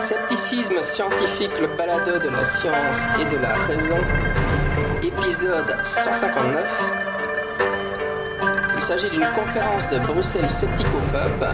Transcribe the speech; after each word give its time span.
Scepticisme 0.00 0.82
scientifique, 0.82 1.52
le 1.60 1.68
balado 1.76 2.18
de 2.18 2.28
la 2.30 2.44
science 2.44 3.06
et 3.20 3.24
de 3.26 3.36
la 3.36 3.54
raison, 3.54 3.98
épisode 5.04 5.76
159. 5.84 6.66
Il 8.74 8.82
s'agit 8.82 9.10
d'une 9.10 9.26
conférence 9.36 9.88
de 9.88 10.00
Bruxelles 10.00 10.48
Sceptico 10.48 10.98
Pub 11.12 11.46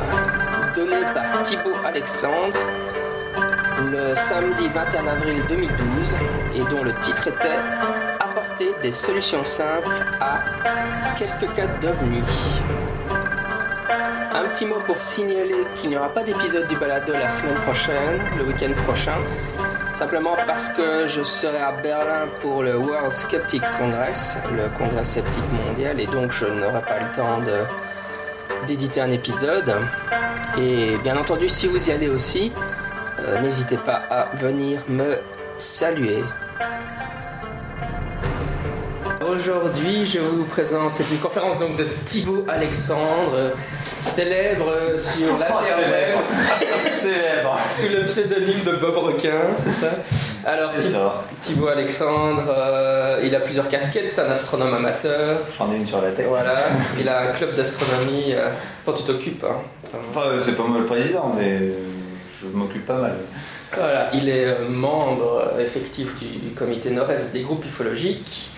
donnée 0.74 1.02
par 1.12 1.42
Thibaut 1.42 1.76
Alexandre 1.84 2.56
le 3.78 4.14
samedi 4.14 4.68
21 4.68 5.06
avril 5.06 5.42
2012 5.48 6.16
et 6.54 6.60
dont 6.70 6.82
le 6.82 6.94
titre 7.00 7.28
était 7.28 7.58
Apporter 8.20 8.74
des 8.82 8.92
solutions 8.92 9.44
simples 9.44 10.04
à 10.20 10.40
quelques 11.16 11.52
cas 11.54 11.66
d'ovnis. 11.80 12.22
Un 14.34 14.48
petit 14.48 14.66
mot 14.66 14.80
pour 14.86 14.98
signaler 14.98 15.64
qu'il 15.76 15.90
n'y 15.90 15.96
aura 15.96 16.08
pas 16.08 16.22
d'épisode 16.22 16.66
du 16.68 16.76
balado 16.76 17.12
la 17.12 17.28
semaine 17.28 17.58
prochaine, 17.60 18.20
le 18.36 18.44
week-end 18.44 18.72
prochain, 18.84 19.16
simplement 19.94 20.36
parce 20.46 20.68
que 20.68 21.06
je 21.06 21.22
serai 21.22 21.58
à 21.58 21.72
Berlin 21.72 22.26
pour 22.40 22.62
le 22.62 22.76
World 22.76 23.14
Skeptic 23.14 23.62
Congress, 23.78 24.36
le 24.54 24.68
congrès 24.76 25.04
sceptique 25.04 25.50
mondial, 25.52 26.00
et 26.00 26.06
donc 26.06 26.32
je 26.32 26.46
n'aurai 26.46 26.82
pas 26.82 26.98
le 27.00 27.16
temps 27.16 27.40
d'éditer 28.66 29.00
un 29.00 29.10
épisode. 29.10 29.74
Et 30.58 30.96
bien 31.02 31.16
entendu, 31.16 31.48
si 31.48 31.66
vous 31.66 31.88
y 31.88 31.92
allez 31.92 32.08
aussi, 32.08 32.52
euh, 33.26 33.40
n'hésitez 33.40 33.76
pas 33.76 34.02
à 34.10 34.26
venir 34.36 34.80
me 34.88 35.16
saluer. 35.58 36.22
Aujourd'hui, 39.28 40.06
je 40.06 40.20
vous 40.20 40.44
présente, 40.44 40.94
c'est 40.94 41.10
une 41.10 41.18
conférence 41.18 41.58
donc 41.58 41.76
de 41.76 41.84
Thibaut 42.04 42.44
Alexandre, 42.48 43.50
célèbre 44.00 44.98
sur 44.98 45.36
la 45.38 45.46
terre 45.46 46.18
Célèbre. 46.96 47.58
sous 47.70 47.92
le 47.92 48.04
pseudonyme 48.06 48.62
de 48.64 48.72
Bob 48.76 48.96
Requin, 48.96 49.40
c'est 49.58 49.72
ça? 49.72 49.90
Alors 50.44 50.70
ça. 50.78 51.24
Thibaut 51.40 51.68
Alexandre, 51.68 52.44
euh, 52.48 53.20
il 53.24 53.34
a 53.34 53.40
plusieurs 53.40 53.68
casquettes, 53.68 54.08
c'est 54.08 54.20
un 54.20 54.30
astronome 54.30 54.72
amateur. 54.74 55.38
J'en 55.58 55.72
ai 55.72 55.76
une 55.76 55.86
sur 55.86 56.00
la 56.00 56.10
tête. 56.12 56.26
Voilà, 56.28 56.54
il 56.98 57.08
a 57.08 57.22
un 57.22 57.32
club 57.32 57.56
d'astronomie 57.56 58.32
euh, 58.32 58.48
dont 58.86 58.92
tu 58.92 59.02
t'occupes. 59.02 59.44
hein. 59.44 59.56
Enfin, 59.84 59.98
Enfin, 60.10 60.30
c'est 60.44 60.56
pas 60.56 60.62
moi 60.64 60.78
le 60.78 60.86
président, 60.86 61.32
mais 61.36 61.58
je 62.42 62.48
m'occupe 62.48 62.86
pas 62.86 62.98
mal. 62.98 63.14
Voilà, 63.74 64.10
il 64.14 64.28
est 64.28 64.44
euh, 64.44 64.68
membre 64.68 65.52
euh, 65.54 65.64
effectif 65.64 66.08
du 66.16 66.50
comité 66.50 66.90
nord-est 66.90 67.32
des 67.32 67.40
groupes 67.40 67.64
ufologiques. 67.64 68.50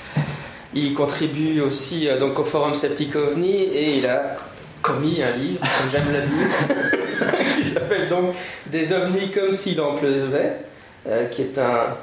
Il 0.74 0.94
contribue 0.94 1.60
aussi 1.60 2.08
euh, 2.08 2.18
donc 2.18 2.38
au 2.38 2.44
forum 2.44 2.74
Sceptic 2.74 3.16
OVNI 3.16 3.62
et 3.62 3.96
il 3.98 4.06
a 4.06 4.36
commis 4.82 5.22
un 5.22 5.32
livre, 5.32 5.60
comme 5.60 5.90
j'aime 5.90 6.12
le 6.12 6.20
dire, 6.26 7.56
qui 7.56 7.64
s'appelle 7.64 8.08
donc 8.08 8.34
Des 8.66 8.92
ovnis 8.92 9.30
comme 9.30 9.50
s'il 9.50 9.80
en 9.80 9.94
pleuvait, 9.94 10.60
euh, 11.08 11.26
qui 11.26 11.42
est 11.42 11.58
un, 11.58 11.96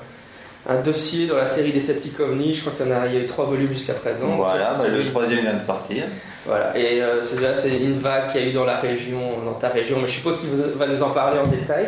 un 0.67 0.81
dossier 0.81 1.27
dans 1.27 1.37
la 1.37 1.47
série 1.47 1.71
des 1.71 1.79
Sceptic 1.79 2.19
OVNI. 2.19 2.55
Je 2.55 2.61
crois 2.61 2.73
qu'il 2.73 2.87
y 2.87 2.93
en 2.93 3.01
a, 3.01 3.07
il 3.07 3.13
y 3.13 3.17
a 3.17 3.21
eu 3.21 3.27
trois 3.27 3.45
volumes 3.45 3.71
jusqu'à 3.71 3.93
présent. 3.93 4.35
Voilà, 4.35 4.73
bah, 4.77 4.87
le 4.87 5.05
troisième 5.05 5.41
vient 5.41 5.53
de 5.53 5.63
sortir. 5.63 6.03
Voilà, 6.45 6.77
et 6.77 7.01
euh, 7.01 7.23
c'est 7.23 7.69
une 7.77 7.99
vague 7.99 8.31
qu'il 8.31 8.41
y 8.41 8.45
a 8.45 8.47
eu 8.49 8.53
dans 8.53 8.65
la 8.65 8.77
région, 8.77 9.19
dans 9.43 9.53
ta 9.53 9.69
région, 9.69 9.97
mais 10.01 10.07
je 10.07 10.13
suppose 10.13 10.41
qu'il 10.41 10.49
va 10.75 10.85
nous 10.87 11.01
en 11.01 11.09
parler 11.09 11.39
en 11.39 11.47
détail. 11.47 11.87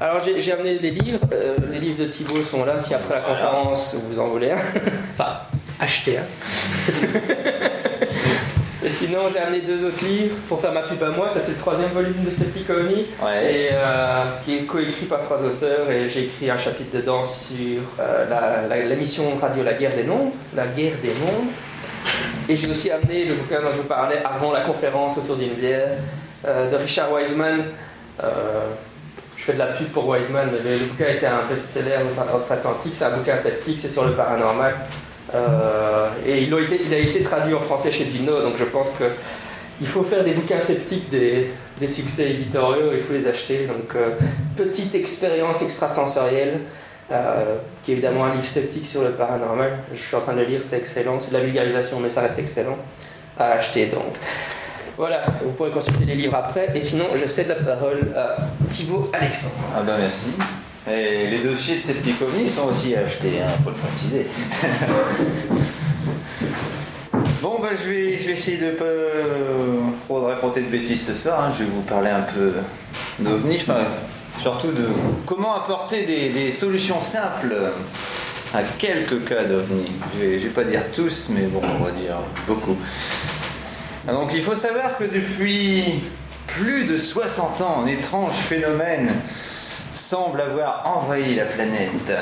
Alors 0.00 0.20
j'ai 0.24 0.52
amené 0.52 0.78
les 0.78 0.90
livres, 0.90 1.20
euh, 1.32 1.56
les 1.72 1.78
livres 1.78 2.02
de 2.04 2.08
Thibault 2.08 2.42
sont 2.42 2.64
là, 2.66 2.76
si 2.76 2.92
après 2.94 3.14
la 3.14 3.20
conférence 3.22 4.02
vous 4.08 4.18
en 4.18 4.28
voulez 4.28 4.50
un. 4.50 4.56
enfin, 5.14 5.38
achetez 5.80 6.18
un. 6.18 6.22
et 8.86 8.90
sinon 8.90 9.20
j'ai 9.32 9.38
amené 9.38 9.60
deux 9.62 9.82
autres 9.84 10.04
livres 10.04 10.36
pour 10.48 10.60
faire 10.60 10.72
ma 10.72 10.82
pub 10.82 11.02
à 11.02 11.08
moi, 11.10 11.28
ça 11.30 11.40
c'est 11.40 11.52
le 11.52 11.58
troisième 11.58 11.90
volume 11.90 12.22
de 12.24 12.30
Septiconi, 12.30 13.06
Ouais. 13.24 13.54
et 13.54 13.68
euh, 13.72 14.24
qui 14.44 14.58
est 14.58 14.62
coécrit 14.62 15.06
par 15.06 15.22
trois 15.22 15.38
auteurs, 15.42 15.90
et 15.90 16.08
j'ai 16.10 16.24
écrit 16.24 16.50
un 16.50 16.58
chapitre 16.58 16.94
dedans 16.98 17.24
sur 17.24 17.80
la- 17.98 18.66
la- 18.68 18.84
l'émission 18.84 19.24
radio 19.40 19.62
La 19.64 19.74
guerre 19.74 19.94
des 19.96 20.04
nombres, 20.04 20.32
la 20.54 20.66
guerre 20.66 20.94
des 21.02 21.14
nombres. 21.24 21.50
Et 22.48 22.56
j'ai 22.56 22.70
aussi 22.70 22.90
amené 22.90 23.24
le 23.24 23.34
bouquin 23.34 23.60
dont 23.60 23.70
je 23.70 23.78
vous 23.78 23.88
parlais 23.88 24.18
avant 24.24 24.52
la 24.52 24.60
conférence 24.60 25.18
autour 25.18 25.36
d'une 25.36 25.54
bière 25.54 25.98
euh, 26.46 26.70
de 26.70 26.76
Richard 26.76 27.12
Wiseman. 27.12 27.64
Euh, 28.22 28.70
je 29.36 29.44
fais 29.44 29.52
de 29.54 29.58
la 29.58 29.66
pub 29.66 29.88
pour 29.88 30.08
Wiseman, 30.08 30.48
mais 30.52 30.70
le, 30.70 30.78
bouquin 30.86 31.10
était 31.10 31.26
un 31.26 31.42
best-seller 31.48 31.98
outre-Atlantique. 32.34 32.92
C'est 32.94 33.04
un 33.04 33.16
bouquin 33.16 33.36
sceptique, 33.36 33.78
c'est 33.78 33.88
sur 33.88 34.04
le 34.04 34.12
paranormal. 34.12 34.74
Euh, 35.34 36.08
et 36.26 36.42
il 36.42 36.54
a, 36.54 36.98
été, 36.98 37.22
traduit 37.22 37.54
en 37.54 37.60
français 37.60 37.90
chez 37.90 38.04
Dino, 38.04 38.40
donc 38.42 38.54
je 38.58 38.64
pense 38.64 38.92
que 38.92 39.04
il 39.80 39.86
faut 39.86 40.04
faire 40.04 40.24
des 40.24 40.32
bouquins 40.32 40.60
sceptiques 40.60 41.10
des, 41.10 41.48
des 41.78 41.88
succès 41.88 42.30
éditoriaux, 42.30 42.92
il 42.94 43.00
faut 43.00 43.12
les 43.12 43.26
acheter. 43.26 43.66
Donc, 43.66 43.94
petite 44.56 44.94
expérience 44.94 45.60
extrasensorielle, 45.60 46.60
euh, 47.12 47.56
qui 47.84 47.92
est 47.92 47.94
évidemment 47.94 48.24
un 48.24 48.32
livre 48.34 48.44
sceptique 48.44 48.86
sur 48.86 49.02
le 49.02 49.10
paranormal. 49.12 49.78
Je 49.94 50.00
suis 50.00 50.16
en 50.16 50.20
train 50.20 50.32
de 50.34 50.40
le 50.40 50.46
lire, 50.46 50.60
c'est 50.62 50.78
excellent. 50.78 51.20
C'est 51.20 51.32
de 51.32 51.38
la 51.38 51.44
vulgarisation, 51.44 52.00
mais 52.00 52.08
ça 52.08 52.22
reste 52.22 52.38
excellent 52.38 52.76
à 53.38 53.52
acheter. 53.52 53.86
Donc, 53.86 54.14
voilà, 54.96 55.24
vous 55.44 55.52
pourrez 55.52 55.70
consulter 55.70 56.04
les 56.04 56.14
livres 56.14 56.34
après. 56.36 56.70
Et 56.74 56.80
sinon, 56.80 57.04
je 57.14 57.26
cède 57.26 57.48
la 57.48 57.54
parole 57.56 58.12
à 58.16 58.36
Thibaut 58.68 59.10
Alexandre. 59.12 59.62
Ah 59.76 59.82
bah 59.82 59.96
merci. 59.98 60.28
Et 60.90 61.26
les 61.28 61.38
dossiers 61.38 61.78
de 61.78 61.82
Septicomni 61.84 62.48
sont 62.50 62.68
aussi 62.68 62.94
à 62.94 63.00
acheter, 63.00 63.40
hein, 63.42 63.48
faut 63.64 63.70
le 63.70 63.76
préciser. 63.76 64.26
bon 67.42 67.58
bah 67.60 67.68
je 67.72 67.90
vais, 67.90 68.18
je 68.18 68.26
vais 68.26 68.32
essayer 68.32 68.58
de 68.58 68.70
pas 68.70 68.84
euh, 68.84 69.78
trop 70.04 70.20
raconter 70.26 70.60
de 70.62 70.68
bêtises 70.68 71.06
ce 71.06 71.14
soir. 71.14 71.42
hein. 71.42 71.50
Je 71.52 71.64
vais 71.64 71.70
vous 71.70 71.82
parler 71.82 72.10
un 72.10 72.22
peu 72.22 72.52
d'OVNI, 73.18 73.58
enfin 73.62 73.84
surtout 74.38 74.72
de 74.72 74.88
comment 75.26 75.54
apporter 75.56 76.04
des, 76.04 76.50
solutions 76.50 77.00
simples 77.00 77.54
à 78.54 78.62
quelques 78.78 79.24
cas 79.28 79.44
d'OVNI. 79.44 79.90
Je 80.14 80.24
vais, 80.24 80.36
vais 80.38 80.48
pas 80.48 80.64
dire 80.64 80.82
tous, 80.94 81.30
mais 81.30 81.46
bon, 81.46 81.60
on 81.80 81.84
va 81.84 81.90
dire 81.90 82.16
beaucoup. 82.46 82.76
Ah, 84.08 84.12
Donc 84.12 84.32
il 84.34 84.42
faut 84.42 84.54
savoir 84.54 84.96
que 84.96 85.04
depuis 85.04 86.00
plus 86.46 86.84
de 86.84 86.96
60 86.96 87.60
ans, 87.60 87.82
un 87.84 87.86
étrange 87.86 88.34
phénomène 88.34 89.10
semble 89.94 90.40
avoir 90.40 90.82
envahi 90.86 91.34
la 91.34 91.44
planète. 91.44 92.12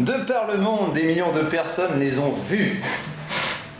De 0.00 0.12
par 0.12 0.46
le 0.48 0.58
monde, 0.58 0.92
des 0.94 1.04
millions 1.04 1.32
de 1.32 1.42
personnes 1.42 1.98
les 2.00 2.18
ont 2.18 2.34
vus. 2.48 2.82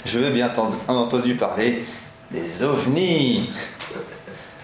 Je 0.04 0.18
veux 0.18 0.30
bien 0.30 0.48
enten- 0.48 0.72
entendu 0.88 1.34
parler 1.34 1.84
des 2.30 2.62
ovnis. 2.62 3.50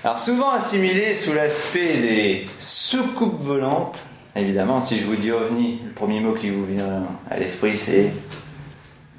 Alors 0.04 0.18
souvent 0.18 0.50
assimilés 0.50 1.14
sous 1.14 1.32
l'aspect 1.32 1.96
des 1.96 2.44
soucoupes 2.58 3.40
volantes. 3.40 4.00
Évidemment, 4.36 4.82
si 4.82 5.00
je 5.00 5.06
vous 5.06 5.16
dis 5.16 5.32
ovni, 5.32 5.80
le 5.82 5.92
premier 5.92 6.20
mot 6.20 6.34
qui 6.34 6.50
vous 6.50 6.66
vient 6.66 7.04
à 7.30 7.38
l'esprit, 7.38 7.78
c'est 7.78 8.12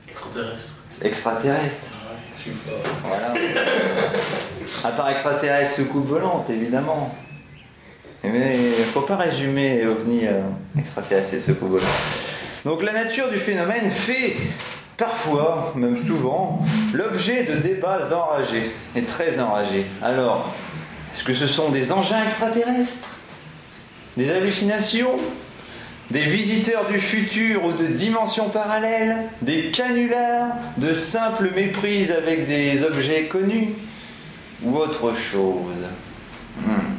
Extraterrestre. 0.08 0.74
extraterrestre. 1.02 1.88
Ouais, 1.88 2.18
je 2.38 2.42
suis 2.44 2.52
fort. 2.52 2.78
Voilà. 3.04 3.34
À 4.84 4.92
part 4.92 5.10
extraterrestre, 5.10 5.72
soucoupe 5.72 6.08
volante, 6.08 6.52
évidemment. 6.52 7.16
Mais 8.24 8.58
il 8.78 8.86
faut 8.86 9.02
pas 9.02 9.16
résumer 9.16 9.88
OVNI 9.88 10.28
euh, 10.28 10.42
extraterrestre 10.78 11.34
et 11.34 11.40
soucoupe 11.40 11.70
volante. 11.70 11.88
Donc 12.64 12.84
la 12.84 12.94
nature 12.94 13.30
du 13.30 13.38
phénomène 13.40 13.90
fait 13.90 14.36
parfois, 14.98 15.74
même 15.76 15.98
souvent, 15.98 16.62
l'objet 16.94 17.44
de 17.44 17.56
débats 17.56 18.10
enragés 18.14 18.72
et 18.96 19.02
très 19.04 19.40
enragés. 19.40 19.86
Alors, 20.02 20.54
est-ce 21.12 21.24
que 21.24 21.34
ce 21.34 21.48
sont 21.48 21.70
des 21.70 21.92
engins 21.92 22.24
extraterrestres? 22.26 23.16
Des 24.18 24.32
hallucinations? 24.32 25.16
Des 26.12 26.22
visiteurs 26.22 26.86
du 26.88 27.00
futur 27.00 27.66
ou 27.66 27.72
de 27.72 27.88
dimensions 27.88 28.50
parallèles, 28.50 29.24
des 29.42 29.72
canulars, 29.72 30.54
de 30.78 30.94
simples 30.94 31.50
méprises 31.56 32.12
avec 32.12 32.46
des 32.46 32.84
objets 32.84 33.24
connus, 33.24 33.70
ou 34.64 34.78
autre 34.78 35.14
chose? 35.14 35.74
Hmm. 36.60 36.94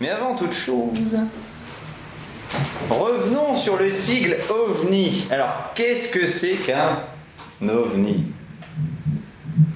Mais 0.00 0.10
avant 0.10 0.34
toute 0.34 0.52
chose, 0.52 1.16
revenons 2.90 3.56
sur 3.56 3.76
le 3.76 3.90
sigle 3.90 4.36
OVNI. 4.50 5.26
Alors, 5.30 5.72
qu'est-ce 5.74 6.08
que 6.08 6.26
c'est 6.26 6.54
qu'un 6.54 7.00
OVNI? 7.62 8.26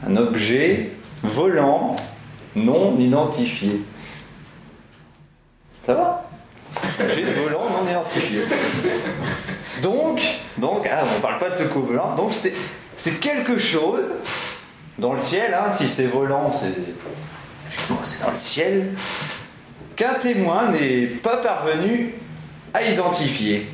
Un 0.06 0.16
objet 0.16 0.92
volant 1.22 1.96
non 2.54 2.98
identifié. 2.98 3.80
Ça 5.86 5.94
va? 5.94 6.30
Objet 7.00 7.24
volant 7.32 7.66
non 7.70 7.88
identifié. 7.88 8.42
Donc, 9.82 10.20
donc 10.56 10.88
ah, 10.90 11.04
on 11.16 11.20
parle 11.20 11.38
pas 11.38 11.50
de 11.50 11.56
secours 11.56 11.84
volant, 11.84 12.14
donc 12.14 12.32
c'est, 12.32 12.52
quelque 13.20 13.58
chose 13.58 14.06
dans 14.98 15.14
le 15.14 15.20
ciel, 15.20 15.54
hein, 15.54 15.70
si 15.70 15.88
c'est 15.88 16.06
volant, 16.06 16.52
c'est 16.52 16.74
dans 17.88 18.32
le 18.32 18.38
ciel, 18.38 18.94
qu'un 19.94 20.14
témoin 20.14 20.70
n'est 20.70 21.06
pas 21.06 21.38
parvenu 21.38 22.14
à 22.74 22.82
identifier. 22.82 23.68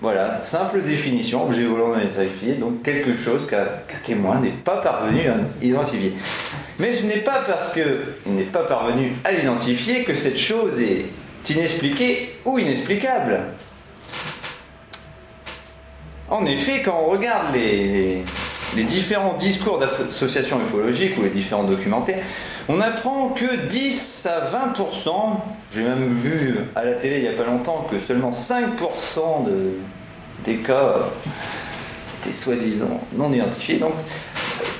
Voilà, 0.00 0.42
simple 0.42 0.82
définition, 0.82 1.44
objet 1.44 1.64
volant 1.64 1.88
non 1.88 2.00
identifié, 2.00 2.54
donc 2.54 2.82
quelque 2.82 3.14
chose 3.14 3.46
qu'un 3.46 3.64
témoin 4.02 4.40
n'est 4.40 4.50
pas 4.50 4.78
parvenu 4.82 5.28
à 5.28 5.36
identifier. 5.64 6.12
Mais 6.78 6.92
ce 6.92 7.06
n'est 7.06 7.20
pas 7.20 7.42
parce 7.46 7.72
qu'il 7.72 7.84
n'est 8.26 8.42
pas 8.42 8.64
parvenu 8.64 9.12
à 9.24 9.32
l'identifier 9.32 10.04
que 10.04 10.14
cette 10.14 10.38
chose 10.38 10.80
est 10.80 11.06
inexpliquée 11.48 12.36
ou 12.44 12.58
inexplicable. 12.58 13.40
En 16.28 16.44
effet, 16.46 16.82
quand 16.84 17.04
on 17.06 17.10
regarde 17.10 17.54
les, 17.54 18.24
les 18.76 18.84
différents 18.84 19.36
discours 19.38 19.78
d'associations 19.78 20.58
ufologiques 20.60 21.16
ou 21.18 21.22
les 21.22 21.30
différents 21.30 21.64
documentaires, 21.64 22.24
on 22.68 22.80
apprend 22.80 23.30
que 23.30 23.66
10 23.66 24.26
à 24.26 24.72
20%, 24.72 25.10
j'ai 25.72 25.82
même 25.82 26.14
vu 26.14 26.58
à 26.74 26.84
la 26.84 26.94
télé 26.94 27.16
il 27.18 27.22
n'y 27.22 27.28
a 27.28 27.32
pas 27.32 27.44
longtemps 27.44 27.86
que 27.90 27.98
seulement 27.98 28.30
5% 28.30 29.46
de, 29.46 29.72
des 30.44 30.56
cas 30.56 30.94
étaient 32.20 32.32
soi-disant 32.32 33.00
non 33.16 33.32
identifiés. 33.32 33.76
Donc 33.76 33.92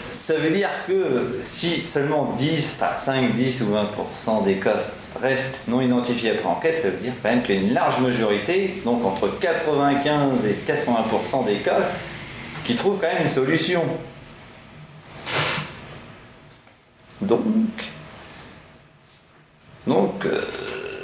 ça 0.01 0.35
veut 0.37 0.51
dire 0.51 0.71
que 0.87 1.39
si 1.43 1.87
seulement 1.87 2.35
10, 2.39 2.79
enfin 2.81 2.97
5, 2.97 3.35
10 3.35 3.63
ou 3.63 3.75
20% 3.75 4.45
des 4.45 4.55
cas 4.55 4.77
restent 5.21 5.69
non 5.69 5.83
identifiés 5.83 6.31
après 6.31 6.47
enquête, 6.47 6.79
ça 6.79 6.89
veut 6.89 6.97
dire 6.97 7.13
quand 7.23 7.29
même 7.29 7.43
qu'il 7.43 7.57
y 7.57 7.59
a 7.59 7.61
une 7.61 7.75
large 7.75 8.01
majorité, 8.01 8.81
donc 8.87 9.05
entre 9.05 9.29
95 9.39 10.47
et 10.47 10.59
80% 10.67 11.45
des 11.45 11.57
cas, 11.57 11.81
qui 12.65 12.75
trouvent 12.75 12.99
quand 12.99 13.13
même 13.13 13.23
une 13.23 13.29
solution. 13.29 13.83
Donc, 17.27 17.41
donc 19.87 20.25
euh, 20.27 20.41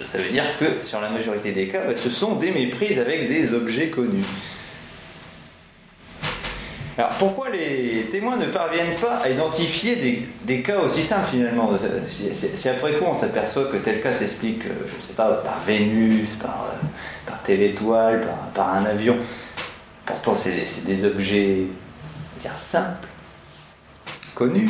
ça 0.03 0.19
veut 0.19 0.31
dire 0.31 0.45
que 0.59 0.83
sur 0.83 1.01
la 1.01 1.11
majorité 1.11 1.53
des 1.53 1.69
cas, 1.69 1.83
ce 1.95 2.11
sont 2.11 2.37
des 2.37 2.51
méprises 2.51 2.99
avec 2.99 3.29
des 3.29 3.55
objets 3.55 3.89
connus. 3.89 4.25
Alors 6.99 7.13
pourquoi 7.19 7.49
les 7.49 8.09
témoins 8.11 8.37
ne 8.37 8.47
parviennent 8.47 8.97
pas 8.97 9.19
à 9.25 9.31
identifier 9.31 9.97
des, 9.97 10.29
des 10.45 10.63
cas 10.63 10.81
aussi 10.81 11.03
simples 11.03 11.29
finalement? 11.31 11.71
Si, 12.05 12.69
après 12.69 12.95
coup 12.95 13.05
on 13.07 13.15
s'aperçoit 13.15 13.67
que 13.67 13.79
tel 13.79 14.03
cas 14.03 14.13
s'explique, 14.13 14.67
euh, 14.67 14.87
je 14.87 14.97
ne 14.97 15.03
sais 15.03 15.15
pas, 15.15 15.33
par 15.37 15.61
Vénus, 15.61 16.29
par, 16.43 16.67
euh, 16.71 16.87
par 17.27 17.43
telle 17.43 17.63
étoile, 17.63 18.21
par, 18.21 18.67
par 18.67 18.75
un 18.75 18.85
avion, 18.85 19.17
pourtant 20.05 20.35
c'est 20.35 20.53
des- 20.85 21.05
objets 21.05 21.63
dire, 22.41 22.59
simples, 22.59 23.09
connus. 24.35 24.69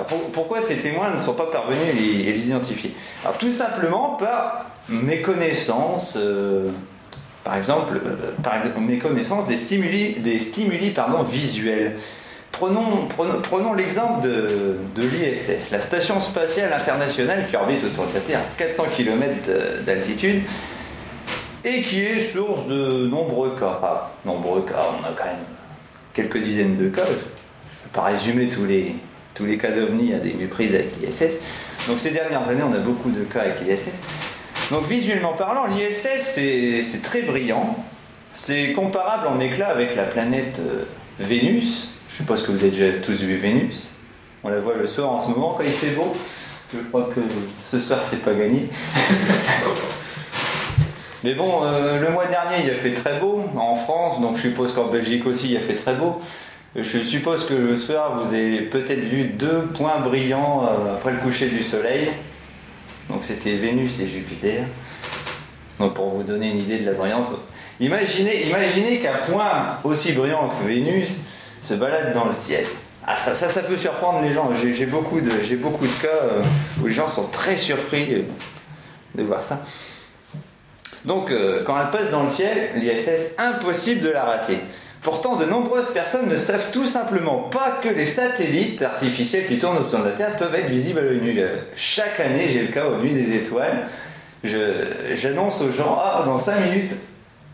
Pour- 0.00 0.30
pourquoi 0.30 0.60
ces 0.60 0.76
témoins 0.76 1.14
ne 1.14 1.18
sont 1.18 1.34
pas 1.34 1.46
parvenus 1.46 1.82
à 1.90 1.92
les, 1.92 2.48
identifier 2.48 2.94
Alors 3.24 3.38
tout 3.38 3.52
simplement 3.52 4.16
par 4.18 4.66
méconnaissance, 4.88 6.16
euh, 6.16 6.70
par 7.44 7.56
exemple, 7.56 7.94
euh, 8.04 8.32
par 8.42 8.54
méconnaissance 8.80 9.46
des 9.46 9.56
stimuli, 9.56 10.14
des 10.20 10.38
stimuli 10.38 10.90
pardon, 10.90 11.22
visuels. 11.22 11.96
Prenons, 12.52 13.74
l'exemple 13.76 14.22
de, 14.26 14.76
de 14.94 15.02
l'ISS, 15.02 15.70
la 15.72 15.80
Station 15.80 16.20
spatiale 16.22 16.72
internationale 16.72 17.46
qui 17.50 17.56
orbite 17.56 17.84
autour 17.84 18.06
de 18.06 18.14
la 18.14 18.20
Terre 18.20 18.38
à 18.40 18.58
400 18.58 18.84
km 18.96 19.50
d'altitude 19.84 20.42
et 21.64 21.82
qui 21.82 22.00
est 22.02 22.18
source 22.18 22.66
de 22.66 23.06
nombreux 23.08 23.54
cas. 23.60 23.78
Enfin, 23.78 24.00
nombreux 24.24 24.62
cas, 24.62 24.86
on 24.98 25.04
a 25.04 25.12
quand 25.14 25.24
même 25.26 25.44
quelques 26.14 26.38
dizaines 26.38 26.76
de 26.76 26.88
cas. 26.88 27.02
Je 27.04 27.10
ne 27.12 27.16
vais 27.16 27.92
pas 27.92 28.04
résumer 28.04 28.48
tous 28.48 28.64
les, 28.64 28.94
tous 29.36 29.44
les 29.44 29.58
cas 29.58 29.70
d'OVNI 29.70 30.14
à 30.14 30.18
des 30.18 30.32
méprises 30.32 30.74
avec 30.74 30.96
l'ISS. 31.00 31.36
Donc 31.86 32.00
ces 32.00 32.10
dernières 32.10 32.48
années, 32.48 32.62
on 32.62 32.72
a 32.72 32.78
beaucoup 32.78 33.10
de 33.10 33.22
cas 33.24 33.42
avec 33.42 33.60
l'ISS. 33.60 33.90
Donc 34.70 34.86
visuellement 34.88 35.34
parlant, 35.34 35.66
l'ISS 35.66 36.20
c'est 36.20 36.82
c'est 36.82 37.02
très 37.02 37.22
brillant. 37.22 37.76
C'est 38.32 38.72
comparable 38.72 39.28
en 39.28 39.38
éclat 39.40 39.68
avec 39.68 39.94
la 39.94 40.04
planète 40.04 40.58
euh, 40.58 40.84
Vénus. 41.20 41.90
Je 42.08 42.16
suppose 42.16 42.42
que 42.44 42.52
vous 42.52 42.58
avez 42.58 42.70
déjà 42.70 42.98
tous 43.02 43.20
vu 43.22 43.36
Vénus. 43.36 43.94
On 44.42 44.48
la 44.48 44.58
voit 44.60 44.74
le 44.74 44.86
soir 44.86 45.10
en 45.10 45.20
ce 45.20 45.28
moment 45.30 45.54
quand 45.56 45.64
il 45.64 45.70
fait 45.70 45.90
beau. 45.90 46.16
Je 46.74 46.80
crois 46.88 47.10
que 47.14 47.20
ce 47.64 47.78
soir 47.78 48.00
c'est 48.02 48.22
pas 48.24 48.34
gagné. 48.34 48.68
Mais 51.24 51.34
bon, 51.34 51.60
euh, 51.64 52.00
le 52.00 52.10
mois 52.10 52.26
dernier 52.26 52.56
il 52.64 52.70
a 52.70 52.74
fait 52.74 52.92
très 52.92 53.18
beau 53.18 53.44
en 53.56 53.74
France, 53.74 54.20
donc 54.20 54.36
je 54.36 54.42
suppose 54.42 54.72
qu'en 54.72 54.86
Belgique 54.86 55.26
aussi 55.26 55.50
il 55.50 55.56
a 55.56 55.60
fait 55.60 55.74
très 55.74 55.94
beau. 55.94 56.20
Je 56.78 56.98
suppose 56.98 57.46
que 57.46 57.54
le 57.54 57.78
soir 57.78 58.20
vous 58.20 58.34
avez 58.34 58.60
peut-être 58.60 59.00
vu 59.00 59.24
deux 59.24 59.62
points 59.74 59.98
brillants 60.00 60.64
euh, 60.68 60.94
après 60.96 61.12
le 61.12 61.18
coucher 61.18 61.48
du 61.48 61.62
soleil. 61.62 62.10
Donc 63.08 63.24
c'était 63.24 63.54
Vénus 63.54 63.98
et 64.00 64.06
Jupiter. 64.06 64.64
Donc 65.78 65.94
pour 65.94 66.10
vous 66.10 66.22
donner 66.22 66.50
une 66.50 66.58
idée 66.58 66.78
de 66.78 66.86
la 66.86 66.92
brillance. 66.92 67.28
imaginez 67.80 68.46
imaginez 68.46 68.98
qu'un 68.98 69.18
point 69.18 69.78
aussi 69.84 70.12
brillant 70.12 70.50
que 70.50 70.66
Vénus 70.68 71.08
se 71.62 71.74
balade 71.74 72.12
dans 72.12 72.26
le 72.26 72.34
ciel. 72.34 72.64
Ah 73.06 73.16
ça, 73.16 73.34
ça, 73.34 73.62
peut 73.62 73.76
surprendre 73.76 74.20
les 74.20 74.34
gens. 74.34 74.50
J'ai 74.54 74.86
beaucoup, 74.86 75.20
de- 75.20 75.56
beaucoup 75.56 75.86
cas 76.02 76.08
euh, 76.08 76.42
où 76.82 76.86
les 76.88 76.92
gens 76.92 77.06
sont 77.08 77.28
très 77.28 77.56
surpris 77.56 78.24
de 79.14 79.22
voir 79.22 79.40
ça. 79.40 79.62
Donc, 81.04 81.30
euh, 81.30 81.62
quand 81.64 81.80
elle 81.80 81.90
passe 81.90 82.10
dans 82.10 82.24
le 82.24 82.28
ciel, 82.28 82.70
l'ISS, 82.74 83.36
impossible 83.38 84.00
de 84.00 84.08
la 84.10 84.24
rater. 84.24 84.58
Pourtant, 85.06 85.36
de 85.36 85.44
nombreuses 85.44 85.92
personnes 85.92 86.28
ne 86.28 86.34
savent 86.34 86.72
tout 86.72 86.84
simplement 86.84 87.48
pas 87.48 87.78
que 87.80 87.88
les 87.88 88.04
satellites 88.04 88.82
artificiels 88.82 89.46
qui 89.46 89.56
tournent 89.56 89.78
autour 89.78 90.00
de 90.00 90.06
la 90.06 90.10
Terre 90.10 90.36
peuvent 90.36 90.52
être 90.56 90.66
visibles 90.68 90.98
à 90.98 91.02
l'œil 91.02 91.20
nu. 91.20 91.38
Euh, 91.38 91.54
Chaque 91.76 92.18
année, 92.18 92.48
j'ai 92.48 92.62
le 92.62 92.72
cas 92.72 92.86
au 92.86 92.96
Nuit 92.96 93.12
des 93.12 93.36
Étoiles. 93.36 93.86
Je- 94.42 95.14
J'annonce 95.14 95.60
aux 95.60 95.70
gens, 95.70 95.96
ah, 96.02 96.24
dans 96.26 96.38
5 96.38 96.58
minutes, 96.58 96.90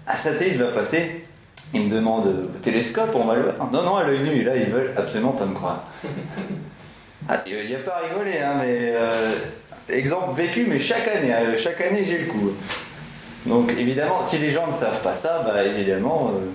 un 0.08 0.16
satellite 0.16 0.56
va 0.56 0.68
passer. 0.68 1.26
Ils 1.74 1.82
me 1.82 1.90
demandent, 1.90 2.26
euh, 2.26 2.46
télescope, 2.62 3.10
on 3.14 3.24
va 3.24 3.34
le 3.36 3.42
voir. 3.42 3.70
Non, 3.70 3.82
non, 3.82 3.96
à 3.96 4.04
l'œil 4.04 4.20
nu. 4.20 4.40
Et 4.40 4.44
là, 4.44 4.56
ils 4.56 4.70
veulent 4.72 4.94
absolument 4.96 5.32
pas 5.32 5.44
me 5.44 5.54
croire. 5.54 5.84
Ah, 7.28 7.42
Il 7.46 7.66
n'y 7.68 7.74
a 7.76 7.78
pas 7.80 7.98
à 8.02 8.08
rigoler, 8.08 8.38
hein, 8.38 8.54
mais 8.60 8.94
euh, 8.96 9.30
exemple 9.90 10.34
vécu, 10.40 10.64
mais 10.66 10.78
chaque 10.80 11.06
année, 11.06 11.32
hein, 11.32 11.52
chaque 11.56 11.80
année 11.80 12.02
j'ai 12.02 12.18
le 12.18 12.24
coup. 12.26 12.50
Donc 13.46 13.70
évidemment, 13.78 14.20
si 14.22 14.38
les 14.38 14.50
gens 14.50 14.66
ne 14.66 14.72
savent 14.72 15.00
pas 15.02 15.14
ça, 15.14 15.40
bah 15.46 15.62
évidemment, 15.62 16.32
euh, 16.34 16.48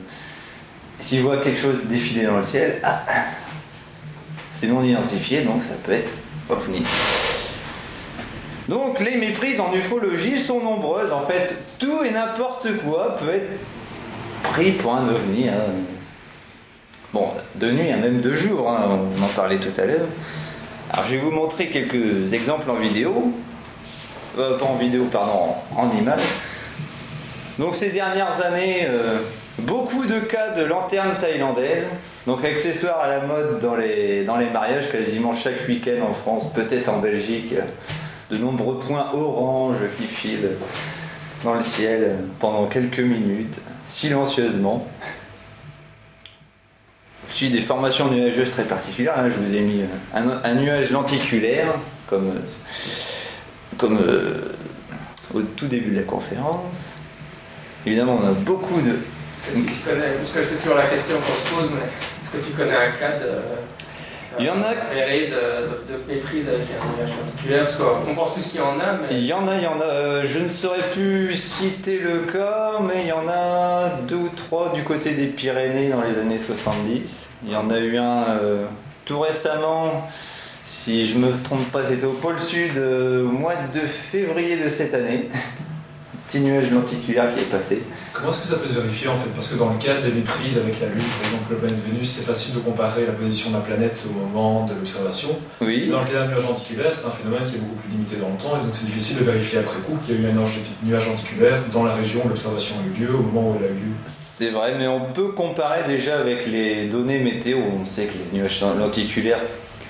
s'ils 0.99 1.21
voient 1.21 1.37
quelque 1.37 1.59
chose 1.59 1.85
défiler 1.85 2.25
dans 2.25 2.37
le 2.37 2.43
ciel, 2.43 2.79
ah, 2.83 3.01
c'est 4.51 4.67
non 4.67 4.83
identifié, 4.83 5.41
donc 5.41 5.61
ça 5.63 5.75
peut 5.83 5.93
être 5.93 6.11
ovni. 6.49 6.83
Donc 8.67 8.99
les 8.99 9.15
méprises 9.15 9.59
en 9.59 9.73
ufologie 9.73 10.39
sont 10.39 10.59
nombreuses. 10.59 11.11
En 11.11 11.25
fait, 11.25 11.55
tout 11.79 12.03
et 12.03 12.11
n'importe 12.11 12.67
quoi 12.83 13.15
peut 13.17 13.29
être 13.33 13.49
pris 14.43 14.71
pour 14.71 14.93
un 14.95 15.07
ovni. 15.07 15.47
hein. 15.47 15.53
Bon, 17.13 17.31
de 17.55 17.71
nuit, 17.71 17.91
hein, 17.91 17.97
même 17.97 18.19
de 18.19 18.33
jour, 18.33 18.69
hein, 18.69 18.99
on 19.17 19.23
en 19.23 19.27
parlait 19.27 19.57
tout 19.59 19.79
à 19.79 19.85
l'heure. 19.85 20.07
Alors 20.91 21.05
je 21.05 21.15
vais 21.15 21.21
vous 21.21 21.31
montrer 21.31 21.67
quelques 21.67 22.33
exemples 22.33 22.69
en 22.69 22.75
vidéo. 22.75 23.31
Euh, 24.37 24.57
pas 24.57 24.65
en 24.65 24.75
vidéo, 24.75 25.05
pardon, 25.11 25.55
en, 25.75 25.83
en 25.83 25.97
image. 25.97 26.21
Donc 27.57 27.75
ces 27.75 27.89
dernières 27.89 28.45
années, 28.45 28.85
euh, 28.87 29.19
beaucoup 29.59 30.05
de 30.05 30.19
cas 30.19 30.51
de 30.51 30.63
lanternes 30.63 31.17
thaïlandaises, 31.19 31.85
donc 32.25 32.43
accessoires 32.43 32.99
à 32.99 33.07
la 33.07 33.21
mode 33.21 33.59
dans 33.59 33.75
les, 33.75 34.23
dans 34.23 34.37
les 34.37 34.49
mariages, 34.49 34.91
quasiment 34.91 35.33
chaque 35.33 35.67
week-end 35.67 36.03
en 36.07 36.13
France, 36.13 36.51
peut-être 36.53 36.89
en 36.89 36.99
Belgique, 36.99 37.53
de 38.29 38.37
nombreux 38.37 38.79
points 38.79 39.11
orange 39.13 39.77
qui 39.97 40.05
filent 40.05 40.51
dans 41.43 41.53
le 41.53 41.61
ciel 41.61 42.17
pendant 42.39 42.67
quelques 42.67 42.99
minutes, 42.99 43.59
silencieusement. 43.85 44.87
Aussi 47.27 47.49
des 47.49 47.61
formations 47.61 48.09
nuageuses 48.09 48.51
très 48.51 48.63
particulières, 48.63 49.15
hein, 49.17 49.27
je 49.27 49.35
vous 49.35 49.53
ai 49.53 49.61
mis 49.61 49.81
un, 50.13 50.53
nuage 50.55 50.91
lenticulaire, 50.91 51.67
comme, 52.07 52.33
comme 53.77 53.99
euh, 53.99 54.53
au 55.33 55.41
tout 55.41 55.67
début 55.67 55.91
de 55.91 55.97
la 55.97 56.03
conférence. 56.03 56.95
Évidemment, 57.85 58.19
on 58.21 58.27
a 58.27 58.31
beaucoup 58.31 58.81
de. 58.81 58.97
Est-ce 59.55 59.61
que 59.65 59.73
tu 59.73 59.89
connais, 59.89 60.13
parce 60.15 60.31
que 60.31 60.43
c'est 60.43 60.55
toujours 60.57 60.75
la 60.77 60.85
question 60.87 61.15
qu'on 61.17 61.33
se 61.33 61.55
pose, 61.55 61.71
mais 61.75 61.85
est-ce 62.23 62.31
que 62.37 62.45
tu 62.45 62.51
connais 62.53 62.75
un 62.75 62.91
cas 62.91 63.17
de. 63.19 63.31
Il 64.39 64.45
y 64.45 64.49
en 64.51 64.61
a- 64.61 64.73
de, 64.75 65.31
de, 65.31 65.93
de 65.97 66.13
méprise 66.13 66.47
avec 66.47 66.67
un 66.69 66.97
nuage 67.01 67.09
lenticulaire 67.17 67.63
Parce 67.63 67.75
qu'on 67.77 68.13
pense 68.13 68.35
tous 68.35 68.47
qu'il 68.49 68.59
y 68.59 68.63
en 68.63 68.79
a, 68.79 68.93
mais. 68.93 69.07
Il 69.17 69.25
y 69.25 69.33
en 69.33 69.47
a, 69.47 69.55
il 69.55 69.63
y 69.63 69.67
en 69.67 69.79
a. 69.81 69.85
euh, 69.85 70.21
je 70.25 70.39
ne 70.39 70.49
saurais 70.49 70.81
plus 70.93 71.33
citer 71.33 71.97
le 71.99 72.19
cas, 72.31 72.73
mais 72.81 73.01
il 73.03 73.07
y 73.07 73.11
en 73.11 73.27
a 73.27 73.89
deux 74.07 74.15
ou 74.17 74.29
trois 74.35 74.73
du 74.73 74.83
côté 74.83 75.13
des 75.13 75.25
Pyrénées 75.27 75.89
dans 75.89 76.01
les 76.01 76.19
années 76.19 76.37
70. 76.37 77.25
Il 77.45 77.51
y 77.51 77.55
en 77.55 77.69
a 77.71 77.79
eu 77.79 77.97
un 77.97 78.25
euh, 78.41 78.65
tout 79.05 79.19
récemment, 79.19 80.07
si 80.65 81.05
je 81.05 81.17
me 81.17 81.31
trompe 81.43 81.71
pas, 81.71 81.85
c'était 81.85 82.05
au 82.05 82.11
pôle 82.11 82.39
Sud 82.39 82.77
euh, 82.77 83.23
au 83.25 83.31
mois 83.31 83.55
de 83.73 83.79
février 83.79 84.57
de 84.57 84.69
cette 84.69 84.93
année. 84.93 85.29
petit 86.27 86.41
nuage 86.41 86.69
lenticulaire 86.71 87.33
qui 87.33 87.39
est 87.39 87.49
passé. 87.49 87.81
Comment 88.17 88.31
est-ce 88.31 88.41
que 88.41 88.47
ça 88.47 88.55
peut 88.55 88.67
se 88.67 88.79
vérifier 88.79 89.07
en 89.07 89.15
fait? 89.15 89.29
Parce 89.29 89.49
que 89.49 89.57
dans 89.57 89.69
le 89.69 89.77
cas 89.77 90.01
des 90.01 90.11
méprises 90.11 90.57
avec 90.57 90.81
la 90.81 90.87
Lune, 90.87 91.03
par 91.03 91.29
exemple 91.29 91.51
le 91.51 91.57
planète 91.57 91.77
Vénus, 91.85 92.09
c'est 92.09 92.25
facile 92.25 92.55
de 92.55 92.59
comparer 92.59 93.05
la 93.05 93.13
position 93.13 93.51
de 93.51 93.55
la 93.55 93.61
planète 93.61 93.99
au 94.09 94.13
moment 94.13 94.65
de 94.65 94.73
l'observation. 94.73 95.29
Oui. 95.61 95.89
Dans 95.91 96.01
le 96.01 96.07
cas 96.07 96.13
d'un 96.13 96.27
nuage 96.27 96.47
lenticulaire, 96.47 96.95
c'est 96.95 97.07
un 97.07 97.11
phénomène 97.11 97.43
qui 97.47 97.55
est 97.55 97.59
beaucoup 97.59 97.75
plus 97.75 97.91
limité 97.91 98.15
dans 98.15 98.29
le 98.29 98.37
temps 98.37 98.59
et 98.59 98.65
donc 98.65 98.73
c'est 98.73 98.85
difficile 98.85 99.19
de 99.19 99.23
vérifier 99.23 99.59
après 99.59 99.77
coup 99.81 99.97
qu'il 100.03 100.15
y 100.15 100.17
a 100.17 100.21
eu 100.21 100.31
un 100.31 100.33
nuage 100.33 101.07
lenticulaire 101.07 101.59
dans 101.71 101.83
la 101.83 101.93
région 101.93 102.21
où 102.25 102.29
l'observation 102.29 102.75
a 102.81 102.87
eu 102.87 103.05
lieu, 103.05 103.13
au 103.13 103.21
moment 103.21 103.51
où 103.51 103.55
elle 103.59 103.65
a 103.65 103.69
eu 103.69 103.75
lieu. 103.75 103.93
C'est 104.05 104.49
vrai, 104.49 104.73
mais 104.77 104.87
on 104.87 105.11
peut 105.13 105.29
comparer 105.29 105.83
déjà 105.87 106.19
avec 106.19 106.47
les 106.47 106.87
données 106.87 107.19
météo. 107.19 107.59
On 107.59 107.85
sait 107.85 108.05
que 108.05 108.13
les 108.13 108.39
nuages 108.39 108.63
lenticulaires 108.79 109.41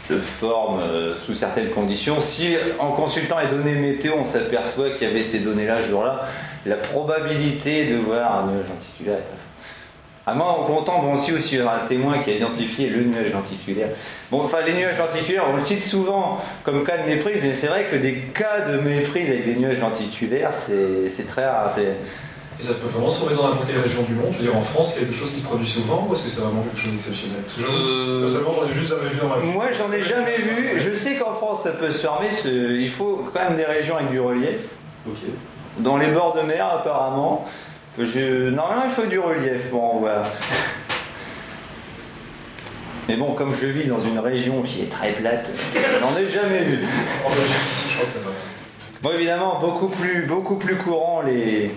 se 0.08 0.14
forment 0.14 0.80
euh, 0.82 1.18
sous 1.18 1.34
certaines 1.34 1.70
conditions. 1.70 2.20
Si 2.20 2.56
en 2.80 2.92
consultant 2.92 3.38
les 3.40 3.48
données 3.48 3.76
météo, 3.76 4.14
on 4.18 4.26
s'aperçoit 4.26 4.92
qu'il 4.92 5.08
y 5.08 5.12
avait 5.12 5.24
ces 5.24 5.40
données-là 5.40 5.82
ce 5.82 5.90
jour-là, 5.90 6.28
la 6.66 6.76
probabilité 6.76 7.86
de 7.86 7.98
voir 7.98 8.40
un 8.40 8.52
nuage 8.52 8.68
lenticulaire 8.70 9.20
est. 9.20 10.30
À 10.30 10.34
moins 10.34 10.50
en 10.50 10.66
comptant, 10.66 11.02
bon, 11.02 11.14
aussi, 11.14 11.32
aussi 11.32 11.58
un 11.58 11.88
témoin 11.88 12.20
qui 12.20 12.32
a 12.32 12.34
identifié 12.34 12.90
le 12.90 13.04
nuage 13.04 13.32
lenticulaire. 13.32 13.88
Bon, 14.30 14.42
enfin, 14.44 14.58
les 14.66 14.74
nuages 14.74 14.98
lenticulaires, 14.98 15.46
on 15.50 15.56
le 15.56 15.62
cite 15.62 15.86
souvent 15.86 16.42
comme 16.64 16.84
cas 16.84 16.98
de 16.98 17.04
méprise, 17.04 17.44
mais 17.44 17.54
c'est 17.54 17.68
vrai 17.68 17.86
que 17.90 17.96
des 17.96 18.16
cas 18.34 18.60
de 18.70 18.78
méprise 18.78 19.30
avec 19.30 19.46
des 19.46 19.56
nuages 19.56 19.80
lenticulaires, 19.80 20.54
c'est 20.54 21.28
très 21.28 21.48
rare. 21.48 21.72
Et 21.80 22.64
ça 22.64 22.74
peut 22.74 22.88
vraiment 22.88 23.10
se 23.10 23.22
trouver 23.22 23.36
dans 23.36 23.50
n'importe 23.50 23.68
quelle 23.68 23.80
région 23.80 24.02
du 24.02 24.16
monde? 24.16 24.30
Je 24.32 24.40
veux 24.40 24.44
dire, 24.46 24.58
en 24.58 24.60
France, 24.60 24.96
c'est 24.96 25.02
quelque 25.02 25.16
chose 25.16 25.32
qui 25.32 25.40
se 25.40 25.46
produit 25.46 25.66
souvent 25.68 26.06
ou 26.10 26.14
est-ce 26.14 26.24
que 26.24 26.30
c'est 26.30 26.42
vraiment 26.42 26.64
quelque 26.64 26.80
chose 26.82 26.92
d'exceptionnel? 26.92 27.40
Euh, 27.62 28.20
Personnellement, 28.20 28.54
j'en 28.54 28.68
ai 28.68 28.74
juste 28.74 28.90
jamais 28.90 29.10
vu 29.10 29.20
dans 29.22 29.28
ma 29.30 29.38
vie. 29.38 29.48
Moi, 29.48 29.66
j'en 29.72 29.94
ai 29.94 30.04
jamais 30.04 30.36
vu. 30.36 30.78
Je 30.78 30.92
sais 30.92 31.16
qu'en 31.16 31.36
France, 31.36 31.64
ça 31.64 31.72
peut 31.72 31.90
se 31.92 32.00
fermer. 32.00 32.28
Il 32.44 32.90
faut 32.90 33.30
quand 33.34 33.48
même 33.48 33.56
des 33.56 33.64
régions 33.64 33.96
avec 33.96 34.10
du 34.10 34.20
relief. 34.20 34.72
Ok. 35.08 35.20
Dans 35.80 35.98
les 35.98 36.08
bords 36.08 36.36
de 36.36 36.42
mer, 36.42 36.66
apparemment. 36.68 37.46
Je... 38.00 38.50
Normalement, 38.50 38.84
il 38.86 38.92
faut 38.92 39.06
du 39.06 39.20
relief. 39.20 39.70
Bon, 39.72 40.00
voilà. 40.00 40.24
Mais 43.08 43.16
bon, 43.16 43.34
comme 43.34 43.54
je 43.54 43.68
vis 43.68 43.88
dans 43.88 44.00
une 44.00 44.20
région 44.20 44.62
qui 44.64 44.82
est 44.82 44.90
très 44.90 45.12
plate, 45.12 45.50
j'en 46.02 46.18
ai 46.20 46.28
jamais 46.28 46.60
vu. 46.60 46.86
Ça 48.06 48.20
va. 48.20 48.32
Bon, 49.02 49.12
évidemment, 49.14 49.60
beaucoup 49.60 49.88
plus, 49.88 50.26
beaucoup 50.26 50.56
plus 50.56 50.76
courant 50.76 51.22
les, 51.22 51.72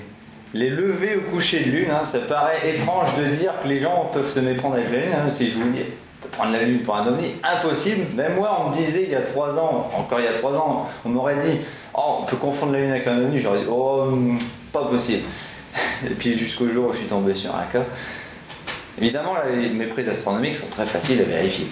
les 0.54 0.70
levées 0.70 1.16
au 1.16 1.30
coucher 1.30 1.60
de 1.60 1.70
lune. 1.70 1.90
Hein. 1.90 2.02
ça 2.10 2.18
paraît 2.20 2.58
étrange 2.64 3.08
de 3.16 3.24
dire 3.24 3.52
que 3.62 3.68
les 3.68 3.78
gens 3.78 4.10
peuvent 4.12 4.30
se 4.30 4.40
méprendre 4.40 4.76
avec 4.76 4.90
la 4.90 4.98
lune. 4.98 5.12
Hein. 5.14 5.30
si 5.30 5.48
je 5.50 5.58
vous 5.58 5.70
dis, 5.70 5.84
prendre 6.30 6.52
la 6.52 6.62
lune 6.62 6.80
pour 6.80 6.96
un 6.96 7.06
ovni, 7.06 7.34
impossible. 7.42 8.06
Même 8.14 8.34
moi, 8.34 8.64
on 8.64 8.70
me 8.70 8.74
disait 8.74 9.04
il 9.04 9.10
y 9.10 9.14
a 9.14 9.22
trois 9.22 9.58
ans, 9.58 9.90
encore 9.96 10.20
il 10.20 10.24
y 10.24 10.28
a 10.28 10.32
trois 10.32 10.54
ans, 10.54 10.88
on 11.04 11.08
m'aurait 11.08 11.36
dit, 11.36 11.58
oh, 11.94 12.18
on 12.22 12.24
peut 12.24 12.36
confondre 12.36 12.72
la 12.72 12.80
lune 12.80 12.90
avec 12.90 13.06
ovni. 13.06 13.38
J'aurais 13.38 13.60
dit, 13.60 13.66
oh, 13.70 14.06
hmm, 14.10 14.38
pas 14.72 14.84
possible. 14.84 15.24
Et 16.06 16.14
puis 16.14 16.36
jusqu'au 16.38 16.68
jour 16.68 16.88
où 16.88 16.92
je 16.92 16.98
suis 16.98 17.06
tombé 17.06 17.34
sur 17.34 17.54
un 17.54 17.64
cas. 17.64 17.84
Évidemment, 19.00 19.34
les 19.54 19.70
méprises 19.70 20.08
astronomiques 20.08 20.56
sont 20.56 20.68
très 20.68 20.86
faciles 20.86 21.20
à 21.20 21.24
vérifier. 21.24 21.68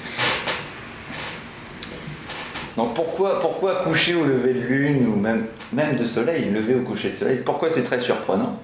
Donc 2.79 2.95
pourquoi, 2.95 3.41
coucher 3.83 4.15
au 4.15 4.25
lever 4.25 4.55
de 4.55 4.61
lune 4.61 5.09
ou 5.09 5.17
même, 5.17 5.97
de 5.97 6.07
soleil, 6.07 6.49
lever 6.51 6.77
au 6.77 6.83
coucher 6.83 7.11
de 7.11 7.15
soleil? 7.15 7.43
Pourquoi 7.45 7.71
c'est 7.71 7.83
très 7.83 7.99
surprenant? 7.99 8.57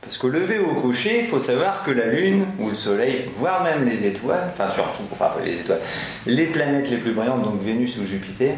Parce 0.00 0.16
qu'au 0.16 0.28
lever 0.28 0.58
ou 0.58 0.70
au 0.70 0.80
coucher, 0.80 1.20
il 1.20 1.26
faut 1.26 1.40
savoir 1.40 1.84
que 1.84 1.90
la 1.90 2.06
lune 2.06 2.46
ou 2.58 2.68
le 2.70 2.74
soleil, 2.74 3.28
voire 3.36 3.62
même 3.62 3.86
les 3.86 4.06
étoiles, 4.06 4.48
enfin 4.50 4.70
surtout, 4.70 5.02
enfin 5.12 5.26
pas 5.26 5.44
les 5.44 5.56
étoiles, 5.56 5.80
les 6.24 6.46
planètes 6.46 6.88
les 6.88 6.96
plus 6.96 7.12
brillantes, 7.12 7.42
donc 7.42 7.60
Vénus 7.60 7.98
ou 7.98 8.04
Jupiter, 8.06 8.54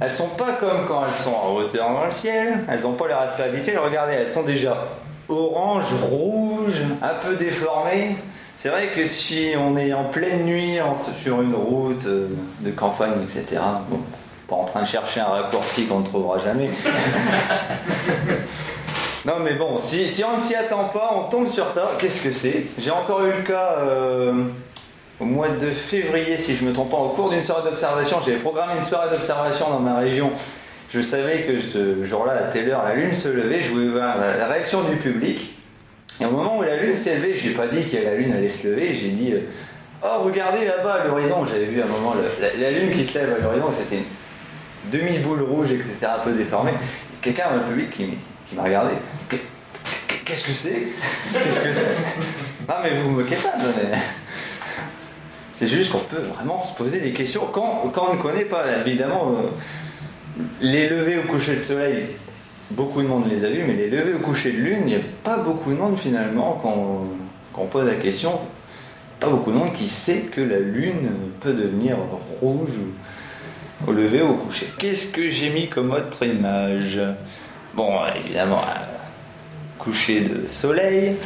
elles 0.00 0.12
sont 0.12 0.28
pas 0.28 0.52
comme 0.60 0.86
quand 0.86 1.02
elles 1.06 1.14
sont 1.14 1.32
en 1.32 1.54
hauteur 1.54 1.90
dans 1.90 2.04
le 2.04 2.10
ciel, 2.10 2.58
elles 2.68 2.82
n'ont 2.82 2.92
pas 2.92 3.08
leur 3.08 3.20
aspect 3.20 3.44
habituel, 3.44 3.78
regardez, 3.78 4.14
elles 4.14 4.32
sont 4.32 4.42
déjà 4.42 4.76
orange, 5.28 5.86
rouge, 6.02 6.82
un 7.02 7.14
peu 7.14 7.36
déformées. 7.36 8.16
C'est 8.56 8.68
vrai 8.68 8.90
que 8.94 9.04
si 9.04 9.52
on 9.58 9.76
est 9.76 9.92
en 9.92 10.04
pleine 10.04 10.44
nuit 10.44 10.78
sur 11.14 11.42
une 11.42 11.54
route 11.54 12.06
euh, 12.06 12.28
de 12.60 12.70
campagne, 12.70 13.22
etc., 13.22 13.60
bon, 13.88 14.00
pas 14.48 14.56
en 14.56 14.64
train 14.64 14.82
de 14.82 14.86
chercher 14.86 15.20
un 15.20 15.26
raccourci 15.26 15.86
qu'on 15.86 16.00
ne 16.00 16.06
trouvera 16.06 16.38
jamais. 16.38 16.70
non 19.26 19.34
mais 19.42 19.54
bon, 19.54 19.76
si, 19.78 20.22
on 20.24 20.38
ne 20.38 20.42
s'y 20.42 20.54
attend 20.54 20.84
pas, 20.84 21.12
on 21.16 21.28
tombe 21.28 21.48
sur 21.48 21.68
ça. 21.70 21.92
Qu'est-ce 21.98 22.22
que 22.22 22.32
c'est? 22.32 22.66
J'ai 22.78 22.90
encore 22.90 23.24
eu 23.24 23.32
le 23.32 23.42
cas 23.42 23.76
euh, 23.78 24.44
au 25.20 25.24
mois 25.24 25.48
de 25.48 25.70
février, 25.70 26.36
si 26.36 26.54
je 26.54 26.64
ne 26.64 26.70
me 26.70 26.74
trompe 26.74 26.90
pas, 26.90 26.96
au 26.96 27.08
cours 27.10 27.30
d'une 27.30 27.44
soirée 27.44 27.68
d'observation. 27.68 28.18
J'avais 28.24 28.38
programmé 28.38 28.74
une 28.76 28.82
soirée 28.82 29.10
d'observation 29.10 29.70
dans 29.70 29.80
ma 29.80 29.98
région 29.98 30.30
je 30.90 31.00
savais 31.00 31.42
que 31.42 31.60
ce 31.60 32.04
jour-là, 32.04 32.32
à 32.32 32.42
telle 32.44 32.70
heure, 32.70 32.84
la 32.84 32.94
lune 32.94 33.12
se 33.12 33.28
levait, 33.28 33.60
je 33.60 33.70
voulais 33.70 33.88
voir 33.88 34.16
la 34.18 34.46
réaction 34.46 34.82
du 34.82 34.96
public. 34.96 35.58
Et 36.20 36.24
au 36.24 36.30
moment 36.30 36.58
où 36.58 36.62
la 36.62 36.76
lune 36.76 36.94
s'est 36.94 37.16
levée, 37.16 37.34
je 37.34 37.48
n'ai 37.48 37.54
pas 37.54 37.66
dit 37.66 37.84
que 37.84 37.96
la 37.96 38.14
lune 38.14 38.32
allait 38.32 38.48
se 38.48 38.68
lever, 38.68 38.94
j'ai 38.94 39.08
dit 39.08 39.32
euh, 39.32 39.40
Oh, 40.02 40.22
regardez 40.22 40.64
là-bas 40.64 41.02
à 41.02 41.06
l'horizon. 41.06 41.44
J'avais 41.44 41.66
vu 41.66 41.82
à 41.82 41.84
un 41.84 41.88
moment 41.88 42.14
la, 42.40 42.70
lune 42.70 42.90
qui 42.92 43.04
se 43.04 43.18
lève 43.18 43.34
à 43.38 43.42
l'horizon, 43.42 43.70
c'était 43.70 43.96
une 43.96 44.90
demi-boule 44.90 45.42
rouge, 45.42 45.72
etc., 45.72 45.94
un 46.02 46.24
peu 46.24 46.32
déformée. 46.32 46.72
Quelqu'un 47.20 47.50
dans 47.50 47.56
le 47.56 47.64
public 47.64 47.90
qui, 47.90 48.54
m'a 48.54 48.62
regardé 48.62 48.94
Qu'est-ce 50.24 50.46
que 50.46 50.52
c'est? 50.52 50.86
Qu'est-ce 51.32 51.60
que 51.60 51.72
c'est? 51.72 52.68
Non, 52.68 52.76
mais 52.82 52.90
vous 53.00 53.10
me 53.10 53.22
moquez 53.22 53.36
pas, 53.36 53.52
C'est 55.56 55.66
juste 55.66 55.90
qu'on 55.90 55.98
peut 55.98 56.20
vraiment 56.20 56.60
se 56.60 56.76
poser 56.76 57.00
des 57.00 57.12
questions 57.12 57.46
quand, 57.50 57.90
quand 57.94 58.08
on 58.10 58.14
ne 58.14 58.20
connaît 58.20 58.44
pas. 58.44 58.64
Évidemment, 58.84 59.32
euh, 59.32 60.42
les 60.60 60.90
levées 60.90 61.16
au 61.16 61.22
coucher 61.22 61.54
de 61.54 61.60
soleil, 61.60 62.08
beaucoup 62.70 63.00
de 63.00 63.06
monde 63.06 63.24
les 63.30 63.42
a 63.42 63.48
vus, 63.48 63.64
mais 63.66 63.72
les 63.72 63.88
levées 63.88 64.12
au 64.12 64.18
coucher 64.18 64.52
de 64.52 64.58
lune, 64.58 64.80
il 64.82 64.86
n'y 64.86 64.94
a 64.96 65.04
pas 65.24 65.38
beaucoup 65.38 65.70
de 65.70 65.78
monde 65.78 65.98
finalement 65.98 66.58
quand, 66.60 67.02
on 67.58 67.66
pose 67.66 67.86
la 67.86 67.94
question. 67.94 68.38
Pas 69.18 69.30
beaucoup 69.30 69.50
de 69.50 69.56
monde 69.56 69.72
qui 69.72 69.88
sait 69.88 70.24
que 70.30 70.42
la 70.42 70.58
lune 70.60 71.08
peut 71.40 71.54
devenir 71.54 71.96
rouge 72.42 72.78
au 73.86 73.92
lever 73.92 74.20
ou 74.20 74.32
au 74.32 74.34
coucher. 74.34 74.66
Qu'est-ce 74.78 75.06
que 75.06 75.26
j'ai 75.30 75.48
mis 75.48 75.70
comme 75.70 75.90
autre 75.90 76.26
image? 76.26 77.00
Bon, 77.72 77.92
évidemment, 78.14 78.60
coucher 79.78 80.20
de 80.20 80.46
soleil. 80.48 81.16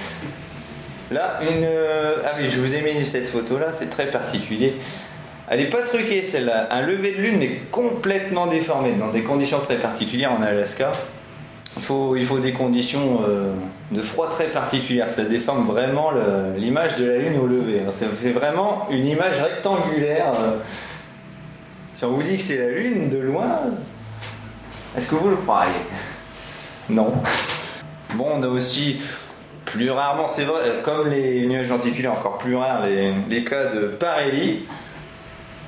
Là, 1.10 1.40
une. 1.42 1.66
Ah 2.24 2.32
oui, 2.38 2.48
je 2.48 2.60
vous 2.60 2.74
ai 2.74 2.82
mis 2.82 3.04
cette 3.04 3.28
photo 3.28 3.58
là, 3.58 3.72
c'est 3.72 3.90
très 3.90 4.06
particulier. 4.06 4.76
Elle 5.48 5.58
n'est 5.58 5.68
pas 5.68 5.82
truquée 5.82 6.22
celle-là. 6.22 6.68
Un 6.70 6.82
lever 6.82 7.10
de 7.12 7.22
lune 7.22 7.38
mais 7.38 7.62
complètement 7.72 8.46
déformé 8.46 8.92
dans 8.92 9.10
des 9.10 9.22
conditions 9.22 9.58
très 9.58 9.76
particulières 9.76 10.32
en 10.32 10.42
Alaska. 10.42 10.92
Il 11.76 11.82
faut, 11.82 12.14
il 12.14 12.24
faut 12.24 12.38
des 12.38 12.52
conditions 12.52 13.20
euh, 13.26 13.52
de 13.90 14.00
froid 14.00 14.28
très 14.28 14.46
particulières. 14.46 15.08
Ça 15.08 15.24
déforme 15.24 15.66
vraiment 15.66 16.12
l'image 16.56 16.96
de 16.96 17.04
la 17.04 17.16
lune 17.16 17.38
au 17.38 17.48
lever. 17.48 17.80
Ça 17.90 18.06
fait 18.06 18.30
vraiment 18.30 18.86
une 18.90 19.06
image 19.06 19.40
rectangulaire. 19.40 20.32
Euh. 20.40 20.58
Si 21.94 22.04
on 22.04 22.12
vous 22.12 22.22
dit 22.22 22.36
que 22.36 22.42
c'est 22.42 22.58
la 22.58 22.68
lune 22.68 23.10
de 23.10 23.18
loin, 23.18 23.62
est-ce 24.96 25.10
que 25.10 25.16
vous 25.16 25.30
le 25.30 25.36
croyez 25.36 25.72
Non. 26.88 27.12
Bon, 28.14 28.26
on 28.36 28.42
a 28.42 28.48
aussi 28.48 29.00
plus 29.70 29.90
rarement, 29.90 30.26
c'est 30.26 30.44
vrai, 30.44 30.60
comme 30.84 31.08
les 31.08 31.46
nuages 31.46 31.68
lenticulaires, 31.68 32.12
encore 32.12 32.38
plus 32.38 32.56
rares, 32.56 32.86
les, 32.86 33.44
cas 33.44 33.66
de 33.66 33.86
Parelli. 33.86 34.66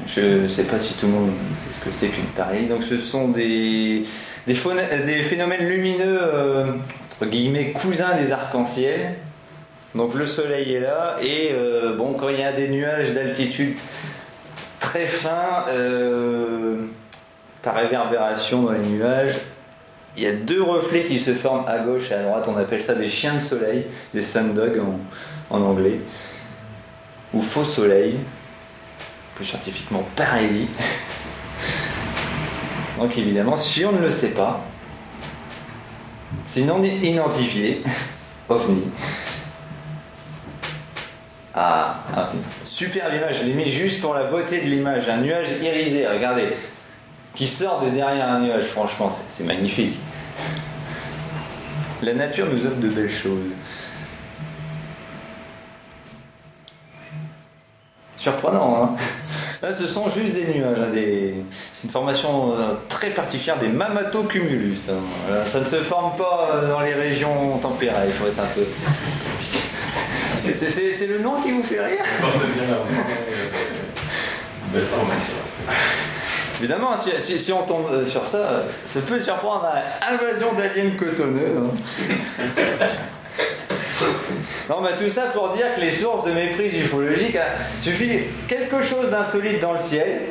Je 0.07 0.43
ne 0.43 0.49
sais 0.49 0.65
pas 0.65 0.81
si 0.81 0.99
tout 0.99 1.07
le 1.07 1.13
monde 1.13 1.31
sait 1.59 1.79
ce 1.79 1.85
que 1.85 1.93
c'est 1.93 2.09
qu'une 2.09 2.25
pareille. 2.37 2.67
Donc 2.67 2.83
ce 2.83 2.99
sont 2.99 3.29
des, 3.29 4.05
phénomènes 4.49 5.69
lumineux, 5.69 6.19
euh, 6.21 6.73
entre 7.13 7.31
guillemets, 7.31 7.71
cousins 7.71 8.17
des 8.21 8.33
arcs-en-ciel. 8.33 9.15
Donc 9.95 10.15
le 10.15 10.27
soleil 10.27 10.75
est 10.75 10.81
là 10.81 11.19
et 11.23 11.51
euh, 11.53 11.95
bon 11.95 12.15
quand 12.15 12.31
il 12.31 12.41
y 12.41 12.43
a 12.43 12.53
des 12.53 12.69
nuages 12.69 13.13
d'altitude 13.13 13.77
très 14.81 15.07
fins 15.07 15.67
euh, 15.69 16.87
par 17.63 17.75
réverbération 17.75 18.63
dans 18.63 18.73
les 18.73 18.79
nuages, 18.79 19.35
il 20.17 20.23
y 20.23 20.27
a 20.27 20.33
deux 20.33 20.63
reflets 20.63 21.05
qui 21.05 21.19
se 21.19 21.35
forment 21.35 21.67
à 21.67 21.79
gauche 21.79 22.11
et 22.11 22.15
à 22.15 22.23
droite. 22.23 22.45
On 22.49 22.57
appelle 22.57 22.83
ça 22.83 22.95
des 22.95 23.09
chiens 23.09 23.35
de 23.35 23.41
soleil, 23.41 23.87
des 24.13 24.23
sun 24.23 24.55
dogs 24.55 24.81
en, 24.81 25.57
en 25.57 25.63
anglais, 25.63 26.01
ou 27.33 27.41
faux 27.41 27.65
soleil 27.65 28.19
plus 29.35 29.45
scientifiquement 29.45 30.07
pareil. 30.15 30.69
Donc 32.99 33.17
évidemment, 33.17 33.57
si 33.57 33.85
on 33.85 33.93
ne 33.93 34.01
le 34.01 34.11
sait 34.11 34.33
pas, 34.33 34.65
c'est 36.47 36.63
non 36.63 36.83
identifié, 36.83 37.83
ovni. 38.49 38.85
Ah, 41.55 41.97
ah, 42.17 42.33
superbe 42.65 43.15
image, 43.15 43.41
je 43.41 43.47
l'ai 43.47 43.53
mis 43.53 43.71
juste 43.71 44.01
pour 44.01 44.15
la 44.15 44.25
beauté 44.25 44.61
de 44.61 44.67
l'image, 44.67 45.09
un 45.09 45.19
nuage 45.19 45.49
irisé, 45.63 46.07
regardez, 46.07 46.49
qui 47.35 47.47
sort 47.47 47.81
de 47.83 47.91
derrière 47.91 48.29
un 48.29 48.41
nuage, 48.41 48.65
franchement, 48.65 49.09
c'est 49.11 49.45
magnifique. 49.45 49.97
La 52.03 52.15
nature 52.15 52.47
nous 52.51 52.67
offre 52.67 52.77
de 52.77 52.89
belles 52.89 53.11
choses. 53.11 53.51
Surprenant, 58.17 58.81
hein 58.83 58.97
Là, 59.63 59.71
ce 59.73 59.87
sont 59.87 60.09
juste 60.11 60.35
des 60.35 60.47
nuages. 60.55 60.79
hein, 60.81 60.91
des- 60.93 61.35
C'est 61.77 61.85
une 61.85 61.91
formation 61.91 62.53
euh, 62.57 62.75
très 62.89 63.11
particulière 63.11 63.59
des 63.59 63.69
mamatocumulus. 63.69 64.91
hein. 64.91 65.01
Ça 65.47 65.61
ne 65.61 65.65
se 65.65 65.77
forme 65.77 66.17
pas 66.17 66.51
euh, 66.55 66.69
dans 66.69 66.81
les 66.81 66.95
régions 66.95 67.59
tempérées. 67.59 68.07
Il 68.09 68.13
faut 68.13 68.27
être 68.27 68.41
un 68.41 68.49
peu. 68.55 68.65
C'est 70.59 71.07
le 71.07 71.21
nom 71.21 71.41
qui 71.41 71.53
vous 71.53 71.63
fait 71.63 71.85
rire? 71.85 71.99
Là. 72.21 72.77
Belle 74.73 74.83
formation. 74.85 75.35
Évidemment, 76.61 76.97
si, 76.97 77.11
si- 77.19 77.39
si 77.39 77.53
on 77.53 77.63
tombe 77.63 77.87
euh, 77.93 78.05
sur 78.07 78.27
ça, 78.27 78.37
euh, 78.39 78.63
ça 78.85 79.01
peut 79.01 79.19
surprendre 79.21 79.65
à 79.65 80.13
invasion 80.13 80.53
d'aliens 80.53 80.91
cotonneux. 80.99 81.57
hein. 81.59 82.45
Non, 84.69 84.81
bah 84.81 84.91
tout 84.99 85.11
ça 85.11 85.23
pour 85.35 85.51
dire 85.51 85.67
que 85.75 85.81
les 85.81 85.91
sources 85.91 86.25
de 86.25 86.33
méprise 86.33 86.75
ufologique, 86.75 87.37
hein, 87.37 87.53
suffit 87.81 88.21
quelque 88.49 88.83
chose 88.83 89.11
d'insolite 89.11 89.61
dans 89.61 89.73
le 89.73 89.79
ciel 89.79 90.23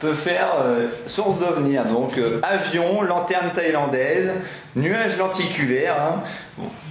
peut 0.00 0.12
faire 0.12 0.54
euh, 0.62 0.86
source 1.06 1.38
d'ovni. 1.38 1.76
hein. 1.76 1.84
Donc 1.88 2.18
euh, 2.18 2.40
avion, 2.42 3.02
lanterne 3.02 3.50
thaïlandaise, 3.54 4.32
nuages 4.76 5.16
lenticulaires, 5.16 6.00
hein. 6.00 6.22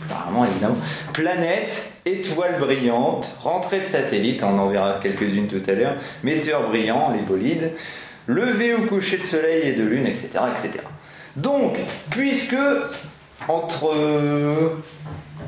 apparemment 0.10 0.46
évidemment, 0.46 0.78
planète, 1.14 1.94
étoile 2.06 2.60
brillante, 2.60 3.38
rentrée 3.42 3.82
de 3.82 3.86
satellite, 3.86 4.44
on 4.44 4.58
en 4.60 4.68
verra 4.68 5.00
quelques-unes 5.02 5.48
tout 5.48 5.62
à 5.68 5.74
l'heure, 5.74 5.96
météores 6.24 6.70
brillants, 6.70 7.12
les 7.14 7.22
bolides, 7.22 7.72
lever 8.28 8.74
ou 8.74 8.88
coucher 8.88 9.18
de 9.18 9.24
soleil 9.24 9.70
et 9.70 9.74
de 9.74 9.84
lune, 9.84 10.08
etc. 10.08 10.30
Donc, 11.36 11.78
puisque 12.10 12.56
entre 13.48 13.94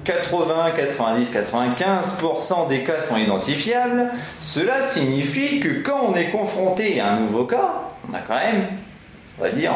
80, 0.04 0.72
90, 0.72 1.32
95% 1.32 2.68
des 2.68 2.84
cas 2.84 3.02
sont 3.02 3.18
identifiables, 3.18 4.12
cela 4.42 4.84
signifie 4.84 5.60
que 5.60 5.82
quand 5.82 6.10
on 6.10 6.16
est 6.16 6.30
confronté 6.30 7.00
à 7.00 7.14
un 7.14 7.20
nouveau 7.22 7.46
cas, 7.46 7.92
on 8.10 8.14
a 8.14 8.20
quand 8.20 8.36
même, 8.36 8.68
on 9.40 9.44
va 9.44 9.50
dire, 9.50 9.74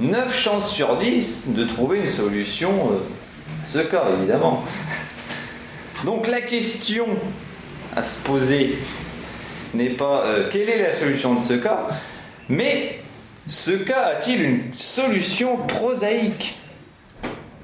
9 0.00 0.36
chances 0.36 0.72
sur 0.72 0.96
10 0.96 1.54
de 1.54 1.64
trouver 1.64 2.00
une 2.00 2.06
solution 2.06 2.70
euh, 2.70 3.62
à 3.62 3.66
ce 3.66 3.78
cas, 3.78 4.04
évidemment. 4.16 4.62
Donc 6.04 6.28
la 6.28 6.40
question 6.40 7.06
à 7.96 8.02
se 8.02 8.22
poser 8.22 8.78
n'est 9.74 9.90
pas 9.90 10.24
euh, 10.24 10.48
quelle 10.50 10.68
est 10.68 10.82
la 10.82 10.92
solution 10.92 11.34
de 11.34 11.40
ce 11.40 11.54
cas, 11.54 11.88
mais 12.48 13.00
ce 13.46 13.72
cas 13.72 14.04
a-t-il 14.04 14.42
une 14.42 14.74
solution 14.74 15.56
prosaïque? 15.56 16.58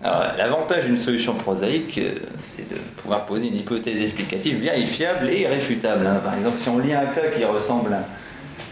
L'avantage 0.04 0.84
d'une 0.84 0.98
solution 0.98 1.32
prosaïque, 1.32 1.96
euh, 1.96 2.18
c'est 2.42 2.68
de 2.68 2.76
pouvoir 2.98 3.24
poser 3.24 3.46
une 3.46 3.56
hypothèse 3.56 4.02
explicative 4.02 4.60
vérifiable 4.60 5.30
et 5.30 5.46
réfutable. 5.46 6.06
hein. 6.06 6.20
Par 6.22 6.34
exemple, 6.34 6.58
si 6.60 6.68
on 6.68 6.78
lit 6.78 6.92
un 6.92 7.06
cas 7.06 7.28
qui 7.34 7.42
ressemble 7.42 7.94
à, 7.94 8.04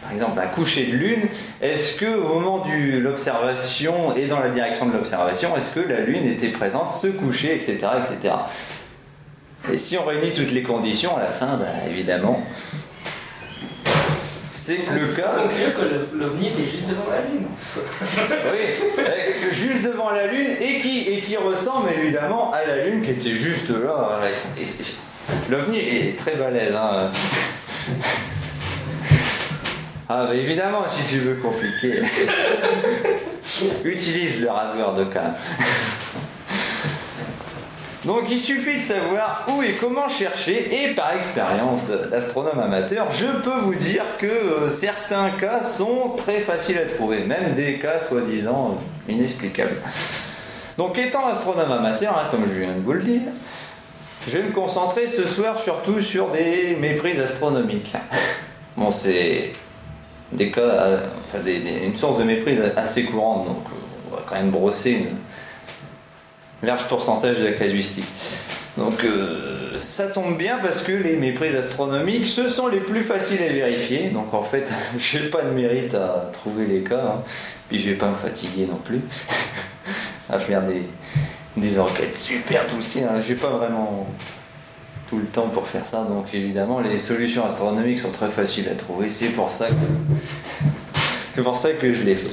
par 0.02 0.12
exemple, 0.12 0.38
un 0.38 0.46
coucher 0.48 0.84
de 0.92 0.96
lune, 0.98 1.22
est-ce 1.62 1.98
que 1.98 2.18
au 2.18 2.38
moment 2.38 2.66
de 2.66 2.98
l'observation 2.98 4.14
et 4.14 4.26
dans 4.26 4.40
la 4.40 4.50
direction 4.50 4.84
de 4.86 4.92
l'observation, 4.92 5.56
est-ce 5.56 5.74
que 5.74 5.80
la 5.80 6.00
lune 6.00 6.26
était 6.26 6.48
présente, 6.48 6.94
se 6.94 7.06
coucher, 7.06 7.54
etc., 7.54 7.78
etc. 7.78 8.34
Et 9.72 9.78
si 9.78 9.96
on 9.96 10.04
réunit 10.04 10.32
toutes 10.32 10.52
les 10.52 10.62
conditions 10.62 11.16
à 11.16 11.20
la 11.20 11.30
fin, 11.30 11.56
bah, 11.56 11.66
évidemment, 11.88 12.44
c'est 14.64 14.76
que 14.76 14.92
le 14.94 15.08
cas. 15.08 15.34
Conclure 15.42 15.74
que 15.74 16.16
l'OVNI 16.16 16.48
était 16.48 16.64
juste 16.64 16.88
devant 16.88 17.10
la 17.10 17.20
Lune. 17.22 17.46
Oui, 18.52 19.50
juste 19.52 19.84
devant 19.84 20.10
la 20.10 20.26
Lune 20.28 20.50
et 20.60 20.78
qui, 20.80 21.00
et 21.08 21.20
qui 21.20 21.36
ressemble 21.36 21.88
évidemment 21.90 22.52
à 22.52 22.64
la 22.64 22.84
Lune 22.84 23.02
qui 23.02 23.10
était 23.10 23.30
juste 23.30 23.70
là. 23.70 24.20
L'OVNI 25.50 25.78
est 25.78 26.16
très 26.18 26.36
balèze. 26.36 26.74
hein. 26.76 27.10
Ah, 30.08 30.26
bah 30.28 30.34
évidemment, 30.34 30.84
si 30.88 31.02
tu 31.08 31.18
veux 31.20 31.34
compliquer, 31.36 32.02
utilise 33.84 34.40
le 34.42 34.50
rasoir 34.50 34.94
de 34.94 35.04
cas. 35.04 35.34
Donc 38.04 38.24
il 38.28 38.38
suffit 38.38 38.80
de 38.80 38.84
savoir 38.84 39.46
où 39.48 39.62
et 39.62 39.74
comment 39.80 40.08
chercher 40.08 40.82
et 40.82 40.88
par 40.94 41.14
expérience 41.14 41.86
d'astronome 42.10 42.58
amateur, 42.58 43.06
je 43.12 43.26
peux 43.26 43.60
vous 43.60 43.76
dire 43.76 44.02
que 44.18 44.26
euh, 44.26 44.68
certains 44.68 45.30
cas 45.30 45.60
sont 45.62 46.14
très 46.16 46.40
faciles 46.40 46.78
à 46.78 46.86
trouver, 46.86 47.20
même 47.20 47.54
des 47.54 47.74
cas 47.74 48.00
soi-disant 48.00 48.76
euh, 49.08 49.12
inexplicables. 49.12 49.76
Donc 50.76 50.98
étant 50.98 51.28
astronome 51.28 51.70
amateur, 51.70 52.18
hein, 52.18 52.26
comme 52.32 52.44
je 52.44 52.58
viens 52.58 52.72
de 52.72 52.80
vous 52.80 52.92
le 52.92 53.02
dire, 53.02 53.20
je 54.26 54.38
vais 54.38 54.44
me 54.48 54.52
concentrer 54.52 55.06
ce 55.06 55.28
soir 55.28 55.56
surtout 55.56 56.00
sur 56.00 56.30
des 56.30 56.76
méprises 56.80 57.20
astronomiques. 57.20 57.94
Bon, 58.76 58.90
c'est 58.90 59.52
des 60.32 60.50
cas, 60.50 60.60
euh, 60.60 60.98
enfin 61.18 61.38
une 61.46 61.94
source 61.94 62.18
de 62.18 62.24
méprise 62.24 62.60
assez 62.74 63.04
courante, 63.04 63.46
donc 63.46 63.64
on 64.10 64.16
va 64.16 64.22
quand 64.28 64.34
même 64.34 64.50
brosser 64.50 64.90
une, 64.90 65.16
large 66.62 66.86
pourcentage 66.88 67.38
de 67.38 67.44
la 67.44 67.52
casuistique. 67.52 68.04
Donc 68.78 69.04
euh, 69.04 69.78
ça 69.78 70.06
tombe 70.08 70.38
bien 70.38 70.58
parce 70.62 70.82
que 70.82 70.92
les 70.92 71.16
méprises 71.16 71.54
astronomiques, 71.56 72.26
ce 72.26 72.48
sont 72.48 72.68
les 72.68 72.80
plus 72.80 73.02
faciles 73.02 73.42
à 73.42 73.52
vérifier. 73.52 74.08
Donc 74.08 74.32
en 74.32 74.42
fait, 74.42 74.66
j'ai 74.98 75.28
pas 75.30 75.42
de 75.42 75.50
mérite 75.50 75.94
à 75.94 76.30
trouver 76.32 76.66
les 76.66 76.80
cas. 76.80 77.04
hein. 77.16 77.22
Puis 77.68 77.80
je 77.80 77.90
vais 77.90 77.96
pas 77.96 78.08
me 78.08 78.16
fatiguer 78.16 78.66
non 78.70 78.78
plus 78.84 79.00
à 80.30 80.38
faire 80.38 80.62
des, 80.62 80.82
des 81.56 81.78
enquêtes 81.80 82.16
super 82.16 82.64
poussées. 82.66 83.02
Hein. 83.04 83.20
J'ai 83.26 83.34
pas 83.34 83.48
vraiment 83.48 84.06
tout 85.08 85.18
le 85.18 85.26
temps 85.26 85.48
pour 85.48 85.66
faire 85.66 85.86
ça. 85.90 86.06
Donc 86.08 86.32
évidemment, 86.32 86.80
les 86.80 86.96
solutions 86.96 87.44
astronomiques 87.46 87.98
sont 87.98 88.10
très 88.12 88.28
faciles 88.28 88.68
à 88.70 88.74
trouver. 88.74 89.08
C'est 89.10 89.30
pour 89.30 89.50
ça 89.52 89.68
que 89.68 89.74
c'est 91.34 91.42
pour 91.42 91.56
ça 91.56 91.70
que 91.72 91.92
je 91.92 92.02
l'ai 92.04 92.14
fait. 92.14 92.30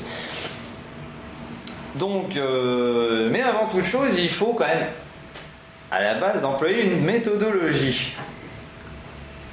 Donc, 1.99 2.37
euh, 2.37 3.27
mais 3.29 3.41
avant 3.41 3.65
toute 3.67 3.83
chose, 3.83 4.17
il 4.19 4.29
faut 4.29 4.53
quand 4.53 4.65
même, 4.65 4.87
à 5.91 6.01
la 6.01 6.15
base, 6.15 6.45
employer 6.45 6.83
une 6.85 7.01
méthodologie. 7.03 8.15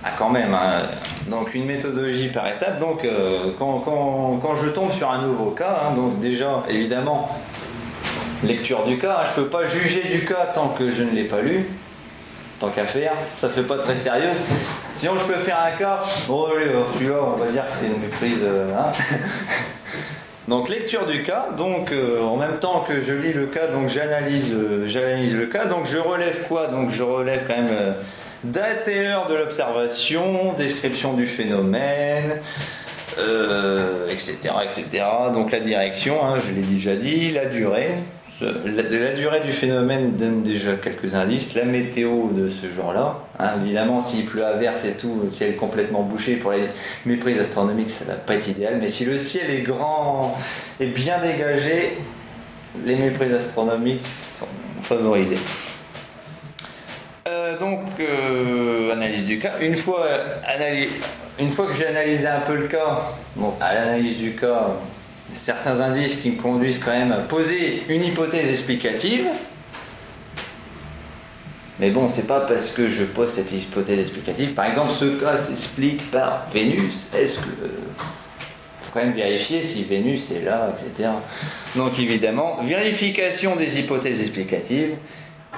Ah, 0.04 0.10
quand 0.16 0.30
même, 0.30 0.54
hein. 0.54 0.82
donc 1.26 1.52
une 1.54 1.64
méthodologie 1.66 2.28
par 2.28 2.46
étape. 2.46 2.78
Donc, 2.78 3.04
euh, 3.04 3.50
quand, 3.58 3.80
quand- 3.80 4.38
quand 4.40 4.54
je 4.54 4.68
tombe 4.68 4.92
sur 4.92 5.10
un 5.10 5.22
nouveau 5.22 5.50
cas, 5.50 5.82
hein, 5.84 5.94
donc 5.94 6.20
déjà, 6.20 6.62
évidemment, 6.68 7.28
lecture 8.44 8.84
du 8.84 8.98
cas, 8.98 9.18
hein, 9.22 9.24
je 9.34 9.42
peux 9.42 9.48
pas 9.48 9.66
juger 9.66 10.04
du 10.04 10.24
cas 10.24 10.46
tant 10.54 10.68
que 10.68 10.90
je 10.92 11.02
ne 11.02 11.10
l'ai 11.10 11.24
pas 11.24 11.40
lu. 11.40 11.66
Tant 12.60 12.68
qu'à 12.68 12.86
faire, 12.86 13.12
ça 13.34 13.48
fait 13.50 13.62
pas 13.64 13.78
très 13.78 13.96
sérieux. 13.96 14.30
Sinon, 14.94 15.14
je 15.18 15.24
peux 15.24 15.38
faire 15.40 15.58
un 15.58 15.72
cas. 15.76 16.00
Alors, 16.28 16.52
celui-là, 16.94 17.16
on 17.34 17.36
va 17.36 17.46
dire 17.50 17.66
que 17.66 17.72
c'est 17.72 17.86
une 17.88 17.98
méprise. 18.00 18.46
Donc 20.48 20.68
lecture 20.68 21.06
du 21.06 21.24
cas, 21.24 21.48
donc 21.56 21.90
euh, 21.90 22.22
en 22.22 22.36
même 22.36 22.60
temps 22.60 22.84
que 22.86 23.02
je 23.02 23.12
lis 23.14 23.32
le 23.32 23.46
cas, 23.46 23.66
donc 23.66 23.88
j'analyse, 23.88 24.54
euh, 24.54 24.86
j'analyse 24.86 25.34
le 25.34 25.46
cas, 25.46 25.66
donc 25.66 25.86
je 25.86 25.98
relève 25.98 26.46
quoi? 26.46 26.68
Donc 26.68 26.90
je 26.90 27.02
relève 27.02 27.44
quand 27.48 27.56
même 27.56 27.72
euh, 27.72 27.92
date 28.44 28.86
et 28.86 29.08
heure 29.08 29.26
de 29.26 29.34
l'observation, 29.34 30.52
description 30.52 31.14
du 31.14 31.26
phénomène, 31.26 32.40
etc., 34.08 34.36
etc. 34.62 35.04
Donc 35.34 35.50
la 35.50 35.58
direction, 35.58 36.24
hein, 36.24 36.36
je 36.46 36.54
l'ai 36.54 36.66
déjà 36.66 36.94
dit, 36.94 37.32
la 37.32 37.46
durée, 37.46 37.94
la, 38.40 39.12
durée 39.12 39.40
du 39.40 39.52
phénomène 39.52 40.16
donne 40.16 40.42
déjà 40.42 40.74
quelques 40.74 41.14
indices, 41.14 41.54
la 41.54 41.64
météo 41.64 42.28
de 42.32 42.48
ce 42.48 42.66
jour-là, 42.66 43.18
hein, 43.38 43.52
évidemment 43.62 44.00
s'il 44.00 44.26
pleut 44.26 44.44
à 44.44 44.52
verse 44.54 44.84
et 44.84 44.92
tout, 44.92 45.20
le 45.24 45.30
ciel 45.30 45.50
est 45.50 45.56
complètement 45.56 46.02
bouché 46.02 46.36
pour 46.36 46.52
les 46.52 46.68
méprises 47.04 47.38
astronomiques, 47.38 47.90
ça 47.90 48.04
va 48.04 48.14
pas 48.14 48.34
être 48.34 48.48
idéal, 48.48 48.78
mais 48.80 48.88
si 48.88 49.04
le 49.04 49.16
ciel 49.16 49.50
est 49.50 49.62
grand 49.62 50.36
et 50.80 50.86
bien 50.86 51.18
dégagé, 51.20 51.98
les 52.84 52.96
méprises 52.96 53.32
astronomiques 53.32 54.06
sont 54.06 54.48
favorisées. 54.80 55.38
Euh, 57.28 57.58
donc, 57.58 57.80
euh, 57.98 58.92
analyse 58.92 59.24
du 59.24 59.38
cas. 59.38 59.54
Une 59.60 59.74
fois, 59.74 60.06
que 60.58 61.72
j'ai 61.72 61.86
analysé 61.86 62.28
un 62.28 62.40
peu 62.40 62.54
le 62.54 62.68
cas, 62.68 63.10
bon, 63.34 63.54
à 63.60 63.74
l'analyse 63.74 64.18
du 64.18 64.36
cas, 64.36 64.76
certains 65.32 65.80
indices 65.80 66.16
qui 66.16 66.30
me 66.30 66.40
conduisent 66.40 66.78
quand 66.78 66.92
même 66.92 67.12
à 67.12 67.18
poser 67.18 67.82
une 67.88 68.04
hypothèse 68.04 68.48
explicative. 68.48 69.26
Mais 71.78 71.90
bon, 71.90 72.08
c'est 72.08 72.26
pas 72.26 72.40
parce 72.40 72.70
que 72.70 72.88
je 72.88 73.04
pose 73.04 73.30
cette 73.30 73.52
hypothèse 73.52 73.98
explicative. 73.98 74.54
Par 74.54 74.64
exemple, 74.66 74.92
ce 74.92 75.04
cas 75.20 75.36
s'explique 75.36 76.10
par 76.10 76.46
Vénus. 76.52 77.12
Est-ce 77.14 77.40
que. 77.40 77.44
faut 77.44 78.92
quand 78.94 79.00
même 79.00 79.12
vérifier 79.12 79.62
si 79.62 79.84
Vénus 79.84 80.30
est 80.30 80.42
là, 80.42 80.72
etc. 80.72 81.10
Donc 81.74 81.98
évidemment, 81.98 82.58
vérification 82.62 83.56
des 83.56 83.78
hypothèses 83.78 84.22
explicatives. 84.22 84.94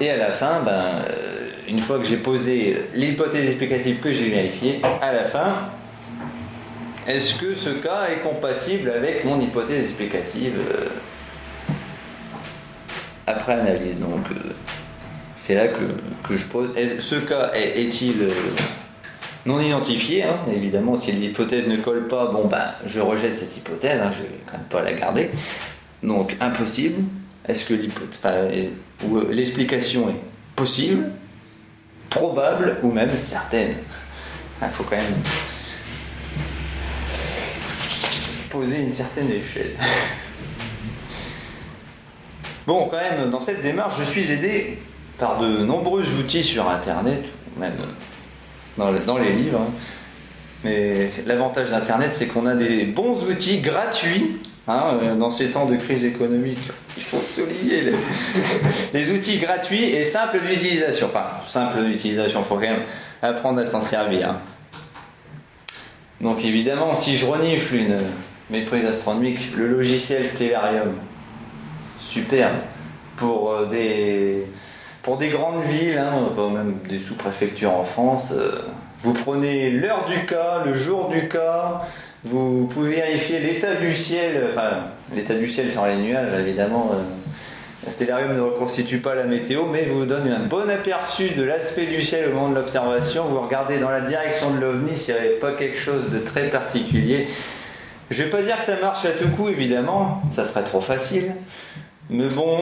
Et 0.01 0.11
à 0.11 0.17
la 0.17 0.33
fin, 0.33 0.61
ben, 0.65 1.03
euh, 1.09 1.49
une 1.69 1.81
fois 1.81 1.99
que 1.99 2.05
j'ai 2.05 2.17
posé 2.17 2.83
l'hypothèse 2.95 3.47
explicative 3.47 3.99
que 3.99 4.13
j'ai 4.13 4.31
vérifiée, 4.31 4.81
à 5.03 5.13
la 5.13 5.25
fin, 5.25 5.53
est-ce 7.09 7.35
que 7.41 7.55
ce 7.55 7.71
cas 7.71 8.09
est 8.11 8.21
compatible 8.21 8.91
avec 8.91 9.25
mon 9.25 9.41
hypothèse 9.41 9.87
explicative 9.87 10.55
euh, 10.61 10.87
après 13.27 13.55
analyse 13.55 13.99
Donc, 13.99 14.27
euh, 14.31 14.51
c'est 15.37 15.55
là 15.55 15.69
que, 15.69 15.83
que 16.27 16.37
je 16.37 16.47
pose. 16.47 16.71
ce 16.99 17.15
cas 17.17 17.51
est- 17.55 17.81
est-il 17.83 18.23
euh, 18.23 18.29
non 19.47 19.61
identifié. 19.61 20.25
hein? 20.25 20.37
Évidemment, 20.55 20.97
si 20.97 21.13
l'hypothèse 21.13 21.67
ne 21.67 21.77
colle 21.77 22.09
pas, 22.09 22.27
bon 22.27 22.47
ben, 22.47 22.73
je 22.87 23.01
rejette 23.01 23.39
cette 23.39 23.57
hypothèse, 23.57 24.01
hein, 24.03 24.11
je 24.13 24.23
vais 24.23 24.29
quand 24.47 24.53
même 24.59 24.67
pas 24.69 24.83
la 24.83 24.93
garder. 24.93 25.31
Donc 26.03 26.37
impossible. 26.41 27.03
Est-ce 27.49 27.65
que 27.65 27.75
l'explication 29.33 30.11
est 30.11 30.21
possible, 30.55 31.13
probable 32.11 32.77
ou 32.83 32.93
même 32.93 33.11
certaine? 33.19 33.75
Il 34.61 34.69
faut 34.69 34.85
quand 34.85 34.97
même 34.97 35.05
une 38.65 38.95
certaine 38.95 39.31
échelle. 39.31 39.73
Bon, 42.67 42.87
quand 42.91 42.99
même, 42.99 43.31
dans 43.31 43.41
cette 43.41 43.63
démarche, 43.63 43.95
je 43.99 44.05
suis 44.05 44.31
aidé 44.31 44.79
par 45.19 45.39
de 45.39 45.59
nombreux 45.59 46.05
outils 46.19 46.45
sur 46.45 46.69
Internet, 46.69 47.23
même 47.57 47.73
dans, 48.77 48.91
le- 48.91 49.01
dans 49.01 49.19
les 49.19 49.33
livres. 49.33 49.61
hein. 49.61 49.73
Mais 50.65 51.09
l'avantage 51.27 51.71
d'Internet, 51.71 52.11
c'est 52.13 52.27
qu'on 52.27 52.47
a 52.47 52.55
des 52.55 52.85
bons 52.85 53.23
outils 53.25 53.61
gratuits. 53.61 54.39
hein, 54.67 54.99
euh, 55.03 55.15
dans 55.15 55.31
ces 55.31 55.51
temps 55.51 55.65
de 55.67 55.77
crise 55.77 56.05
économique, 56.05 56.59
il 56.97 57.03
faut 57.03 57.21
souligner 57.27 57.81
les, 57.83 57.93
les 58.93 59.11
outils 59.13 59.39
gratuits 59.39 59.85
et 59.85 60.05
simples 60.05 60.41
d'utilisation. 60.41 61.07
Enfin, 61.07 61.27
simples 61.47 61.83
d'utilisation, 61.85 62.41
il 62.41 62.45
faut 62.45 62.57
quand 62.57 62.61
même 62.61 62.83
apprendre 63.23 63.61
à 63.61 63.67
s'en 63.67 63.81
servir. 63.81 64.35
Donc 66.21 66.45
évidemment, 66.45 66.95
si 66.95 67.17
je 67.17 67.25
renifle 67.25 67.77
une 67.77 67.97
méprise 68.51 68.87
astronomique, 68.87 69.57
le 69.57 69.69
logiciel 69.69 70.27
Stellarium, 70.27 70.95
superbe 72.01 72.57
pour 73.17 73.53
euh, 73.53 73.67
des 73.67 74.45
pour 75.03 75.17
des 75.17 75.29
grandes 75.29 75.63
villes, 75.65 75.99
hein, 75.99 76.29
même 76.53 76.79
des 76.89 76.99
sous-préfectures 76.99 77.73
en 77.73 77.85
France. 77.85 78.35
euh, 78.37 78.59
vous 79.01 79.13
prenez 79.13 79.71
l'heure 79.71 80.07
du 80.07 80.27
cas, 80.27 80.63
le 80.65 80.75
jour 80.75 81.09
du 81.09 81.29
cas, 81.29 81.83
vous 82.25 82.67
pouvez 82.67 82.97
vérifier 82.97 83.39
l'état 83.39 83.75
du 83.75 83.95
ciel, 83.95 84.49
enfin 84.51 84.79
l'état 85.15 85.35
du 85.35 85.49
ciel 85.49 85.71
sur 85.71 85.87
les 85.87 85.97
nuages 85.97 86.33
évidemment. 86.39 86.91
euh, 86.95 87.91
Stellarium 87.91 88.35
ne 88.37 88.41
reconstitue 88.41 88.99
pas 88.99 89.15
la 89.15 89.25
météo, 89.25 89.65
mais 89.67 89.85
vous 89.85 90.05
donne 90.05 90.31
un 90.31 90.47
bon 90.47 90.69
aperçu 90.69 91.31
de 91.31 91.43
l'aspect 91.43 91.87
du 91.87 92.03
ciel 92.03 92.29
au 92.29 92.35
moment 92.35 92.51
de 92.51 92.57
l'observation. 92.57 93.25
Vous 93.25 93.41
regardez 93.41 93.79
dans 93.79 93.89
la 93.89 94.03
direction 94.03 94.51
de 94.51 94.61
l'OVNI 94.61 94.95
s'il 94.95 95.15
n'y 95.15 95.21
avait 95.21 95.31
pas 95.31 95.53
quelque 95.53 95.79
chose 95.79 96.11
de 96.11 96.19
très 96.19 96.51
particulier. 96.51 97.29
Je 98.11 98.23
vais 98.23 98.31
pas 98.31 98.43
dire 98.43 98.57
que 98.57 98.65
ça 98.65 98.81
marche 98.81 99.05
à 99.05 99.11
tout 99.11 99.29
coup, 99.29 99.49
évidemment, 99.49 100.23
ça 100.31 100.45
serait 100.45 100.65
trop 100.65 100.81
facile. 100.81 101.35
Mais 102.11 102.29
bon, 102.29 102.59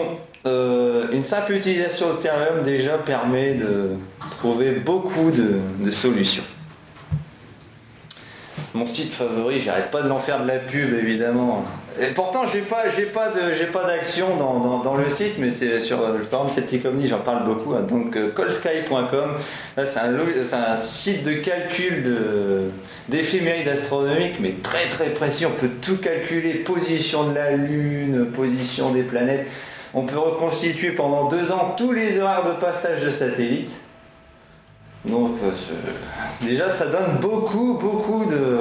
euh, 0.46 1.08
une 1.12 1.24
simple 1.24 1.52
utilisation 1.52 2.08
de 2.08 2.64
déjà 2.64 2.98
permet 2.98 3.54
de 3.54 3.90
trouver 4.38 4.72
beaucoup 4.72 5.30
de 5.30 5.90
solutions. 5.90 6.42
Mon 8.76 8.86
site 8.86 9.14
favori, 9.14 9.58
j'arrête 9.58 9.90
pas 9.90 10.02
de 10.02 10.08
l'en 10.08 10.18
faire 10.18 10.42
de 10.42 10.48
la 10.48 10.58
pub 10.58 10.92
évidemment. 10.92 11.64
Et 11.98 12.08
pourtant, 12.12 12.44
j'ai 12.46 12.60
pas, 12.60 12.88
j'ai 12.88 13.06
pas 13.06 13.28
de, 13.30 13.54
j'ai 13.54 13.66
pas 13.66 13.84
d'action 13.86 14.36
dans, 14.36 14.80
dans- 14.82 14.96
le 14.96 15.08
site, 15.08 15.34
mais 15.38 15.48
c'est 15.50 15.80
sur 15.80 15.98
le 16.12 16.22
forum 16.22 16.48
Celtic 16.50 16.84
Omni, 16.84 17.06
j'en 17.06 17.18
parle 17.20 17.44
beaucoup. 17.46 17.72
hein. 17.74 17.82
Donc, 17.88 18.16
euh, 18.16 18.30
callsky.com, 18.36 19.30
c'est 19.84 19.98
un, 20.00 20.14
enfin, 20.42 20.72
un 20.72 20.76
site 20.76 21.24
de 21.24 21.34
calcul 21.34 22.02
de, 22.04 22.62
d'éphémérides 23.08 23.68
astronomiques, 23.68 24.40
mais 24.40 24.54
très 24.62 24.84
très 24.86 25.06
précis. 25.10 25.46
On 25.46 25.52
peut 25.52 25.70
tout 25.80 25.96
calculer, 25.96 26.54
position 26.54 27.30
de 27.30 27.34
la 27.34 27.52
Lune, 27.52 28.26
position 28.34 28.90
des 28.90 29.02
planètes. 29.02 29.46
On 29.94 30.02
peut 30.04 30.18
reconstituer 30.18 30.90
pendant 30.90 31.28
deux 31.28 31.50
ans 31.52 31.74
tous 31.78 31.92
les 31.92 32.18
horaires 32.18 32.44
de 32.44 32.60
passage 32.60 33.02
de 33.02 33.10
satellites. 33.10 33.72
Donc, 35.06 35.36
euh, 35.42 35.50
déjà, 36.42 36.68
ça 36.68 36.86
donne 36.88 37.18
beaucoup, 37.20 37.78
beaucoup 37.80 38.24
de, 38.26 38.58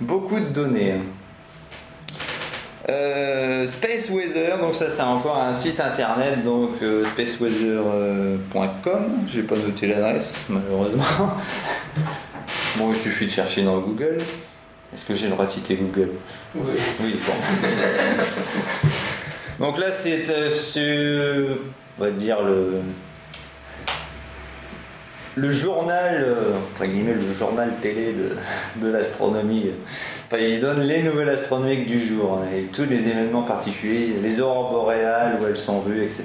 beaucoup 0.00 0.40
de 0.40 0.46
données. 0.46 0.92
hein. 0.92 1.00
Euh, 2.88 3.66
Space 3.66 4.10
Weather, 4.10 4.58
donc 4.60 4.74
ça 4.76 4.88
c'est 4.90 5.02
encore 5.02 5.38
un 5.38 5.52
site 5.52 5.80
internet, 5.80 6.44
donc 6.44 6.70
euh, 6.82 7.04
spaceweather.com. 7.04 9.02
J'ai 9.26 9.42
pas 9.42 9.56
noté 9.56 9.88
l'adresse 9.88 10.44
malheureusement. 10.48 11.04
Bon, 12.78 12.90
il 12.90 12.96
suffit 12.96 13.24
de 13.26 13.30
chercher 13.30 13.62
dans 13.62 13.78
Google. 13.78 14.18
Est-ce 14.92 15.06
que 15.06 15.14
j'ai 15.14 15.24
le 15.28 15.32
droit 15.32 15.46
de 15.46 15.50
citer 15.50 15.76
Google? 15.76 16.10
Oui. 16.54 16.74
Oui, 17.00 17.18
bon. 17.26 17.32
Donc 19.66 19.78
là, 19.78 19.90
c'est 19.90 20.28
euh, 20.28 20.50
ce- 20.50 21.56
on 21.98 22.02
va 22.04 22.10
dire 22.10 22.42
le 22.42 22.74
le 25.36 25.50
journal 25.50 26.22
euh, 26.22 26.52
entre 26.74 26.84
guillemets 26.86 27.14
le 27.14 27.34
journal 27.34 27.72
télé 27.80 28.12
de, 28.12 28.36
de 28.86 28.92
l'astronomie. 28.92 29.70
Il 30.32 30.60
donne 30.60 30.80
les 30.80 31.02
nouvelles 31.02 31.30
astronomiques 31.30 31.86
du 31.86 32.04
jour 32.04 32.40
hein, 32.40 32.46
et 32.56 32.62
tous 32.64 32.84
les 32.84 33.08
événements 33.08 33.42
particuliers, 33.42 34.16
les 34.20 34.40
aurores 34.40 34.72
boréales 34.72 35.38
où 35.40 35.46
elles 35.46 35.56
sont 35.56 35.80
vues, 35.80 36.02
etc. 36.02 36.24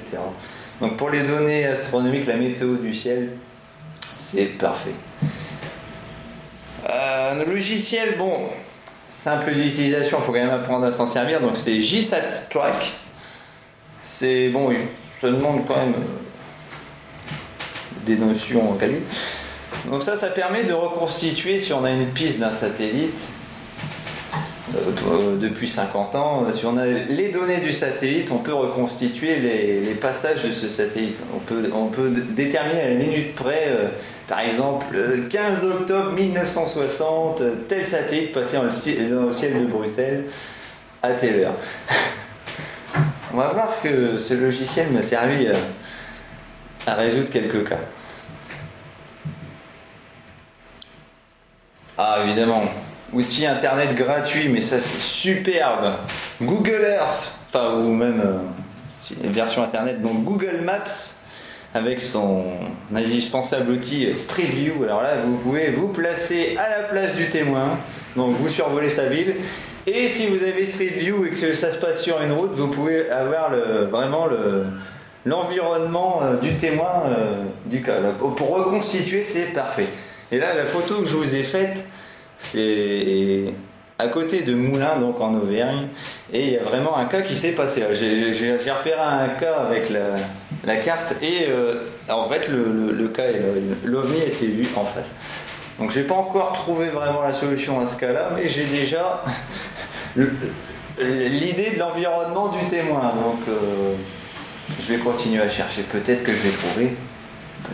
Donc 0.80 0.96
pour 0.96 1.10
les 1.10 1.22
données 1.22 1.66
astronomiques, 1.66 2.26
la 2.26 2.36
météo 2.36 2.76
du 2.76 2.92
ciel, 2.92 3.30
c'est 4.18 4.58
parfait. 4.58 4.94
Euh, 6.90 7.40
un 7.40 7.44
logiciel, 7.44 8.16
bon, 8.18 8.48
simple 9.06 9.54
d'utilisation, 9.54 10.18
il 10.20 10.24
faut 10.24 10.32
quand 10.32 10.38
même 10.38 10.50
apprendre 10.50 10.86
à 10.86 10.90
s'en 10.90 11.06
servir. 11.06 11.40
Donc 11.40 11.56
c'est 11.56 11.80
JSAT 11.80 12.48
Track. 12.50 12.94
C'est 14.00 14.48
bon, 14.48 14.72
ça 15.20 15.28
demande 15.28 15.64
quand 15.68 15.76
même 15.76 15.94
euh, 15.94 17.26
des 18.04 18.16
notions 18.16 18.72
en 18.72 18.74
calcul. 18.74 19.02
Donc 19.88 20.02
ça, 20.02 20.16
ça 20.16 20.26
permet 20.28 20.64
de 20.64 20.72
reconstituer 20.72 21.60
si 21.60 21.72
on 21.72 21.84
a 21.84 21.90
une 21.90 22.08
piste 22.08 22.40
d'un 22.40 22.50
satellite. 22.50 23.28
Euh, 24.74 24.90
euh, 25.06 25.36
depuis 25.36 25.68
50 25.68 26.14
ans, 26.14 26.50
si 26.50 26.64
on 26.64 26.76
a 26.78 26.86
les 26.86 27.28
données 27.28 27.60
du 27.60 27.72
satellite, 27.72 28.30
on 28.30 28.38
peut 28.38 28.54
reconstituer 28.54 29.36
les, 29.36 29.94
passages 29.94 30.42
de 30.42 30.50
ce 30.50 30.68
satellite. 30.68 31.22
On 31.34 31.38
peut, 31.38 31.70
on 31.74 31.86
peut 31.86 32.10
déterminer 32.10 32.80
à 32.80 32.88
la 32.88 32.94
minute 32.94 33.34
près, 33.34 33.66
euh, 33.68 33.88
par 34.26 34.40
exemple, 34.40 34.86
le 34.92 35.28
15 35.28 35.64
octobre 35.64 36.12
1960, 36.12 37.40
euh, 37.40 37.54
tel 37.68 37.84
satellite 37.84 38.32
passait 38.32 38.56
dans 38.56 38.64
le, 38.64 39.32
ciel 39.32 39.60
de 39.60 39.66
Bruxelles 39.66 40.24
à 41.02 41.12
telle 41.12 41.40
heure. 41.40 41.54
On 43.34 43.36
va 43.36 43.48
voir 43.48 43.80
que 43.82 44.18
ce 44.18 44.34
logiciel 44.34 44.90
m'a 44.90 45.02
servi 45.02 45.48
à 46.86 46.94
résoudre 46.94 47.30
quelques 47.30 47.68
cas. 47.68 47.78
Ah, 51.96 52.18
évidemment, 52.24 52.64
outil 53.12 53.46
internet 53.46 53.94
gratuit, 53.94 54.48
mais 54.48 54.60
ça 54.60 54.80
c'est 54.80 54.98
superbe. 55.00 55.94
Google 56.40 56.86
Earth, 56.98 57.38
enfin, 57.48 57.74
ou 57.74 57.92
même 57.92 58.20
euh, 58.24 58.38
si- 58.98 59.16
version 59.24 59.62
internet, 59.62 60.00
donc 60.02 60.24
Google 60.24 60.60
Maps 60.62 61.18
avec 61.74 62.00
son 62.00 62.44
indispensable 62.94 63.70
outil 63.70 64.08
Street 64.16 64.42
View. 64.42 64.84
Alors 64.84 65.02
là, 65.02 65.16
vous 65.24 65.36
pouvez 65.38 65.70
vous 65.70 65.88
placer 65.88 66.56
à 66.58 66.68
la 66.68 66.84
place 66.88 67.14
du 67.16 67.28
témoin, 67.30 67.78
donc 68.16 68.36
vous 68.36 68.48
survolez 68.48 68.88
sa 68.90 69.06
ville. 69.06 69.36
Et 69.86 70.06
si 70.08 70.26
vous 70.26 70.44
avez 70.44 70.64
Street 70.64 70.92
View 70.96 71.24
et 71.24 71.30
que 71.30 71.54
ça 71.54 71.70
se 71.72 71.76
passe 71.78 72.02
sur 72.02 72.20
une 72.22 72.32
route, 72.32 72.52
vous 72.54 72.68
pouvez 72.68 73.10
avoir 73.10 73.50
vraiment 73.90 74.26
le, 74.26 74.66
l'environnement 75.24 76.20
euh, 76.22 76.36
du 76.36 76.52
témoin 76.54 77.04
euh, 77.06 77.42
du 77.66 77.82
cas. 77.82 77.94
Pour 78.36 78.50
reconstituer, 78.50 79.22
c'est 79.22 79.52
parfait. 79.52 79.86
Et 80.30 80.38
là, 80.38 80.54
la 80.54 80.64
photo 80.64 81.00
que 81.00 81.06
je 81.08 81.14
vous 81.14 81.34
ai 81.34 81.42
faite, 81.42 81.84
c'est 82.46 83.44
à 83.98 84.08
côté 84.08 84.40
de 84.42 84.52
Moulins, 84.54 84.96
donc 84.98 85.20
en 85.20 85.32
Auvergne, 85.34 85.86
et 86.32 86.44
il 86.46 86.52
y 86.54 86.58
a 86.58 86.62
vraiment 86.62 86.96
un 86.96 87.04
cas 87.04 87.20
qui 87.22 87.36
s'est 87.36 87.52
passé. 87.52 87.82
J'ai 87.92 88.72
repéré 88.72 88.98
un 89.00 89.28
cas 89.40 89.54
avec 89.68 89.90
la, 89.90 90.76
carte, 90.76 91.14
et 91.22 91.46
euh, 91.48 91.74
en 92.08 92.28
fait, 92.28 92.48
le, 92.48 92.64
le- 92.64 92.92
le 92.92 93.08
cas, 93.08 93.30
le- 93.30 93.90
l'OVNI 93.90 94.22
a 94.22 94.26
été 94.26 94.46
vu 94.46 94.66
en 94.76 94.84
face. 94.84 95.10
Donc, 95.78 95.90
j'ai 95.92 96.02
pas 96.02 96.14
encore 96.14 96.52
trouvé 96.52 96.88
vraiment 96.88 97.22
la 97.22 97.32
solution 97.32 97.80
à 97.80 97.86
ce 97.86 97.98
cas-là, 97.98 98.30
mais 98.36 98.46
j'ai 98.48 98.64
déjà 98.64 99.24
l'idée 100.98 101.70
de 101.74 101.78
l'environnement 101.78 102.48
du 102.48 102.64
témoin. 102.66 103.12
Donc, 103.14 103.40
euh, 103.48 103.94
je 104.80 104.92
vais 104.94 104.98
continuer 104.98 105.42
à 105.42 105.48
chercher. 105.50 105.82
Peut-être 105.82 106.24
que 106.24 106.32
je 106.32 106.38
vais 106.42 106.50
trouver. 106.56 106.94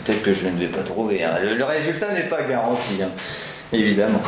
Peut-être 0.05 0.23
que 0.23 0.33
je 0.33 0.47
ne 0.49 0.59
vais 0.59 0.67
pas 0.67 0.83
trouver. 0.83 1.25
hein. 1.25 1.39
Le, 1.43 1.55
le 1.55 1.65
résultat 1.65 2.13
n'est 2.13 2.29
pas 2.29 2.43
garanti, 2.43 3.03
hein, 3.03 3.11
évidemment. 3.73 4.23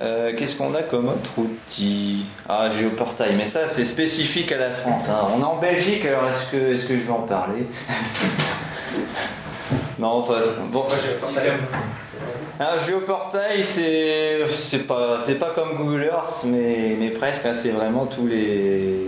Euh, 0.00 0.32
Qu'est-ce 0.36 0.56
qu'on 0.56 0.74
a 0.74 0.82
comme 0.82 1.08
autre 1.08 1.30
outil? 1.38 2.26
Ah, 2.48 2.68
Géoportail, 2.70 3.34
mais 3.36 3.46
ça 3.46 3.68
c'est 3.68 3.84
spécifique 3.84 4.50
à 4.50 4.56
la 4.58 4.70
France. 4.72 5.08
hein. 5.08 5.28
On 5.36 5.40
est 5.40 5.44
en 5.44 5.58
Belgique, 5.58 6.04
alors 6.04 6.28
est-ce 6.28 6.50
que, 6.50 6.72
est 6.72 6.86
que 6.88 6.96
je 6.96 7.02
vais 7.02 7.12
en 7.12 7.22
parler? 7.22 7.66
Non, 9.98 10.08
enfin, 10.26 10.34
bon, 10.72 10.84
un 12.58 12.78
géoportail, 12.78 13.62
c'est 13.62 14.40
c'est 14.52 14.86
pas 14.86 15.18
c'est 15.24 15.36
pas 15.38 15.50
comme 15.54 15.76
Google 15.76 16.04
Earth, 16.04 16.44
mais 16.46 16.96
mais 16.98 17.10
presque. 17.10 17.46
hein, 17.46 17.52
c'est 17.54 17.70
vraiment 17.70 18.06
tous 18.06 18.26
les 18.26 19.06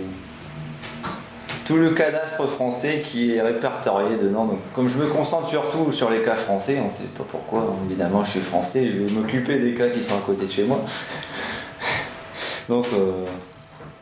tout 1.65 1.77
le 1.77 1.89
cadastre 1.89 2.47
français 2.47 3.01
qui 3.03 3.35
est 3.35 3.41
répertorié 3.41 4.17
dedans. 4.21 4.45
Donc, 4.45 4.59
comme 4.73 4.87
je 4.87 4.97
me 4.97 5.07
concentre 5.07 5.49
surtout 5.49 5.91
sur 5.91 6.09
les 6.09 6.21
cas 6.21 6.35
français, 6.35 6.77
on 6.81 6.85
ne 6.85 6.91
sait 6.91 7.07
pas 7.17 7.25
pourquoi, 7.29 7.75
évidemment 7.85 8.23
je 8.23 8.31
suis 8.31 8.39
français, 8.39 8.87
je 8.87 9.03
vais 9.03 9.11
m'occuper 9.11 9.59
des 9.59 9.73
cas 9.73 9.89
qui 9.89 10.03
sont 10.03 10.15
à 10.15 10.21
côté 10.25 10.45
de 10.45 10.51
chez 10.51 10.63
moi. 10.63 10.79
Donc, 12.69 12.85
euh, 12.93 13.25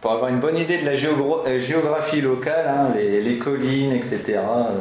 pour 0.04 0.12
avoir 0.12 0.30
une 0.30 0.42
bonne 0.42 0.58
idée 0.58 0.80
de 0.80 0.86
la 0.86 0.92
euh, 0.92 1.60
géographie 1.60 2.20
locale, 2.20 2.66
hein, 2.68 2.94
les, 2.94 3.38
collines, 3.38 3.94
etc. 3.94 4.22
euh, 4.36 4.80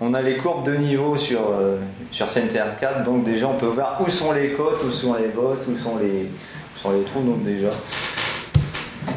on 0.00 0.14
a 0.14 0.22
les 0.22 0.38
courbes 0.38 0.64
de 0.64 0.74
niveau 0.74 1.18
sur, 1.18 1.40
euh, 1.40 1.76
sur 2.10 2.30
Center 2.30 2.64
4, 2.80 3.02
donc 3.02 3.24
déjà 3.24 3.46
on 3.46 3.58
peut 3.58 3.66
voir 3.66 4.00
où 4.00 4.08
sont 4.08 4.32
les 4.32 4.52
côtes, 4.52 4.82
où 4.82 4.90
sont 4.90 5.12
les 5.14 5.28
bosses, 5.28 5.68
où 5.68 5.76
sont 5.76 5.98
les, 5.98 6.30
où 6.30 6.78
sont 6.78 6.92
les 6.92 7.02
trous, 7.02 7.20
donc 7.20 7.44
déjà. 7.44 7.68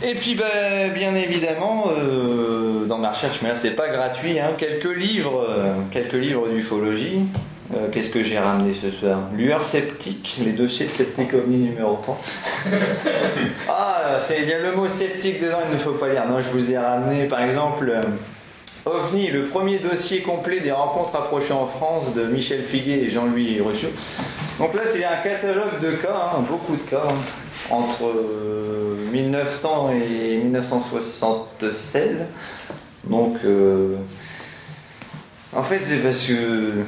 Et 0.03 0.13
puis 0.15 0.35
ben, 0.35 0.91
bien 0.93 1.15
évidemment, 1.15 1.85
euh, 1.97 2.85
dans 2.85 2.97
ma 2.97 3.11
recherche, 3.11 3.39
mais 3.41 3.49
là 3.49 3.55
c'est 3.55 3.71
pas 3.75 3.89
gratuit, 3.89 4.39
hein, 4.39 4.51
quelques 4.57 4.95
livres, 4.95 5.45
euh, 5.49 5.73
quelques 5.91 6.13
livres 6.13 6.47
d'ufologie. 6.49 7.21
Euh, 7.73 7.87
Qu'est-ce 7.91 8.11
que 8.11 8.23
j'ai 8.23 8.39
ramené 8.39 8.73
ce 8.73 8.89
soir? 8.91 9.19
Lueur 9.35 9.61
sceptique, 9.61 10.37
les 10.45 10.53
dossiers 10.53 10.85
de 10.85 10.91
sceptique 10.91 11.33
ovni 11.33 11.57
numéro 11.57 11.99
3. 12.01 12.17
ah, 13.69 14.19
c'est- 14.21 14.41
il 14.43 14.47
y 14.47 14.53
a 14.53 14.59
le 14.59 14.71
mot 14.73 14.87
sceptique 14.87 15.41
dedans, 15.41 15.59
il 15.69 15.73
ne 15.73 15.79
faut 15.79 15.91
pas 15.93 16.07
lire. 16.07 16.25
Non, 16.29 16.39
je 16.39 16.47
vous 16.49 16.71
ai 16.71 16.77
ramené 16.77 17.25
par 17.25 17.41
exemple 17.41 17.91
OVNI, 18.85 19.31
le 19.31 19.43
premier 19.45 19.79
dossier 19.79 20.21
complet 20.21 20.61
des 20.61 20.71
rencontres 20.71 21.15
approchées 21.17 21.51
en 21.53 21.65
France 21.67 22.13
de 22.13 22.23
Michel 22.23 22.63
Figuet 22.63 22.99
et 23.03 23.09
Jean-Louis 23.09 23.59
Ruchot. 23.59 23.89
Donc 24.59 24.73
là, 24.73 24.81
c'est 24.85 25.03
un 25.03 25.17
catalogue 25.17 25.81
de 25.81 25.91
cas, 25.91 26.31
hein, 26.37 26.45
beaucoup 26.49 26.77
de 26.77 26.89
cas, 26.89 27.03
hein, 27.05 27.13
entre 27.69 28.05
euh, 28.05 28.95
1900 29.11 29.91
et 29.91 30.37
1976. 30.37 32.25
Donc, 33.05 33.37
euh, 33.45 33.95
en 35.55 35.63
fait, 35.63 35.79
c'est 35.83 35.97
parce 35.97 36.23
que 36.23 36.83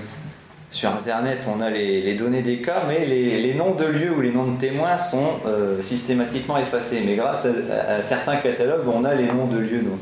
sur 0.70 0.90
Internet, 0.90 1.48
on 1.54 1.62
a 1.62 1.70
les, 1.70 2.14
données 2.16 2.42
des 2.42 2.62
cas, 2.62 2.84
mais 2.88 3.06
les, 3.06 3.54
noms 3.54 3.74
de 3.74 3.86
lieux 3.86 4.12
ou 4.12 4.22
les 4.22 4.32
noms 4.32 4.52
de 4.52 4.60
témoins 4.60 4.98
sont 4.98 5.40
euh, 5.46 5.82
systématiquement 5.82 6.58
effacés. 6.58 7.02
Mais 7.06 7.16
grâce 7.16 7.46
à, 7.46 8.02
certains 8.02 8.38
catalogues, 8.38 8.88
on 8.88 9.04
a 9.04 9.16
les 9.16 9.28
noms 9.28 9.48
de 9.48 9.58
lieux. 9.58 9.82
Donc, 9.82 10.00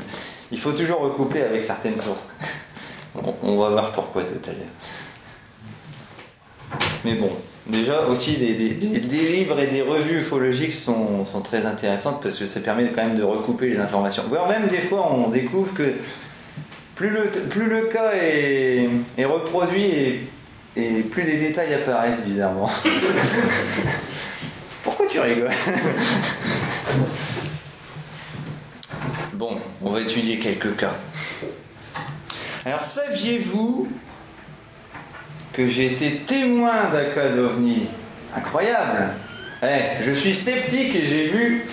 il 0.50 0.58
faut 0.58 0.72
toujours 0.72 1.00
recouper 1.00 1.42
avec 1.42 1.62
certaines 1.62 1.98
sources. 1.98 2.26
On 3.42 3.58
va 3.58 3.70
voir 3.70 3.92
pourquoi 3.92 4.22
tout 4.22 4.38
à 4.44 4.52
l'heure. 4.52 4.60
Mais 7.04 7.14
bon, 7.14 7.30
déjà 7.68 8.02
aussi 8.06 8.36
des, 8.36 8.54
des- 8.54 8.70
des- 8.70 9.00
des 9.00 9.28
livres 9.28 9.58
et 9.60 9.66
des 9.66 9.82
revues 9.82 10.20
ufologiques 10.20 10.72
sont, 10.72 11.24
sont 11.26 11.40
très 11.40 11.66
intéressantes 11.66 12.22
parce 12.22 12.38
que 12.38 12.46
ça 12.46 12.60
permet 12.60 12.88
quand 12.94 13.04
même 13.04 13.16
de 13.16 13.22
recouper 13.22 13.68
les 13.68 13.78
informations. 13.78 14.22
Voire 14.28 14.48
même 14.48 14.68
des 14.68 14.80
fois 14.80 15.10
on 15.12 15.28
découvre 15.28 15.74
que 15.74 15.92
plus 16.94 17.10
le, 17.10 17.24
plus 17.24 17.68
le 17.68 17.82
cas 17.86 18.12
est, 18.14 18.88
est 19.16 19.24
reproduit 19.24 19.84
et, 19.84 20.28
et 20.76 21.02
plus 21.02 21.22
les 21.24 21.36
détails 21.36 21.74
apparaissent 21.74 22.24
bizarrement. 22.24 22.70
Pourquoi 24.82 25.06
tu 25.06 25.20
rigoles? 25.20 25.50
Bon, 29.34 29.56
on 29.82 29.90
va 29.90 30.00
étudier 30.00 30.38
quelques 30.38 30.74
cas. 30.76 30.94
Alors 32.64 32.82
saviez-vous 32.82 33.88
que 35.58 35.66
j'ai 35.66 35.86
été 35.86 36.20
témoin 36.24 36.84
d'un 36.92 37.06
cas 37.12 37.30
d'ovni 37.30 37.88
Incroyable 38.36 39.08
Eh, 39.60 40.00
Je 40.00 40.12
suis 40.12 40.32
sceptique 40.32 40.94
et 40.94 41.04
j'ai 41.04 41.26
vu 41.26 41.66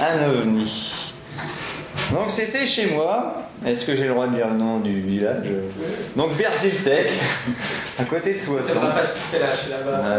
un 0.00 0.28
ovni. 0.28 0.92
Donc 2.12 2.30
c'était 2.30 2.66
chez 2.66 2.86
moi. 2.86 3.36
Est-ce 3.64 3.86
que 3.86 3.94
j'ai 3.94 4.04
le 4.04 4.10
droit 4.10 4.26
de 4.26 4.34
dire 4.34 4.48
le 4.48 4.56
nom 4.56 4.80
du 4.80 5.00
village? 5.00 5.46
Donc 6.16 6.36
Bercy-le-Sec, 6.36 7.08
à 8.00 8.04
côté 8.04 8.34
de 8.34 8.40
Soissons. 8.40 8.80
Là-bas. 8.80 10.18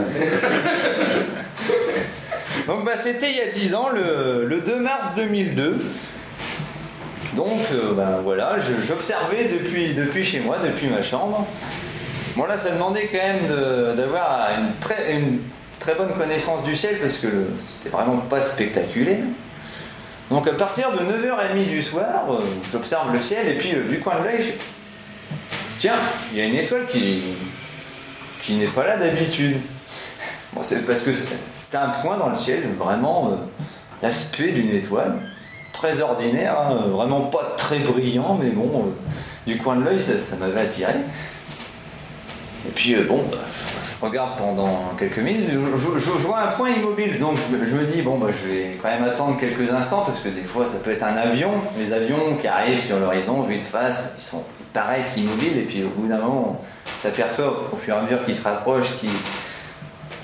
Donc 2.67 2.86
bah, 2.86 2.95
c'était 2.95 3.32
il 3.32 3.38
y 3.38 3.41
a 3.41 3.47
10 3.52 3.76
ans, 3.76 3.89
le, 3.93 4.45
le 4.45 4.62
2 4.62 4.80
mars 4.80 5.15
2002. 5.17 5.82
Donc 7.36 7.60
euh, 7.74 7.93
bah, 7.93 8.21
voilà, 8.24 8.56
j'observais 8.88 9.50
depuis, 9.52 9.93
depuis 9.95 10.24
chez 10.24 10.39
moi, 10.39 10.60
depuis 10.63 10.88
ma 10.88 11.02
chambre. 11.02 11.45
Bon 12.35 12.45
là 12.45 12.57
ça 12.57 12.71
demandait 12.71 13.09
quand 13.11 13.17
même 13.17 13.95
d'avoir 13.95 14.49
une 14.59 15.39
très, 15.79 15.95
bonne 15.95 16.13
connaissance 16.13 16.63
du 16.63 16.75
ciel 16.75 16.99
parce 16.99 17.17
que 17.17 17.27
c'était 17.59 17.89
vraiment 17.89 18.17
pas 18.17 18.41
spectaculaire. 18.41 19.23
Donc 20.31 20.47
à 20.47 20.53
partir 20.53 20.93
de 20.93 20.99
9h30 20.99 21.67
du 21.67 21.81
soir, 21.81 22.23
euh, 22.29 22.39
j'observe 22.71 23.11
le 23.11 23.19
ciel 23.19 23.49
et 23.49 23.57
puis 23.57 23.75
euh, 23.75 23.89
du 23.89 23.99
coin 23.99 24.17
de 24.21 24.23
l'œil, 24.23 24.41
je... 24.41 24.51
tiens, 25.77 25.95
il 26.31 26.37
y 26.37 26.41
a 26.41 26.45
une 26.45 26.55
étoile 26.55 26.87
qui, 26.87 27.35
n'est 28.49 28.65
pas 28.67 28.87
là 28.87 28.95
d'habitude. 28.95 29.57
Bon, 30.53 30.63
c'est 30.63 30.85
parce 30.85 31.01
que 31.01 31.11
c'était 31.13 31.77
un 31.77 31.89
point 31.89 32.15
dans 32.15 32.29
le 32.29 32.35
ciel, 32.35 32.61
vraiment 32.79 33.31
euh, 33.31 33.35
l'aspect 34.01 34.53
d'une 34.53 34.73
étoile, 34.73 35.19
très 35.73 35.99
ordinaire, 35.99 36.57
hein, 36.57 36.85
vraiment 36.87 37.23
pas 37.23 37.53
très 37.57 37.79
brillant, 37.79 38.39
mais 38.41 38.51
bon, 38.51 38.93
du 39.45 39.57
coin 39.57 39.75
de 39.75 39.83
l'œil, 39.83 39.99
ça 39.99 40.37
m'avait 40.37 40.61
attiré. 40.61 40.93
Et 42.67 42.71
puis 42.71 42.95
euh, 42.95 43.04
bon, 43.04 43.24
bah, 43.32 43.38
je, 43.54 44.06
regarde 44.06 44.38
pendant 44.38 44.91
quelques 44.97 45.17
minutes, 45.17 45.50
je, 45.52 46.10
vois 46.28 46.41
un 46.41 46.47
point 46.47 46.69
immobile, 46.69 47.19
donc 47.19 47.38
je, 47.38 47.76
me- 47.76 47.86
dis, 47.86 48.02
bon, 48.02 48.17
bah, 48.17 48.28
je 48.30 48.47
vais 48.47 48.78
quand 48.82 48.89
même 48.89 49.04
attendre 49.04 49.38
quelques 49.39 49.71
instants, 49.71 50.04
parce 50.06 50.19
que 50.19 50.30
des 50.30 50.43
fois 50.43 50.67
ça 50.67 50.78
peut 50.78 50.91
être 50.91 51.04
un 51.04 51.17
avion, 51.17 51.52
les 51.78 51.91
avions 51.91 52.36
qui 52.39 52.47
arrivent 52.47 52.84
sur 52.84 53.00
l'horizon, 53.00 53.41
vus 53.41 53.58
de 53.58 53.63
face, 53.63 54.15
ils, 54.34 54.38
paraissent 54.74 55.17
immobiles, 55.17 55.58
et 55.58 55.63
puis 55.63 55.84
au 55.84 55.89
bout 55.89 56.08
d'un 56.08 56.17
moment, 56.19 56.62
on 56.62 57.04
s'aperçoit 57.04 57.67
au 57.74 57.76
fur 57.76 57.95
et 57.95 57.97
à 57.97 58.02
mesure 58.04 58.24
qu'ils 58.24 58.36
se 58.36 58.43
rapprochent, 58.43 58.93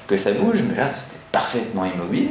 que 0.05 0.15
ça 0.15 0.31
bouge, 0.31 0.59
mais 0.69 0.75
là 0.75 0.89
c'était 0.89 1.19
parfaitement 1.31 1.85
immobile. 1.85 2.29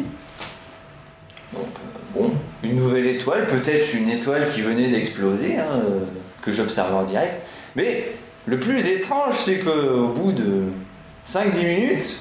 Donc, 1.52 1.64
euh, 1.64 2.18
bon, 2.18 2.32
une 2.62 2.76
nouvelle 2.76 3.06
étoile, 3.06 3.46
peut-être 3.46 3.92
une 3.94 4.08
étoile 4.08 4.48
qui 4.52 4.62
venait 4.62 4.88
d'exploser, 4.88 5.58
hein, 5.58 5.82
euh, 5.84 6.00
que 6.42 6.52
j'observais 6.52 6.94
en 6.94 7.02
direct. 7.02 7.42
Mais 7.74 8.12
le 8.46 8.58
plus 8.60 8.86
étrange, 8.86 9.34
c'est 9.34 9.58
qu'au 9.58 10.08
bout 10.08 10.32
de 10.32 10.64
5-10 11.28 11.66
minutes, 11.66 12.20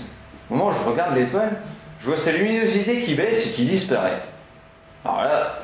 au 0.50 0.56
moment 0.56 0.70
où 0.70 0.74
je 0.74 0.90
regarde 0.90 1.16
l'étoile, 1.16 1.58
je 2.00 2.08
vois 2.08 2.18
sa 2.18 2.32
luminosité 2.32 3.02
qui 3.02 3.14
baisse 3.14 3.48
et 3.48 3.52
qui 3.52 3.66
disparaît. 3.66 4.22
Alors 5.04 5.24
là, 5.24 5.60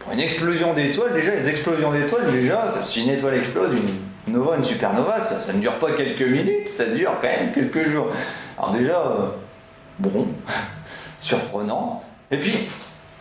pour 0.00 0.12
une 0.12 0.20
explosion 0.20 0.74
d'étoiles, 0.74 1.12
déjà 1.12 1.34
les 1.34 1.48
explosions 1.48 1.92
d'étoiles, 1.92 2.30
déjà, 2.30 2.68
si 2.70 3.04
une 3.04 3.10
étoile 3.10 3.36
explose, 3.36 3.70
une 4.26 4.32
nova, 4.32 4.56
une 4.56 4.64
supernova, 4.64 5.20
ça, 5.20 5.52
ne 5.52 5.60
dure 5.60 5.78
pas 5.78 5.92
quelques 5.92 6.22
minutes, 6.22 6.68
ça 6.68 6.86
dure 6.86 7.12
quand 7.20 7.28
même 7.28 7.52
quelques 7.52 7.88
jours. 7.88 8.08
Alors 8.58 8.72
déjà, 8.72 8.98
euh, 8.98 9.28
bon, 9.98 10.26
surprenant. 11.20 12.02
Et 12.32 12.36
puis, 12.36 12.68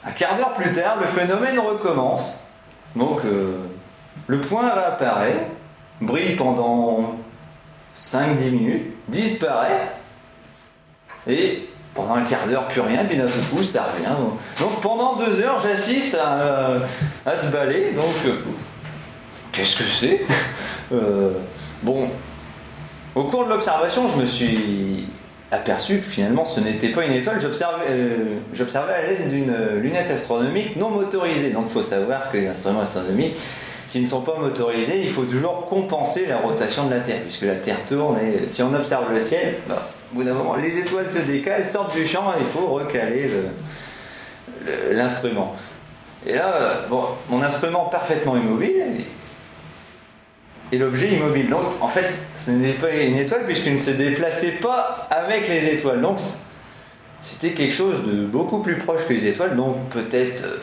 un 0.05 0.11
quart 0.11 0.37
d'heure 0.37 0.53
plus 0.53 0.71
tard, 0.71 0.97
le 0.99 1.05
phénomène 1.05 1.59
recommence. 1.59 2.47
Donc, 2.95 3.21
euh, 3.25 3.57
le 4.27 4.41
point 4.41 4.73
réapparaît, 4.73 5.47
brille 6.01 6.35
pendant 6.35 7.15
5-10 7.95 8.51
minutes, 8.51 8.85
disparaît, 9.07 9.91
et 11.27 11.67
pendant 11.93 12.15
un 12.15 12.23
quart 12.23 12.47
d'heure, 12.47 12.67
plus 12.67 12.81
rien, 12.81 13.03
puis 13.05 13.17
d'un 13.17 13.27
seul 13.27 13.43
coup, 13.43 13.63
ça 13.63 13.83
revient. 13.83 14.15
Donc 14.59 14.81
pendant 14.81 15.15
deux 15.15 15.41
heures, 15.41 15.59
j'assiste 15.61 16.15
à, 16.15 16.33
euh, 16.39 16.79
à 17.25 17.35
ce 17.35 17.51
balai, 17.51 17.91
donc 17.91 18.05
euh, 18.25 18.35
qu'est-ce 19.51 19.77
que 19.77 19.83
c'est? 19.83 20.21
Euh, 20.91 21.33
Bon, 21.81 22.09
au 23.15 23.23
cours 23.25 23.45
de 23.45 23.49
l'observation, 23.49 24.09
je 24.09 24.19
me 24.19 24.25
suis 24.25 25.07
aperçu 25.49 25.99
que 25.99 26.05
finalement 26.05 26.45
ce 26.45 26.59
n'était 26.59 26.89
pas 26.89 27.05
une 27.05 27.13
étoile, 27.13 27.39
j'observais 27.39 27.85
euh, 27.89 28.93
à 28.93 29.01
l'aide 29.01 29.29
d'une 29.29 29.55
lunette 29.81 30.11
astronomique 30.11 30.75
non 30.75 30.89
motorisée. 30.89 31.51
Donc 31.51 31.65
il 31.67 31.71
faut 31.71 31.83
savoir 31.83 32.29
que 32.31 32.37
les 32.37 32.47
instruments 32.47 32.81
astronomiques, 32.81 33.35
s'ils 33.89 34.03
ne 34.03 34.07
sont 34.07 34.21
pas 34.21 34.37
motorisés, 34.39 35.01
il 35.03 35.09
faut 35.09 35.23
toujours 35.25 35.65
compenser 35.67 36.25
la 36.27 36.37
rotation 36.37 36.85
de 36.85 36.93
la 36.93 36.99
Terre, 37.01 37.21
puisque 37.23 37.41
la 37.41 37.55
Terre 37.55 37.83
tourne 37.87 38.17
et 38.19 38.47
si 38.47 38.61
on 38.63 38.73
observe 38.73 39.11
le 39.11 39.19
ciel, 39.19 39.55
bah, 39.67 39.89
au 40.13 40.17
bout 40.17 40.23
d'un 40.23 40.33
moment, 40.35 40.55
les 40.55 40.77
étoiles 40.77 41.11
se 41.11 41.19
décalent, 41.19 41.67
sortent 41.67 41.95
du 41.95 42.07
champ 42.07 42.31
il 42.39 42.45
faut 42.45 42.67
recaler 42.67 43.27
le- 43.27 43.49
le- 44.65 44.93
l'instrument. 44.93 45.55
Et 46.25 46.33
là, 46.35 46.81
bon, 46.89 47.03
mon 47.29 47.41
instrument 47.41 47.85
parfaitement 47.85 48.37
immobile, 48.37 48.83
et 50.71 50.77
l'objet 50.77 51.07
immobile. 51.13 51.49
Donc, 51.49 51.63
en 51.81 51.87
fait, 51.87 52.07
ce 52.35 52.51
n'est 52.51 52.73
pas 52.73 52.91
une 52.91 53.15
étoile 53.17 53.43
puisqu'il 53.45 53.73
ne 53.73 53.79
se 53.79 53.89
déplaçait 53.91 54.51
pas 54.61 55.07
avec 55.09 55.47
les 55.49 55.65
étoiles. 55.73 55.99
Donc, 56.01 56.19
c'était 57.23 57.51
quelque 57.53 57.73
chose 57.73 58.05
de 58.05 58.25
beaucoup 58.27 58.59
plus 58.59 58.75
proche 58.75 59.01
que 59.07 59.13
les 59.13 59.25
étoiles. 59.25 59.55
Donc, 59.55 59.89
peut-être, 59.89 60.43
euh, 60.43 60.57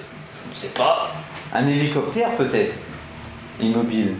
je 0.50 0.54
ne 0.54 0.54
sais 0.54 0.68
pas, 0.78 1.10
un 1.52 1.66
hélicoptère 1.66 2.30
peut-être, 2.36 2.76
immobile. 3.60 4.14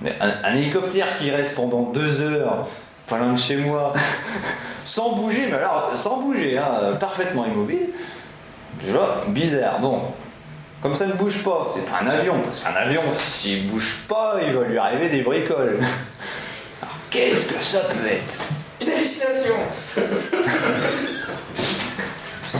Mais 0.00 0.14
un, 0.20 0.32
un 0.44 0.54
hélicoptère 0.56 1.18
qui 1.18 1.30
reste 1.30 1.56
pendant 1.56 1.82
deux 1.84 2.20
heures, 2.20 2.68
pas 3.08 3.18
loin 3.18 3.32
de 3.32 3.38
chez 3.38 3.56
moi, 3.56 3.94
sans 4.84 5.12
bouger, 5.12 5.46
mais 5.46 5.54
alors, 5.54 5.92
sans 5.96 6.18
bouger, 6.18 6.58
hein, 6.58 6.96
parfaitement 7.00 7.46
immobile, 7.46 7.88
déjà, 8.80 9.24
bizarre. 9.28 9.80
Bon, 9.80 10.02
comme 10.82 10.94
ça 10.94 11.06
ne 11.06 11.14
bouge 11.14 11.42
pas, 11.42 11.66
c'est 11.74 11.86
pas 11.86 12.00
un 12.02 12.06
avion, 12.08 12.38
parce 12.44 12.60
qu'un 12.60 12.74
avion, 12.74 13.02
s'il 13.16 13.66
bouge 13.68 14.04
pas, 14.08 14.36
il 14.46 14.52
va 14.52 14.64
lui 14.64 14.78
arriver 14.78 15.08
des 15.08 15.22
bricoles. 15.22 15.78
Alors 16.82 16.94
qu'est-ce 17.10 17.52
que 17.52 17.64
ça 17.64 17.80
peut 17.80 18.06
être? 18.06 18.38
Une 18.80 18.90
hallucination 18.90 19.54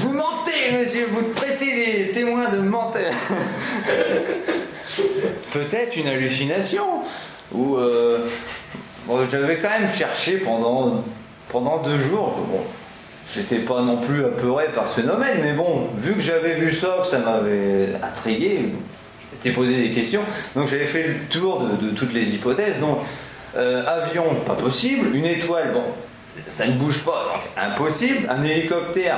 Vous 0.06 0.12
mentez, 0.12 0.78
monsieur, 0.78 1.08
vous 1.10 1.32
traitez 1.34 1.74
les 1.74 2.10
témoins 2.12 2.48
de 2.48 2.58
menteurs. 2.58 3.12
Peut-être 5.52 5.96
une 5.96 6.06
hallucination. 6.06 6.84
Ou 7.50 7.74
euh, 7.74 8.18
bon, 9.08 9.26
j'avais 9.28 9.56
quand 9.56 9.70
même 9.70 9.88
cherché 9.88 10.36
pendant, 10.36 11.02
pendant 11.48 11.82
deux 11.82 11.98
jours. 11.98 12.36
Bon, 12.48 12.60
j'étais 13.34 13.58
pas 13.58 13.82
non 13.82 13.96
plus 13.96 14.24
apeuré 14.24 14.66
par 14.72 14.86
ce 14.86 15.00
phénomène, 15.00 15.38
mais 15.42 15.54
bon, 15.54 15.88
vu 15.96 16.14
que 16.14 16.20
j'avais 16.20 16.54
vu 16.54 16.70
ça, 16.70 16.98
que 17.00 17.06
ça 17.08 17.18
m'avait 17.18 17.88
intrigué, 18.00 18.74
je 19.18 19.26
m'étais 19.34 19.50
posé 19.50 19.88
des 19.88 19.90
questions. 19.90 20.22
Donc 20.54 20.68
j'avais 20.68 20.86
fait 20.86 21.02
le 21.02 21.14
tour 21.28 21.64
de, 21.82 21.90
toutes 21.90 22.12
les 22.12 22.32
hypothèses. 22.32 22.78
Donc 22.78 22.98
euh, 23.56 23.84
avion, 23.84 24.36
pas 24.46 24.54
possible. 24.54 25.16
Une 25.16 25.26
étoile, 25.26 25.72
bon, 25.72 25.82
ça 26.46 26.68
ne 26.68 26.74
bouge 26.74 27.02
pas, 27.02 27.32
donc 27.32 27.42
impossible. 27.56 28.28
Un 28.30 28.44
hélicoptère, 28.44 29.16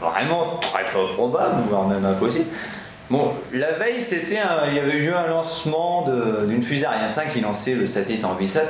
vraiment 0.00 0.58
très 0.60 0.84
peu 0.84 1.12
probable, 1.14 1.62
voire 1.68 1.86
même 1.88 2.04
impossible. 2.04 2.46
Bon, 3.10 3.32
la 3.52 3.72
veille, 3.72 4.00
c'était 4.00 4.38
il 4.68 4.74
y 4.76 4.78
avait 4.78 4.96
eu 4.98 5.10
un 5.12 5.26
lancement 5.26 6.04
d'une 6.46 6.62
fusée 6.62 6.86
Ariane 6.86 7.10
5 7.10 7.30
qui 7.30 7.40
lançait 7.40 7.74
le 7.74 7.86
satellite 7.86 8.24
Envisat. 8.24 8.62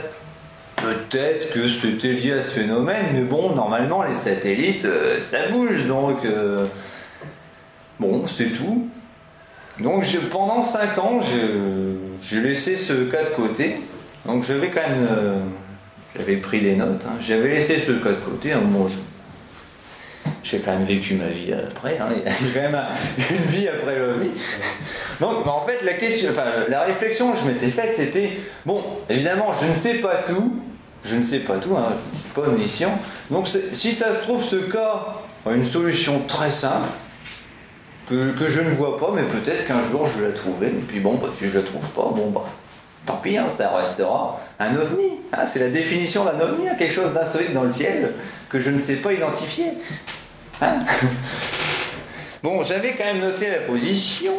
Peut-être 0.76 1.52
que 1.52 1.68
c'était 1.68 2.08
lié 2.12 2.32
à 2.32 2.42
ce 2.42 2.58
phénomène, 2.58 3.06
mais 3.14 3.20
bon, 3.20 3.54
normalement, 3.54 4.02
les 4.02 4.12
satellites, 4.14 4.84
euh, 4.84 5.20
ça 5.20 5.46
bouge, 5.50 5.86
donc 5.86 6.24
euh, 6.24 6.66
bon, 8.00 8.26
c'est 8.26 8.48
tout. 8.50 8.88
Donc, 9.80 10.04
pendant 10.30 10.62
5 10.62 10.98
ans, 10.98 11.18
j'ai- 11.20 12.40
laissé 12.40 12.74
ce 12.76 12.92
cas 13.04 13.22
de 13.22 13.30
côté. 13.30 13.76
Donc, 14.26 14.42
j'avais 14.44 14.68
quand 14.68 14.80
même, 14.88 15.06
euh, 15.10 15.38
j'avais 16.16 16.36
pris 16.36 16.60
des 16.60 16.74
notes. 16.76 17.06
hein. 17.08 17.14
J'avais 17.20 17.48
laissé 17.48 17.78
ce 17.78 17.92
cas 17.92 18.10
de 18.10 18.14
côté. 18.16 18.52
hein. 18.52 18.60
Bon, 18.64 18.88
je- 18.88 18.98
j'ai 20.42 20.60
quand 20.60 20.72
même 20.72 20.84
vécu 20.84 21.14
ma 21.14 21.26
vie 21.28 21.52
après. 21.52 21.98
hein. 21.98 22.08
Il 22.40 22.52
quand 22.52 22.60
même 22.62 22.74
un- 22.74 23.34
une 23.34 23.50
vie 23.50 23.68
après 23.68 23.98
l'OVNI. 23.98 24.30
Donc, 25.20 25.44
bah, 25.44 25.52
en 25.52 25.60
fait, 25.60 25.82
la 25.82 25.94
question, 25.94 26.30
enfin, 26.30 26.44
la 26.68 26.82
réflexion 26.82 27.32
que 27.32 27.38
je 27.38 27.44
m'étais 27.46 27.70
faite, 27.70 27.92
c'était 27.94 28.38
bon, 28.66 28.82
évidemment, 29.08 29.52
je 29.60 29.66
ne 29.68 29.74
sais 29.74 29.94
pas 29.94 30.16
tout. 30.26 30.60
Je 31.04 31.16
ne 31.16 31.22
sais 31.22 31.40
pas 31.40 31.58
tout, 31.58 31.76
hein, 31.76 31.88
je 32.12 32.16
ne 32.18 32.22
suis 32.22 32.30
pas 32.30 32.40
omniscient. 32.42 32.98
Donc, 33.30 33.46
si 33.72 33.92
ça 33.92 34.14
se 34.14 34.22
trouve, 34.22 34.42
ce 34.42 34.56
cas 34.56 35.16
une 35.50 35.64
solution 35.64 36.20
très 36.26 36.50
simple 36.50 36.88
que, 38.08 38.32
que 38.38 38.48
je 38.48 38.60
ne 38.62 38.70
vois 38.70 38.98
pas, 38.98 39.10
mais 39.14 39.22
peut-être 39.22 39.66
qu'un 39.66 39.82
jour 39.82 40.06
je 40.06 40.20
vais 40.22 40.28
la 40.28 40.32
trouver. 40.34 40.68
Et 40.68 40.82
puis 40.88 41.00
bon, 41.00 41.16
bah, 41.16 41.28
si 41.32 41.46
je 41.48 41.58
la 41.58 41.62
trouve 41.64 41.86
pas, 41.90 42.10
bon, 42.14 42.30
bah, 42.30 42.44
tant 43.06 43.16
pis, 43.16 43.36
hein, 43.36 43.48
ça 43.48 43.70
restera 43.76 44.40
un 44.58 44.74
ovni. 44.76 45.12
hein. 45.32 45.44
c'est 45.46 45.58
la 45.60 45.68
définition 45.68 46.24
d'un 46.24 46.40
ovni, 46.40 46.68
hein, 46.68 46.74
quelque 46.78 46.92
chose 46.94 47.12
d'insolite 47.12 47.52
dans 47.52 47.64
le 47.64 47.70
ciel 47.70 48.12
que 48.48 48.58
je 48.60 48.70
ne 48.70 48.78
sais 48.78 48.96
pas 48.96 49.12
identifier. 49.12 49.66
Bon, 52.42 52.62
j'avais 52.62 52.92
quand 52.92 53.04
même 53.04 53.20
noté 53.20 53.48
la 53.48 53.60
position. 53.60 54.32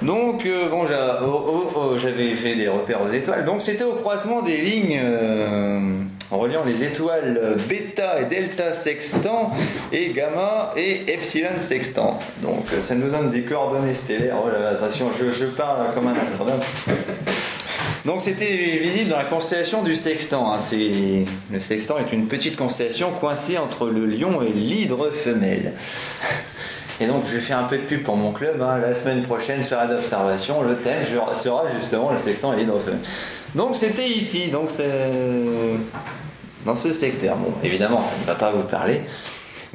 Donc, 0.00 0.46
euh, 0.46 0.68
bon, 0.70 0.86
oh, 1.22 1.44
oh, 1.46 1.72
oh, 1.74 1.98
j'avais 1.98 2.34
fait 2.34 2.54
des 2.54 2.66
repères 2.68 3.02
aux 3.02 3.10
étoiles. 3.12 3.44
Donc, 3.44 3.60
c'était 3.60 3.84
au 3.84 3.92
croisement 3.92 4.40
des 4.40 4.56
lignes 4.56 4.98
euh, 5.02 5.80
reliant 6.30 6.62
les 6.64 6.84
étoiles 6.84 7.56
bêta 7.68 8.20
et 8.20 8.24
delta 8.24 8.72
sextant 8.72 9.50
et 9.92 10.12
gamma 10.14 10.72
et 10.76 11.12
epsilon 11.12 11.58
sextant. 11.58 12.18
Donc, 12.42 12.68
ça 12.80 12.94
nous 12.94 13.10
donne 13.10 13.28
des 13.28 13.42
coordonnées 13.42 13.92
stellaires. 13.94 14.36
Oh 14.42 14.48
là 14.48 14.58
là, 14.58 14.68
attention, 14.70 15.10
je, 15.18 15.30
je 15.30 15.44
parle 15.46 15.92
comme 15.94 16.08
un 16.08 16.14
astronome. 16.16 16.60
Donc 18.06 18.20
c'était 18.22 18.78
visible 18.80 19.10
dans 19.10 19.18
la 19.18 19.24
constellation 19.24 19.82
du 19.82 19.94
Sextant. 19.94 20.52
hein. 20.52 20.58
Le 21.50 21.58
Sextant 21.60 21.98
est 21.98 22.12
une 22.12 22.26
petite 22.28 22.56
constellation 22.56 23.10
coincée 23.10 23.58
entre 23.58 23.88
le 23.88 24.06
lion 24.06 24.40
et 24.42 24.52
l'hydre 24.52 25.10
femelle. 25.10 25.72
Et 27.00 27.06
donc 27.06 27.24
je 27.30 27.36
faire 27.38 27.58
un 27.58 27.64
peu 27.64 27.76
de 27.76 27.82
pub 27.82 28.02
pour 28.04 28.16
mon 28.16 28.32
club. 28.32 28.62
hein. 28.62 28.78
La 28.78 28.94
semaine 28.94 29.22
prochaine, 29.22 29.62
soirée 29.62 29.88
d'observation, 29.88 30.62
le 30.62 30.76
thème 30.76 31.04
sera 31.34 31.64
justement 31.76 32.10
le 32.10 32.18
Sextant 32.18 32.54
et 32.54 32.58
l'hydre 32.58 32.80
femelle. 32.80 33.00
Donc 33.54 33.76
c'était 33.76 34.08
ici, 34.08 34.48
donc 34.48 34.70
c'est 34.70 35.10
dans 36.64 36.76
ce 36.76 36.92
secteur. 36.92 37.36
Bon, 37.36 37.52
évidemment, 37.62 38.02
ça 38.02 38.12
ne 38.22 38.26
va 38.26 38.34
pas 38.34 38.50
vous 38.52 38.62
parler. 38.62 39.00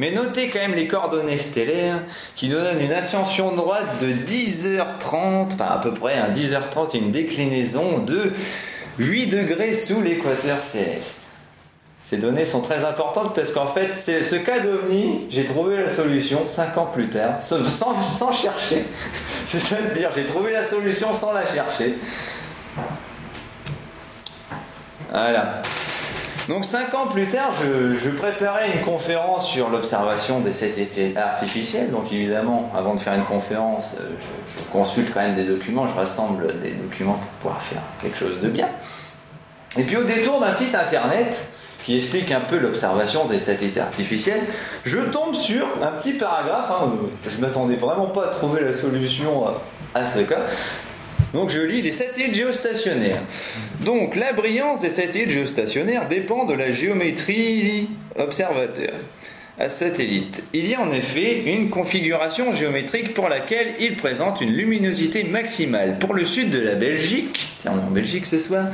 Mais 0.01 0.09
notez 0.09 0.47
quand 0.47 0.57
même 0.57 0.73
les 0.73 0.87
coordonnées 0.87 1.37
stellaires 1.37 1.99
qui 2.35 2.49
nous 2.49 2.57
donnent 2.57 2.81
une 2.81 2.91
ascension 2.91 3.51
droite 3.51 4.01
de 4.01 4.07
10h30, 4.11 5.53
enfin 5.53 5.67
à 5.67 5.77
peu 5.77 5.93
près, 5.93 6.15
un 6.15 6.31
10h30 6.31 6.95
et 6.95 6.97
une 6.97 7.11
déclinaison 7.11 7.99
de 7.99 8.33
8 8.97 9.27
degrés 9.27 9.75
sous 9.75 10.01
l'équateur 10.01 10.63
céleste. 10.63 11.21
Ces 11.99 12.17
données 12.17 12.45
sont 12.45 12.61
très 12.61 12.83
importantes 12.83 13.35
parce 13.35 13.51
qu'en 13.51 13.67
fait, 13.67 13.95
ce 13.95 14.35
cas 14.37 14.61
d'OVNI, 14.61 15.27
j'ai 15.29 15.45
trouvé 15.45 15.77
la 15.77 15.87
solution 15.87 16.47
5 16.47 16.77
ans 16.79 16.89
plus 16.91 17.09
tard, 17.09 17.35
sans, 17.43 18.31
chercher. 18.31 18.85
C'est 19.45 19.59
ça 19.59 19.75
de 19.75 19.95
dire, 19.95 20.09
j'ai 20.15 20.25
trouvé 20.25 20.51
la 20.51 20.63
solution 20.63 21.13
sans 21.13 21.31
la 21.31 21.45
chercher. 21.45 21.99
Voilà. 25.11 25.61
Donc 26.51 26.65
cinq 26.65 26.93
ans 26.93 27.07
plus 27.07 27.27
tard, 27.27 27.49
je, 27.53 28.09
préparais 28.09 28.71
une 28.75 28.81
conférence 28.81 29.47
sur 29.47 29.69
l'observation 29.69 30.41
des 30.41 30.51
satellites 30.51 31.15
artificiels. 31.15 31.91
Donc 31.91 32.11
évidemment, 32.11 32.69
avant 32.75 32.93
de 32.93 32.99
faire 32.99 33.13
une 33.13 33.23
conférence, 33.23 33.95
euh, 33.97 34.09
je, 34.19 34.59
consulte 34.69 35.13
quand 35.13 35.21
même 35.21 35.35
des 35.35 35.45
documents, 35.45 35.87
je 35.87 35.93
rassemble 35.93 36.47
des 36.61 36.71
documents 36.71 37.13
pour 37.13 37.31
pouvoir 37.39 37.61
faire 37.61 37.81
quelque 38.01 38.17
chose 38.17 38.41
de 38.41 38.49
bien. 38.49 38.67
Et 39.77 39.83
puis 39.83 39.95
au 39.95 40.03
détour 40.03 40.41
d'un 40.41 40.51
site 40.51 40.75
internet 40.75 41.53
qui 41.85 41.95
explique 41.95 42.29
un 42.33 42.41
peu 42.41 42.59
l'observation 42.59 43.23
des 43.27 43.39
satellites 43.39 43.77
artificiels, 43.77 44.41
je 44.83 44.99
tombe 44.99 45.35
sur 45.35 45.65
un 45.81 45.97
petit 45.99 46.11
paragraphe. 46.11 46.69
hein, 46.69 46.91
je 47.29 47.39
m'attendais 47.39 47.75
vraiment 47.75 48.07
pas 48.07 48.25
à 48.25 48.27
trouver 48.27 48.61
la 48.61 48.73
solution 48.73 49.47
à, 49.47 49.61
à 50.01 50.05
ce 50.05 50.19
cas. 50.19 50.41
Donc 51.33 51.49
je 51.49 51.61
lis 51.61 51.81
les 51.81 51.91
satellites 51.91 52.35
géostationnaires. 52.35 53.21
Donc 53.81 54.15
la 54.15 54.33
brillance 54.33 54.81
des 54.81 54.89
satellites 54.89 55.31
géostationnaires 55.31 56.07
dépend 56.07 56.45
de 56.45 56.53
la 56.53 56.71
géométrie 56.71 57.89
observateur 58.17 58.91
à 59.57 59.69
satellite. 59.69 60.43
Il 60.53 60.67
y 60.67 60.75
a 60.75 60.81
en 60.81 60.91
effet 60.91 61.43
une 61.45 61.69
configuration 61.69 62.51
géométrique 62.51 63.13
pour 63.13 63.29
laquelle 63.29 63.73
il 63.79 63.95
présente 63.95 64.41
une 64.41 64.51
luminosité 64.51 65.23
maximale. 65.23 65.99
Pour 65.99 66.13
le 66.13 66.25
sud 66.25 66.49
de 66.49 66.59
la 66.59 66.75
Belgique, 66.75 67.49
tiens, 67.61 67.73
on 67.75 67.79
est 67.79 67.87
en 67.87 67.91
Belgique 67.91 68.25
ce 68.25 68.39
soir, 68.39 68.67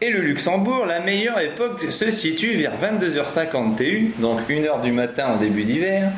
et 0.00 0.08
le 0.08 0.20
Luxembourg, 0.20 0.86
la 0.86 1.00
meilleure 1.00 1.38
époque 1.40 1.84
se 1.90 2.10
situe 2.10 2.54
vers 2.54 2.72
22h50 2.80 3.76
TU, 3.76 4.12
donc 4.18 4.40
1h 4.48 4.80
du 4.80 4.92
matin 4.92 5.34
en 5.34 5.36
début 5.36 5.64
d'hiver. 5.64 6.10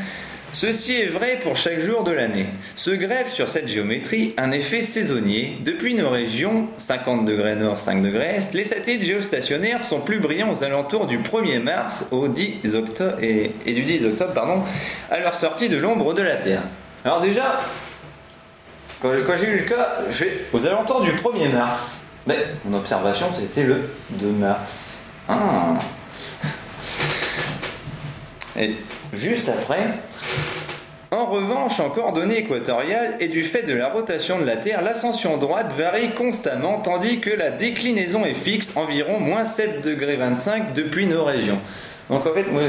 Ceci 0.55 1.01
est 1.01 1.07
vrai 1.07 1.41
pour 1.43 1.57
chaque 1.57 1.81
jour 1.81 2.05
de 2.05 2.13
l'année. 2.13 2.45
Se 2.75 2.91
greffe 2.91 3.33
sur 3.33 3.49
cette 3.49 3.69
géométrie 3.69 4.35
un 4.37 4.51
effet 4.51 4.83
saisonnier. 4.83 5.57
Depuis 5.65 5.95
nos 5.95 6.11
régions, 6.11 6.69
50 6.77 7.25
degrés 7.25 7.57
nord, 7.57 7.79
5 7.79 8.03
degrés 8.03 8.37
est, 8.37 8.53
les 8.53 8.65
satellites 8.65 9.03
géostationnaires 9.03 9.83
sont 9.83 10.01
plus 10.01 10.19
brillants 10.19 10.53
aux 10.53 10.63
alentours 10.63 11.07
du 11.07 11.19
1er 11.21 11.59
mars 11.59 12.09
au 12.11 12.29
10 12.29 12.75
octobre, 12.75 13.17
et, 13.23 13.53
du 13.65 13.83
10 13.83 14.05
octobre 14.05 14.35
pardon, 14.35 14.63
à 15.11 15.21
leur 15.21 15.35
sortie 15.35 15.71
de 15.71 15.79
l'ombre 15.79 16.13
de 16.13 16.21
la 16.21 16.37
Terre. 16.37 16.63
Alors 17.03 17.23
déjà, 17.23 17.61
quand, 19.01 19.11
quand 19.27 19.37
j'ai 19.39 19.49
eu 19.49 19.59
le 19.61 19.65
cas, 19.65 20.01
je 20.11 20.13
fais 20.13 20.41
aux 20.53 20.67
alentours 20.67 21.01
du 21.01 21.13
1er 21.13 21.51
mars. 21.51 22.09
Mais 22.27 22.37
mon 22.67 22.77
observation, 22.77 23.29
c'était 23.35 23.67
le 23.67 23.89
2 24.11 24.27
mars. 24.27 25.05
Ah. 25.29 25.79
Et 28.59 28.75
juste 29.13 29.49
après, 29.49 29.87
en 31.11 31.27
revanche, 31.27 31.79
en 31.81 31.91
coordonnées 31.91 32.39
équatoriales 32.39 33.17
et 33.21 33.29
du 33.29 33.45
fait 33.45 33.63
de 33.63 33.75
la 33.75 33.89
rotation 33.89 34.39
de 34.39 34.47
la 34.47 34.57
Terre, 34.57 34.83
l'ascension 34.83 35.37
droite 35.37 35.75
varie 35.77 36.15
constamment 36.15 36.81
tandis 36.81 37.21
que 37.21 37.31
la 37.31 37.51
déclinaison 37.51 38.25
est 38.25 38.35
fixe, 38.35 38.77
environ 38.77 39.21
moins 39.21 39.45
7 39.45 39.83
degrés 39.83 40.17
25 40.17 40.73
depuis 40.73 41.07
nos 41.07 41.25
régions. 41.25 41.59
Donc 42.09 42.27
en 42.27 42.33
fait, 42.33 42.45
moi, 42.51 42.63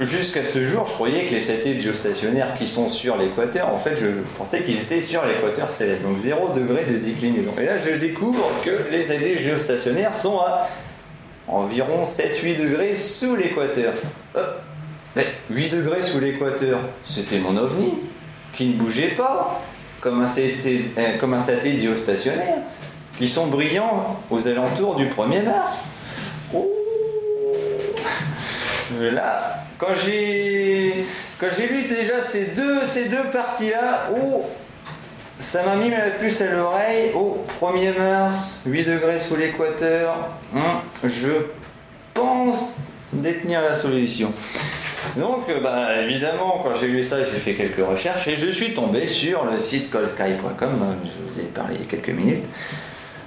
jusqu'à 0.00 0.44
ce 0.44 0.64
jour, 0.64 0.84
je 0.86 0.92
croyais 0.92 1.24
que 1.24 1.32
les 1.32 1.40
satellites 1.40 1.80
géostationnaires 1.80 2.54
qui 2.58 2.66
sont 2.66 2.90
sur 2.90 3.16
l'équateur, 3.16 3.68
en 3.72 3.78
fait, 3.78 3.96
je 3.96 4.06
pensais 4.36 4.62
qu'ils 4.62 4.78
étaient 4.78 5.00
sur 5.00 5.24
l'équateur 5.24 5.70
céleste, 5.70 6.02
donc 6.02 6.18
0 6.18 6.50
degré 6.54 6.84
de 6.84 6.98
déclinaison. 6.98 7.52
Et 7.58 7.64
là, 7.64 7.76
je 7.76 7.96
découvre 7.96 8.50
que 8.64 8.90
les 8.90 9.02
satellites 9.02 9.40
géostationnaires 9.40 10.14
sont 10.14 10.38
à 10.40 10.68
environ 11.48 12.04
7-8 12.04 12.62
degrés 12.62 12.94
sous 12.94 13.34
l'équateur. 13.34 13.94
Hop. 14.34 14.62
Mais 15.16 15.26
8 15.50 15.68
degrés 15.68 16.02
sous 16.02 16.20
l'équateur, 16.20 16.80
c'était 17.04 17.38
mon 17.38 17.56
ovni, 17.56 17.94
qui 18.54 18.66
ne 18.66 18.74
bougeait 18.74 19.14
pas, 19.16 19.62
comme 20.00 20.22
un 20.22 20.26
satellite, 20.26 20.96
euh, 20.98 21.78
géostationnaire, 21.78 22.58
qui 23.18 23.28
sont 23.28 23.46
brillants 23.48 24.20
aux 24.30 24.48
alentours 24.48 24.96
du 24.96 25.06
1er 25.06 25.44
mars. 25.44 25.92
Ouh. 26.54 26.68
Là, 29.00 29.64
quand 29.78 29.94
j'ai 30.04 31.04
quand 31.38 31.48
j'ai 31.56 31.66
lu 31.66 31.82
déjà 31.82 32.20
ces 32.22 32.46
deux, 32.54 32.84
ces 32.84 33.08
deux 33.08 33.24
parties-là, 33.32 34.10
oh, 34.14 34.44
Ça 35.40 35.64
m'a 35.64 35.74
mis 35.74 35.90
la 35.90 36.10
puce 36.10 36.40
à 36.40 36.52
l'oreille 36.52 37.10
au 37.14 37.44
1er 37.60 37.98
mars, 37.98 38.62
8 38.64 38.84
degrés 38.84 39.18
sous 39.18 39.34
l'équateur. 39.34 40.28
Hum, 40.54 40.62
je 41.02 41.32
pense 42.14 42.74
détenir 43.12 43.60
la 43.60 43.74
solution. 43.74 44.32
Donc, 45.16 45.48
euh, 45.48 45.60
bah, 45.60 46.00
évidemment, 46.00 46.60
quand 46.64 46.74
j'ai 46.80 46.88
lu 46.88 47.02
ça, 47.04 47.18
j'ai 47.18 47.38
fait 47.38 47.54
quelques 47.54 47.84
recherches 47.86 48.26
et 48.28 48.34
je 48.36 48.50
suis 48.50 48.72
tombé 48.74 49.06
sur 49.06 49.44
le 49.44 49.58
site 49.58 49.90
callsky.com, 49.90 50.42
euh, 50.62 50.92
je 51.04 51.32
vous 51.32 51.40
ai 51.40 51.44
parlé 51.44 51.74
il 51.76 51.80
y 51.82 51.84
a 51.84 51.86
quelques 51.90 52.16
minutes. 52.16 52.44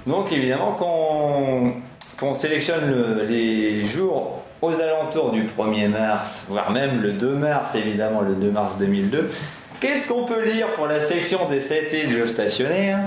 Donc, 0.06 0.32
évidemment, 0.32 0.74
quand 0.78 2.26
on, 2.26 2.34
sélectionne 2.34 2.90
le- 2.90 3.24
les 3.24 3.86
jours 3.86 4.42
aux 4.62 4.80
alentours 4.80 5.32
du 5.32 5.44
1er 5.44 5.88
mars, 5.88 6.44
voire 6.48 6.70
même 6.70 7.02
le 7.02 7.12
2 7.12 7.28
mars, 7.34 7.74
évidemment, 7.74 8.20
le 8.22 8.34
2 8.34 8.50
mars 8.50 8.76
2002, 8.78 9.30
qu'est-ce 9.80 10.08
qu'on 10.08 10.24
peut 10.24 10.44
lire 10.44 10.68
pour 10.74 10.86
la 10.86 11.00
section 11.00 11.46
des 11.50 11.60
satellites 11.60 12.10
géostationnaires 12.10 13.00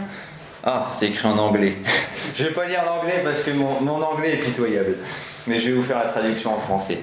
Ah, 0.64 0.88
c'est 0.92 1.08
écrit 1.08 1.28
en 1.28 1.38
anglais. 1.38 1.74
je 2.36 2.44
vais 2.44 2.52
pas 2.52 2.66
lire 2.68 2.84
l'anglais 2.86 3.22
parce 3.24 3.44
que 3.44 3.52
mon 3.52 4.02
anglais 4.04 4.34
est 4.34 4.38
pitoyable, 4.44 4.96
mais 5.48 5.58
je 5.58 5.70
vais 5.70 5.76
vous 5.76 5.84
faire 5.84 5.98
la 6.00 6.06
traduction 6.06 6.54
en 6.56 6.60
français. 6.60 7.00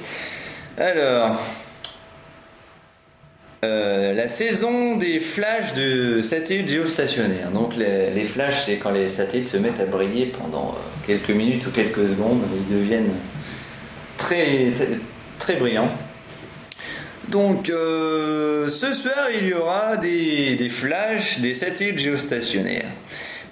Alors, 0.78 1.40
euh, 3.64 4.12
la 4.12 4.28
saison 4.28 4.96
des 4.96 5.20
flashs 5.20 5.72
de 5.72 6.20
satellites 6.20 6.68
géostationnaires. 6.68 7.50
Donc 7.50 7.74
les, 7.76 8.24
flashs, 8.24 8.64
c'est 8.66 8.76
quand 8.76 8.90
les 8.90 9.08
satellites 9.08 9.48
se 9.48 9.56
mettent 9.56 9.80
à 9.80 9.86
briller 9.86 10.26
pendant 10.26 10.72
euh, 10.72 11.06
quelques 11.06 11.30
minutes 11.30 11.66
ou 11.66 11.70
quelques 11.70 12.08
secondes, 12.08 12.42
ils 12.54 12.74
deviennent 12.74 13.14
très, 14.18 14.74
brillants. 15.58 15.90
Donc 17.28 17.70
euh, 17.70 18.68
ce 18.68 18.92
soir, 18.92 19.28
il 19.34 19.46
y 19.46 19.54
aura 19.54 19.96
des 19.96 20.68
flashs 20.68 21.40
des 21.40 21.54
satellites 21.54 21.98
géostationnaires. 21.98 22.90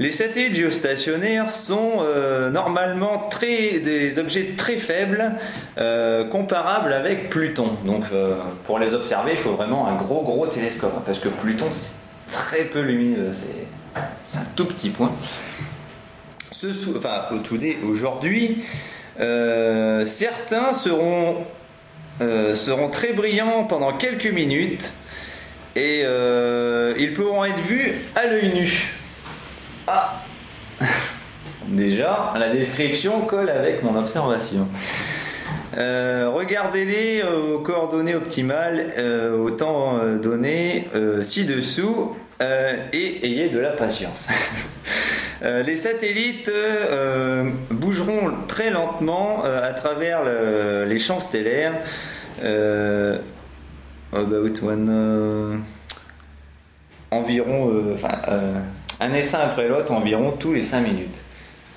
Les 0.01 0.11
satellites 0.11 0.55
géostationnaires 0.55 1.49
sont 1.49 1.99
euh, 2.01 2.51
normalement 2.51 3.29
des 3.41 4.19
objets 4.19 4.55
très 4.57 4.77
faibles, 4.77 5.35
euh, 5.79 6.25
comparables 6.25 6.93
avec 6.93 7.31
Pluton. 7.31 7.77
Donc 7.85 8.05
euh, 8.13 8.35
pour 8.65 8.81
les 8.81 8.93
observer, 8.93 9.33
il 9.33 9.39
faut 9.39 9.53
vraiment 9.53 9.87
un 9.87 9.95
gros 9.95 10.23
gros 10.23 10.47
télescope, 10.49 10.95
hein, 10.97 11.03
parce 11.07 11.21
que 11.21 11.29
Pluton 11.29 11.69
c'est 11.71 12.01
très 12.33 12.65
peu 12.65 12.81
lumineux, 12.81 13.31
c'est 13.33 13.67
c'est 14.27 14.39
un 14.39 14.47
tout 14.57 14.65
petit 14.65 14.91
point. 14.91 15.13
Ce 16.51 16.67
enfin, 16.97 17.27
aujourd'hui, 17.89 18.65
certains 19.17 20.73
seront, 20.73 21.45
seront 22.19 22.89
très 22.89 23.13
brillants 23.13 23.65
pendant 23.65 23.93
quelques 23.93 24.27
minutes 24.27 24.93
et 25.77 26.01
ils 26.01 27.13
pourront 27.15 27.45
être 27.45 27.61
vus 27.61 27.93
à 28.17 28.27
l'œil 28.27 28.53
nu. 28.55 28.94
Ah 29.87 30.21
Déjà, 31.69 32.35
la 32.39 32.51
description 32.51 33.23
colle 33.23 33.49
avec 33.49 33.83
mon 33.83 33.97
observation. 33.99 34.69
Euh, 35.77 36.31
Regardez-les 36.33 37.23
euh, 37.23 37.55
aux 37.55 37.59
coordonnées 37.61 38.15
optimales 38.15 38.93
euh, 38.99 39.37
au 39.37 39.51
temps 39.51 39.99
donné 40.23 40.89
ci-dessous 41.23 42.17
et 42.93 43.27
ayez 43.27 43.49
de 43.49 43.59
la 43.59 43.71
patience. 43.71 44.27
Les 45.43 45.75
satellites 45.75 46.51
bougeront 47.71 48.33
très 48.49 48.71
lentement 48.71 49.43
à 49.45 49.73
travers 49.75 50.23
le- 50.25 50.85
les 50.87 50.99
champs 50.99 51.21
stellaires. 51.21 51.75
About 54.13 54.63
one, 54.63 55.63
environ, 57.11 57.95
un 59.01 59.13
essaim 59.15 59.41
après 59.45 59.69
l'autre, 59.69 59.93
environ 59.93 60.33
tous 60.33 60.53
les 60.53 60.63
5 60.63 60.81
minutes. 60.81 61.17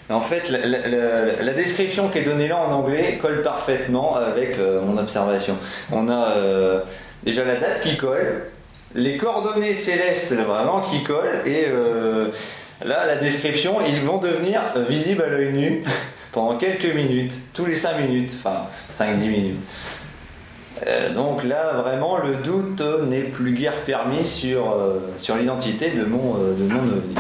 En 0.10 0.22
fait, 0.22 0.50
la, 0.50 1.54
description 1.54 2.08
qui 2.08 2.20
est 2.20 2.24
donnée 2.24 2.48
là 2.48 2.58
en 2.58 2.72
anglais 2.72 3.20
colle 3.22 3.42
parfaitement 3.42 4.16
avec 4.16 4.58
euh, 4.58 4.82
mon 4.82 4.98
observation. 4.98 5.58
On 5.92 6.08
a 6.08 6.38
euh, 6.38 6.80
déjà 7.24 7.44
la 7.44 7.56
date 7.56 7.82
qui 7.82 7.98
colle, 7.98 8.46
les 8.96 9.18
coordonnées 9.18 9.74
célestes 9.74 10.34
vraiment 10.34 10.82
qui 10.82 11.04
collent, 11.04 11.42
et 11.46 11.66
euh, 11.68 12.28
là, 12.86 13.06
la 13.06 13.18
description, 13.18 13.80
ils 13.86 14.00
vont 14.00 14.18
devenir 14.18 14.62
visibles 14.88 15.24
à 15.24 15.28
l'œil 15.28 15.52
nu 15.52 15.84
pendant 16.32 16.58
quelques 16.58 16.94
minutes, 16.96 17.34
tous 17.54 17.66
les 17.66 17.76
5 17.76 18.00
minutes, 18.00 18.32
enfin 18.40 18.68
5-10 18.98 19.18
minutes. 19.30 19.60
Euh, 20.86 21.12
donc 21.14 21.44
là, 21.44 21.74
vraiment, 21.84 22.18
le 22.20 22.36
doute 22.36 22.82
n'est 23.10 23.22
plus 23.22 23.54
guère 23.54 23.74
permis 23.86 24.28
sur, 24.28 24.72
euh, 24.74 25.00
sur 25.18 25.36
l'identité 25.36 25.90
de 25.90 26.06
mon, 26.06 26.36
euh, 26.36 26.54
de 26.58 26.72
mon 26.72 26.80
ovni. 26.82 27.16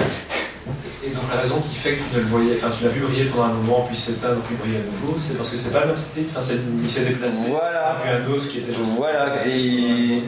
Et 1.05 1.09
donc 1.09 1.23
la 1.33 1.39
raison 1.41 1.61
qui 1.61 1.75
fait 1.75 1.93
que 1.93 2.01
tu 2.01 2.15
ne 2.15 2.19
le 2.19 2.25
voyais, 2.25 2.55
enfin 2.55 2.69
tu 2.77 2.83
l'as 2.83 2.89
vu 2.89 2.99
briller 3.01 3.25
pendant 3.25 3.45
un 3.45 3.53
moment, 3.53 3.85
puis 3.87 3.95
s'éteindre, 3.95 4.41
puis 4.41 4.55
briller 4.55 4.79
à 4.79 4.83
nouveau, 4.91 5.17
c'est 5.17 5.37
parce 5.37 5.49
que 5.49 5.55
c'est 5.55 5.71
pas 5.71 5.81
le 5.81 5.87
même 5.87 5.97
satellite, 5.97 6.31
enfin 6.35 6.45
il 6.83 6.89
s'est 6.89 7.05
déplacé, 7.05 7.49
Voilà. 7.51 7.95
un 8.05 8.29
autre 8.29 8.49
qui 8.49 8.57
était 8.57 8.73
juste. 8.73 8.95
Voilà, 8.97 9.35
et- 9.47 10.21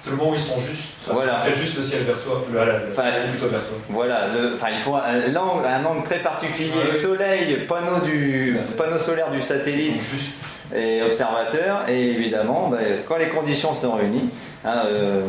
C'est 0.00 0.10
le 0.10 0.16
moment 0.16 0.30
où 0.30 0.34
ils 0.34 0.38
sont 0.38 0.60
juste, 0.60 1.08
Voilà. 1.12 1.38
en 1.40 1.40
fait, 1.44 1.56
juste 1.56 1.76
le 1.76 1.82
ciel 1.82 2.02
vers 2.04 2.18
toi, 2.22 2.44
le, 2.52 2.56
le, 2.56 2.64
le 2.66 2.72
Enfin, 2.92 3.10
ciel 3.10 3.30
plutôt 3.30 3.48
vers 3.48 3.62
toi. 3.62 3.78
Voilà, 3.88 4.28
le- 4.28 4.54
enfin, 4.54 4.68
il 4.72 4.78
faut 4.78 4.94
un 4.94 5.34
angle, 5.36 5.64
un 5.66 5.84
angle 5.84 6.02
très 6.04 6.18
particulier, 6.20 6.70
Ouais. 6.86 6.92
soleil, 6.92 7.66
panneau, 7.66 7.98
du, 8.04 8.58
panneau 8.76 8.98
solaire 8.98 9.30
du 9.32 9.40
satellite 9.40 10.00
juste 10.00 10.34
et 10.74 11.02
observateur, 11.02 11.88
et 11.88 12.10
évidemment, 12.10 12.68
ben, 12.68 12.78
quand 13.06 13.16
les 13.16 13.28
conditions 13.28 13.74
sont 13.74 13.92
réunies, 13.92 14.30
hein, 14.64 14.82
euh, 14.86 15.20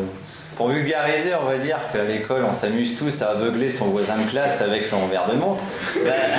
pour 0.56 0.68
vulgariser, 0.68 1.34
on 1.40 1.46
va 1.46 1.56
dire 1.56 1.78
qu'à 1.92 2.04
l'école, 2.04 2.44
on 2.44 2.52
s'amuse 2.52 2.98
tous 2.98 3.22
à 3.22 3.30
aveugler 3.30 3.70
son 3.70 3.86
voisin 3.86 4.18
de 4.18 4.30
classe 4.30 4.60
avec 4.60 4.84
son 4.84 5.06
verre 5.06 5.26
de 5.32 5.36
montre. 5.36 5.62
Ben, 6.04 6.38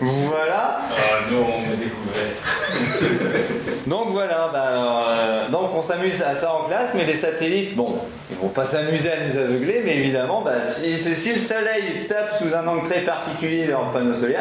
voilà. 0.00 0.80
Ah 0.90 1.30
non, 1.30 1.46
on 1.46 1.72
a 1.72 1.76
découvert. 1.76 3.55
Donc 3.86 4.08
voilà, 4.08 4.50
ben, 4.52 4.58
euh, 4.58 5.48
donc 5.48 5.70
on 5.72 5.80
s'amuse 5.80 6.20
à 6.20 6.34
ça 6.34 6.52
en 6.52 6.64
classe, 6.64 6.94
mais 6.96 7.04
les 7.04 7.14
satellites, 7.14 7.76
bon, 7.76 7.94
ils 8.30 8.36
vont 8.36 8.48
pas 8.48 8.64
s'amuser 8.64 9.12
à 9.12 9.24
nous 9.24 9.38
aveugler, 9.38 9.82
mais 9.84 9.96
évidemment, 9.98 10.42
ben, 10.42 10.60
si, 10.60 10.90
le 10.90 11.38
soleil 11.38 12.06
tape 12.08 12.36
sous 12.42 12.52
un 12.52 12.66
angle 12.66 12.88
très 12.88 13.02
particulier 13.02 13.66
leur 13.66 13.92
panneau 13.92 14.14
solaire, 14.14 14.40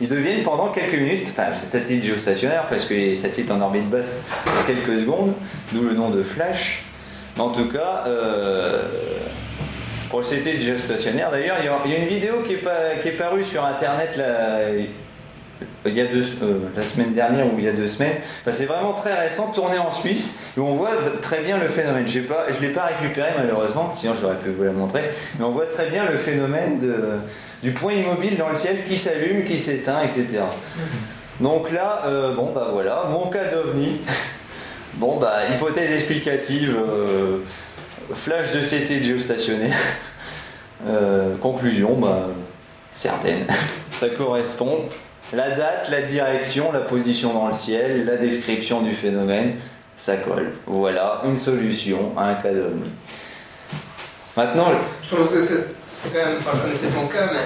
ils, 0.00 0.08
deviennent 0.08 0.44
pendant 0.44 0.68
quelques 0.68 1.00
minutes, 1.00 1.28
enfin 1.32 1.48
les 1.48 1.56
satellites 1.56 2.04
géostationnaires, 2.04 2.66
parce 2.68 2.84
que 2.84 2.94
les 2.94 3.14
satellites 3.16 3.50
en 3.50 3.60
orbite 3.60 3.90
basse, 3.90 4.24
c'est 4.44 4.72
quelques 4.72 5.00
secondes, 5.00 5.34
d'où 5.72 5.82
le 5.82 5.94
nom 5.94 6.10
de 6.10 6.22
flash. 6.22 6.84
En 7.40 7.50
tout 7.50 7.68
cas, 7.68 8.04
euh, 8.06 8.82
pour 10.10 10.20
le 10.20 10.24
satellite 10.24 10.62
géostationnaire, 10.62 11.32
d'ailleurs, 11.32 11.56
il 11.58 11.64
y 11.64 11.92
y, 11.92 11.96
a 11.96 11.98
une 11.98 12.06
vidéo 12.06 12.34
qui 12.46 12.52
est, 12.52 13.02
qui 13.02 13.08
est 13.08 13.18
parue 13.18 13.42
sur 13.42 13.64
internet 13.64 14.16
là, 14.16 14.60
il 15.86 15.94
y 15.94 16.00
a 16.00 16.06
deux, 16.06 16.22
euh, 16.42 16.58
la 16.76 16.82
semaine 16.82 17.12
dernière 17.12 17.46
ou 17.46 17.58
il 17.58 17.64
y 17.64 17.68
a 17.68 17.72
deux 17.72 17.88
semaines. 17.88 18.16
Enfin, 18.40 18.52
c'est 18.52 18.66
vraiment 18.66 18.92
très 18.92 19.14
récent, 19.14 19.50
tourné 19.52 19.78
en 19.78 19.90
Suisse, 19.90 20.40
et 20.56 20.60
on 20.60 20.74
voit 20.74 20.90
très 21.22 21.40
bien 21.40 21.58
le 21.58 21.68
phénomène. 21.68 22.06
Je 22.06 22.18
ne 22.18 22.60
l'ai 22.60 22.68
pas 22.74 22.86
récupéré 22.86 23.30
malheureusement, 23.36 23.90
sinon 23.92 24.14
j'aurais 24.20 24.36
pu 24.36 24.50
vous 24.50 24.64
la 24.64 24.72
montrer, 24.72 25.02
mais 25.38 25.44
on 25.44 25.50
voit 25.50 25.66
très 25.66 25.86
bien 25.86 26.04
le 26.10 26.18
phénomène 26.18 26.78
de, 26.78 26.94
du 27.62 27.72
point 27.72 27.94
immobile 27.94 28.36
dans 28.36 28.48
le 28.48 28.56
ciel 28.56 28.84
qui 28.86 28.96
s'allume, 28.96 29.44
qui 29.44 29.58
s'éteint, 29.58 30.02
etc. 30.02 30.42
Donc 31.40 31.70
là, 31.70 32.02
euh, 32.06 32.34
bon 32.34 32.52
bah 32.52 32.68
voilà, 32.72 33.04
mon 33.10 33.28
cas 33.30 33.44
d'ovni. 33.50 34.00
Bon 34.98 35.18
bah, 35.18 35.40
hypothèse 35.54 35.92
explicative, 35.92 36.74
euh, 36.74 37.40
flash 38.14 38.52
de 38.52 38.60
CT 38.60 39.02
géostationnaire. 39.02 39.76
Conclusion, 41.42 41.98
bah, 41.98 42.28
certaine. 42.92 43.44
Ça 43.90 44.08
correspond. 44.08 44.88
La 45.32 45.50
date, 45.50 45.88
la 45.90 46.02
direction, 46.02 46.70
la 46.72 46.80
position 46.80 47.32
dans 47.32 47.48
le 47.48 47.52
ciel, 47.52 48.06
la 48.06 48.16
description 48.16 48.82
du 48.82 48.92
phénomène, 48.92 49.54
ça 49.96 50.18
colle. 50.18 50.52
Voilà 50.66 51.22
une 51.24 51.36
solution 51.36 52.12
à 52.16 52.28
un 52.28 52.34
cas 52.34 52.52
d'ovni. 52.52 52.90
Maintenant, 54.36 54.66
Je 55.02 55.14
trouve 55.14 55.32
que 55.32 55.40
c'est 55.40 55.74
c'est 55.86 56.12
quand 56.12 56.26
même, 56.26 56.36
enfin 56.38 56.50
je 56.56 56.62
connaissais 56.62 56.88
ton 56.88 57.06
cas, 57.06 57.30
mais 57.32 57.40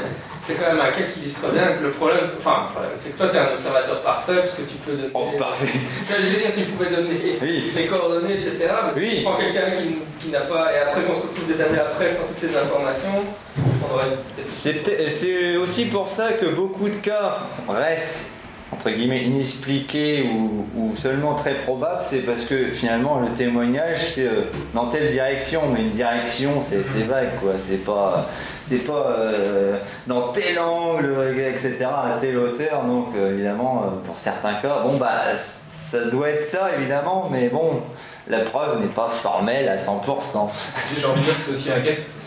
c'est 0.51 0.63
quand 0.65 0.73
même 0.75 0.81
un 0.81 0.91
cas 0.91 1.03
qui 1.05 1.21
illustre 1.21 1.49
bien 1.53 1.73
que 1.75 1.83
le 1.85 1.91
problème, 1.91 2.21
enfin 2.39 2.69
c'est 2.97 3.13
que 3.13 3.19
toi 3.19 3.29
tu 3.29 3.37
es 3.37 3.39
un 3.41 3.53
observateur 3.53 4.01
parfait 4.03 4.37
parce 4.37 4.55
que 4.55 4.63
tu 4.63 4.77
peux 4.85 4.93
donner. 4.93 5.11
oh 5.15 5.27
parfait. 5.39 5.67
Je 6.09 6.27
veux 6.27 6.39
dire, 6.39 6.51
tu 6.57 6.63
pouvais 6.65 6.91
donner 6.91 7.39
Oui. 7.41 7.73
les 7.77 7.87
coordonnées, 7.87 8.35
etc. 8.35 8.57
Mais 8.95 9.01
Oui. 9.01 9.15
tu 9.19 9.23
prends 9.23 9.37
quelqu'un 9.37 9.71
qui, 9.81 10.25
qui 10.25 10.31
n'a 10.33 10.41
pas, 10.41 10.73
et 10.75 10.79
après 10.79 11.03
qu'on 11.03 11.15
se 11.15 11.23
retrouve 11.23 11.47
des 11.47 11.61
années 11.61 11.79
après 11.79 12.09
sans 12.09 12.27
toutes 12.27 12.39
ces 12.39 12.57
informations, 12.57 13.25
on 13.59 13.95
aurait 13.95 14.07
C'est 14.49 15.57
aussi 15.57 15.87
pour 15.87 16.11
ça 16.11 16.33
que 16.33 16.47
beaucoup 16.47 16.89
de 16.89 16.97
cas 16.97 17.37
restent 17.69 18.27
entre 18.73 18.89
guillemets 18.91 19.25
inexpliqués 19.25 20.31
ou, 20.33 20.65
ou 20.77 20.95
seulement 20.97 21.35
très 21.35 21.55
probables, 21.55 22.03
c'est 22.05 22.19
parce 22.25 22.45
que 22.45 22.71
finalement 22.71 23.19
le 23.21 23.29
témoignage 23.31 23.97
c'est 24.01 24.27
euh, 24.27 24.43
dans 24.75 24.87
telle 24.87 25.11
direction, 25.11 25.63
mais 25.75 25.81
une 25.81 25.91
direction 25.91 26.61
c'est 26.61 26.85
c'est 26.85 27.03
vague 27.03 27.31
quoi, 27.41 27.53
c'est 27.59 27.85
pas 27.85 28.29
c'est 28.71 28.87
pas 28.87 29.07
euh, 29.19 29.77
dans 30.07 30.29
tel 30.29 30.57
angle 30.61 31.35
etc 31.37 31.79
à 31.83 32.19
telle 32.21 32.39
hauteur, 32.39 32.85
donc 32.85 33.09
euh, 33.17 33.33
évidemment 33.33 33.83
euh, 33.83 34.07
pour 34.07 34.17
certains 34.17 34.55
cas 34.55 34.83
bon 34.85 34.97
bah 34.97 35.35
ça 35.35 36.05
doit 36.05 36.29
être 36.29 36.45
ça 36.45 36.77
évidemment, 36.79 37.29
mais 37.33 37.49
bon 37.49 37.83
la 38.29 38.41
preuve 38.41 38.81
n'est 38.81 38.87
pas 38.87 39.09
formelle 39.09 39.69
à 39.69 39.75
100%. 39.75 40.49
J'ai 40.97 41.05
envie 41.05 41.21
de 41.21 41.25
dire 41.25 41.35
que 41.35 41.41
c'est 41.41 41.51
aussi 41.51 41.73
un 41.73 41.81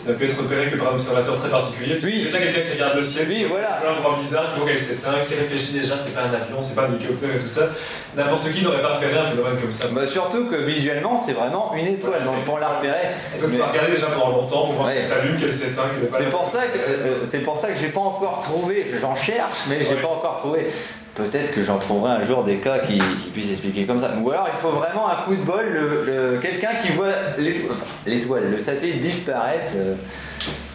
n'a 0.06 0.14
pu 0.14 0.24
être 0.26 0.38
repéré 0.38 0.70
que 0.70 0.76
par 0.76 0.88
un 0.88 0.94
observateur 0.94 1.36
très 1.38 1.48
particulier. 1.50 1.98
Oui. 2.02 2.22
Déjà 2.24 2.38
quelqu'un 2.38 2.60
qui 2.62 2.72
regarde 2.72 2.96
le 2.96 3.02
ciel, 3.02 3.26
Oui, 3.30 3.46
voilà. 3.48 3.80
un 3.86 3.96
endroit 3.96 4.16
bizarre, 4.20 4.52
qui 4.52 4.60
voit 4.60 4.68
qu'elle 4.68 4.78
s'éteint, 4.78 5.14
qui 5.26 5.34
réfléchit 5.34 5.72
déjà, 5.80 5.96
c'est 5.96 6.14
pas 6.14 6.22
un 6.22 6.34
avion, 6.34 6.60
c'est 6.60 6.74
pas 6.74 6.82
un 6.88 6.94
hélicoptère 6.94 7.30
et 7.34 7.38
tout 7.38 7.48
ça. 7.48 7.68
N'importe 8.16 8.50
qui 8.52 8.62
n'aurait 8.62 8.82
pas 8.82 8.94
repéré 8.96 9.16
un 9.18 9.24
phénomène 9.24 9.56
comme 9.60 9.72
ça. 9.72 9.86
Bah, 9.92 10.06
surtout 10.06 10.46
que 10.48 10.56
visuellement, 10.56 11.18
c'est 11.18 11.32
vraiment 11.32 11.72
une 11.74 11.86
étoile. 11.86 12.22
Donc 12.22 12.44
pour 12.44 12.58
la 12.58 12.68
repérer, 12.68 13.08
Donc 13.40 13.50
il 13.52 13.58
Mais- 13.58 13.58
faut 13.64 13.70
regarder 13.70 13.92
déjà 13.92 14.06
pendant 14.06 14.30
longtemps 14.36 14.62
pour 14.66 14.72
voir 14.72 14.86
Ouais. 14.88 14.94
qu'elle 14.94 15.04
s'allume, 15.04 15.38
qu'elle 15.38 15.52
s'éteint, 15.52 15.82
qu'elle 16.00 16.10
c'est 16.24 16.30
pour 16.30 16.46
ça 16.46 16.60
que 16.66 16.78
euh, 16.78 17.40
pour 17.44 17.56
ça 17.58 17.68
que 17.68 17.78
j'ai 17.78 17.88
pas 17.88 18.00
encore 18.00 18.40
trouvé. 18.42 18.86
J'en 19.00 19.14
cherche, 19.16 19.66
mais 19.68 19.82
j'ai 19.82 19.94
Ouais. 19.96 20.00
pas 20.02 20.08
encore 20.08 20.36
trouvé. 20.38 20.66
Peut-être 21.14 21.52
que 21.54 21.62
j'en 21.62 21.78
trouverai 21.78 22.10
un 22.12 22.24
jour 22.24 22.42
des 22.42 22.56
cas 22.56 22.80
qui, 22.80 22.98
qui 22.98 23.30
puissent 23.32 23.50
expliquer 23.50 23.86
comme 23.86 24.00
ça. 24.00 24.10
Ou 24.20 24.30
alors 24.32 24.48
il 24.52 24.58
faut 24.60 24.70
vraiment 24.72 25.08
un 25.08 25.14
coup 25.24 25.36
de 25.36 25.42
bol, 25.42 25.64
le- 25.64 26.04
le- 26.04 26.38
quelqu'un 26.40 26.70
qui 26.82 26.88
voit 26.92 27.12
l'étoile, 27.38 27.70
enfin, 27.72 27.84
l'étoile, 28.06 28.50
le 28.50 28.58
satellite 28.58 29.00
disparaître. 29.00 29.72
euh. 29.76 29.94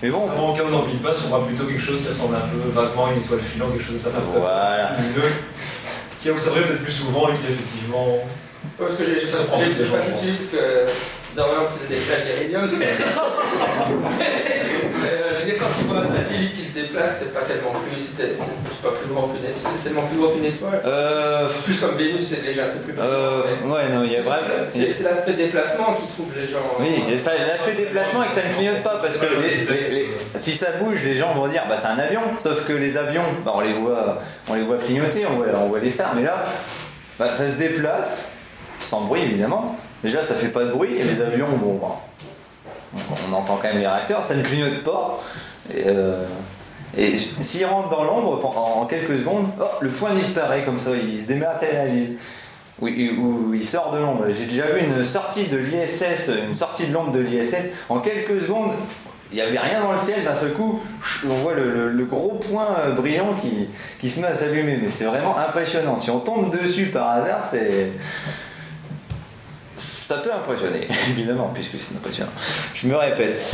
Mais 0.01 0.09
bon, 0.09 0.27
Bon, 0.37 0.47
en 0.47 0.53
cas 0.53 0.63
où 0.63 0.67
on 0.67 0.69
n'oublie 0.79 0.95
pas, 0.95 1.11
on 1.25 1.27
voit 1.27 1.45
plutôt 1.45 1.65
quelque 1.65 1.81
chose 1.81 1.99
qui 2.01 2.07
ressemble 2.07 2.35
un 2.37 2.47
peu 2.47 2.69
vaguement 2.73 3.07
à 3.07 3.11
une 3.11 3.19
étoile 3.19 3.41
filante, 3.41 3.73
quelque 3.73 3.83
chose 3.83 4.01
comme 4.01 4.13
ça, 4.13 4.17
pas 4.17 4.23
Voilà. 4.39 4.91
qui 6.21 6.29
observerait 6.29 6.61
peut-être 6.63 6.83
plus 6.83 6.91
souvent 6.93 7.27
et 7.27 7.33
qui 7.33 7.43
effectivement. 7.51 8.07
Ouais, 8.13 8.21
parce 8.79 8.95
que 8.95 9.03
j'ai 9.03 9.15
pas 9.15 9.25
de 9.25 9.27
pas 9.27 9.33
gens, 9.83 9.97
tout 9.97 10.03
je 10.07 10.11
suivi 10.15 10.37
parce 10.37 10.51
que 10.51 10.63
Dorian 11.35 11.67
faisait 11.67 11.89
des 11.95 11.99
flashs 11.99 12.23
d'Iridium. 12.25 12.69
Euh, 15.05 15.33
je 15.39 15.45
dis 15.51 15.57
quand 15.57 15.65
tu 15.77 15.85
vois 15.85 16.01
un 16.01 16.05
satellite 16.05 16.55
qui 16.55 16.65
se 16.65 16.73
déplace, 16.73 17.19
c'est 17.23 17.33
pas 17.33 17.45
tellement 17.45 17.71
plus, 17.71 17.99
c'est 17.99 18.81
pas 18.81 18.91
plus 18.91 19.13
grand 19.13 19.27
qu'une 19.27 19.43
étoile, 19.45 19.71
c'est 19.75 19.83
tellement 19.83 20.03
plus 20.07 20.17
grand 20.19 20.29
qu'une 20.31 20.45
étoile. 20.45 20.81
euh, 20.85 21.47
C'est 21.49 21.63
plus 21.63 21.79
comme 21.79 21.95
Vénus, 21.97 22.27
c'est 22.27 22.43
déjà, 22.43 22.67
c'est 22.67 22.83
plus 22.83 22.93
euh, 22.99 23.41
ouais, 23.65 23.89
non, 23.93 24.03
il 24.03 24.11
y 24.13 24.17
a. 24.17 24.21
C'est 24.67 25.03
l'aspect 25.03 25.33
déplacement 25.33 25.93
qui 25.93 26.07
trouve 26.13 26.27
les 26.35 26.47
gens. 26.47 26.59
Oui, 26.79 27.03
l'aspect 27.25 27.75
déplacement 27.75 28.23
et 28.23 28.27
que 28.27 28.31
ça 28.33 28.41
ne 28.47 28.53
clignote 28.53 28.83
pas 28.83 28.99
parce 29.01 29.17
que 29.17 29.25
les- 29.25 29.65
les- 29.65 29.89
les- 29.95 30.09
si 30.35 30.51
ça 30.55 30.71
bouge, 30.79 30.99
les 31.03 31.15
gens 31.15 31.33
vont 31.33 31.47
dire 31.47 31.63
bah 31.69 31.75
c'est 31.79 31.87
un 31.87 31.99
avion. 31.99 32.21
Sauf 32.37 32.65
que 32.65 32.73
les 32.73 32.97
avions, 32.97 33.23
bah, 33.45 33.51
on 33.55 33.61
les 33.61 33.73
voit, 33.73 34.19
on 34.49 34.53
les 34.55 34.61
voit 34.63 34.77
clignoter, 34.77 35.25
on 35.25 35.35
voit, 35.37 35.47
on 35.63 35.67
voit 35.67 35.79
les 35.79 35.91
faire. 35.91 36.11
Mais 36.15 36.23
là, 36.23 36.43
bah, 37.17 37.27
ça 37.33 37.47
se 37.47 37.55
déplace 37.57 38.33
sans 38.81 39.01
bruit 39.01 39.21
évidemment. 39.21 39.77
Déjà, 40.03 40.23
ça 40.23 40.33
fait 40.35 40.47
pas 40.47 40.63
de 40.63 40.71
bruit 40.71 40.95
et 40.97 41.03
les 41.03 41.21
avions, 41.21 41.49
bon, 41.57 41.75
bah, 41.75 41.95
on 42.95 43.33
entend 43.33 43.57
quand 43.61 43.67
même 43.69 43.79
les 43.79 43.87
réacteurs, 43.87 44.23
ça 44.23 44.35
ne 44.35 44.43
clignote 44.43 44.83
pas. 44.83 45.19
Et, 45.73 45.83
euh, 45.87 46.23
s'il 47.41 47.65
rentre 47.65 47.89
dans 47.89 48.03
l'ombre 48.03 48.43
en, 48.57 48.85
quelques 48.85 49.19
secondes, 49.19 49.47
le 49.79 49.89
point 49.89 50.13
disparaît 50.13 50.63
comme 50.65 50.79
ça, 50.79 50.91
il 50.95 51.19
se 51.19 51.27
dématérialise. 51.27 52.13
Ou 52.81 52.87
il 53.53 53.63
sort 53.65 53.91
de 53.93 53.99
l'ombre. 53.99 54.25
J'ai 54.29 54.45
déjà 54.45 54.65
vu 54.67 54.79
une 54.85 55.03
sortie 55.05 55.47
de 55.47 55.57
l'ISS, 55.57 56.31
une 56.49 56.55
sortie 56.55 56.87
de 56.87 56.93
l'ombre 56.93 57.11
de 57.11 57.19
l'ISS. 57.19 57.55
En 57.89 57.99
quelques 57.99 58.41
secondes, 58.41 58.71
il 59.31 59.35
n'y 59.35 59.41
avait 59.41 59.59
rien 59.59 59.81
dans 59.83 59.91
le 59.91 59.97
ciel. 59.97 60.23
D'un 60.23 60.33
seul 60.33 60.53
coup, 60.53 60.81
on 61.29 61.33
voit 61.33 61.53
le, 61.53 61.71
le- 61.71 61.89
le 61.89 62.05
gros 62.05 62.39
point 62.49 62.67
euh, 62.79 62.91
brillant 62.93 63.35
qui, 63.41 63.67
qui 63.99 64.09
se 64.09 64.21
met 64.21 64.27
à 64.27 64.33
s'allumer. 64.33 64.79
Mais 64.81 64.89
c'est 64.89 65.03
vraiment 65.03 65.37
impressionnant. 65.37 65.97
Si 65.97 66.09
on 66.09 66.19
tombe 66.19 66.57
dessus 66.57 66.85
par 66.85 67.09
hasard, 67.09 67.43
c'est. 67.43 67.91
Ça 69.79 70.17
peut 70.17 70.33
impressionner, 70.33 70.89
évidemment, 71.09 71.51
puisque 71.53 71.77
c'est 71.79 71.95
impressionnant. 71.95 72.31
Je 72.73 72.87
me 72.87 72.95
répète. 72.95 73.39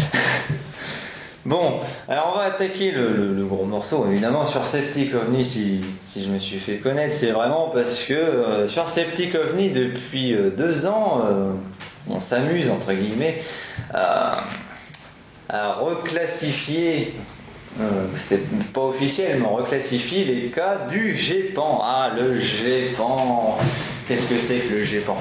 Bon, 1.46 1.80
alors 2.10 2.32
on 2.34 2.38
va 2.40 2.46
attaquer 2.46 2.90
le, 2.90 3.46
gros 3.46 3.66
morceau, 3.66 4.08
évidemment, 4.10 4.46
sur 4.46 4.66
Septic 4.66 5.14
OVNI, 5.14 5.46
si, 5.46 5.84
je 6.18 6.28
me 6.30 6.40
suis 6.40 6.58
fait 6.58 6.78
connaître, 6.78 7.14
c'est 7.14 7.30
vraiment 7.30 7.70
parce 7.72 8.02
que 8.02 8.16
euh, 8.16 8.68
sur 8.68 8.90
Septic 8.90 9.36
OVNI, 9.36 9.70
depuis 9.70 10.34
euh, 10.34 10.50
deux 10.50 10.88
ans, 10.88 11.22
euh, 11.24 11.52
on 12.10 12.20
s'amuse, 12.20 12.72
entre 12.72 12.94
guillemets, 12.94 13.44
à, 13.94 14.46
à 15.48 15.74
reclassifier, 15.74 17.14
c'est 18.16 18.48
pas 18.74 18.82
officiel, 18.82 19.38
mais 19.40 19.46
on 19.46 19.58
reclassifie 19.58 20.24
les 20.24 20.48
cas 20.48 20.88
du 20.90 21.14
GEPAN. 21.14 21.80
Ah, 21.84 22.12
le 22.18 22.40
GEPAN 22.40 23.60
Qu'est-ce 24.08 24.30
que 24.30 24.38
c'est 24.40 24.60
que 24.60 24.76
le 24.76 24.84
GEPAN 24.84 25.18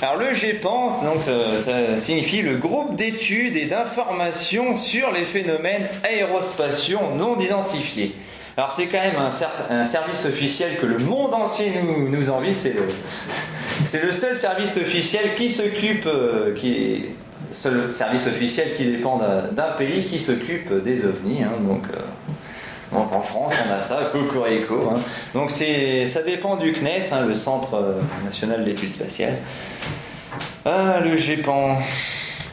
alors 0.00 0.16
le 0.16 0.34
GEPAN, 0.34 0.88
donc, 1.04 1.22
ça, 1.22 1.96
signifie 1.96 2.42
le 2.42 2.56
groupe 2.56 2.96
d'études 2.96 3.56
et 3.56 3.66
d'informations 3.66 4.74
sur 4.74 5.12
les 5.12 5.24
phénomènes 5.24 5.86
aérospatiaux 6.02 7.00
non 7.16 7.38
identifiés. 7.38 8.16
Alors 8.56 8.70
c'est 8.70 8.86
quand 8.86 9.00
même 9.00 9.16
un, 9.70 9.84
service 9.84 10.26
officiel 10.26 10.76
que 10.80 10.86
le 10.86 10.98
monde 10.98 11.32
entier 11.34 11.72
nous, 12.10 12.30
envie, 12.30 12.52
c'est 12.52 12.74
le, 14.02 14.12
seul 14.12 14.36
service 14.36 14.76
officiel 14.76 15.34
qui 15.36 15.48
s'occupe, 15.48 16.06
euh, 16.06 16.54
seul 17.52 17.90
service 17.90 18.26
officiel 18.26 18.74
qui 18.76 18.84
dépend 18.86 19.16
d'un 19.16 19.42
d'un 19.52 19.70
pays 19.78 20.04
qui 20.04 20.18
s'occupe 20.18 20.72
des 20.82 21.04
ovnis. 21.06 21.44
hein, 21.44 21.52
donc, 21.60 21.84
euh, 21.94 22.00
donc 22.92 23.12
en 23.12 23.20
France, 23.20 23.52
on 23.68 23.72
a 23.72 23.78
ça, 23.80 24.00
Cocorico. 24.12 24.92
hein. 24.94 25.00
Donc 25.34 25.50
ça 25.50 26.22
dépend 26.22 26.56
du 26.56 26.72
CNES, 26.72 27.12
hein, 27.12 27.24
le 27.26 27.34
Centre 27.34 27.74
euh, 27.74 28.00
national 28.24 28.64
d'études 28.64 28.90
spatiales. 28.90 29.38
Ah, 30.64 30.98
le 31.04 31.16
GEPAN. 31.16 31.78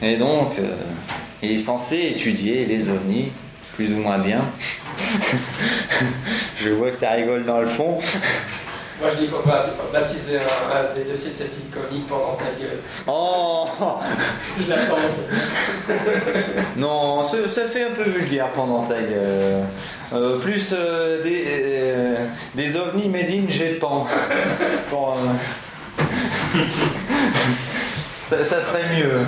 Et 0.02 0.16
donc, 0.16 0.58
euh, 0.58 0.76
il 1.42 1.52
est 1.52 1.58
censé 1.58 2.12
étudier 2.14 2.64
les 2.66 2.88
ovnis, 2.88 3.32
plus 3.74 3.92
ou 3.92 3.98
moins 3.98 4.18
bien. 4.18 4.40
Je 6.58 6.70
vois 6.70 6.90
que 6.90 6.96
ça 6.96 7.10
rigole 7.10 7.44
dans 7.44 7.60
le 7.60 7.66
fond. 7.66 7.98
Moi 9.00 9.08
je 9.14 9.22
dis 9.24 9.28
qu'on 9.30 9.38
va 9.48 9.64
baptiser 9.94 10.36
un, 10.36 10.76
un 10.76 10.94
des 10.94 11.04
dossiers 11.10 11.30
de 11.30 11.34
cette 11.34 11.48
petite 11.50 11.70
comique 11.70 12.06
pendant 12.06 12.34
ta 12.34 12.44
gueule. 12.60 12.80
Oh 13.06 13.66
Je 14.62 14.68
la 14.68 14.76
pense. 14.76 15.96
Non, 16.76 17.24
ça, 17.24 17.38
ça 17.48 17.62
fait 17.66 17.84
un 17.84 17.92
peu 17.92 18.02
vulgaire 18.04 18.50
pendant 18.52 18.82
ta 18.82 19.00
gueule. 19.00 19.62
Euh, 20.12 20.38
plus 20.38 20.74
euh, 20.76 21.22
des, 21.22 21.44
euh, 21.46 22.16
des 22.54 22.76
ovnis 22.76 23.08
made 23.08 23.30
in. 23.30 23.46
Pour, 23.78 24.08
euh, 25.16 26.62
ça, 28.26 28.44
ça 28.44 28.60
serait 28.60 28.88
mieux. 28.96 29.20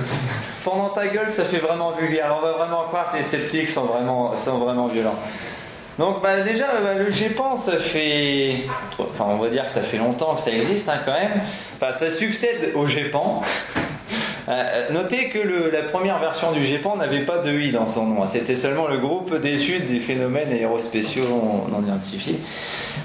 Pendant 0.64 0.88
ta 0.88 1.06
gueule, 1.06 1.30
ça 1.30 1.44
fait 1.44 1.58
vraiment 1.58 1.92
vulgaire. 1.92 2.36
On 2.36 2.44
va 2.44 2.52
vraiment 2.52 2.82
croire 2.84 3.12
que 3.12 3.18
les 3.18 3.22
sceptiques 3.22 3.68
sont 3.68 3.84
vraiment, 3.84 4.36
sont 4.36 4.58
vraiment 4.58 4.88
violents. 4.88 5.18
Donc 5.98 6.22
bah, 6.22 6.40
déjà, 6.40 6.66
bah, 6.82 6.94
le 6.94 7.10
GEPAN, 7.10 7.56
ça 7.56 7.76
fait... 7.76 8.64
Enfin, 8.98 9.26
on 9.28 9.36
va 9.36 9.48
dire 9.50 9.64
que 9.64 9.70
ça 9.70 9.82
fait 9.82 9.98
longtemps 9.98 10.34
que 10.34 10.40
ça 10.40 10.50
existe 10.50 10.88
hein, 10.88 10.98
quand 11.04 11.12
même. 11.12 11.42
Enfin, 11.76 11.92
ça 11.92 12.10
succède 12.10 12.72
au 12.74 12.86
GEPAN. 12.86 13.42
Euh, 14.48 14.88
notez 14.90 15.28
que 15.28 15.38
la 15.72 15.82
première 15.82 16.18
version 16.18 16.52
du 16.52 16.64
GEPAN 16.64 16.96
n'avait 16.96 17.24
pas 17.24 17.38
de 17.38 17.52
I 17.52 17.70
dans 17.70 17.86
son 17.86 18.06
nom. 18.06 18.26
C'était 18.26 18.56
seulement 18.56 18.88
le 18.88 18.98
groupe 18.98 19.34
d'études 19.40 19.86
des 19.86 20.00
phénomènes 20.00 20.50
aérospéciaux 20.52 21.24
non, 21.70 21.82
identifiés. 21.82 22.40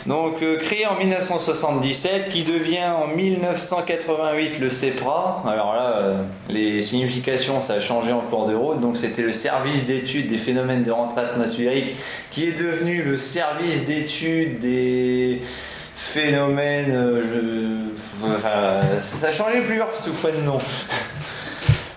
Donc 0.08 0.42
euh, 0.42 0.58
créé 0.58 0.88
en 0.88 0.98
1977, 0.98 2.30
qui 2.30 2.44
devient 2.44 2.86
en 2.86 3.08
1988 3.08 4.60
le 4.60 4.70
CEPRA. 4.70 5.44
Alors 5.48 5.76
là, 5.76 5.98
euh, 5.98 6.24
les 6.50 6.82
significations, 6.82 7.62
ça 7.62 7.74
a 7.74 7.80
changé 7.80 8.12
en 8.12 8.22
cours 8.22 8.48
de 8.48 8.56
route. 8.56 8.82
Donc 8.82 8.98
c'était 8.98 9.22
le 9.22 9.34
service 9.34 9.86
d'études 9.86 10.28
des 10.28 10.38
phénomènes 10.38 10.84
de 10.84 10.92
rentrée 10.92 11.22
atmosphérique, 11.22 11.96
qui 12.32 12.46
est 12.48 12.54
devenu 12.54 13.04
le 13.04 13.18
service 13.18 13.86
d'études 13.86 14.60
des 14.60 15.42
phénomènes. 15.96 17.22
enfin, 18.24 18.82
ça 19.02 19.28
a 19.28 19.32
changé 19.32 19.62
plusieurs 19.62 19.92
fois 19.92 20.32
de 20.32 20.42
nom. 20.42 20.58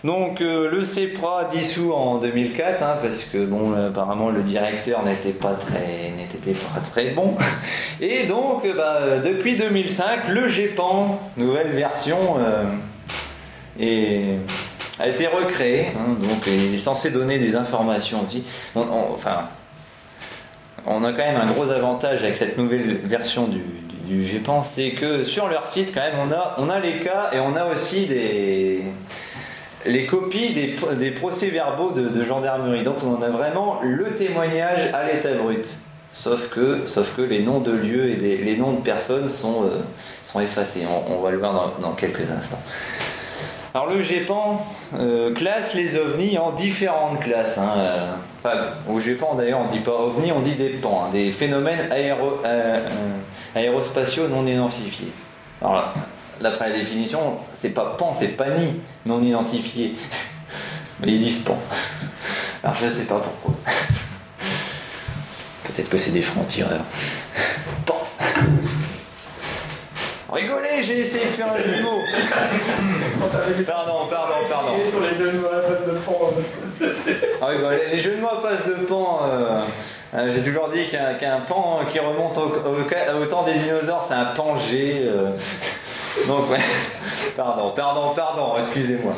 Donc 0.03 0.41
euh, 0.41 0.71
le 0.71 0.83
CEPRA 0.85 1.45
dissous 1.53 1.93
en 1.93 2.17
2004 2.19 2.83
hein, 2.83 2.97
parce 3.03 3.25
que 3.25 3.45
bon 3.45 3.75
euh, 3.75 3.89
apparemment 3.89 4.31
le 4.31 4.41
directeur 4.43 5.05
n'était 5.05 5.33
pas 5.33 5.53
très 5.53 6.13
n'était 6.17 6.53
pas 6.59 6.81
très 6.81 7.11
bon. 7.11 7.35
Et 8.01 8.25
donc 8.25 8.65
euh, 8.65 8.73
bah, 8.75 8.97
euh, 9.03 9.21
depuis 9.21 9.57
2005 9.57 10.29
le 10.29 10.49
GEPAN 10.49 11.21
nouvelle 11.37 11.69
version 11.69 12.17
a 14.99 15.07
été 15.09 15.27
recréé 15.27 15.89
hein, 15.97 16.17
donc 16.21 16.47
il 16.47 16.75
est 16.75 16.79
censé 16.79 17.11
donner 17.11 17.39
des 17.39 17.55
informations 17.57 18.25
aussi. 18.27 18.45
On- 18.75 18.87
enfin 19.13 19.49
on 20.87 21.05
a 21.05 21.13
quand 21.13 21.19
même 21.19 21.37
un 21.37 21.47
gros 21.51 21.69
avantage 21.71 22.23
avec 22.23 22.37
cette 22.39 22.57
nouvelle 22.57 23.01
version 23.05 23.49
du 24.07 24.25
GEPAN 24.25 24.63
c'est 24.63 24.93
que 24.93 25.25
sur 25.25 25.47
leur 25.49 25.67
site 25.67 25.93
quand 25.95 26.01
même 26.01 26.17
on 26.27 26.33
a 26.33 26.55
on 26.59 26.71
a 26.71 26.81
les 26.81 26.95
cas 27.05 27.31
et 27.35 27.39
on 27.39 27.55
a 27.55 27.67
aussi 27.67 28.07
des 28.07 28.81
les 29.87 30.07
copies 30.07 30.53
des, 30.53 31.11
procès-verbaux 31.11 31.93
de, 31.93 32.23
gendarmerie. 32.23 32.85
Donc 32.85 32.97
on 33.05 33.15
en 33.15 33.23
a 33.23 33.29
vraiment 33.29 33.81
le 33.83 34.05
témoignage 34.15 34.93
à 34.93 35.05
l'état 35.05 35.35
brut. 35.35 35.67
Sauf 36.13 36.51
que, 36.51 36.81
sauf 36.87 37.15
que 37.17 37.23
les 37.23 37.41
noms 37.41 37.61
de 37.61 37.71
lieux 37.71 38.07
et 38.07 38.17
les, 38.17 38.57
noms 38.57 38.73
de 38.73 38.81
personnes 38.81 39.29
sont, 39.29 39.65
euh, 39.65 39.81
sont 40.23 40.41
effacés. 40.41 40.85
On, 41.09 41.21
va 41.21 41.31
le 41.31 41.39
voir 41.39 41.79
dans, 41.81 41.93
quelques 41.93 42.29
instants. 42.31 42.61
Alors 43.73 43.89
le 43.89 44.03
GEPAN 44.03 44.67
euh, 44.99 45.33
classe 45.33 45.75
les 45.75 45.97
ovnis 45.97 46.37
en 46.37 46.51
différentes 46.51 47.21
classes. 47.21 47.59
hein, 47.59 47.73
euh. 47.77 48.13
Enfin, 48.43 48.57
au 48.93 48.99
GEPAN 48.99 49.37
d'ailleurs 49.37 49.61
on 49.61 49.73
dit 49.73 49.79
pas 49.79 49.93
ovni, 49.93 50.33
on 50.33 50.41
dit 50.41 50.57
des 50.57 50.71
PAN, 50.71 51.05
hein, 51.05 51.11
des 51.13 51.31
phénomènes 51.31 51.93
aéro, 51.93 52.39
aérospatiaux 53.55 54.27
non 54.27 54.45
identifiés. 54.45 55.13
Alors 55.61 55.75
là, 55.75 55.95
d'après 56.41 56.71
la 56.71 56.77
définition, 56.79 57.39
c'est 57.55 57.71
pas 57.71 57.95
PAN, 57.99 58.13
c'est 58.15 58.29
PANI 58.37 58.81
non 59.07 59.23
identifié. 59.23 59.95
Mais 61.01 61.09
ils 61.13 61.21
disent 61.21 61.41
PAN. 61.45 61.59
Alors 62.63 62.77
je 62.77 62.89
sais 62.89 63.05
pas 63.05 63.19
pourquoi. 63.21 63.55
Peut-être 65.65 65.89
que 65.89 65.99
c'est 65.99 66.11
des 66.13 66.23
francs-tireurs. 66.23 66.85
Bon. 67.87 67.95
Rigolez, 70.33 70.83
j'ai 70.83 71.01
essayé 71.01 71.25
de 71.27 71.31
faire 71.31 71.53
un 71.53 71.59
jeu 71.59 71.77
de 71.79 71.83
mots. 71.83 72.01
Pardon, 73.67 74.07
pardon, 74.09 74.35
pardon. 74.49 74.73
sur 74.89 75.01
les 75.01 75.17
jeux 75.19 75.41
à 75.53 75.57
la 75.57 75.63
place 75.63 75.87
de 75.87 75.93
pan. 75.99 76.19
Ah 77.43 77.47
oui, 77.51 77.55
bah, 77.61 77.71
les, 77.75 77.97
les 77.97 78.01
jeux 78.01 78.15
de 78.17 78.21
mots 78.21 78.29
à 78.29 78.41
passe 78.41 78.65
de 78.67 78.75
pan, 78.87 79.21
euh, 79.25 79.61
euh, 80.15 80.31
j'ai 80.33 80.43
toujours 80.43 80.69
dit 80.69 80.87
qu'un 80.89 81.41
pan 81.41 81.81
qui 81.91 81.99
remonte 81.99 82.37
au, 82.39 82.43
au- 82.43 83.23
au 83.23 83.27
temps 83.27 83.43
des 83.43 83.55
dinosaures, 83.55 84.05
c'est 84.07 84.15
un 84.15 84.27
pangé. 84.27 85.03
euh. 85.05 85.31
Donc. 86.27 86.47
Pardon, 87.37 87.73
pardon, 87.75 88.13
pardon, 88.15 88.53
excusez-moi. 88.59 89.15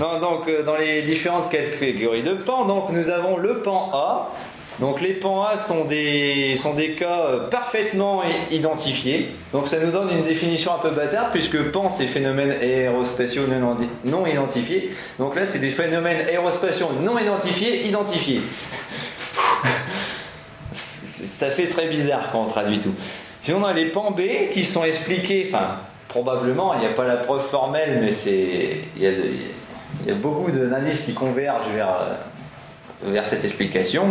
Non, 0.00 0.18
donc, 0.20 0.48
euh, 0.48 0.62
dans 0.62 0.76
les 0.76 1.02
différentes 1.02 1.50
catégories 1.50 2.22
de 2.22 2.34
pans, 2.34 2.64
donc, 2.64 2.90
nous 2.90 3.10
avons 3.10 3.36
le 3.36 3.58
pan 3.58 3.90
A. 3.92 4.30
Donc, 4.78 5.00
les 5.00 5.12
pans 5.12 5.44
A 5.44 5.56
sont 5.56 5.84
des, 5.84 6.54
sont 6.56 6.74
des 6.74 6.92
cas 6.92 7.20
euh, 7.20 7.48
parfaitement 7.48 8.22
identifiés. 8.50 9.34
Donc, 9.52 9.68
ça 9.68 9.78
nous 9.80 9.90
donne 9.90 10.10
une 10.10 10.22
définition 10.22 10.74
un 10.74 10.78
peu 10.78 10.90
bâtarde, 10.90 11.28
puisque 11.32 11.62
pan, 11.70 11.90
c'est 11.90 12.06
phénomènes 12.06 12.52
aérospatiaux 12.52 13.44
non, 14.04 14.26
identifiés. 14.26 14.92
Donc 15.18 15.36
là, 15.36 15.46
c'est 15.46 15.58
des 15.58 15.70
phénomènes 15.70 16.26
aérospatiaux 16.28 16.88
non 17.00 17.18
identifiés, 17.18 17.86
identifiés. 17.86 18.40
Ça 20.72 21.50
fait 21.50 21.68
très 21.68 21.88
bizarre 21.88 22.30
quand 22.30 22.42
on 22.42 22.46
traduit 22.46 22.78
tout. 22.78 22.94
Sinon, 23.40 23.58
on 23.62 23.64
a 23.64 23.72
les 23.72 23.86
pans 23.86 24.10
B 24.10 24.50
qui 24.52 24.64
sont 24.64 24.84
expliqués, 24.84 25.48
enfin, 25.48 25.80
probablement, 26.12 26.74
il 26.74 26.80
n'y 26.80 26.86
a 26.86 26.90
pas 26.90 27.06
la 27.06 27.16
preuve 27.16 27.42
formelle, 27.42 27.98
mais 28.02 28.10
c'est. 28.10 28.78
Il 28.96 29.02
y 29.02 30.10
a, 30.10 30.14
beaucoup 30.14 30.50
d'indices 30.50 31.02
qui 31.02 31.14
convergent 31.14 31.68
vers, 31.74 32.18
vers 33.02 33.26
cette 33.26 33.44
explication. 33.44 34.04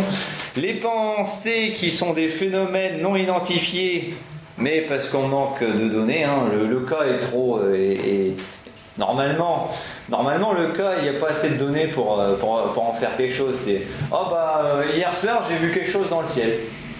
Les 0.56 0.80
C 1.24 1.74
qui 1.76 1.90
sont 1.90 2.12
des 2.12 2.28
phénomènes 2.28 3.00
non 3.00 3.14
identifiés, 3.14 4.14
mais 4.58 4.80
parce 4.82 5.08
qu'on 5.08 5.28
manque 5.28 5.62
de 5.62 5.88
données, 5.88 6.24
hein, 6.24 6.44
le, 6.52 6.66
le 6.66 6.80
cas 6.80 7.04
est 7.04 7.18
trop. 7.18 7.60
est- 7.72 8.32
Normalement, 8.98 9.70
normalement 10.10 10.52
le 10.52 10.66
cas, 10.66 10.96
il 10.98 11.04
n'y 11.10 11.16
a 11.16 11.18
pas 11.18 11.30
assez 11.30 11.48
de 11.48 11.54
données 11.54 11.86
pour, 11.86 12.20
euh, 12.20 12.36
pour, 12.36 12.60
pour 12.74 12.90
en 12.90 12.92
faire 12.92 13.16
quelque 13.16 13.34
chose. 13.34 13.54
C'est 13.54 13.80
oh 14.12 14.26
bah 14.30 14.82
hier 14.94 15.16
soir 15.16 15.42
j'ai 15.48 15.56
vu 15.56 15.72
quelque 15.72 15.90
chose 15.90 16.10
dans 16.10 16.20
le 16.20 16.28
ciel. 16.28 16.58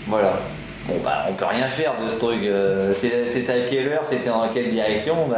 Voilà. 0.08 0.40
Bon 0.88 0.94
bah 1.04 1.26
on 1.30 1.34
peut 1.34 1.44
rien 1.44 1.66
faire 1.66 1.92
de 2.02 2.08
ce 2.08 2.16
truc. 2.18 2.40
Euh, 2.42 2.92
c'est- 2.94 3.48
à 3.48 3.60
quelle 3.70 3.88
heure, 3.88 4.04
c'était 4.04 4.28
dans 4.30 4.48
quelle 4.48 4.70
direction 4.70 5.14
bah, 5.28 5.36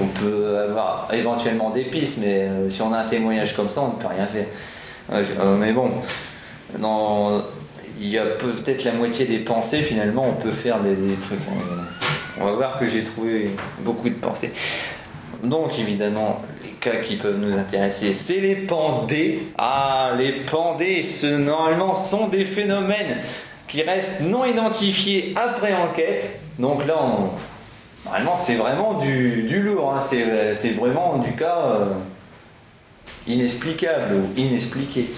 On 0.00 0.06
peut 0.06 0.58
avoir 0.68 1.08
éventuellement 1.12 1.70
des 1.70 1.82
pistes, 1.84 2.18
mais 2.20 2.42
euh, 2.48 2.68
si 2.68 2.80
on 2.82 2.92
a 2.92 2.98
un 2.98 3.08
témoignage 3.08 3.54
comme 3.54 3.68
ça, 3.70 3.82
on 3.82 3.96
ne 3.96 4.02
peut 4.02 4.08
rien 4.08 4.26
faire. 4.26 4.46
Euh, 5.12 5.56
mais 5.58 5.72
bon, 5.72 5.90
non, 6.78 7.42
il 8.00 8.08
y 8.08 8.18
a 8.18 8.24
peut-être 8.24 8.84
la 8.84 8.92
moitié 8.92 9.26
des 9.26 9.38
pensées 9.38 9.80
finalement, 9.82 10.26
on 10.28 10.34
peut 10.40 10.52
faire 10.52 10.80
des, 10.80 10.94
des 10.94 11.14
trucs. 11.14 11.40
On- 11.48 11.82
On 12.40 12.46
va 12.46 12.52
voir 12.52 12.78
que 12.78 12.86
j'ai 12.86 13.04
trouvé 13.04 13.50
beaucoup 13.80 14.08
de 14.08 14.14
pensées. 14.14 14.52
Donc 15.44 15.78
évidemment, 15.78 16.40
les 16.64 16.70
cas 16.70 16.96
qui 17.04 17.16
peuvent 17.16 17.38
nous 17.38 17.56
intéresser, 17.58 18.12
c'est 18.14 18.40
les 18.40 18.54
pandés. 18.56 19.48
Ah, 19.58 20.12
les 20.16 20.32
pandés, 20.32 21.02
ce, 21.02 21.26
normalement, 21.26 21.94
sont 21.94 22.28
des 22.28 22.46
phénomènes 22.46 23.18
qui 23.72 23.82
restent 23.82 24.20
non 24.20 24.44
identifiés 24.44 25.34
après 25.34 25.72
enquête. 25.72 26.38
Donc 26.58 26.86
là, 26.86 26.94
on- 27.02 27.30
normalement, 28.04 28.36
c'est 28.36 28.56
vraiment 28.56 28.94
du, 28.94 29.44
du 29.44 29.62
lourd. 29.62 29.94
hein. 29.94 30.00
C'est 30.00 30.52
c'est 30.52 30.72
vraiment 30.72 31.16
du 31.16 31.32
cas 31.32 31.56
euh, 31.58 31.84
inexplicable 33.26 34.14
ou 34.14 34.38
inexpliqué. 34.38 35.10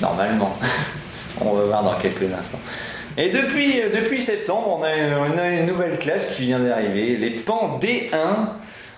Normalement. 0.00 0.56
on 1.40 1.52
va 1.54 1.62
voir 1.62 1.84
dans 1.84 1.94
quelques 1.94 2.32
instants. 2.36 2.58
Et 3.16 3.30
depuis, 3.30 3.80
euh, 3.80 3.88
depuis 3.94 4.20
septembre, 4.20 4.80
on 4.80 5.38
a, 5.38 5.48
une 5.50 5.66
nouvelle 5.66 5.98
classe 5.98 6.34
qui 6.34 6.42
vient 6.42 6.58
d'arriver, 6.58 7.16
les 7.16 7.30
PAN 7.30 7.78
D1. 7.80 8.10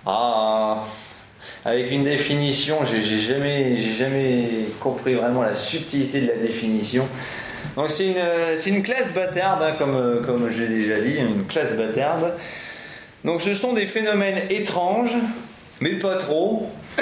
Ah, 0.07 0.83
avec 1.63 1.91
une 1.91 2.03
définition, 2.03 2.79
j'ai 2.89 3.03
jamais, 3.19 3.75
j'ai 3.77 3.93
jamais 3.93 4.47
compris 4.79 5.13
vraiment 5.13 5.43
la 5.43 5.53
subtilité 5.53 6.21
de 6.21 6.27
la 6.27 6.35
définition. 6.35 7.07
Donc 7.75 7.89
c'est 7.89 8.07
une, 8.07 8.17
euh, 8.17 8.55
c'est 8.55 8.69
une 8.69 8.83
classe 8.83 9.11
bâtarde, 9.13 9.61
hein, 9.63 9.73
comme, 9.77 9.95
euh, 9.95 10.21
comme 10.25 10.49
je 10.49 10.59
l'ai 10.63 10.67
déjà 10.67 10.99
dit, 10.99 11.17
une 11.17 11.45
classe 11.45 11.73
bâtarde. 11.73 12.33
Donc 13.23 13.41
ce 13.41 13.53
sont 13.53 13.73
des 13.73 13.85
phénomènes 13.85 14.41
étranges, 14.49 15.15
mais 15.81 15.91
pas 15.91 16.15
trop. 16.17 16.69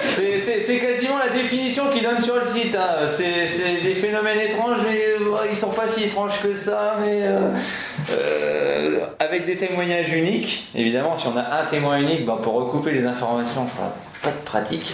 C'est- 0.00 0.78
quasiment 0.78 1.18
la 1.18 1.28
définition 1.30 1.84
qu'ils 1.92 2.02
donnent 2.02 2.20
sur 2.20 2.36
le 2.36 2.44
site. 2.46 2.74
hein. 2.74 3.06
C'est 3.06 3.82
des 3.82 3.94
phénomènes 3.94 4.40
étranges, 4.40 4.78
mais 4.88 4.98
euh, 5.20 5.46
ils 5.50 5.56
sont 5.56 5.70
pas 5.70 5.86
si 5.88 6.04
étranges 6.04 6.40
que 6.42 6.52
ça. 6.52 6.96
Mais 7.00 7.20
euh, 7.22 7.40
euh, 8.10 8.98
avec 9.18 9.46
des 9.46 9.56
témoignages 9.56 10.12
uniques. 10.12 10.68
Évidemment, 10.74 11.14
si 11.16 11.26
on 11.26 11.36
a 11.36 11.62
un 11.62 11.64
témoin 11.70 11.98
unique, 12.00 12.24
ben, 12.26 12.36
pour 12.36 12.54
recouper 12.54 12.92
les 12.92 13.06
informations, 13.06 13.66
ça 13.68 13.94
pas 14.22 14.30
de 14.30 14.44
pratique. 14.44 14.92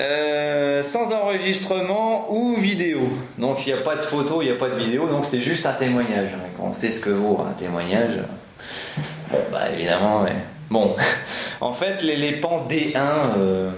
Euh, 0.00 0.82
sans 0.82 1.12
enregistrement 1.12 2.26
ou 2.32 2.56
vidéo. 2.56 3.00
Donc 3.38 3.66
il 3.66 3.72
n'y 3.72 3.78
a 3.78 3.82
pas 3.82 3.94
de 3.96 4.00
photo, 4.02 4.42
il 4.42 4.46
n'y 4.46 4.50
a 4.52 4.56
pas 4.56 4.68
de 4.68 4.74
vidéo, 4.76 5.06
donc 5.06 5.24
c'est 5.24 5.40
juste 5.40 5.66
un 5.66 5.72
témoignage. 5.72 6.30
On 6.60 6.72
sait 6.72 6.90
ce 6.90 6.98
que 7.00 7.10
vaut 7.10 7.40
un 7.48 7.52
témoignage. 7.52 8.18
Bon, 9.30 9.38
bah 9.52 9.70
évidemment, 9.72 10.22
mais 10.24 10.34
bon. 10.70 10.94
En 11.60 11.72
fait, 11.72 12.02
les, 12.02 12.16
les 12.16 12.32
pans 12.32 12.66
D1, 12.68 12.96
euh, 13.38 13.70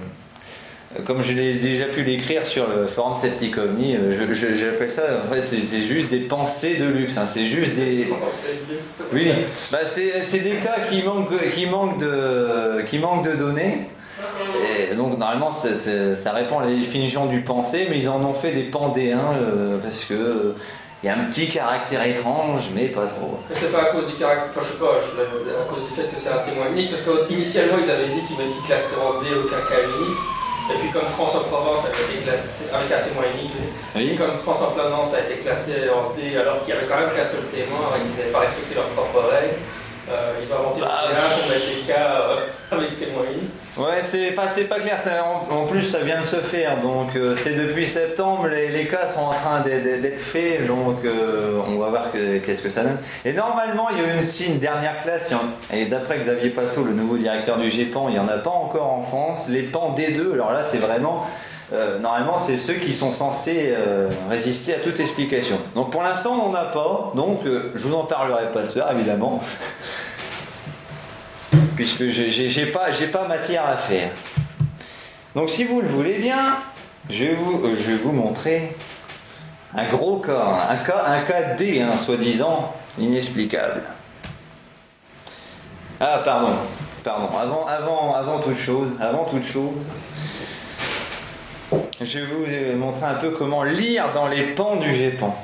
comme 1.06 1.22
je 1.22 1.34
l'ai 1.34 1.54
déjà 1.54 1.84
pu 1.84 2.02
l'écrire 2.02 2.44
sur 2.44 2.66
le 2.68 2.86
forum 2.86 3.16
Septicomni, 3.16 3.94
euh, 3.96 4.12
je- 4.12 4.32
je- 4.32 4.54
j'appelle 4.54 4.90
ça, 4.90 5.02
en 5.24 5.32
fait, 5.32 5.40
c'est 5.42 5.82
juste 5.82 6.08
des 6.10 6.20
pensées 6.20 6.76
de 6.76 6.86
luxe. 6.86 7.16
hein, 7.18 7.26
c'est 7.26 7.44
juste 7.44 7.74
des. 7.76 8.08
Oui, 9.12 9.30
bah, 9.70 9.80
c'est 9.84 10.22
c'est 10.22 10.40
des 10.40 10.54
cas 10.56 10.76
qui 10.90 11.02
manquent, 11.02 11.50
qui, 11.54 11.66
manquent 11.66 11.98
de, 12.00 12.82
qui 12.86 12.98
manquent 12.98 13.24
de 13.28 13.36
données. 13.36 13.82
Et 14.90 14.94
donc 14.94 15.18
normalement 15.18 15.50
ça 15.50 16.32
répond 16.32 16.58
à 16.60 16.64
la 16.64 16.70
définition 16.70 17.26
du 17.26 17.40
pensée, 17.42 17.86
mais 17.90 17.98
ils 17.98 18.08
en 18.08 18.22
ont 18.24 18.34
fait 18.34 18.52
des 18.52 18.64
pandéens 18.64 19.32
euh, 19.34 19.78
parce 19.82 20.04
que 20.04 20.14
euh, 20.14 20.56
il 21.02 21.06
y 21.06 21.10
a 21.10 21.14
un 21.14 21.24
petit 21.24 21.48
caractère 21.48 22.02
étrange, 22.06 22.70
mais 22.74 22.86
pas 22.86 23.06
trop. 23.06 23.38
C'est 23.54 23.70
pas 23.70 23.82
à 23.82 23.84
cause 23.86 24.06
du 24.06 24.14
caractère, 24.14 24.48
enfin 24.48 24.60
je 24.64 24.72
sais 24.72 24.78
pas, 24.78 24.96
je- 25.04 25.50
à 25.52 25.64
cause 25.68 25.84
du 25.88 25.94
fait 25.94 26.08
que 26.12 26.16
c'est 26.18 26.30
un 26.32 26.38
témoin 26.38 26.66
unique, 26.72 26.90
parce 26.90 27.02
qu'initialement 27.04 27.76
ils 27.82 27.90
avaient 27.90 28.08
dit 28.08 28.22
qu'ils 28.26 28.36
qu'ils 28.36 28.62
classeraient 28.66 29.02
en 29.04 29.20
D 29.20 29.28
aucun 29.36 29.60
cas 29.68 29.82
unique, 29.84 30.18
et 30.72 30.78
puis 30.80 30.90
comme 30.90 31.06
France-en-Provence 31.12 31.84
avait 31.84 32.14
été 32.16 32.24
classé 32.24 32.64
avec 32.72 32.88
un 32.90 33.02
témoin 33.06 33.24
unique, 33.38 33.52
et 33.94 33.98
Oui. 33.98 34.16
comme 34.16 34.34
France-en-Provence 34.40 35.14
a 35.14 35.20
été 35.28 35.36
classé 35.44 35.92
en 35.92 36.16
D 36.16 36.34
alors 36.38 36.64
qu'ils 36.64 36.72
avaient 36.72 36.86
quand 36.88 36.98
même 36.98 37.12
classé 37.12 37.36
le 37.44 37.48
témoin 37.52 37.92
et 37.94 38.00
qu'ils 38.00 38.16
n'avaient 38.16 38.32
pas 38.32 38.40
respecté 38.40 38.74
leurs 38.74 38.88
propres 38.96 39.28
règles, 39.28 39.60
euh, 40.08 40.40
ils 40.42 40.48
ont 40.50 40.58
inventé 40.64 40.80
le 40.80 40.86
Bah, 40.86 41.12
D1 41.12 41.28
pour 41.38 41.46
mettre 41.52 41.66
des 41.68 41.82
cas 41.86 42.08
euh, 42.24 42.36
avec 42.72 42.96
témoin 42.96 43.22
unique. 43.30 43.52
Ouais, 43.78 44.00
c'est 44.00 44.34
c'est 44.48 44.64
pas 44.64 44.80
clair. 44.80 44.96
en, 45.22 45.54
en 45.54 45.66
plus, 45.66 45.82
ça 45.82 46.00
vient 46.00 46.20
de 46.20 46.24
se 46.24 46.36
faire. 46.36 46.80
Donc, 46.80 47.14
euh, 47.14 47.34
c'est 47.36 47.52
depuis 47.52 47.86
septembre, 47.86 48.46
les, 48.48 48.86
cas 48.86 49.06
sont 49.06 49.20
en 49.20 49.30
train 49.32 49.60
d'être 49.60 50.18
faits. 50.18 50.66
Donc, 50.66 51.04
euh, 51.04 51.60
on 51.66 51.78
va 51.78 51.88
voir 51.90 52.10
que- 52.10 52.38
qu'est-ce 52.38 52.62
que 52.62 52.70
ça 52.70 52.84
donne. 52.84 52.96
Et 53.26 53.34
normalement, 53.34 53.88
il 53.90 53.98
y 53.98 54.00
a 54.00 54.14
eu 54.14 54.18
aussi 54.20 54.46
une 54.46 54.58
dernière 54.58 54.96
classe. 55.02 55.30
Et 55.72 55.84
d'après 55.86 56.18
Xavier 56.18 56.50
Passot, 56.50 56.84
le 56.84 56.92
nouveau 56.92 57.18
directeur 57.18 57.58
du 57.58 57.70
GEPAN, 57.70 58.08
il 58.08 58.14
n'y 58.14 58.18
en 58.18 58.28
a 58.28 58.38
pas 58.38 58.50
encore 58.50 58.90
en 58.92 59.02
France. 59.02 59.48
Les 59.50 59.62
PAN 59.64 59.94
D2, 59.94 60.32
alors 60.32 60.52
là, 60.52 60.62
c'est 60.62 60.78
vraiment. 60.78 61.26
euh, 61.74 61.98
normalement, 61.98 62.38
c'est 62.38 62.56
ceux 62.58 62.74
qui 62.74 62.94
sont 62.94 63.12
censés 63.12 63.74
euh, 63.76 64.08
résister 64.30 64.72
à 64.74 64.78
toute 64.78 64.98
explication. 65.00 65.58
Donc, 65.74 65.90
pour 65.90 66.02
l'instant, 66.02 66.40
on 66.42 66.48
n'en 66.50 66.54
a 66.54 66.64
pas. 66.66 67.12
Donc, 67.14 67.40
euh, 67.44 67.72
je 67.74 67.86
vous 67.86 67.94
en 67.94 68.04
parlerai 68.04 68.52
pas 68.52 68.64
ce 68.64 68.72
soir, 68.72 68.90
évidemment 68.92 69.42
puisque 71.76 72.08
je- 72.08 72.30
j'ai 72.30 72.66
pas, 72.66 72.86
pas 73.12 73.28
matière 73.28 73.66
à 73.66 73.76
faire. 73.76 74.10
Donc 75.34 75.50
si 75.50 75.64
vous 75.64 75.80
le 75.80 75.88
voulez 75.88 76.18
bien, 76.18 76.56
je 77.10 77.24
vais 77.24 77.34
vous, 77.34 77.62
euh, 77.66 77.76
je 77.78 77.90
vais 77.92 77.96
vous 77.98 78.12
montrer 78.12 78.74
un 79.74 79.88
gros 79.88 80.18
cas, 80.20 80.68
un 80.70 80.76
cas, 80.76 81.04
un 81.06 81.20
cas 81.20 81.54
D, 81.54 81.80
hein, 81.82 81.96
soi-disant 81.96 82.72
inexplicable. 82.98 83.82
Ah 86.00 86.20
pardon, 86.24 86.52
pardon. 87.04 87.36
Avant, 87.36 87.66
avant, 87.66 88.14
avant 88.14 88.38
toute 88.40 88.58
chose, 88.58 88.88
avant 89.00 89.24
toute 89.24 89.44
chose, 89.44 89.86
je 92.00 92.18
vais 92.18 92.26
vous 92.26 92.44
euh, 92.48 92.76
montrer 92.76 93.04
un 93.06 93.14
peu 93.14 93.30
comment 93.30 93.62
lire 93.64 94.12
dans 94.14 94.28
les 94.28 94.42
pans 94.42 94.76
du 94.76 94.92
GEPAN. 94.94 95.34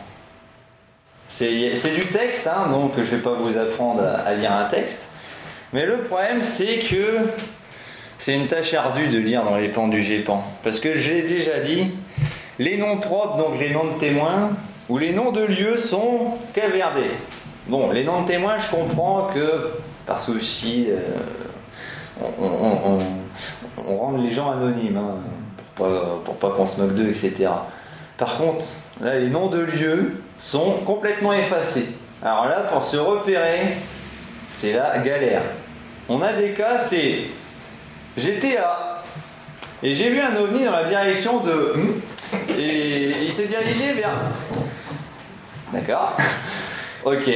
C'est 1.28 1.94
du 1.94 2.06
texte, 2.06 2.46
hein, 2.46 2.68
donc 2.70 2.92
je 2.98 3.02
vais 3.02 3.22
pas 3.22 3.32
vous 3.32 3.56
apprendre 3.56 4.02
à 4.26 4.34
lire 4.34 4.52
un 4.52 4.64
texte. 4.64 5.00
Mais 5.72 5.86
le 5.86 5.98
problème, 6.02 6.42
c'est 6.42 6.78
que 6.80 7.18
c'est 8.18 8.34
une 8.34 8.46
tâche 8.46 8.74
ardue 8.74 9.08
de 9.08 9.18
lire 9.18 9.44
dans 9.44 9.56
les 9.56 9.68
pans 9.68 9.88
du 9.88 10.02
GEPAN. 10.02 10.44
Parce 10.62 10.78
que 10.80 10.96
j'ai 10.96 11.22
déjà 11.22 11.58
dit, 11.60 11.90
les 12.58 12.76
noms 12.76 12.98
propres, 12.98 13.36
donc 13.38 13.58
les 13.58 13.70
noms 13.70 13.94
de 13.94 13.98
témoins, 13.98 14.50
ou 14.88 14.98
les 14.98 15.12
noms 15.12 15.32
de 15.32 15.42
lieux 15.44 15.76
sont 15.76 16.34
caverdés. 16.52 17.10
Bon, 17.68 17.90
les 17.90 18.04
noms 18.04 18.22
de 18.22 18.26
témoins, 18.28 18.56
je 18.58 18.70
comprends 18.76 19.30
que 19.34 19.70
par 20.06 20.20
souci, 20.20 20.88
euh, 20.90 20.96
on, 22.20 22.44
on, 22.44 22.96
on- 22.96 22.98
on 23.88 23.96
rende 23.96 24.22
les 24.22 24.30
gens 24.30 24.50
anonymes, 24.52 24.98
hein, 24.98 25.14
pour 25.74 25.86
pas, 25.88 26.20
pour 26.24 26.36
pas 26.36 26.50
qu'on 26.50 26.66
se 26.66 26.80
moque 26.80 26.94
d'eux, 26.94 27.08
etc. 27.08 27.48
Par 28.18 28.36
contre, 28.36 28.64
là, 29.00 29.18
les 29.18 29.28
noms 29.30 29.46
de 29.48 29.60
lieux 29.60 30.20
sont 30.36 30.72
complètement 30.84 31.32
effacés. 31.32 31.88
Alors 32.22 32.44
là, 32.46 32.60
pour 32.70 32.84
se 32.84 32.96
repérer, 32.98 33.58
c'est 34.50 34.74
la 34.74 34.98
galère. 34.98 35.42
On 36.14 36.20
a 36.20 36.32
des 36.34 36.50
cas, 36.50 36.78
c'est 36.78 37.20
GTA. 38.18 39.02
Et 39.82 39.94
j'ai 39.94 40.10
vu 40.10 40.20
un 40.20 40.36
ovni 40.36 40.64
dans 40.64 40.72
la 40.72 40.84
direction 40.84 41.40
de. 41.40 41.74
Et 42.50 43.14
il 43.22 43.32
s'est 43.32 43.46
dirigé 43.46 43.94
vers. 43.94 44.10
D'accord 45.72 46.14
Ok. 47.04 47.30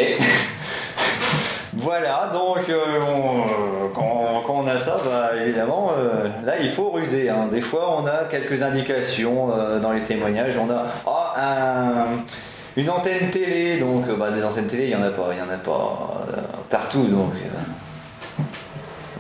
Voilà, 1.79 2.31
donc 2.33 2.69
euh, 2.69 3.01
on- 3.01 3.41
euh, 3.41 3.89
quand, 3.95 4.43
quand 4.47 4.55
on 4.65 4.67
a 4.67 4.79
ça, 4.79 4.99
bah, 5.05 5.31
évidemment, 5.43 5.91
euh, 5.97 6.29
là 6.45 6.59
il 6.61 6.71
faut 6.71 6.91
ruser. 6.91 7.29
hein. 7.31 7.49
Des 7.51 7.61
fois, 7.61 7.99
on 8.03 8.07
a 8.07 8.25
quelques 8.31 8.63
indications 8.63 9.51
euh, 9.53 9.79
dans 9.79 9.93
les 9.93 10.03
témoignages. 10.03 10.55
On 10.59 10.71
a 10.71 10.85
ah, 11.07 11.35
un- 11.39 12.25
une 12.77 12.91
antenne 12.91 13.31
télé, 13.31 13.79
donc 13.79 14.07
bah, 14.19 14.31
des 14.31 14.45
antennes 14.45 14.67
télé, 14.67 14.85
il 14.85 14.91
y 14.91 14.97
en 14.97 15.03
a 15.03 15.11
pas, 15.11 15.29
il 15.33 15.39
y 15.39 15.43
en 15.43 15.53
a 15.53 15.57
pas 15.59 16.25
partout, 16.71 17.05
donc 17.05 17.33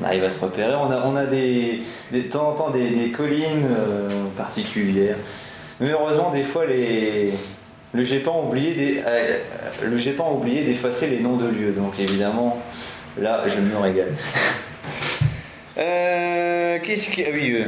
on 0.00 0.04
arrive 0.04 0.24
à 0.24 0.30
se 0.30 0.40
repérer. 0.40 0.74
On 0.74 1.16
a, 1.16 1.24
des, 1.24 1.82
de 2.12 2.20
temps 2.22 2.50
en 2.50 2.52
temps 2.52 2.70
des, 2.70 3.10
collines 3.10 3.66
euh, 3.70 4.08
particulières. 4.36 5.16
Mais 5.80 5.90
heureusement, 5.90 6.30
des 6.32 6.42
fois, 6.42 6.64
le 6.66 8.02
GEPAN 8.02 8.40
a 8.42 8.48
oublié 8.48 8.74
des- 8.74 9.02
euh, 9.06 9.96
GEPAN 9.96 10.28
a 10.28 10.32
oublié 10.32 10.62
d'effacer 10.62 11.08
les 11.08 11.20
noms 11.20 11.36
de 11.36 11.46
lieux, 11.48 11.72
donc 11.72 11.98
évidemment, 11.98 12.58
là, 13.18 13.44
je 13.46 13.58
me 13.60 13.76
régale. 13.80 14.12
Euh, 15.78 16.78
Qu'est-ce 16.82 17.10
qui. 17.10 17.22
ah 17.22 17.28
oui, 17.34 17.52
euh, 17.52 17.66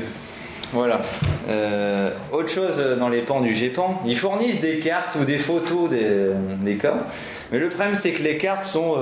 voilà. 0.73 1.03
Euh, 1.51 2.11
autre 2.33 2.49
chose 2.49 2.77
euh, 2.79 2.97
dans 2.97 3.11
les 3.11 3.21
pans 3.21 3.43
du 3.43 3.55
GEPAN, 3.55 4.01
ils 4.07 4.17
fournissent 4.17 4.63
des 4.63 4.79
cartes 4.79 5.15
ou 5.21 5.25
des 5.25 5.37
photos 5.37 5.91
des, 5.91 6.31
des 6.63 6.79
mais 7.53 7.59
le 7.59 7.69
problème 7.69 7.95
c'est 7.95 8.13
que 8.13 8.23
les 8.23 8.39
cartes 8.39 8.65
sont. 8.65 8.97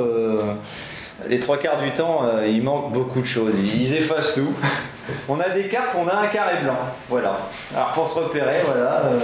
Euh, 1.23 1.29
les 1.29 1.41
trois 1.41 1.59
quarts 1.59 1.81
du 1.83 1.93
temps, 1.93 2.23
euh, 2.25 2.47
il 2.47 2.63
manque 2.63 2.93
beaucoup 2.93 3.21
de 3.21 3.27
choses. 3.27 3.55
Ils 3.75 3.95
effacent 3.95 4.35
tout. 4.35 4.53
On 5.29 5.39
a 5.39 5.51
des 5.51 5.69
cartes, 5.69 5.95
on 5.97 6.09
a 6.09 6.17
un 6.17 6.27
carré 6.27 6.63
blanc. 6.65 6.79
Voilà. 7.09 7.39
Alors 7.73 7.93
pour 7.93 8.09
se 8.09 8.19
repérer, 8.19 8.57
voilà, 8.67 9.03
euh, 9.05 9.19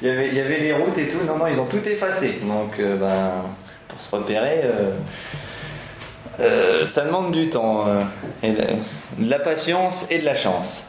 il 0.00 0.06
y 0.06 0.10
avait- 0.12 0.28
il 0.28 0.34
y 0.34 0.40
avait 0.40 0.58
les 0.60 0.72
routes 0.72 0.96
et 0.96 1.08
tout. 1.08 1.24
Non, 1.26 1.36
non, 1.38 1.48
ils 1.48 1.58
ont 1.58 1.64
tout 1.66 1.84
effacé. 1.88 2.38
Donc, 2.44 2.78
euh, 2.78 2.96
ben, 2.96 3.42
pour 3.88 4.00
se 4.00 4.14
repérer, 4.14 4.60
euh, 4.62 4.90
euh, 6.38 6.84
ça 6.84 7.04
demande 7.04 7.32
du 7.32 7.48
temps. 7.50 7.84
euh, 7.88 8.02
de, 8.44 9.28
la 9.28 9.40
patience 9.40 10.08
et 10.12 10.18
de 10.20 10.24
la 10.24 10.34
chance. 10.36 10.86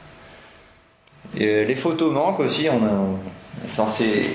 Euh, 1.42 1.64
les 1.66 1.76
photos 1.76 2.12
manquent 2.14 2.40
aussi. 2.42 2.68
On 2.70 2.86
a, 2.86 3.68
censé. 3.68 4.30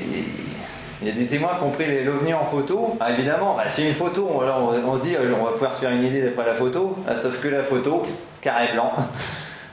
Il 1.03 1.09
y 1.09 1.11
a 1.11 1.15
des 1.15 1.27
témoins 1.27 1.53
qui 1.59 1.65
ont 1.65 1.71
pris 1.71 1.87
les- 1.87 2.05
l'OVNI 2.05 2.35
en 2.35 2.45
photo. 2.45 2.97
Ah, 3.01 3.11
évidemment, 3.11 3.55
bah, 3.57 3.65
c'est 3.69 3.83
une 3.89 3.95
photo. 3.95 4.29
On, 4.31 4.97
se 4.97 5.03
dit, 5.03 5.17
euh, 5.17 5.33
on 5.41 5.45
va 5.45 5.53
pouvoir 5.53 5.73
se 5.73 5.81
faire 5.81 5.91
une 5.93 6.05
idée 6.05 6.21
d'après 6.21 6.45
la 6.47 6.55
photo. 6.55 6.97
Ah, 7.09 7.17
sauf 7.17 7.41
que 7.41 7.49
la 7.49 7.63
photo, 7.63 8.03
carré 8.41 8.69
blanc. 8.75 8.93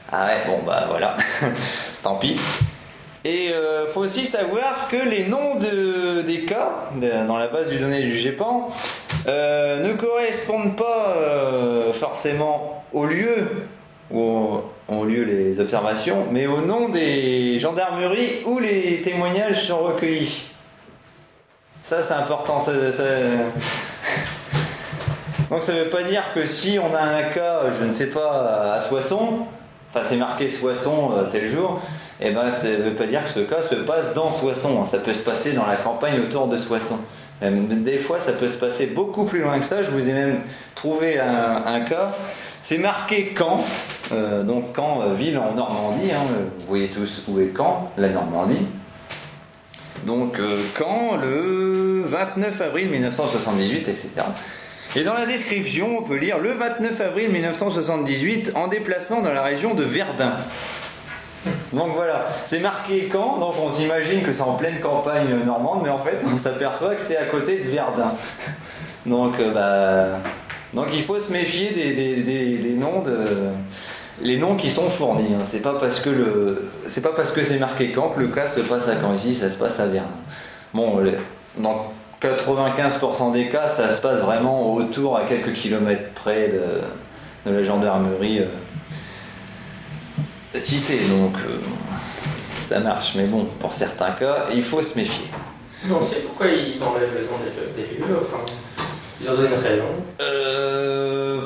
Ah 0.10 0.26
ouais, 0.28 0.38
bon 0.48 0.64
bah 0.66 0.86
voilà. 0.90 1.18
Tant 2.02 2.16
pis. 2.16 2.40
Et 3.26 3.50
euh, 3.52 3.86
faut 3.88 4.00
aussi 4.00 4.26
savoir 4.26 4.88
que 4.90 4.96
les 4.96 5.26
noms 5.26 5.56
de- 5.56 6.22
des 6.22 6.46
cas 6.46 6.70
dans 7.28 7.38
la 7.38 7.50
base 7.50 7.68
du 7.68 7.78
données 7.78 8.02
du 8.04 8.14
GEPAN 8.16 8.70
euh, 9.28 9.84
ne 9.86 9.92
correspondent 9.98 10.78
pas 10.78 11.14
forcément 11.92 12.86
au 12.94 13.06
lieu 13.06 13.36
où 14.12 14.62
ont 14.88 15.04
lieu 15.04 15.24
les 15.26 15.60
observations, 15.60 16.26
mais 16.32 16.48
au 16.48 16.62
nom 16.62 16.88
des 16.88 17.60
gendarmeries 17.60 18.44
où 18.46 18.60
les 18.60 19.02
témoignages 19.02 19.66
sont 19.66 19.80
recueillis. 19.80 20.48
Ça, 21.88 22.04
c'est 22.04 22.14
important. 22.14 22.60
ça- 22.60 22.92
ça- 22.92 23.04
Donc, 25.50 25.64
ça 25.64 25.72
veut 25.74 25.86
pas 25.90 26.04
dire 26.04 26.24
que 26.36 26.46
si 26.46 26.78
on 26.78 26.94
a 26.94 27.02
un 27.02 27.24
cas, 27.34 27.62
je 27.80 27.86
ne 27.86 27.94
sais 27.94 28.08
pas, 28.08 28.74
à 28.76 28.82
Soissons, 28.82 29.46
enfin, 29.90 30.02
c'est 30.04 30.18
marqué 30.18 30.50
Soissons 30.50 31.12
euh, 31.18 31.24
tel 31.32 31.50
jour, 31.50 31.80
et 32.20 32.32
ben, 32.32 32.52
ça 32.52 32.68
veut 32.68 32.94
pas 32.96 33.06
dire 33.06 33.24
que 33.24 33.30
ce 33.30 33.40
cas 33.40 33.62
se 33.62 33.76
passe 33.76 34.14
dans 34.14 34.30
Soissons. 34.32 34.82
hein. 34.82 34.86
Ça 34.86 34.98
peut 34.98 35.14
se 35.14 35.24
passer 35.24 35.54
dans 35.54 35.66
la 35.66 35.78
campagne 35.78 36.20
autour 36.20 36.48
de 36.48 36.58
Soissons. 36.58 37.00
Des 37.42 38.00
fois, 38.00 38.20
ça 38.20 38.34
peut 38.34 38.50
se 38.50 38.58
passer 38.58 38.88
beaucoup 38.88 39.24
plus 39.24 39.40
loin 39.42 39.58
que 39.60 39.64
ça. 39.66 39.82
Je 39.84 39.92
vous 39.92 40.10
ai 40.10 40.14
même 40.14 40.40
trouvé 40.76 41.20
un, 41.20 41.80
cas. 41.82 42.10
C'est 42.62 42.80
marqué 42.80 43.34
Caen, 43.38 43.62
euh, 44.12 44.42
donc 44.44 44.76
Caen, 44.76 45.04
euh, 45.04 45.14
ville 45.14 45.38
en 45.38 45.54
Normandie. 45.54 46.12
hein. 46.12 46.26
vous 46.60 46.66
voyez 46.68 46.88
tous 46.90 47.24
où 47.30 47.40
est 47.40 47.54
Caen, 47.56 47.92
la 47.98 48.10
Normandie. 48.10 48.66
Donc 50.06 50.40
euh, 50.40 50.62
Caen, 50.78 51.18
le 51.18 52.04
29 52.06 52.62
avril 52.62 52.90
1978, 52.90 53.90
etc. 53.90 54.10
Et 54.96 55.04
dans 55.04 55.14
la 55.14 55.26
description, 55.26 56.00
on 56.00 56.04
peut 56.04 56.16
lire 56.16 56.40
le 56.40 56.54
29 56.54 57.02
avril 57.02 57.30
1978 57.30 58.54
en 58.56 58.68
déplacement 58.68 59.22
dans 59.22 59.34
la 59.34 59.44
région 59.44 59.74
de 59.74 59.84
Verdun. 59.84 60.38
Donc 61.74 61.94
voilà, 61.94 62.28
c'est 62.46 62.60
marqué 62.60 63.10
Caen, 63.12 63.38
donc 63.38 63.56
on 63.62 63.72
s'imagine 63.72 64.22
que 64.22 64.32
c'est 64.32 64.42
en 64.42 64.56
pleine 64.56 64.80
campagne 64.80 65.34
normande, 65.46 65.82
mais 65.84 65.90
en 65.90 66.00
fait 66.00 66.20
on 66.32 66.36
s'aperçoit 66.38 66.96
que 66.96 67.02
c'est 67.02 67.18
à 67.18 67.26
côté 67.26 67.60
de 67.60 67.70
Verdun. 67.70 68.14
Donc, 69.06 69.40
euh, 69.40 69.54
bah, 69.54 70.20
donc 70.74 70.88
il 70.94 71.04
faut 71.04 71.20
se 71.20 71.32
méfier 71.32 71.72
des 71.72 72.76
noms 72.78 73.02
de 73.02 73.18
les 74.22 74.38
noms 74.38 74.56
qui 74.56 74.70
sont 74.70 74.90
fournis. 74.90 75.34
hein. 75.34 75.44
C'est 75.46 75.62
pas 75.62 75.76
parce 75.80 76.00
que 76.00 76.10
le 76.10 76.70
c'est 76.88 77.02
pas 77.02 77.14
parce 77.16 77.32
que 77.32 77.44
c'est 77.44 77.60
marqué 77.60 77.94
le 78.18 78.28
cas 78.28 78.48
se 78.48 78.62
passe 78.62 78.88
à 78.88 79.00
Caen 79.00 79.14
ici, 79.16 79.36
ça 79.36 79.50
se 79.50 79.56
passe 79.58 79.80
à 79.80 79.86
Verdun. 79.86 80.08
Bon, 80.74 81.00
dans 81.58 81.92
95% 82.22 83.34
des 83.34 83.50
cas, 83.50 83.68
ça 83.68 83.90
se 83.92 84.02
passe 84.02 84.20
vraiment 84.22 84.74
autour 84.74 85.18
à 85.18 85.24
quelques 85.26 85.54
kilomètres 85.54 86.12
près 86.16 86.50
de, 86.50 87.50
de 87.50 87.56
la 87.56 87.64
gendarmerie 87.64 88.40
euh, 88.40 88.46
citée. 90.58 91.00
Donc 91.10 91.36
euh, 91.48 91.60
ça 92.60 92.80
marche, 92.80 93.16
mais 93.16 93.28
bon, 93.28 93.46
pour 93.60 93.74
certains 93.74 94.12
cas, 94.12 94.48
il 94.54 94.64
faut 94.64 94.82
se 94.82 94.98
méfier. 94.98 95.28
On 95.90 96.02
sait 96.02 96.22
pourquoi 96.22 96.48
ils 96.48 96.82
enlèvent 96.84 97.14
le 97.14 97.22
nom 97.26 97.38
des, 97.76 97.98
lieux, 97.98 98.20
enfin, 98.20 98.44
ils 99.22 99.30
ont 99.30 99.36
donné 99.36 99.50
une 99.56 99.62
raison. 99.62 99.86
Euh, 100.20 101.42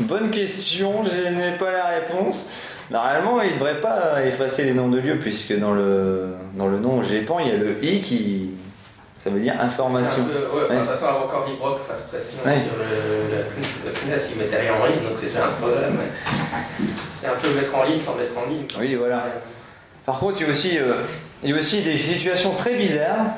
Bonne 0.00 0.30
question, 0.30 1.02
je 1.04 1.28
n'ai 1.30 1.52
pas 1.56 1.70
la 1.72 1.86
réponse. 1.86 2.50
Normalement, 2.90 3.40
il 3.42 3.48
ne 3.50 3.54
devrait 3.54 3.80
pas 3.80 4.24
effacer 4.24 4.64
les 4.64 4.72
noms 4.74 4.88
de 4.88 4.98
lieux, 4.98 5.18
puisque 5.18 5.58
dans 5.58 5.72
le, 5.72 6.34
dans 6.54 6.66
le 6.68 6.78
nom 6.78 7.02
GEPAN, 7.02 7.38
il 7.40 7.48
y 7.48 7.50
a 7.50 7.56
le 7.56 7.82
I 7.84 8.00
qui. 8.02 8.50
Ça 9.18 9.30
veut 9.30 9.40
dire 9.40 9.54
information. 9.60 10.22
Peu- 10.24 10.56
ouais, 10.56 10.64
enfin. 10.66 10.74
De 10.74 10.78
toute 10.80 10.88
façon, 10.90 11.06
avant 11.06 11.26
qu'Henri 11.26 11.52
fasse 11.88 12.02
pression 12.02 12.38
Ouais. 12.46 12.52
sur 12.52 12.76
le, 12.78 13.34
la, 13.34 13.90
la 14.12 14.16
CNES, 14.16 14.34
il 14.36 14.42
mettait 14.42 14.60
rien 14.60 14.74
en 14.80 14.86
ligne, 14.86 15.02
donc 15.08 15.16
c'était 15.18 15.38
un 15.38 15.48
problème. 15.60 15.98
C'est 17.10 17.26
un 17.28 17.34
peu 17.34 17.48
mettre 17.54 17.74
en 17.74 17.82
ligne 17.84 17.98
sans 17.98 18.14
mettre 18.14 18.38
en 18.38 18.48
ligne. 18.48 18.66
Oui, 18.78 18.94
voilà. 18.94 19.24
Par 20.04 20.20
contre, 20.20 20.40
il 20.40 20.44
y 20.44 20.46
a 20.46 20.50
aussi, 20.52 20.78
euh, 20.78 20.92
il 21.42 21.50
y 21.50 21.52
a 21.52 21.56
aussi 21.56 21.82
des 21.82 21.98
situations 21.98 22.52
très 22.54 22.74
bizarres. 22.76 23.34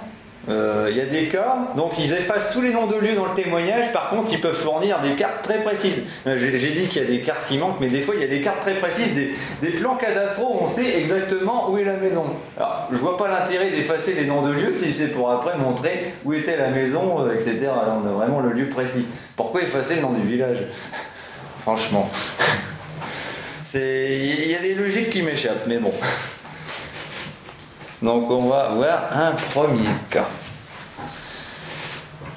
Euh, 0.48 0.88
il 0.90 0.96
y 0.96 1.00
a 1.00 1.04
des 1.04 1.28
cas, 1.28 1.58
donc 1.76 1.92
ils 1.98 2.10
effacent 2.12 2.52
tous 2.52 2.62
les 2.62 2.72
noms 2.72 2.86
de 2.86 2.96
lieux 2.96 3.14
dans 3.14 3.26
le 3.26 3.34
témoignage, 3.34 3.92
par 3.92 4.08
contre 4.08 4.32
ils 4.32 4.40
peuvent 4.40 4.56
fournir 4.56 4.98
des 5.00 5.10
cartes 5.10 5.42
très 5.42 5.62
précises. 5.62 6.04
Euh, 6.26 6.36
J'ai 6.36 6.70
dit 6.70 6.88
qu'il 6.88 7.02
y 7.02 7.04
a 7.04 7.08
des 7.08 7.20
cartes 7.20 7.46
qui 7.46 7.58
manquent, 7.58 7.80
mais 7.80 7.88
des 7.88 8.00
fois 8.00 8.14
il 8.14 8.22
y 8.22 8.24
a 8.24 8.28
des 8.28 8.40
cartes 8.40 8.60
très 8.60 8.74
précises, 8.74 9.14
des, 9.14 9.68
plans 9.70 9.96
cadastraux 9.96 10.58
on 10.60 10.66
sait 10.66 10.98
exactement 10.98 11.70
où 11.70 11.76
est 11.76 11.84
la 11.84 11.96
maison. 11.96 12.24
Alors 12.56 12.88
je 12.90 12.96
vois 12.96 13.18
pas 13.18 13.28
l'intérêt 13.28 13.70
d'effacer 13.70 14.14
les 14.14 14.24
noms 14.24 14.40
de 14.40 14.52
lieux 14.52 14.72
si 14.72 14.92
c'est 14.92 15.08
pour 15.08 15.30
après 15.30 15.58
montrer 15.58 16.14
où 16.24 16.32
était 16.32 16.56
la 16.56 16.70
maison, 16.70 17.26
euh, 17.26 17.34
etc. 17.34 17.68
On 17.68 18.06
a 18.08 18.12
vraiment 18.12 18.40
le 18.40 18.52
lieu 18.52 18.70
précis. 18.70 19.06
Pourquoi 19.36 19.62
effacer 19.62 19.96
le 19.96 20.02
nom 20.02 20.12
du 20.12 20.26
village? 20.26 20.62
Franchement. 21.60 22.10
Il 23.74 24.50
y 24.50 24.54
a 24.54 24.60
des 24.60 24.74
logiques 24.74 25.10
qui 25.10 25.20
m'échappent, 25.20 25.66
mais 25.66 25.76
bon. 25.76 25.92
Donc 28.02 28.30
on 28.30 28.48
va 28.48 28.70
voir 28.70 29.08
un 29.12 29.32
premier 29.32 29.88
cas 30.10 30.28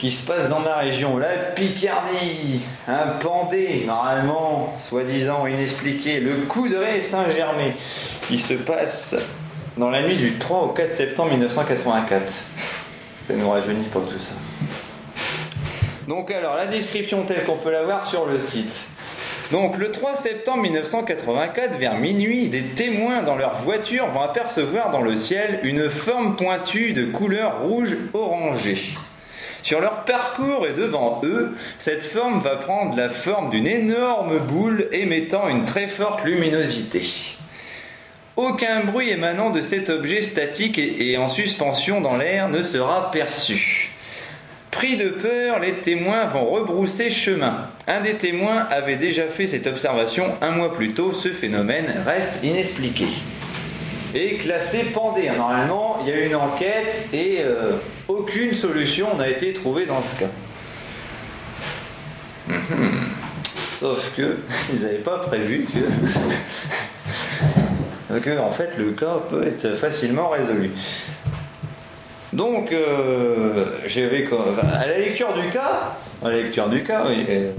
qui 0.01 0.09
se 0.09 0.25
passe 0.25 0.49
dans 0.49 0.61
ma 0.61 0.77
région, 0.77 1.19
la 1.19 1.29
Picardie. 1.53 2.61
Un 2.87 3.19
pendé, 3.19 3.83
normalement, 3.85 4.73
soi-disant 4.79 5.45
inexpliqué, 5.45 6.19
le 6.19 6.37
Coudray 6.47 6.99
Saint-Germain, 6.99 7.73
qui 8.27 8.39
se 8.39 8.55
passe 8.55 9.15
dans 9.77 9.91
la 9.91 10.01
nuit 10.01 10.17
du 10.17 10.39
3 10.39 10.59
au 10.63 10.67
4 10.69 10.91
septembre 10.91 11.29
1984. 11.29 12.33
Ça 13.19 13.35
nous 13.35 13.51
rajeunit 13.51 13.85
pas 13.89 13.99
tout 13.99 14.19
ça. 14.19 14.33
Donc 16.07 16.31
alors, 16.31 16.55
la 16.55 16.65
description 16.65 17.23
telle 17.23 17.45
qu'on 17.45 17.57
peut 17.57 17.71
la 17.71 17.83
voir 17.83 18.03
sur 18.03 18.25
le 18.25 18.39
site. 18.39 18.87
Donc 19.51 19.77
le 19.77 19.91
3 19.91 20.15
septembre 20.15 20.61
1984, 20.61 21.77
vers 21.77 21.97
minuit, 21.97 22.47
des 22.47 22.61
témoins 22.61 23.21
dans 23.21 23.35
leur 23.35 23.55
voiture 23.55 24.07
vont 24.07 24.21
apercevoir 24.21 24.91
dans 24.91 25.01
le 25.01 25.17
ciel 25.17 25.59
une 25.63 25.89
forme 25.89 26.37
pointue 26.37 26.93
de 26.93 27.05
couleur 27.05 27.61
rouge 27.63 27.97
orangé. 28.13 28.77
Sur 29.61 29.81
leur 29.81 30.05
parcours 30.05 30.65
et 30.65 30.73
devant 30.73 31.21
eux, 31.25 31.55
cette 31.77 32.01
forme 32.01 32.39
va 32.39 32.55
prendre 32.55 32.95
la 32.95 33.09
forme 33.09 33.49
d'une 33.49 33.67
énorme 33.67 34.39
boule 34.39 34.87
émettant 34.93 35.49
une 35.49 35.65
très 35.65 35.87
forte 35.87 36.23
luminosité. 36.23 37.03
Aucun 38.37 38.85
bruit 38.85 39.09
émanant 39.09 39.49
de 39.49 39.61
cet 39.61 39.89
objet 39.89 40.21
statique 40.21 40.79
et 40.79 41.17
en 41.17 41.27
suspension 41.27 41.99
dans 41.99 42.15
l'air 42.15 42.47
ne 42.47 42.63
sera 42.63 43.11
perçu. 43.11 43.90
Pris 44.71 44.95
de 44.95 45.09
peur, 45.09 45.59
les 45.59 45.73
témoins 45.73 46.25
vont 46.27 46.49
rebrousser 46.49 47.09
chemin. 47.09 47.63
Un 47.87 47.99
des 47.99 48.13
témoins 48.13 48.67
avait 48.69 48.95
déjà 48.95 49.27
fait 49.27 49.45
cette 49.45 49.67
observation 49.67 50.33
un 50.41 50.51
mois 50.51 50.73
plus 50.73 50.93
tôt. 50.93 51.11
Ce 51.11 51.27
phénomène 51.29 51.85
reste 52.05 52.41
inexpliqué. 52.41 53.07
Et 54.13 54.35
classé 54.35 54.85
pendé. 54.93 55.29
Normalement, 55.29 55.99
il 56.01 56.09
y 56.09 56.13
a 56.13 56.19
eu 56.21 56.25
une 56.27 56.35
enquête 56.35 57.09
et 57.11 57.39
euh, 57.41 57.73
aucune 58.07 58.53
solution 58.53 59.15
n'a 59.17 59.27
été 59.27 59.51
trouvée 59.53 59.85
dans 59.85 60.01
ce 60.01 60.19
cas. 60.21 60.29
Mhm. 62.47 63.09
Sauf 63.79 64.15
que 64.15 64.37
ils 64.73 64.81
n'avaient 64.83 64.95
pas 64.95 65.17
prévu 65.17 65.67
que, 68.09 68.19
que 68.19 68.39
en 68.39 68.51
fait 68.51 68.77
le 68.77 68.91
cas 68.91 69.17
peut 69.29 69.45
être 69.45 69.75
facilement 69.75 70.29
résolu. 70.29 70.71
Donc, 72.33 72.71
euh, 72.71 73.65
j'avais 73.85 74.23
quoi- 74.23 74.45
enfin, 74.51 74.67
à 74.77 74.87
la 74.87 74.99
lecture 74.99 75.33
du 75.33 75.49
cas, 75.49 75.93
à 76.23 76.29
la 76.29 76.35
lecture 76.37 76.69
du 76.69 76.83
cas, 76.83 77.03
oui, 77.07 77.25
euh, 77.29 77.51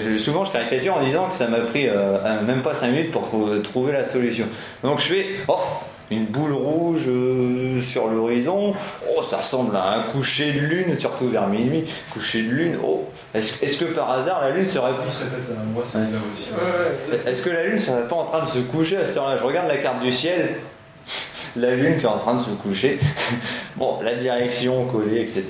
je- 0.00 0.16
souvent 0.16 0.44
je 0.44 0.52
caricature 0.52 0.96
en 0.96 1.04
disant 1.04 1.28
que 1.28 1.36
ça 1.36 1.46
m'a 1.48 1.58
pris 1.60 1.86
euh, 1.88 2.18
même 2.46 2.62
pas 2.62 2.74
5 2.74 2.88
minutes 2.88 3.10
pour 3.12 3.22
trou- 3.28 3.58
trouver 3.58 3.92
la 3.92 4.04
solution. 4.04 4.46
Donc 4.82 4.98
je 4.98 5.04
fais, 5.04 5.26
oh, 5.48 5.58
une 6.10 6.26
boule 6.26 6.52
rouge 6.54 7.04
euh, 7.06 7.80
sur 7.82 8.08
l'horizon, 8.08 8.74
oh, 9.16 9.22
ça 9.22 9.38
ressemble 9.38 9.76
à 9.76 9.90
un 9.92 10.02
coucher 10.04 10.52
de 10.52 10.60
lune, 10.60 10.94
surtout 10.94 11.28
vers 11.28 11.46
minuit, 11.46 11.84
coucher 12.12 12.42
de 12.42 12.50
lune, 12.50 12.76
oh, 12.84 13.04
est-ce 13.34 13.64
est-ce 13.64 13.78
que 13.84 13.84
par 13.94 14.10
hasard 14.10 14.40
la 14.42 14.50
lune 14.50 14.64
serait 14.64 14.90
aussi. 15.06 15.24
est-ce 17.26 17.42
que 17.42 17.50
la 17.50 17.64
Lune 17.64 17.78
serait 17.78 18.08
pas 18.08 18.16
en 18.16 18.24
train 18.24 18.40
de 18.42 18.48
se 18.48 18.58
coucher 18.58 18.96
à 18.96 19.04
cette 19.04 19.16
heure-là? 19.18 19.36
Je 19.36 19.44
regarde 19.44 19.68
la 19.68 19.78
carte 19.78 20.00
du 20.02 20.12
ciel, 20.12 20.56
la 21.56 21.74
Lune 21.74 21.98
qui 21.98 22.04
est 22.04 22.08
en 22.08 22.18
train 22.18 22.34
de 22.34 22.42
se 22.42 22.50
coucher. 22.50 22.98
Bon, 23.76 24.00
la 24.02 24.14
direction 24.14 24.84
collée, 24.86 25.20
etc. 25.20 25.44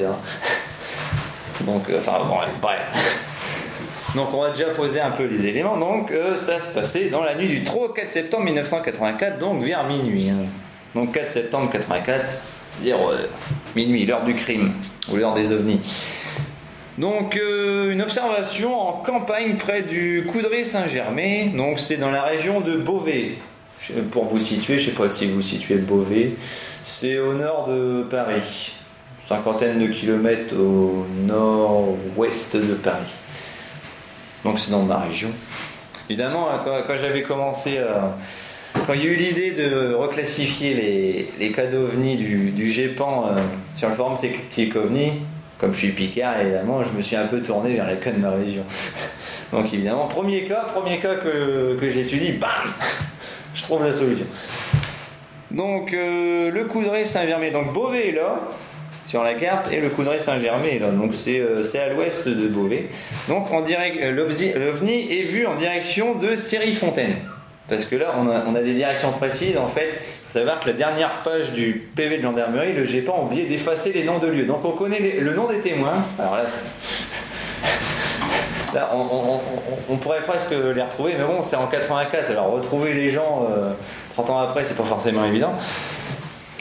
Donc, 1.62 1.82
euh, 1.90 1.98
enfin, 1.98 2.24
bon, 2.24 2.36
bref. 2.60 2.80
Donc, 4.14 4.28
on 4.34 4.42
va 4.42 4.50
déjà 4.50 4.66
poser 4.70 5.00
un 5.00 5.10
peu 5.10 5.24
les 5.24 5.46
éléments. 5.46 5.76
Donc, 5.76 6.10
euh, 6.10 6.34
ça 6.34 6.60
se 6.60 6.68
passait 6.68 7.08
dans 7.08 7.22
la 7.22 7.34
nuit 7.34 7.48
du 7.48 7.64
3 7.64 7.86
au 7.86 7.88
4 7.92 8.10
septembre 8.12 8.44
1984, 8.44 9.38
donc 9.38 9.62
vers 9.62 9.84
minuit. 9.84 10.30
hein. 10.30 10.46
Donc, 10.94 11.12
4 11.14 11.30
septembre 11.30 11.70
84, 11.70 12.34
0 12.82 13.10
heure. 13.10 13.18
Minuit, 13.74 14.04
l'heure 14.06 14.24
du 14.24 14.34
crime, 14.34 14.72
ou 15.10 15.16
l'heure 15.16 15.34
des 15.34 15.50
ovnis. 15.52 15.80
Donc 16.98 17.36
euh, 17.36 17.90
une 17.90 18.02
observation 18.02 18.78
en 18.78 18.92
campagne 18.92 19.56
près 19.56 19.80
du 19.80 20.26
Coudray-Saint-Germain. 20.30 21.46
Donc 21.56 21.80
c'est 21.80 21.96
dans 21.96 22.10
la 22.10 22.22
région 22.22 22.60
de 22.60 22.76
Beauvais. 22.76 23.38
Pour 24.10 24.26
vous 24.26 24.38
situer, 24.38 24.78
je 24.78 24.90
sais 24.90 24.96
pas 24.96 25.10
si 25.10 25.26
vous 25.26 25.42
situez 25.42 25.76
Beauvais. 25.76 26.34
C'est 26.84 27.18
au 27.18 27.34
nord 27.34 27.68
de 27.68 28.04
Paris. 28.08 28.74
Cinquantaine 29.26 29.78
de 29.80 29.86
kilomètres 29.86 30.54
au 30.54 31.06
nord-ouest 31.26 32.56
de 32.56 32.74
Paris. 32.74 33.12
Donc 34.44 34.58
c'est 34.58 34.70
dans 34.70 34.82
ma 34.82 34.98
région. 34.98 35.30
Évidemment, 36.08 36.48
hein, 36.50 36.60
quand, 36.64 36.96
j'avais 36.96 37.22
commencé. 37.22 37.80
Quand 38.86 38.94
il 38.94 39.04
y 39.04 39.08
a 39.08 39.10
eu 39.10 39.16
l'idée 39.16 39.50
de 39.52 39.94
reclassifier 39.94 41.28
les, 41.38 41.52
cas 41.52 41.66
d'OVNI 41.66 42.16
du, 42.16 42.70
GEPAN 42.70 43.26
euh, 43.26 43.40
sur 43.74 43.88
le 43.88 43.94
forum 43.94 44.16
sceptique 44.16 44.74
OVNI, 44.76 45.12
comme 45.58 45.72
je 45.72 45.78
suis 45.78 45.90
Picard, 45.90 46.40
évidemment, 46.40 46.82
je 46.82 46.92
me 46.96 47.02
suis 47.02 47.16
un 47.16 47.26
peu 47.26 47.40
tourné 47.40 47.74
vers 47.74 47.86
les 47.86 47.96
cas 47.96 48.10
de 48.10 48.18
ma 48.18 48.30
région. 48.30 48.64
Donc 49.52 49.72
évidemment, 49.72 50.06
premier 50.06 50.44
cas, 50.44 50.66
premier 50.74 50.98
cas 50.98 51.14
que 51.16 51.90
j'étudie, 51.90 52.32
bam 52.32 52.48
Je 53.54 53.62
trouve 53.62 53.84
la 53.84 53.92
solution. 53.92 54.26
Donc 55.50 55.92
euh, 55.92 56.50
le 56.50 56.64
Coudray 56.64 57.04
Saint-Germain, 57.04 57.50
donc 57.50 57.72
Beauvais 57.72 58.08
est 58.08 58.12
là, 58.12 58.38
sur 59.06 59.22
la 59.22 59.34
carte, 59.34 59.70
et 59.70 59.80
le 59.80 59.90
Coudray 59.90 60.18
Saint-Germain 60.18 60.68
est 60.70 60.78
là. 60.78 60.88
Donc 60.88 61.12
c'est 61.14 61.40
euh, 61.40 61.62
c'est 61.62 61.78
à 61.78 61.92
l'ouest 61.92 62.26
de 62.26 62.48
Beauvais. 62.48 62.86
Donc 63.28 63.50
en 63.50 63.60
direct, 63.60 63.98
euh, 64.02 64.12
l'OVNI 64.12 65.12
est 65.12 65.24
vu 65.24 65.46
en 65.46 65.54
direction 65.54 66.14
de 66.14 66.34
Série-Fontaine. 66.34 67.16
Parce 67.68 67.84
que 67.84 67.96
là, 67.96 68.14
on 68.18 68.54
a, 68.54 68.60
des 68.60 68.74
directions 68.74 69.12
précises. 69.12 69.56
En 69.56 69.68
fait, 69.68 69.88
il 69.92 70.26
faut 70.26 70.32
savoir 70.32 70.60
que 70.60 70.66
la 70.66 70.74
dernière 70.74 71.22
page 71.22 71.52
du 71.52 71.88
PV 71.94 72.18
de 72.18 72.22
gendarmerie, 72.22 72.72
le 72.72 72.84
GEPAN 72.84 73.16
a 73.16 73.24
oublié 73.24 73.44
d'effacer 73.44 73.92
les 73.92 74.04
noms 74.04 74.18
de 74.18 74.26
lieux. 74.26 74.44
Donc 74.44 74.64
on 74.64 74.72
connaît 74.72 75.18
le 75.20 75.32
nom 75.32 75.46
des 75.46 75.60
témoins. 75.60 76.04
Alors 76.18 76.36
là, 76.36 76.42
là 78.74 78.90
on, 79.88 79.96
pourrait 79.96 80.22
presque 80.22 80.50
les 80.50 80.82
retrouver, 80.82 81.14
mais 81.18 81.24
bon, 81.24 81.42
c'est 81.42 81.56
en 81.56 81.66
84. 81.66 82.30
Alors 82.30 82.52
retrouver 82.52 82.92
les 82.92 83.08
gens 83.08 83.46
euh, 83.50 83.72
30 84.14 84.30
ans 84.30 84.38
après, 84.38 84.64
c'est 84.64 84.76
pas 84.76 84.84
forcément 84.84 85.24
évident. 85.24 85.54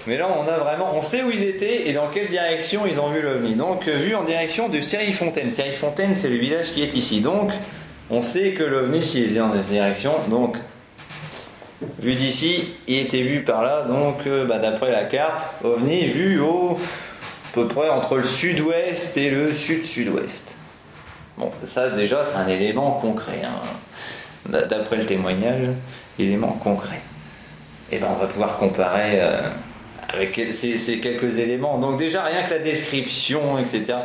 Mais 0.08 0.18
là, 0.18 0.28
on 0.36 0.48
a 0.48 0.58
vraiment, 0.58 0.96
on 0.96 1.02
sait 1.02 1.24
où 1.24 1.30
ils 1.30 1.44
étaient 1.44 1.88
et 1.88 1.94
dans 1.94 2.10
quelle 2.10 2.30
direction 2.30 2.88
ils 2.88 3.00
ont 3.00 3.10
vu 3.10 3.22
l'OVNI. 3.22 3.54
Donc, 3.54 3.88
euh, 3.88 3.96
vu 3.96 4.16
en 4.16 4.24
direction 4.24 4.68
de 4.68 4.80
Série-Fontaine. 4.80 5.54
Série-Fontaine, 5.54 6.16
c'est 6.16 6.30
le 6.30 6.38
village 6.38 6.72
qui 6.72 6.82
est 6.82 6.96
ici. 6.96 7.22
Donc, 7.22 7.52
on 8.10 8.22
sait 8.22 8.54
que 8.54 8.64
l'OVNI, 8.64 9.04
s'il 9.04 9.32
est 9.32 9.40
dans 9.40 9.54
cette 9.54 9.68
direction, 9.68 10.14
donc, 10.30 10.58
vu 12.00 12.16
d'ici, 12.16 12.74
il 12.88 12.98
était 12.98 13.22
vu 13.22 13.44
par 13.44 13.62
là. 13.62 13.84
Donc, 13.84 14.26
euh, 14.26 14.46
bah, 14.46 14.58
d'après 14.58 14.92
la 14.92 15.04
carte, 15.04 15.46
OVNI 15.64 16.08
vu 16.08 16.40
au, 16.40 16.72
à 16.72 17.54
peu 17.54 17.68
près 17.68 17.90
entre 17.90 18.18
le 18.18 18.24
sud-ouest 18.24 19.16
et 19.18 19.30
le 19.30 19.52
sud-sud-ouest. 19.52 20.56
Bon, 21.42 21.50
ça, 21.64 21.90
déjà, 21.90 22.24
c'est 22.24 22.38
un 22.38 22.48
élément 22.48 22.92
concret. 23.02 23.42
hein. 23.44 24.60
D'après 24.70 24.98
le 24.98 25.06
témoignage, 25.08 25.70
élément 26.20 26.52
concret. 26.64 27.02
Et 27.92 27.98
ben, 27.98 28.08
on 28.16 28.20
va 28.22 28.28
pouvoir 28.28 28.58
comparer. 28.58 29.20
euh, 29.22 29.50
avec 30.14 30.40
ces, 30.52 31.00
quelques 31.00 31.40
éléments. 31.40 31.78
Donc 31.80 31.98
déjà 31.98 32.24
rien 32.24 32.44
que 32.44 32.52
la 32.54 32.60
description, 32.60 33.58
etc. 33.58 33.96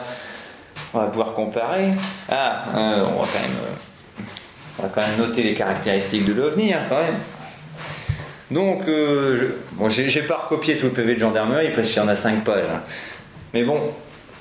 On 0.95 0.99
va 1.01 1.07
pouvoir 1.09 1.34
comparer. 1.34 1.91
Ah, 2.30 2.64
euh, 2.74 3.05
on 3.07 3.20
va 3.20 3.26
quand 3.32 3.41
même, 3.41 3.59
euh, 3.64 4.22
on 4.78 4.82
va 4.84 4.89
quand 4.95 5.01
même 5.01 5.18
noter 5.18 5.43
les 5.43 5.55
caractéristiques 5.55 6.24
de 6.24 6.32
l'OVNI, 6.32 6.72
hein, 6.74 6.82
quand 6.89 7.01
même. 7.01 7.16
Donc, 8.53 8.82
je, 8.87 9.47
bon, 9.72 9.89
j'ai 9.89 10.09
j'ai 10.09 10.22
pas 10.22 10.37
recopié 10.49 10.76
tout 10.78 10.87
le 10.87 10.93
PV 10.93 11.14
de 11.14 11.20
gendarmerie 11.20 11.70
parce 11.74 11.89
qu'il 11.89 12.01
y 12.01 12.05
en 12.05 12.09
a 12.09 12.14
5 12.16 12.45
pages. 12.45 12.64
hein. 12.72 12.82
Mais 13.53 13.64
bon, 13.64 13.80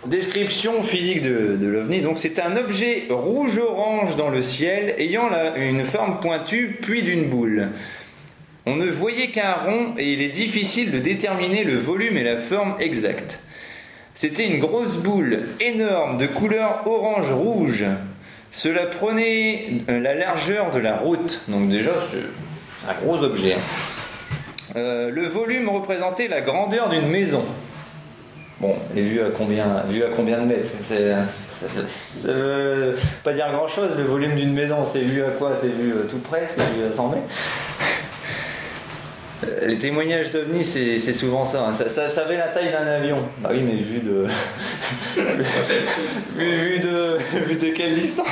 description 0.08 0.84
physique 0.84 1.22
de, 1.22 1.58
de 1.60 1.68
l'OVNI. 1.68 2.02
Donc, 2.02 2.18
c'est 2.18 2.40
un 2.40 2.56
objet 2.56 3.04
rouge-orange 3.10 4.16
dans 4.16 4.30
le 4.30 4.42
ciel 4.42 4.96
ayant 4.98 5.30
une 5.56 5.84
forme 5.84 6.20
pointue 6.20 6.78
puis 6.82 7.02
d'une 7.04 7.26
boule. 7.26 7.70
On 8.66 8.76
ne 8.76 8.90
voyait 8.90 9.28
qu'un 9.28 9.54
rond 9.54 9.94
et 9.98 10.14
il 10.14 10.22
est 10.22 10.30
difficile 10.30 10.92
de 10.92 11.00
déterminer 11.00 11.64
le 11.64 11.78
volume 11.78 12.18
et 12.18 12.24
la 12.24 12.38
forme 12.38 12.76
exacte. 12.80 13.42
C'était 14.14 14.48
une 14.48 14.60
grosse 14.60 14.98
boule 14.98 15.42
énorme 15.60 16.18
de 16.18 16.26
couleur 16.26 16.82
orange-rouge. 16.88 17.86
Cela 18.50 18.86
prenait 18.86 19.66
euh, 19.90 20.00
la 20.00 20.16
largeur 20.16 20.72
de 20.72 20.80
la 20.80 20.96
route. 20.96 21.42
Donc 21.50 21.70
déjà, 21.70 21.92
c'est 22.10 22.90
un 22.90 22.94
gros 23.04 23.22
objet. 23.22 23.54
hein. 23.54 24.78
Euh, 24.78 25.10
le 25.12 25.28
volume 25.28 25.70
représentait 25.70 26.28
la 26.28 26.42
grandeur 26.42 26.90
d'une 26.90 27.08
maison. 27.10 27.44
Bon, 28.62 28.74
et 28.96 29.02
vu 29.02 29.22
à 29.22 29.30
combien, 29.36 29.84
vu 29.90 30.04
à 30.04 30.10
combien 30.16 30.40
de 30.40 30.46
mètres 30.46 30.70
c'est, 30.82 31.12
ça, 31.12 31.68
ça 31.86 32.32
veut 32.34 32.96
pas 33.24 33.34
dire 33.34 33.52
grand 33.52 33.68
chose. 33.68 33.92
Le 33.98 34.04
volume 34.04 34.36
d'une 34.36 34.54
maison, 34.54 34.86
c'est 34.86 35.00
vu 35.02 35.24
à 35.24 35.30
quoi 35.32 35.54
C'est 35.60 35.68
vu 35.68 35.92
euh, 35.92 36.04
tout 36.10 36.20
près 36.20 36.46
C'est 36.48 36.62
vu 36.62 36.86
à 36.90 36.92
100 36.92 37.10
mètres 37.10 37.24
Euh, 39.46 39.68
Les 39.68 39.78
témoignages 39.78 40.32
d'OVNI, 40.32 40.64
c'est, 40.64 40.98
c'est 40.98 41.14
souvent 41.14 41.44
ça, 41.44 41.68
hein. 41.68 41.74
ça, 41.74 42.22
avait 42.22 42.38
la 42.38 42.48
taille 42.48 42.72
d'un 42.72 42.88
avion. 42.88 43.24
Bah 43.40 43.50
oui, 43.52 43.62
mais 43.62 43.76
vu 43.76 44.00
de. 44.00 44.26
vu 46.38 46.80
de. 46.80 47.18
vu 47.48 47.56
de 47.56 47.68
quelle 47.76 47.96
distance? 47.96 48.28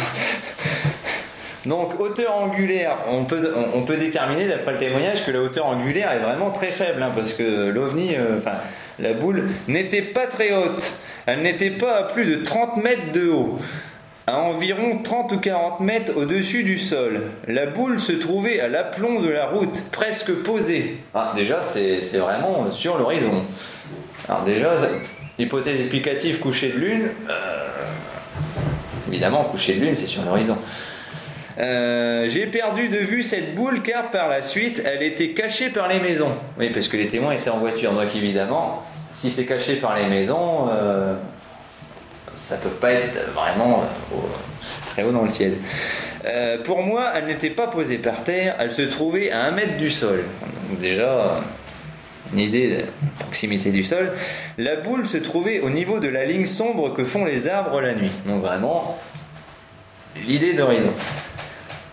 Donc, 1.65 1.99
hauteur 1.99 2.35
angulaire, 2.35 2.97
on 3.09 3.23
peut, 3.23 3.97
déterminer 3.97 4.45
d'après 4.45 4.73
le 4.73 4.79
témoignage 4.79 5.25
que 5.25 5.31
la 5.31 5.41
hauteur 5.41 5.65
angulaire 5.65 6.11
est 6.11 6.19
vraiment 6.19 6.51
très 6.51 6.71
faible, 6.71 7.01
hein, 7.01 7.11
parce 7.15 7.33
que 7.33 7.69
l'OVNI, 7.69 8.15
euh, 8.15 8.37
enfin, 8.37 8.55
la 8.99 9.13
boule, 9.13 9.49
n'était 9.67 10.01
pas 10.01 10.27
très 10.27 10.53
haute. 10.53 10.85
Elle 11.25 11.41
n'était 11.41 11.69
pas 11.69 11.97
à 11.97 12.03
plus 12.03 12.25
de 12.25 12.43
30 12.43 12.77
mètres 12.77 13.11
de 13.13 13.29
haut 13.29 13.59
à 14.25 14.39
environ 14.39 14.99
30 15.03 15.33
ou 15.33 15.39
40 15.39 15.79
mètres 15.81 16.13
au-dessus 16.15 16.63
du 16.63 16.77
sol. 16.77 17.23
La 17.47 17.65
boule 17.65 17.99
se 17.99 18.13
trouvait 18.13 18.59
à 18.59 18.69
l'aplomb 18.69 19.19
de 19.19 19.29
la 19.29 19.47
route, 19.47 19.83
presque 19.91 20.31
posée. 20.31 20.97
Ah, 21.13 21.33
déjà, 21.35 21.61
c'est 21.61 21.99
vraiment 22.17 22.71
sur 22.71 22.97
l'horizon. 22.97 23.43
Alors 24.29 24.43
déjà, 24.43 24.75
hypothèse 25.37 25.79
explicative, 25.79 26.39
coucher 26.39 26.69
de 26.69 26.77
lune. 26.77 27.09
euh, 27.29 27.67
évidemment, 29.09 29.43
coucher 29.43 29.75
de 29.75 29.81
lune, 29.81 29.95
c'est 29.95 30.07
sur 30.07 30.23
l'horizon. 30.23 30.57
Euh, 31.59 32.27
J'ai 32.27 32.47
perdu 32.47 32.89
de 32.89 32.97
vue 32.97 33.21
cette 33.21 33.55
boule 33.55 33.81
car 33.81 34.09
par 34.09 34.27
la 34.27 34.41
suite, 34.41 34.81
elle 34.85 35.03
était 35.03 35.29
cachée 35.29 35.69
par 35.69 35.87
les 35.87 35.99
maisons. 35.99 36.31
Oui, 36.57 36.69
parce 36.69 36.87
que 36.87 36.97
les 36.97 37.07
témoins 37.07 37.33
étaient 37.33 37.49
en 37.49 37.59
voiture, 37.59 37.91
donc 37.93 38.15
évidemment, 38.15 38.83
si 39.11 39.29
c'est 39.29 39.45
caché 39.45 39.75
par 39.75 39.95
les 39.95 40.05
maisons, 40.05 40.67
euh, 40.71 41.15
ça 42.33 42.57
peut 42.57 42.69
pas 42.69 42.91
être 42.91 43.31
vraiment 43.33 43.83
euh, 44.13 44.17
très 44.89 45.03
haut 45.03 45.11
dans 45.11 45.23
le 45.23 45.29
ciel. 45.29 45.53
Pour 46.63 46.81
moi, 46.83 47.11
elle 47.15 47.25
n'était 47.25 47.49
pas 47.49 47.67
posée 47.67 47.97
par 47.97 48.23
terre, 48.23 48.55
elle 48.57 48.71
se 48.71 48.81
trouvait 48.83 49.29
à 49.31 49.43
un 49.43 49.51
mètre 49.51 49.75
du 49.75 49.89
sol. 49.89 50.23
Donc 50.69 50.79
déjà, 50.79 51.41
une 52.31 52.39
idée 52.39 52.77
de 52.77 52.83
proximité 53.19 53.71
du 53.71 53.83
sol. 53.83 54.11
La 54.57 54.77
boule 54.77 55.05
se 55.05 55.17
trouvait 55.17 55.59
au 55.59 55.69
niveau 55.69 55.99
de 55.99 56.07
la 56.07 56.23
ligne 56.23 56.45
sombre 56.45 56.93
que 56.93 57.03
font 57.03 57.25
les 57.25 57.47
arbres 57.49 57.81
la 57.81 57.93
nuit. 57.93 58.11
Donc 58.25 58.41
vraiment, 58.41 58.97
l'idée 60.25 60.53
d'horizon. 60.53 60.93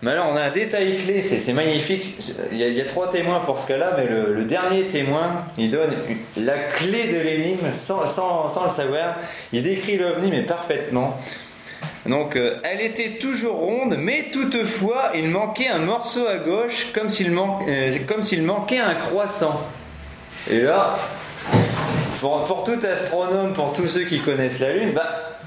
Mais 0.02 0.12
alors, 0.12 0.28
on 0.32 0.36
a 0.36 0.42
un 0.44 0.50
détail 0.50 0.96
clé, 0.96 1.20
c'est 1.20 1.52
magnifique. 1.52 2.16
Il 2.52 2.58
y, 2.58 2.80
a, 2.80 2.84
trois 2.86 3.10
témoins 3.12 3.40
pour 3.40 3.58
ce 3.58 3.68
cas-là, 3.68 3.94
mais 3.98 4.06
le, 4.06 4.44
dernier 4.44 4.84
témoin, 4.84 5.44
il 5.58 5.68
donne 5.70 5.90
la 6.38 6.56
clé 6.56 7.08
de 7.08 7.18
l'énigme 7.18 7.70
sans, 7.72 8.06
sans- 8.06 8.48
sans 8.48 8.64
le 8.64 8.70
savoir. 8.70 9.16
Il 9.52 9.62
décrit 9.62 9.98
l'ovni, 9.98 10.30
mais 10.30 10.40
parfaitement. 10.42 11.18
Donc, 12.06 12.36
euh, 12.36 12.56
elle 12.64 12.80
était 12.80 13.18
toujours 13.20 13.56
ronde, 13.56 13.96
mais 13.98 14.28
toutefois, 14.32 15.10
il 15.14 15.28
manquait 15.28 15.68
un 15.68 15.80
morceau 15.80 16.26
à 16.26 16.36
gauche, 16.38 16.92
comme 16.94 17.10
s'il 17.10 17.30
man- 17.30 17.58
euh, 17.68 17.90
comme 18.08 18.22
s'il 18.22 18.42
manquait 18.42 18.78
un 18.78 18.94
croissant. 18.94 19.60
Et 20.50 20.60
là, 20.60 20.96
pour, 22.20 22.44
pour 22.44 22.64
tout 22.64 22.78
astronome, 22.90 23.52
pour 23.52 23.74
tous 23.74 23.86
ceux 23.86 24.04
qui 24.04 24.20
connaissent 24.20 24.60
la 24.60 24.72
Lune, 24.72 24.92
bah, 24.94 25.39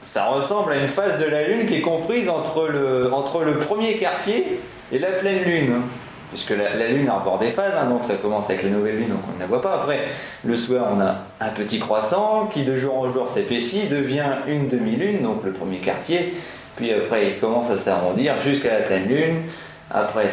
ça 0.00 0.26
ressemble 0.26 0.72
à 0.72 0.76
une 0.76 0.88
phase 0.88 1.20
de 1.20 1.26
la 1.26 1.46
Lune 1.46 1.66
qui 1.66 1.76
est 1.76 1.80
comprise 1.80 2.28
entre 2.28 2.68
le, 2.68 3.12
entre 3.12 3.42
le 3.44 3.58
premier 3.58 3.96
quartier 3.96 4.60
et 4.92 4.98
la 4.98 5.08
pleine 5.12 5.42
Lune. 5.44 5.82
Puisque 6.30 6.50
la, 6.50 6.76
la 6.76 6.88
Lune 6.88 7.08
arbore 7.08 7.40
des 7.40 7.50
phases, 7.50 7.74
hein, 7.76 7.86
donc 7.86 8.04
ça 8.04 8.14
commence 8.14 8.48
avec 8.50 8.62
la 8.62 8.70
nouvelle 8.70 8.98
Lune, 8.98 9.08
donc 9.08 9.18
on 9.30 9.34
ne 9.34 9.40
la 9.40 9.46
voit 9.46 9.60
pas. 9.60 9.74
Après, 9.74 10.06
le 10.44 10.56
soir, 10.56 10.86
on 10.96 11.00
a 11.00 11.24
un 11.40 11.50
petit 11.50 11.80
croissant 11.80 12.46
qui 12.46 12.62
de 12.62 12.76
jour 12.76 12.96
en 12.98 13.10
jour 13.12 13.26
s'épaissit, 13.26 13.88
devient 13.88 14.30
une 14.46 14.68
demi-lune, 14.68 15.22
donc 15.22 15.42
le 15.44 15.52
premier 15.52 15.78
quartier. 15.78 16.34
Puis 16.76 16.92
après, 16.92 17.30
il 17.30 17.38
commence 17.40 17.70
à 17.70 17.76
s'arrondir 17.76 18.40
jusqu'à 18.40 18.78
la 18.78 18.84
pleine 18.84 19.08
Lune. 19.08 19.42
Après, 19.90 20.28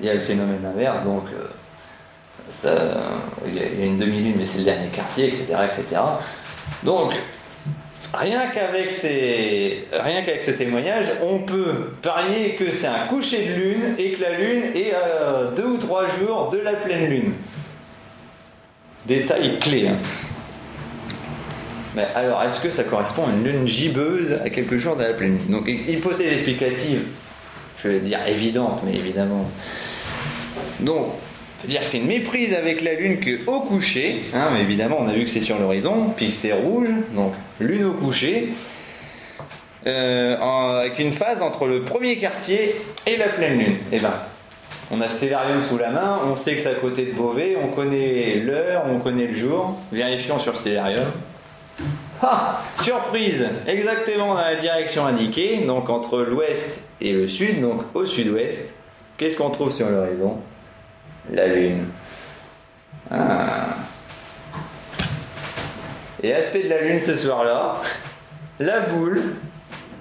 il 0.00 0.06
y 0.06 0.10
a 0.10 0.14
le 0.14 0.20
phénomène 0.20 0.64
inverse, 0.66 1.04
donc 1.04 1.22
euh, 2.64 2.92
il 3.46 3.54
y 3.54 3.82
a 3.82 3.86
une 3.86 3.98
demi-lune, 3.98 4.34
mais 4.36 4.44
c'est 4.44 4.58
le 4.58 4.64
dernier 4.64 4.88
quartier, 4.88 5.28
etc. 5.28 5.44
etc. 5.64 6.00
Donc, 6.82 7.12
Rien 8.12 8.48
qu'avec 8.52 8.90
ces... 8.90 9.84
rien 9.92 10.22
qu'avec 10.22 10.42
ce 10.42 10.50
témoignage, 10.50 11.06
on 11.22 11.38
peut 11.38 11.90
parier 12.02 12.56
que 12.56 12.70
c'est 12.70 12.88
un 12.88 13.06
coucher 13.06 13.44
de 13.46 13.52
lune 13.54 13.94
et 13.98 14.12
que 14.12 14.22
la 14.22 14.36
lune 14.36 14.62
est 14.74 14.92
à 14.92 15.44
deux 15.54 15.66
ou 15.66 15.76
trois 15.78 16.08
jours 16.08 16.50
de 16.50 16.58
la 16.58 16.72
pleine 16.72 17.08
lune. 17.08 17.32
Détail 19.06 19.58
clé. 19.60 19.88
hein. 19.88 19.96
Mais 21.94 22.06
alors, 22.14 22.42
est-ce 22.42 22.60
que 22.60 22.70
ça 22.70 22.84
correspond 22.84 23.24
à 23.26 23.30
une 23.30 23.44
lune 23.44 23.66
gibbeuse 23.68 24.38
à 24.44 24.50
quelques 24.50 24.76
jours 24.76 24.96
de 24.96 25.04
la 25.04 25.12
pleine 25.14 25.38
lune? 25.38 25.46
Donc, 25.48 25.68
hy- 25.68 25.92
hypothèse 25.92 26.32
explicative, 26.32 27.02
je 27.82 27.88
vais 27.88 28.00
dire 28.00 28.20
évidente, 28.26 28.82
mais 28.84 28.94
évidemment. 28.96 29.48
Donc, 30.80 31.14
c'est-à-dire 31.60 31.82
c'est 31.84 31.98
une 31.98 32.06
méprise 32.06 32.54
avec 32.54 32.80
la 32.82 32.94
Lune 32.94 33.20
que 33.20 33.44
au 33.46 33.60
coucher, 33.60 34.22
hein, 34.34 34.48
mais 34.52 34.62
évidemment 34.62 34.96
on 35.00 35.08
a 35.08 35.12
vu 35.12 35.24
que 35.24 35.30
c'est 35.30 35.40
sur 35.40 35.58
l'horizon, 35.58 36.12
puis 36.16 36.32
c'est 36.32 36.52
rouge, 36.52 36.88
donc 37.14 37.34
Lune 37.60 37.84
au 37.84 37.92
coucher, 37.92 38.54
euh, 39.86 40.38
avec 40.38 40.98
une 40.98 41.12
phase 41.12 41.42
entre 41.42 41.66
le 41.66 41.82
premier 41.82 42.16
quartier 42.16 42.76
et 43.06 43.16
la 43.16 43.28
pleine 43.28 43.58
Lune. 43.58 43.76
Et 43.92 43.98
ben, 43.98 44.14
on 44.90 45.00
a 45.02 45.08
Stellarium 45.08 45.62
sous 45.62 45.76
la 45.76 45.90
main, 45.90 46.20
on 46.30 46.34
sait 46.34 46.54
que 46.54 46.62
c'est 46.62 46.70
à 46.70 46.74
côté 46.74 47.04
de 47.04 47.12
Beauvais, 47.12 47.56
on 47.62 47.68
connaît 47.68 48.36
l'heure, 48.36 48.84
on 48.90 48.98
connaît 48.98 49.26
le 49.26 49.34
jour, 49.34 49.78
vérifions 49.92 50.38
sur 50.38 50.56
Stellarium. 50.56 51.06
Ah 52.22 52.62
Surprise 52.76 53.46
Exactement 53.66 54.34
dans 54.34 54.40
la 54.40 54.56
direction 54.56 55.06
indiquée, 55.06 55.58
donc 55.66 55.88
entre 55.88 56.20
l'ouest 56.20 56.82
et 57.00 57.12
le 57.12 57.26
sud, 57.26 57.60
donc 57.60 57.82
au 57.94 58.04
sud-ouest. 58.04 58.74
Qu'est-ce 59.16 59.36
qu'on 59.36 59.50
trouve 59.50 59.72
sur 59.72 59.88
l'horizon? 59.88 60.38
La 61.32 61.46
Lune. 61.46 61.86
Ah. 63.10 63.76
Et 66.22 66.32
aspect 66.34 66.62
de 66.62 66.68
la 66.68 66.80
Lune 66.82 67.00
ce 67.00 67.14
soir-là, 67.14 67.76
la 68.60 68.80
boule 68.80 69.36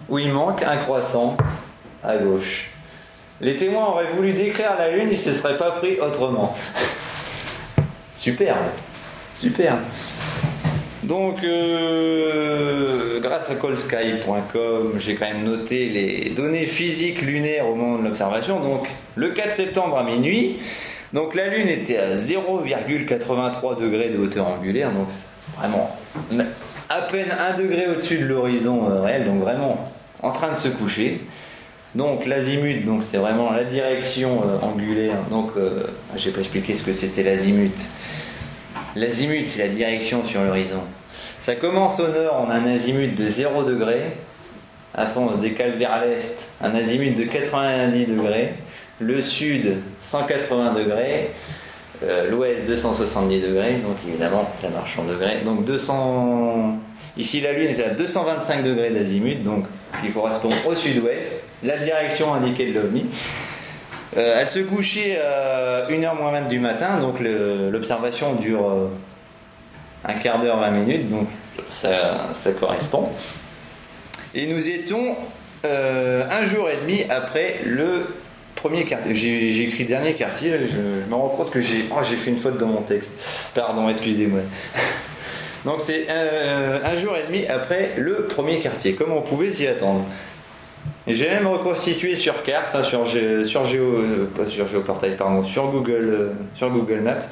où 0.07 0.20
il 0.20 0.32
manque 0.32 0.63
un 0.63 0.78
croissant 0.78 1.38
à 2.03 2.17
gauche. 2.17 2.72
Les 3.41 3.55
témoins 3.55 3.88
auraient 3.88 4.11
voulu 4.11 4.34
décrire 4.34 4.76
la 4.78 4.91
Lune, 4.91 5.07
ils 5.11 5.17
se 5.17 5.32
seraient 5.32 5.57
pas 5.57 5.72
pris 5.72 5.99
autrement. 5.99 6.55
Superbe. 8.15 8.57
Superbe. 9.34 9.80
Donc, 11.03 11.43
euh, 11.43 13.20
grâce 13.22 13.49
à 13.49 13.55
callsky.com, 13.55 14.93
j'ai 14.97 15.15
quand 15.15 15.28
même 15.28 15.43
noté 15.43 15.88
les 15.88 16.30
données 16.32 16.65
physiques 16.65 17.22
lunaires 17.22 17.67
au 17.67 17.76
moment 17.76 17.97
de 17.97 18.03
l'observation. 18.03 18.59
Donc, 18.59 18.89
le 19.15 19.30
4 19.30 19.53
septembre 19.53 19.97
à 19.97 20.03
minuit, 20.03 20.59
donc 21.14 21.36
la 21.36 21.47
Lune 21.47 21.68
était 21.68 21.97
à 21.97 22.16
0,83 22.16 23.80
degrés 23.80 24.10
de 24.10 24.18
hauteur 24.18 24.47
angulaire, 24.47 24.91
donc 24.91 25.07
vraiment 25.57 25.95
à 26.89 27.01
peine 27.03 27.30
1 27.32 27.57
degré 27.57 27.88
au-dessus 27.88 28.18
de 28.18 28.26
l'horizon 28.26 28.89
euh, 28.89 29.01
réel, 29.01 29.26
donc 29.26 29.41
vraiment 29.41 29.86
en 30.22 30.32
train 30.32 30.49
de 30.49 30.55
se 30.55 30.68
coucher. 30.68 31.22
Donc 31.95 32.26
l'azimut, 32.26 32.86
donc 32.86 33.03
c'est 33.03 33.18
vraiment 33.18 33.51
la 33.51 33.64
direction 33.64 34.41
euh, 34.43 34.66
angulaire. 34.66 35.18
Donc, 35.30 35.51
euh, 35.57 35.84
j'ai 36.16 36.32
pas 36.32 36.39
expliqué 36.39 36.74
ce 36.74 36.84
que 36.84 36.93
c'était 36.93 37.24
l'azimut. 37.24 37.78
L'azimut, 38.95 39.47
c'est 39.47 39.68
la 39.68 39.74
direction 39.74 40.26
sur 40.26 40.43
l'horizon. 40.43 40.84
Ça 41.39 41.55
commence 41.55 41.99
au 41.99 42.07
nord, 42.07 42.45
on 42.47 42.51
a 42.51 42.55
un 42.55 42.66
azimut 42.66 43.16
de 43.16 43.28
0 43.28 43.64
degré. 43.64 44.18
Après, 44.93 45.20
on 45.20 45.32
se 45.32 45.38
décale 45.38 45.74
vers 45.78 46.03
l'est, 46.03 46.49
un 46.62 46.76
azimut 46.76 47.16
de 47.16 47.24
90 47.24 48.05
degrés. 48.07 48.55
Le 49.00 49.22
sud, 49.22 49.78
180 50.02 50.74
degrés. 50.74 51.32
Euh, 52.04 52.30
L'ouest, 52.30 52.66
270 52.66 53.41
degrés. 53.41 53.74
Donc, 53.76 53.97
évidemment, 54.08 54.50
ça 54.56 54.70
marche 54.70 54.97
en 55.00 55.04
degrés. 55.04 55.39
Donc, 55.43 55.66
200. 55.66 56.78
Ici, 57.18 57.41
la 57.41 57.54
Lune 57.54 57.70
est 57.70 57.84
à 57.84 57.89
225 57.89 58.64
degrés 58.64 58.91
d'azimut, 58.91 59.43
donc 59.43 59.66
qui 60.02 60.12
correspond 60.12 60.50
au 60.68 60.76
sud-ouest. 60.76 61.43
La 61.64 61.78
direction 61.78 62.34
indiquée 62.34 62.72
de 62.72 62.80
l'OVNI. 62.80 63.06
Euh, 64.18 64.38
elle 64.39 64.47
se 64.47 64.60
couchait 64.60 65.20
à 65.20 65.88
1h 65.89 66.18
moins 66.18 66.32
20 66.32 66.47
du 66.47 66.60
matin, 66.60 67.00
donc 67.00 67.20
l'observation 67.20 68.34
dure 68.36 68.68
euh, 68.70 68.88
un 70.06 70.14
quart 70.14 70.41
d'heure, 70.41 70.60
20 70.60 70.72
minutes, 70.72 71.10
donc 71.12 71.28
ça, 71.70 72.28
correspond. 72.60 73.10
Et 74.34 74.47
nous 74.47 74.70
étions 74.70 75.16
un 75.64 76.45
jour 76.45 76.70
et 76.70 76.78
demi 76.78 77.04
après 77.10 77.60
le 77.66 78.06
premier 78.60 78.84
quartier. 78.84 79.14
J'ai 79.14 79.64
écrit 79.64 79.86
dernier 79.86 80.14
quartier, 80.14 80.51
je, 80.66 81.10
me 81.10 81.16
rends 81.16 81.30
compte 81.30 81.51
que 81.51 81.62
j'ai 81.62 81.86
oh, 81.91 82.03
fait 82.03 82.30
une 82.30 82.38
faute 82.38 82.57
dans 82.57 82.68
mon 82.68 82.82
texte. 82.82 83.12
Pardon, 83.55 83.88
excusez-moi. 83.89 84.41
Donc 85.66 85.80
c'est 85.80 86.07
euh, 86.10 86.80
un 86.84 86.95
jour 86.95 87.16
et 87.18 87.24
demi 87.28 87.45
après 87.47 87.93
le 87.97 88.28
premier 88.28 88.60
quartier, 88.60 88.93
comme 88.93 89.12
on 89.12 89.22
pouvait 89.22 89.49
s'y 89.49 89.68
attendre? 89.68 90.05
J'ai 91.07 91.30
même 91.30 91.47
reconstitué 91.47 92.16
sur 92.16 92.43
carte, 92.43 92.76
hein, 92.76 92.84
sur, 92.84 93.07
sur 93.07 93.64
euh, 93.64 94.26
sur 94.47 94.68
Géoportail, 94.68 95.18
sur 95.43 95.72
Google, 95.72 95.93
euh, 96.03 96.30
sur 96.53 96.70
Google 96.70 96.99
Maps. 96.99 97.28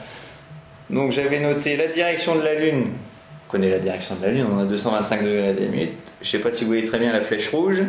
Donc 0.89 1.11
j'avais 1.11 1.39
noté 1.39 1.77
la 1.77 1.87
direction 1.87 2.35
de 2.35 2.41
la 2.41 2.55
Lune. 2.55 2.87
On 3.47 3.51
connaît 3.51 3.69
la 3.69 3.79
direction 3.79 4.15
de 4.15 4.25
la 4.25 4.31
Lune, 4.31 4.45
on 4.53 4.59
a 4.59 4.65
225 4.65 5.23
degrés 5.23 5.53
d'azimut. 5.53 5.91
Je 6.21 6.29
sais 6.29 6.39
pas 6.39 6.51
si 6.51 6.63
vous 6.63 6.67
voyez 6.67 6.85
très 6.85 6.99
bien 6.99 7.13
la 7.13 7.21
flèche 7.21 7.49
rouge. 7.49 7.81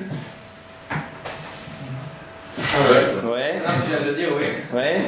Ah 2.78 3.26
ouais. 3.28 3.54
Non, 3.54 3.72
tu 3.84 3.90
viens 3.90 4.00
de 4.00 4.10
le 4.10 4.16
dire, 4.16 4.28
oui. 4.36 4.44
Ouais. 4.78 5.00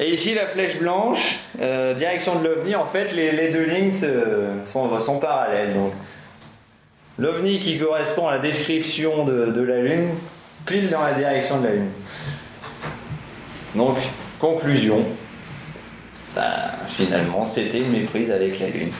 Et 0.00 0.10
ici, 0.10 0.34
la 0.34 0.46
flèche 0.46 0.78
blanche, 0.78 1.38
euh, 1.60 1.94
direction 1.94 2.38
de 2.38 2.48
l'OVNI, 2.48 2.74
en 2.76 2.86
fait, 2.86 3.12
les, 3.12 3.32
les 3.32 3.50
deux 3.50 3.64
lignes 3.64 3.90
se- 3.90 4.06
sont, 4.64 4.98
sont 4.98 5.18
parallèles. 5.20 5.74
Donc, 5.74 5.92
l'OVNI 7.18 7.60
qui 7.60 7.78
correspond 7.78 8.26
à 8.28 8.32
la 8.32 8.38
description 8.38 9.24
de, 9.24 9.46
de 9.46 9.62
la 9.62 9.78
Lune, 9.82 10.08
pile 10.66 10.88
dans 10.90 11.02
la 11.02 11.12
direction 11.12 11.60
de 11.60 11.66
la 11.66 11.72
Lune. 11.74 11.90
Donc, 13.74 13.96
conclusion. 14.38 15.04
Bah, 16.34 16.42
finalement, 16.88 17.44
c'était 17.44 17.78
une 17.78 17.90
méprise 17.92 18.30
avec 18.30 18.58
la 18.60 18.68
Lune. 18.68 18.90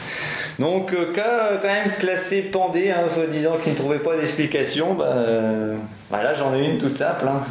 Donc, 0.59 0.93
euh, 0.93 1.11
cas 1.13 1.49
euh, 1.51 1.57
quand 1.61 1.67
même 1.67 1.93
classé 1.99 2.43
Pandé, 2.43 2.91
hein, 2.91 3.07
soi-disant 3.07 3.57
qu'il 3.61 3.73
ne 3.73 3.77
trouvait 3.77 3.97
pas 3.97 4.15
d'explication, 4.15 4.93
bah, 4.93 5.05
euh, 5.15 5.75
bah 6.11 6.21
là 6.21 6.35
j'en 6.35 6.53
ai 6.53 6.63
une 6.63 6.77
toute 6.77 6.95
simple. 6.95 7.25
hein. 7.27 7.41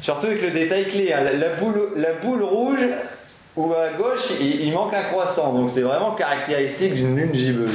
Surtout 0.00 0.26
avec 0.26 0.42
le 0.42 0.50
détail 0.50 0.86
clé, 0.88 1.12
hein, 1.12 1.20
la, 1.38 1.48
boule, 1.60 1.90
la 1.96 2.12
boule 2.14 2.42
rouge 2.42 2.86
où 3.56 3.72
à 3.72 3.88
gauche 3.96 4.30
il, 4.40 4.62
il 4.62 4.72
manque 4.72 4.94
un 4.94 5.02
croissant, 5.02 5.52
donc 5.52 5.68
c'est 5.70 5.82
vraiment 5.82 6.12
caractéristique 6.12 6.94
d'une 6.94 7.16
lune 7.16 7.34
gibbeuse. 7.34 7.70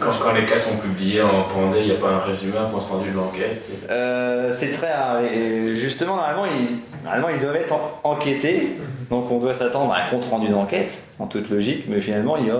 Quand, 0.00 0.12
quand 0.20 0.32
les 0.32 0.44
cas 0.46 0.56
sont 0.56 0.78
publiés 0.78 1.20
en 1.20 1.42
Pandé, 1.42 1.80
il 1.80 1.86
n'y 1.86 1.92
a 1.92 1.96
pas 1.96 2.08
un 2.08 2.18
résumé, 2.18 2.54
un 2.56 2.70
compte 2.70 2.84
rendu 2.84 3.10
de 3.10 3.16
l'enquête 3.16 3.60
qui 3.66 3.72
est- 3.72 3.90
Euh, 3.90 4.50
c'est 4.50 4.72
très 4.72 4.90
rare. 4.94 5.20
Et 5.22 5.76
justement, 5.76 6.16
normalement, 6.16 6.46
ils, 6.46 6.78
normalement, 7.04 7.28
ils 7.28 7.38
doivent 7.38 7.56
être 7.56 7.74
en- 7.74 8.00
enquêtés. 8.02 8.78
Donc, 9.10 9.30
on 9.30 9.38
doit 9.40 9.52
s'attendre 9.52 9.92
à 9.92 9.98
un 10.06 10.08
compte 10.10 10.24
rendu 10.24 10.48
d'enquête, 10.48 11.02
en 11.18 11.26
toute 11.26 11.50
logique. 11.50 11.84
Mais 11.88 12.00
finalement, 12.00 12.38
il 12.38 12.46
y 12.46 12.50
a, 12.50 12.56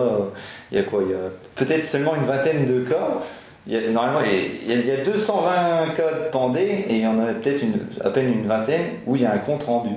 il 0.70 0.76
y 0.76 0.80
a 0.82 0.84
quoi? 0.84 1.00
Il 1.02 1.12
y 1.12 1.14
a 1.14 1.30
peut-être 1.56 1.86
seulement 1.86 2.14
une 2.14 2.24
vingtaine 2.24 2.66
de 2.66 2.80
cas. 2.80 3.08
Il 3.66 3.72
y 3.72 3.76
a, 3.76 3.90
normalement, 3.90 4.20
il 4.20 4.70
y 4.70 4.72
a, 4.74 4.76
il 4.76 4.86
y 4.86 4.90
a 4.90 5.04
220 5.04 5.94
cas 5.96 6.02
de 6.12 6.30
pandés 6.30 6.86
et 6.88 6.94
il 6.96 7.00
y 7.00 7.06
en 7.06 7.18
a 7.18 7.26
peut-être 7.32 7.62
une, 7.62 7.80
à 8.02 8.10
peine 8.10 8.32
une 8.32 8.46
vingtaine 8.46 8.84
où 9.06 9.16
il 9.16 9.22
y 9.22 9.26
a 9.26 9.32
un 9.32 9.38
compte 9.38 9.64
rendu. 9.64 9.90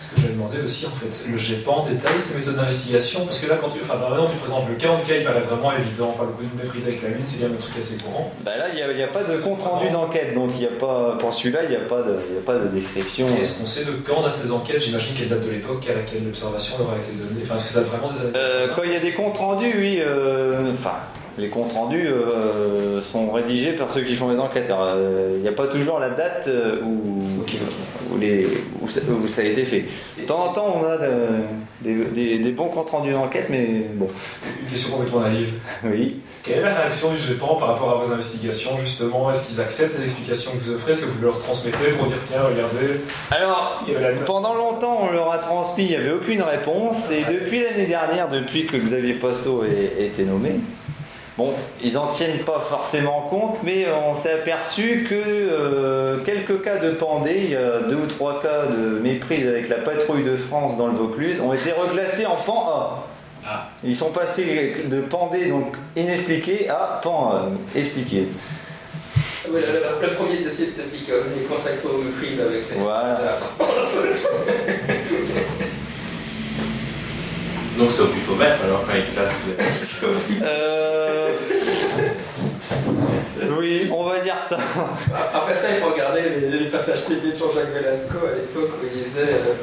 Ce 0.00 0.14
que 0.14 0.20
j'avais 0.22 0.34
demandé 0.34 0.56
aussi, 0.64 0.86
en 0.86 0.90
fait, 0.90 1.30
le 1.30 1.36
GEPAN 1.36 1.84
détaille 1.86 2.18
ses 2.18 2.38
méthodes 2.38 2.56
d'investigation, 2.56 3.26
parce 3.26 3.40
que 3.40 3.48
là, 3.50 3.56
quand 3.60 3.68
tu, 3.68 3.78
enfin, 3.82 3.98
maintenant, 3.98 4.26
tu 4.26 4.36
présentes 4.36 4.66
le 4.68 4.74
cas, 4.76 4.88
en 4.88 4.96
tout 4.96 5.06
cas, 5.06 5.16
il 5.18 5.24
paraît 5.24 5.40
vraiment 5.40 5.70
évident. 5.72 6.14
Enfin, 6.14 6.24
le 6.24 6.30
coup 6.32 6.44
de 6.56 6.62
méprise 6.62 6.86
avec 6.86 7.02
la 7.02 7.08
lune, 7.10 7.20
c'est 7.24 7.38
bien 7.38 7.48
un 7.48 7.60
truc 7.60 7.76
assez 7.76 7.98
courant. 8.02 8.32
Bah 8.42 8.56
là, 8.56 8.68
il 8.70 8.96
n'y 8.96 9.02
a, 9.02 9.08
pas 9.08 9.22
de 9.22 9.36
compte 9.42 9.60
rendu 9.60 9.90
d'enquête, 9.90 10.34
donc 10.34 10.52
il 10.54 10.62
y 10.62 10.66
a 10.66 10.70
pas, 10.78 11.16
pour 11.18 11.34
celui-là, 11.34 11.64
il 11.64 11.70
n'y 11.70 11.76
a, 11.76 11.80
pas 11.80 12.00
de- 12.02 12.18
il 12.30 12.36
y 12.36 12.38
a 12.38 12.42
pas 12.42 12.56
de 12.58 12.68
description. 12.68 13.26
Est-ce 13.38 13.58
qu'on 13.60 13.66
sait 13.66 13.84
de 13.84 13.90
quand 14.06 14.22
datent 14.22 14.36
ces 14.36 14.50
enquêtes 14.52 14.80
J'imagine 14.80 15.14
qu'elles 15.14 15.28
datent 15.28 15.44
de 15.44 15.50
l'époque 15.50 15.84
à 15.90 15.94
laquelle 15.94 16.24
l'observation 16.24 16.76
leur 16.78 16.92
a 16.94 16.96
été 16.96 17.12
donnée. 17.12 17.42
Enfin, 17.42 17.56
est-ce 17.56 17.64
que 17.64 17.70
ça 17.72 17.80
date 17.80 17.90
vraiment 17.90 18.10
des 18.12 18.20
années 18.20 18.32
Euh, 18.36 18.68
quand 18.74 18.82
il 18.84 18.92
y 18.92 18.96
a 18.96 19.00
des 19.00 19.12
comptes 19.12 19.36
rendus, 19.36 19.74
oui, 19.78 19.98
euh, 20.00 20.72
enfin, 20.72 20.92
les 21.38 21.48
comptes 21.48 21.72
rendus 21.72 22.06
euh, 22.08 23.00
sont 23.00 23.30
rédigés 23.32 23.72
par 23.72 23.90
ceux 23.90 24.02
qui 24.02 24.14
font 24.14 24.30
les 24.30 24.38
enquêtes. 24.38 24.66
Alors, 24.70 24.92
euh, 24.94 25.32
Il 25.36 25.42
n'y 25.42 25.48
a 25.48 25.52
pas 25.52 25.66
toujours 25.68 25.98
la 26.00 26.10
date 26.10 26.44
euh, 26.48 26.80
où, 26.82 27.22
où, 28.12 28.18
les, 28.18 28.46
où, 28.80 28.88
ça, 28.88 29.00
où 29.08 29.28
ça 29.28 29.42
a 29.42 29.44
été 29.44 29.64
fait. 29.64 29.84
De 30.20 30.26
temps 30.26 30.44
en 30.46 30.52
temps, 30.52 30.80
on 30.82 30.86
a 30.86 30.96
de- 30.98 31.14
des, 31.80 31.94
des- 32.06 32.38
des 32.38 32.50
bons 32.50 32.66
comptes 32.68 32.90
rendus 32.90 33.12
d'enquête, 33.12 33.46
mais 33.50 33.84
bon, 33.94 34.08
Une 34.62 34.68
question 34.68 34.96
complètement 34.96 35.20
naïve. 35.20 35.52
oui. 35.84 36.16
Quelle 36.42 36.58
est 36.58 36.62
la 36.62 36.74
réaction 36.74 37.10
du 37.12 37.18
GEPAN 37.18 37.56
par 37.56 37.68
rapport 37.68 37.90
à 38.00 38.02
vos 38.04 38.12
investigations, 38.12 38.70
justement? 38.80 39.30
Est-ce 39.30 39.48
qu'ils 39.50 39.60
acceptent 39.60 39.96
les 39.98 40.04
explications 40.04 40.52
que 40.52 40.64
vous 40.64 40.72
offrez? 40.74 40.92
Est-ce 40.92 41.06
que 41.06 41.10
vous 41.18 41.24
leur 41.24 41.38
transmettez 41.38 41.90
pour 41.96 42.06
dire, 42.06 42.16
tiens, 42.26 42.40
regardez, 42.42 43.00
Alors, 43.30 43.84
il 43.86 43.94
la 43.94 44.12
pendant 44.24 44.54
longtemps, 44.54 44.98
on 45.08 45.12
leur 45.12 45.30
a 45.30 45.38
transmis, 45.38 45.84
il 45.84 45.90
n'y 45.90 45.96
avait 45.96 46.12
aucune 46.12 46.40
réponse, 46.42 47.10
et 47.10 47.22
depuis 47.30 47.62
l'année 47.62 47.86
dernière, 47.86 48.28
depuis 48.28 48.66
que 48.66 48.76
Xavier 48.76 49.14
Passot 49.14 49.62
a 49.62 50.02
été 50.02 50.24
nommé, 50.24 50.52
Bon, 51.38 51.54
ils 51.80 51.96
en 51.96 52.08
tiennent 52.08 52.40
pas 52.40 52.58
forcément 52.58 53.28
compte, 53.30 53.58
mais 53.62 53.86
on 54.08 54.12
s'est 54.12 54.32
aperçu 54.32 55.06
que 55.08 55.14
euh, 55.14 56.18
quelques 56.24 56.62
cas 56.62 56.78
de 56.78 56.90
pandé, 56.90 57.42
il 57.44 57.50
y 57.50 57.54
a 57.54 57.78
deux 57.88 57.94
ou 57.94 58.06
trois 58.06 58.42
cas 58.42 58.66
de 58.66 58.98
méprise 58.98 59.46
avec 59.46 59.68
la 59.68 59.76
patrouille 59.76 60.24
de 60.24 60.36
France 60.36 60.76
dans 60.76 60.88
le 60.88 60.94
Vaucluse, 60.94 61.40
ont 61.40 61.52
été 61.52 61.70
reclassés 61.70 62.26
en 62.26 62.34
pan 62.34 62.66
A. 62.68 63.06
Ah. 63.46 63.68
Ils 63.84 63.94
sont 63.94 64.10
passés 64.10 64.74
de 64.86 65.00
pandé 65.00 65.48
donc 65.48 65.76
inexpliqué 65.94 66.68
à 66.68 66.98
pan 67.00 67.30
A, 67.30 67.78
expliqué. 67.78 68.26
Ouais, 69.48 69.60
le, 69.60 70.06
le 70.08 70.14
premier 70.14 70.42
dossier 70.42 70.66
de 70.66 70.72
cette 70.72 70.92
icône 70.92 71.22
est 71.40 71.46
consacré 71.46 71.88
aux 71.88 72.02
méprises 72.02 72.40
avec 72.40 72.68
les 72.68 72.78
Voilà. 72.80 73.20
la 73.24 73.32
France. 73.34 74.26
Donc 77.78 77.90
c'est 77.92 78.02
au 78.02 78.06
pifomètre 78.06 78.56
alors 78.64 78.82
quand 78.86 78.94
ils 78.96 79.12
classent 79.14 79.42
les. 79.46 79.54
Euh... 80.42 81.30
Oui, 83.56 83.88
on 83.92 84.04
va 84.04 84.18
dire 84.20 84.36
ça. 84.40 84.58
Après 85.32 85.54
ça, 85.54 85.68
il 85.70 85.80
faut 85.80 85.90
regarder 85.92 86.22
les, 86.22 86.58
les 86.58 86.68
passages 86.70 87.06
TV 87.06 87.30
de 87.30 87.36
Jean-Jacques 87.36 87.72
Velasco 87.72 88.18
à 88.26 88.34
l'époque 88.36 88.70
où 88.82 88.86
il 88.92 89.02
disait 89.04 89.20
euh, 89.20 89.54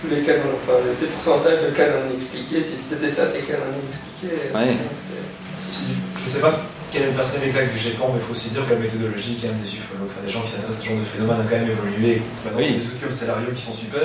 tous 0.00 0.08
les 0.08 0.22
canons, 0.22 0.54
enfin 0.62 0.78
ces 0.92 1.06
pourcentages 1.06 1.64
de 1.64 1.70
canons 1.70 2.14
expliqués, 2.14 2.62
si 2.62 2.76
c'était 2.76 3.08
ça, 3.08 3.26
c'est 3.26 3.40
canons 3.42 3.74
expliqués. 3.88 4.34
Ouais. 4.54 4.76
Je 6.16 6.22
ne 6.22 6.28
sais 6.28 6.40
pas 6.40 6.60
quelle 6.92 7.02
est 7.02 7.06
le 7.06 7.12
personnel 7.12 7.44
exact 7.44 7.72
du 7.72 7.78
GEPAN, 7.78 8.10
mais 8.14 8.20
il 8.20 8.24
faut 8.24 8.32
aussi 8.32 8.50
dire 8.50 8.66
que 8.66 8.72
la 8.72 8.78
méthodologie, 8.78 9.38
quand 9.42 9.48
même, 9.48 9.58
des 9.60 9.74
ufologues, 9.74 10.06
enfin, 10.08 10.24
des 10.24 10.32
gens 10.32 10.40
qui 10.40 10.48
s'intéressent 10.48 10.78
à 10.78 10.82
ce 10.82 10.88
genre 10.88 10.98
de 10.98 11.04
phénomène, 11.04 11.40
a 11.40 11.44
quand 11.44 11.56
même 11.58 11.68
évolué. 11.70 12.22
Maintenant, 12.44 12.58
Oui. 12.60 12.66
il 12.68 12.72
y 12.72 12.76
a 12.76 12.78
des 12.78 12.86
outils 12.86 13.00
comme 13.00 13.10
Stellario 13.10 13.50
qui 13.54 13.60
sont 13.62 13.72
super. 13.74 14.00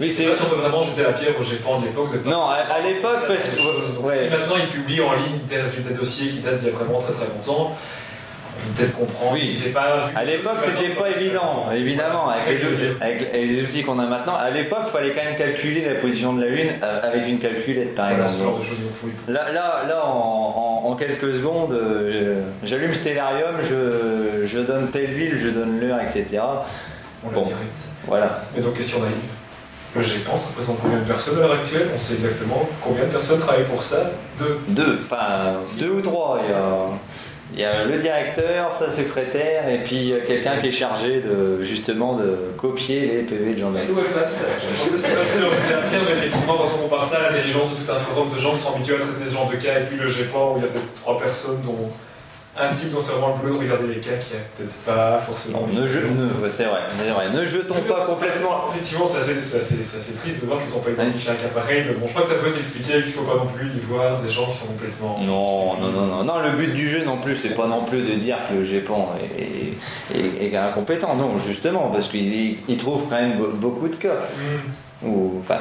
Oui, 0.00 0.06
pas 0.06 0.12
si 0.12 0.26
on 0.46 0.48
peut 0.54 0.60
vraiment 0.60 0.80
jeter 0.82 1.02
la 1.02 1.12
pierre 1.12 1.32
au 1.38 1.42
GEPAN 1.42 1.80
de 1.80 1.86
l'époque. 1.86 2.16
pas 2.22 2.30
Non, 2.30 2.46
à- 2.48 2.80
l'époque, 2.80 3.26
parce 3.26 3.50
que- 3.56 3.98
ouais. 4.00 4.24
Si 4.24 4.30
maintenant 4.30 4.54
ils 4.56 4.68
publient 4.68 5.00
en 5.00 5.14
ligne 5.14 5.40
des 5.48 5.56
résultats 5.56 5.90
de 5.90 5.96
dossiers 5.96 6.30
qui 6.30 6.38
datent 6.38 6.58
d'il 6.60 6.68
y 6.68 6.72
a 6.72 6.74
vraiment 6.74 6.98
très 7.00 7.12
très 7.12 7.26
longtemps, 7.26 7.72
on 7.72 8.60
peut 8.68 8.74
peut-être 8.76 8.96
comprendre 8.96 9.32
Oui. 9.34 9.58
n'aient 9.64 9.72
pas. 9.72 10.08
À 10.14 10.24
l'époque, 10.24 10.58
c'était 10.60 10.90
pas 10.94 11.10
évident, 11.10 11.66
évidemment, 11.74 12.24
Voilà, 12.26 12.40
avec 12.42 12.58
c'est 12.58 12.64
les, 12.64 12.72
outils, 12.88 12.96
avec 13.00 13.32
les 13.32 13.62
outils 13.62 13.82
qu'on 13.82 13.98
a 13.98 14.06
maintenant. 14.06 14.34
À 14.36 14.50
l'époque, 14.50 14.82
il 14.86 14.90
fallait 14.92 15.10
quand 15.14 15.24
même 15.24 15.36
calculer 15.36 15.84
la 15.84 15.94
position 15.96 16.32
de 16.32 16.42
la 16.44 16.48
Lune 16.48 16.70
euh, 16.82 17.00
avec 17.12 17.26
une 17.28 17.38
calculette, 17.40 17.94
par 17.96 18.08
Voilà, 18.10 18.28
ce 18.28 18.34
exemple. 18.34 18.50
genre 18.50 18.58
de 18.60 18.64
choses, 18.64 18.76
il 18.86 18.94
faut 18.94 19.08
y 19.28 19.32
Là, 19.32 19.50
là, 19.52 19.82
là 19.88 20.04
en, 20.06 20.82
en- 20.84 20.90
en 20.90 20.94
quelques 20.96 21.32
secondes, 21.34 21.72
euh, 21.72 22.42
j'allume 22.62 22.94
Stellarium, 22.94 23.56
je, 23.62 24.46
je 24.46 24.58
donne 24.60 24.90
telle 24.92 25.10
ville, 25.12 25.36
je 25.38 25.48
donne 25.48 25.80
l'heure, 25.80 26.00
etc. 26.00 26.24
on 27.24 27.30
l'a 27.30 27.34
Bon. 27.34 27.42
direct. 27.42 27.76
Voilà. 28.06 28.42
Mais 28.54 28.60
donc, 28.62 28.74
question 28.74 29.00
naïve. 29.00 29.14
Le 29.96 30.02
GEPAN, 30.02 30.36
ça 30.36 30.50
représente 30.50 30.80
combien 30.82 30.98
de 30.98 31.04
personnes 31.04 31.38
à 31.38 31.40
l'heure 31.40 31.52
actuelle? 31.52 31.88
On 31.94 31.98
sait 31.98 32.14
exactement 32.14 32.68
combien 32.82 33.04
de 33.04 33.10
personnes 33.10 33.40
travaillent 33.40 33.64
pour 33.64 33.82
ça? 33.82 34.10
Deux. 34.38 34.58
Deux, 34.68 34.98
enfin 35.00 35.54
deux 35.78 35.90
ou 35.90 36.00
trois. 36.00 36.40
Il 36.44 36.50
y 36.50 36.54
a, 36.54 36.86
il 37.54 37.60
y 37.60 37.64
a 37.64 37.84
le 37.86 37.96
directeur, 37.98 38.70
sa 38.70 38.90
secrétaire, 38.90 39.66
et 39.70 39.78
puis 39.82 40.12
euh, 40.12 40.20
quelqu'un 40.26 40.58
qui 40.58 40.68
est 40.68 40.72
chargé 40.72 41.22
de 41.22 41.62
justement 41.62 42.14
de 42.16 42.52
copier 42.58 43.00
les 43.00 43.22
PV 43.22 43.54
de. 43.54 43.64
C'est 43.74 43.88
le 43.88 43.94
webmaster. 43.94 44.46
Je 44.60 44.66
pense 44.66 44.88
que 44.90 44.98
c'est 44.98 45.14
la 45.16 45.78
pierre, 45.80 46.02
mais 46.06 46.12
effectivement, 46.12 46.58
quand 46.58 46.68
on 46.76 46.82
compare 46.82 47.02
ça 47.02 47.16
à 47.16 47.30
l'intelligence 47.30 47.70
de 47.70 47.76
tout 47.76 47.90
un 47.90 47.98
forum 47.98 48.28
de 48.30 48.38
gens 48.38 48.52
qui 48.52 48.58
sont 48.58 48.74
habitués 48.74 48.96
à 48.96 48.98
traiter 48.98 49.26
ce 49.26 49.34
genre 49.34 49.50
de 49.50 49.56
cas, 49.56 49.80
et 49.80 49.84
puis 49.84 49.96
le 49.96 50.06
GEPAN, 50.06 50.52
où 50.54 50.58
il 50.58 50.64
y 50.64 50.66
a 50.66 50.68
peut-être 50.68 50.94
trois 51.00 51.18
personnes, 51.18 51.62
dont 51.62 51.90
un 52.60 52.72
type 52.72 52.92
dont 52.92 53.00
c'est 53.00 53.12
vraiment 53.12 53.36
le 53.36 53.40
boulot 53.48 53.54
de 53.58 53.64
regarder 53.70 53.86
les 53.94 54.00
cas, 54.00 54.16
qui 54.20 54.34
a 54.34 54.38
peut-être 54.56 54.74
pas 54.84 55.18
forcément. 55.20 55.66
Ne, 55.66 55.72
ça 55.72 55.80
je- 55.86 55.98
ne- 56.00 56.48
c'est 56.48 56.64
vrai, 56.64 56.80
vrai. 57.12 57.30
Ne 57.32 57.44
jetons 57.44 57.74
pas 57.88 58.04
complètement. 58.06 58.64
Effectivement, 58.72 59.06
c'est 59.06 59.18
assez, 59.18 59.40
c'est 59.40 59.58
assez- 59.58 60.14
triste 60.18 60.40
de 60.42 60.46
voir 60.46 60.58
qu'ils 60.62 60.74
n'ont 60.74 60.80
pas 60.80 60.90
identifié 60.90 61.30
un 61.30 61.34
cas 61.34 61.48
pareil, 61.48 61.84
mais 61.86 61.94
bon, 61.94 62.06
je 62.06 62.10
crois 62.12 62.22
que 62.22 62.28
ça 62.28 62.34
peut 62.36 62.48
s'expliquer 62.48 62.92
qu'il 62.92 62.98
ne 62.98 63.02
faut 63.02 63.24
pas 63.24 63.36
non 63.38 63.46
plus 63.50 63.66
y 63.68 63.80
voir 63.80 64.20
des 64.20 64.28
gens 64.28 64.46
qui 64.46 64.56
sont 64.56 64.66
complètement. 64.68 65.18
Non, 65.20 65.74
non, 65.80 65.90
non, 65.92 66.06
non, 66.06 66.24
non, 66.24 66.38
le 66.40 66.50
but 66.50 66.72
du 66.74 66.88
jeu 66.88 67.04
non 67.04 67.18
plus, 67.20 67.36
c'est 67.36 67.54
pas 67.54 67.66
non 67.66 67.82
plus 67.84 68.02
de 68.02 68.14
dire 68.14 68.38
que 68.48 68.54
le 68.54 68.64
GEPAN 68.64 69.14
est, 69.22 70.16
est- 70.18 70.52
est 70.52 70.56
incompétent, 70.56 71.14
non, 71.14 71.38
justement, 71.38 71.88
parce 71.92 72.08
qu'il 72.08 72.58
il 72.68 72.76
trouve 72.78 73.02
quand 73.08 73.16
même 73.16 73.36
be- 73.38 73.52
beaucoup 73.54 73.88
de 73.88 73.96
cas. 73.96 74.14
Hmm. 74.36 75.06
Ou, 75.06 75.34
enfin, 75.40 75.58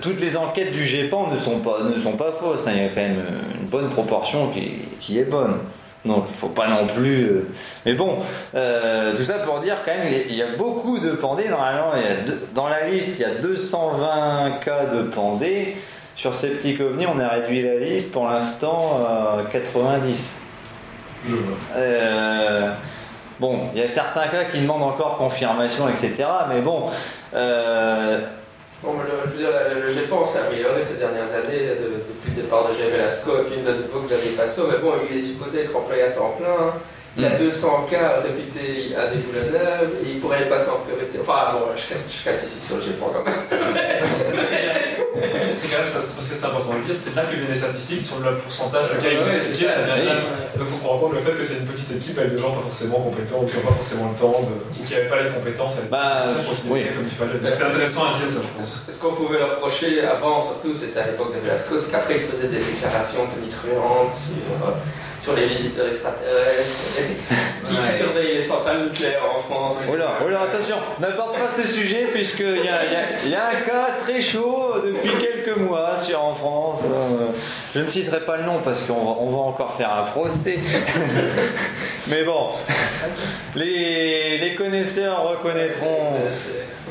toutes 0.00 0.20
les 0.20 0.36
enquêtes 0.36 0.72
du 0.72 0.84
GEPAN 0.86 1.26
ne 1.32 1.36
sont 1.36 1.58
pas, 1.58 1.78
ne 1.82 2.00
sont 2.00 2.12
pas 2.12 2.30
fausses, 2.30 2.68
hein, 2.68 2.72
il 2.76 2.82
y 2.82 2.86
a 2.86 2.88
quand 2.90 3.00
même 3.00 3.24
une 3.60 3.66
bonne 3.66 3.88
proportion 3.88 4.46
qui, 4.50 4.74
qui 5.00 5.18
est 5.18 5.24
bonne. 5.24 5.54
Donc 6.04 6.24
il 6.30 6.34
faut 6.36 6.48
pas 6.48 6.66
non 6.68 6.86
plus. 6.86 7.24
euh, 7.24 7.48
Mais 7.84 7.92
bon, 7.94 8.16
euh, 8.54 9.14
tout 9.14 9.22
ça 9.22 9.34
pour 9.34 9.60
dire 9.60 9.76
quand 9.84 9.92
même, 9.92 10.06
il 10.10 10.12
y 10.16 10.20
a- 10.20 10.24
il 10.30 10.34
y 10.36 10.42
a 10.42 10.56
beaucoup 10.56 10.98
de 10.98 11.10
pandés. 11.12 11.48
Normalement, 11.48 11.90
il 11.96 12.02
y 12.02 12.06
a 12.06 12.20
deux- 12.24 12.40
dans 12.54 12.68
la 12.68 12.88
liste, 12.88 13.18
il 13.18 13.22
y 13.22 13.24
a 13.24 13.34
220 13.34 14.52
cas 14.64 14.86
de 14.86 15.02
pandés. 15.02 15.76
Sur 16.16 16.34
Septic 16.34 16.80
OVNI, 16.80 17.06
on 17.06 17.18
a 17.18 17.28
réduit 17.28 17.62
la 17.62 17.76
liste 17.76 18.12
pour 18.12 18.28
l'instant 18.28 18.98
à 19.06 19.42
90. 19.50 20.40
Je 21.26 21.34
vois. 21.34 21.56
Euh, 21.76 22.70
bon, 23.38 23.60
il 23.74 23.80
y 23.80 23.84
a 23.84 23.88
certains 23.88 24.26
cas 24.28 24.44
qui 24.50 24.60
demandent 24.60 24.82
encore 24.82 25.16
confirmation, 25.18 25.88
etc. 25.88 26.24
Mais 26.48 26.60
bon, 26.62 26.84
euh, 27.34 28.20
Bon, 28.82 28.92
je 29.26 29.30
veux 29.32 29.36
dire, 29.38 29.50
le, 29.74 29.88
le 29.88 29.92
GEPAN 29.92 30.24
s'est 30.24 30.38
amélioré 30.38 30.82
ces 30.82 30.94
dernières 30.96 31.28
années 31.34 31.66
de- 31.76 32.00
depuis 32.08 32.30
le 32.34 32.42
départ 32.42 32.66
de 32.68 32.72
Jean 32.74 32.88
Velasco 32.90 33.30
et 33.38 33.44
puis 33.44 33.60
de 33.60 33.70
nouveau 33.70 34.00
Xavier 34.00 34.30
Passot, 34.32 34.68
mais 34.70 34.78
bon, 34.78 34.94
il 35.10 35.18
est 35.18 35.20
supposé 35.20 35.60
être 35.64 35.76
employé 35.76 36.02
à 36.04 36.10
temps 36.12 36.34
plein. 36.38 36.74
Il 37.16 37.24
a 37.24 37.30
Mm. 37.30 37.38
200 37.38 37.86
cas 37.90 38.20
réputés 38.22 38.94
à 38.96 39.08
des 39.08 39.16
boulonneuves, 39.18 39.90
et 40.06 40.10
il 40.12 40.20
pourrait 40.20 40.44
les 40.44 40.48
passer 40.48 40.70
en 40.70 40.78
priorité. 40.86 41.18
Enfin, 41.20 41.54
bon, 41.58 41.66
je 41.76 41.88
casse, 41.88 42.08
je 42.08 42.24
casse 42.24 42.42
les 42.42 42.48
sucres 42.48 42.66
sur 42.66 42.76
le 42.76 42.82
GEPAN 42.82 43.10
quand 43.12 43.24
même. 43.24 43.34
C'est 45.38 45.54
c'est 45.56 45.68
quand 45.74 45.78
même 45.82 45.88
ça, 45.88 45.98
parce 45.98 46.14
que 46.14 46.22
c'est 46.22 46.46
important 46.46 46.72
de 46.74 46.78
le 46.78 46.84
dire, 46.84 46.94
c'est 46.96 47.14
là 47.16 47.24
que 47.24 47.34
viennent 47.34 47.48
les 47.48 47.54
statistiques 47.54 48.00
sur 48.00 48.20
le 48.20 48.36
pourcentage 48.38 48.86
de 48.90 48.96
cas 49.02 49.08
Ouais, 49.08 49.14
identifiés, 49.26 49.66
c'est 49.68 49.74
ça, 49.74 49.86
ça 49.86 49.94
vient 49.96 50.04
de 50.04 50.08
là. 50.08 50.24
oui. 50.30 50.58
Donc 50.60 50.66
il 50.68 50.72
faut 50.72 50.78
prendre 50.78 50.94
en 50.94 50.98
compte 50.98 51.14
le 51.14 51.20
fait 51.20 51.32
que 51.36 51.42
c'est 51.42 51.58
une 51.58 51.66
petite 51.66 51.90
équipe 51.90 52.18
avec 52.18 52.30
des 52.32 52.38
gens 52.38 52.52
pas 52.52 52.60
forcément 52.62 53.00
compétents 53.00 53.42
ou 53.42 53.46
qui 53.46 53.56
n'ont 53.56 53.62
pas 53.66 53.74
forcément 53.74 54.12
le 54.14 54.18
temps 54.20 54.40
de, 54.46 54.54
ou 54.54 54.84
qui 54.86 54.92
n'avaient 54.94 55.08
pas 55.08 55.20
les 55.22 55.30
compétences 55.30 55.78
à 55.78 55.82
Bah, 55.90 56.14
oui. 56.70 56.86
comme 56.94 57.04
il 57.04 57.10
fallait. 57.10 57.38
Donc 57.42 57.52
c'est 57.52 57.64
intéressant 57.64 58.04
à 58.06 58.18
dire 58.18 58.30
ça, 58.30 58.40
je 58.40 58.56
pense. 58.56 58.84
Ce 58.88 59.00
qu'on 59.02 59.14
pouvait 59.14 59.38
leur 59.38 59.50
reprocher 59.58 60.00
avant, 60.06 60.40
surtout, 60.40 60.72
c'était 60.74 61.00
à 61.00 61.06
l'époque 61.10 61.34
de 61.34 61.40
Velasco, 61.42 61.76
c'est 61.76 61.90
qu'après 61.90 62.14
il 62.16 62.22
faisait 62.30 62.48
des 62.48 62.60
déclarations 62.62 63.26
tonitruantes 63.26 64.12
sur, 64.14 64.46
euh, 64.62 64.72
sur 65.20 65.34
les 65.34 65.46
visiteurs 65.46 65.88
extraterrestres, 65.88 67.12
qui, 67.68 67.92
surveillent 67.92 68.36
les 68.36 68.42
centrales 68.42 68.84
nucléaires 68.84 69.24
en 69.36 69.40
France. 69.40 69.74
oh 69.90 69.96
là, 69.96 70.18
oh 70.24 70.28
là, 70.28 70.42
attention, 70.42 70.76
n'aborde 70.98 71.34
pas 71.34 71.50
ce 71.54 71.68
sujet 71.68 72.08
puisqu'il 72.12 72.62
y 72.62 72.66
y, 72.66 72.68
a, 72.68 72.80
il 73.24 73.30
y 73.30 73.34
a 73.34 73.48
un 73.48 73.66
cas 73.66 73.88
très 74.00 74.20
chaud 74.20 74.74
depuis 74.84 75.10
quelques 75.20 75.56
mois 75.58 75.96
sur 75.98 76.24
en 76.24 76.34
France. 76.34 76.80
Euh, 76.84 77.26
je 77.74 77.80
ne 77.80 77.88
citerai 77.88 78.20
pas 78.20 78.38
le 78.38 78.44
nom 78.44 78.60
parce 78.64 78.82
qu'on 78.82 78.94
va, 78.94 79.16
on 79.20 79.30
va 79.30 79.38
encore 79.38 79.74
faire 79.76 79.92
un 79.92 80.04
procès. 80.04 80.58
Mais 82.08 82.24
bon, 82.24 82.48
les, 83.54 84.38
les 84.38 84.54
connaisseurs 84.54 85.28
reconnaîtront. 85.28 86.16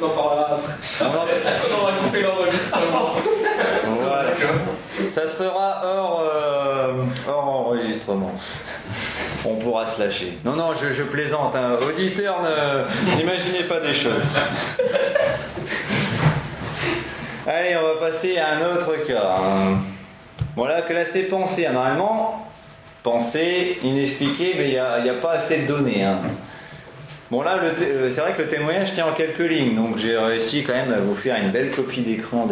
On 0.01 0.05
en 0.05 0.09
parlera 0.09 0.53
après. 0.55 0.73
On 1.01 1.81
aura 1.81 1.91
coupé 2.03 2.21
l'enregistrement. 2.21 3.13
Voilà. 3.89 4.31
Ça 5.13 5.27
sera 5.27 5.81
hors, 5.85 6.23
euh, 6.33 6.93
hors 7.27 7.47
enregistrement. 7.67 8.31
On 9.45 9.55
pourra 9.55 9.85
se 9.87 9.99
lâcher. 10.01 10.37
Non, 10.45 10.53
non, 10.53 10.73
je, 10.73 10.91
je 10.93 11.03
plaisante. 11.03 11.55
hein. 11.55 11.77
Auditeur, 11.87 12.41
ne- 12.41 13.15
n'imaginez 13.15 13.63
pas 13.63 13.79
des 13.79 13.93
choses. 13.93 14.11
Allez, 17.47 17.75
on 17.77 17.81
va 17.99 18.07
passer 18.07 18.37
à 18.37 18.49
un 18.57 18.73
autre 18.75 18.95
cas. 19.07 19.37
hein. 19.39 19.77
Voilà, 20.55 20.81
classé 20.81 21.23
pensée. 21.23 21.67
Normalement, 21.71 22.45
pensée, 23.01 23.79
inexpliquée, 23.83 24.55
mais 24.57 24.65
il 24.69 25.03
n'y 25.03 25.09
a 25.09 25.13
pas 25.21 25.33
assez 25.33 25.59
de 25.59 25.67
données. 25.67 26.03
hein. 26.03 26.17
Bon 27.31 27.43
là, 27.43 27.59
euh, 27.61 28.09
c'est 28.09 28.21
vrai 28.21 28.33
que 28.33 28.41
le 28.41 28.47
témoignage 28.47 28.95
tient 28.95 29.05
en 29.05 29.13
quelques 29.13 29.37
lignes, 29.37 29.75
donc 29.75 29.97
j'ai 29.97 30.17
réussi 30.17 30.63
quand 30.63 30.73
même 30.73 30.91
à 30.91 30.99
vous 30.99 31.13
faire 31.13 31.37
une 31.39 31.51
belle 31.51 31.69
copie 31.69 32.01
d'écran 32.01 32.49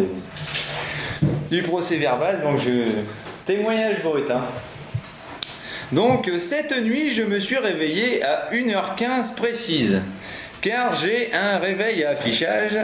du 1.50 1.64
procès 1.64 1.96
verbal. 1.96 2.42
Donc 2.44 2.60
je 2.60 2.84
témoignage 3.46 4.04
brut. 4.04 4.30
hein. 4.30 4.42
Donc 5.92 6.28
euh, 6.28 6.38
cette 6.38 6.80
nuit, 6.80 7.10
je 7.10 7.24
me 7.24 7.40
suis 7.40 7.58
réveillé 7.58 8.22
à 8.24 8.50
1h15 8.54 9.36
précise, 9.36 10.02
car 10.62 10.94
j'ai 10.94 11.32
un 11.34 11.58
réveil 11.58 12.04
à 12.04 12.12
affichage. 12.12 12.78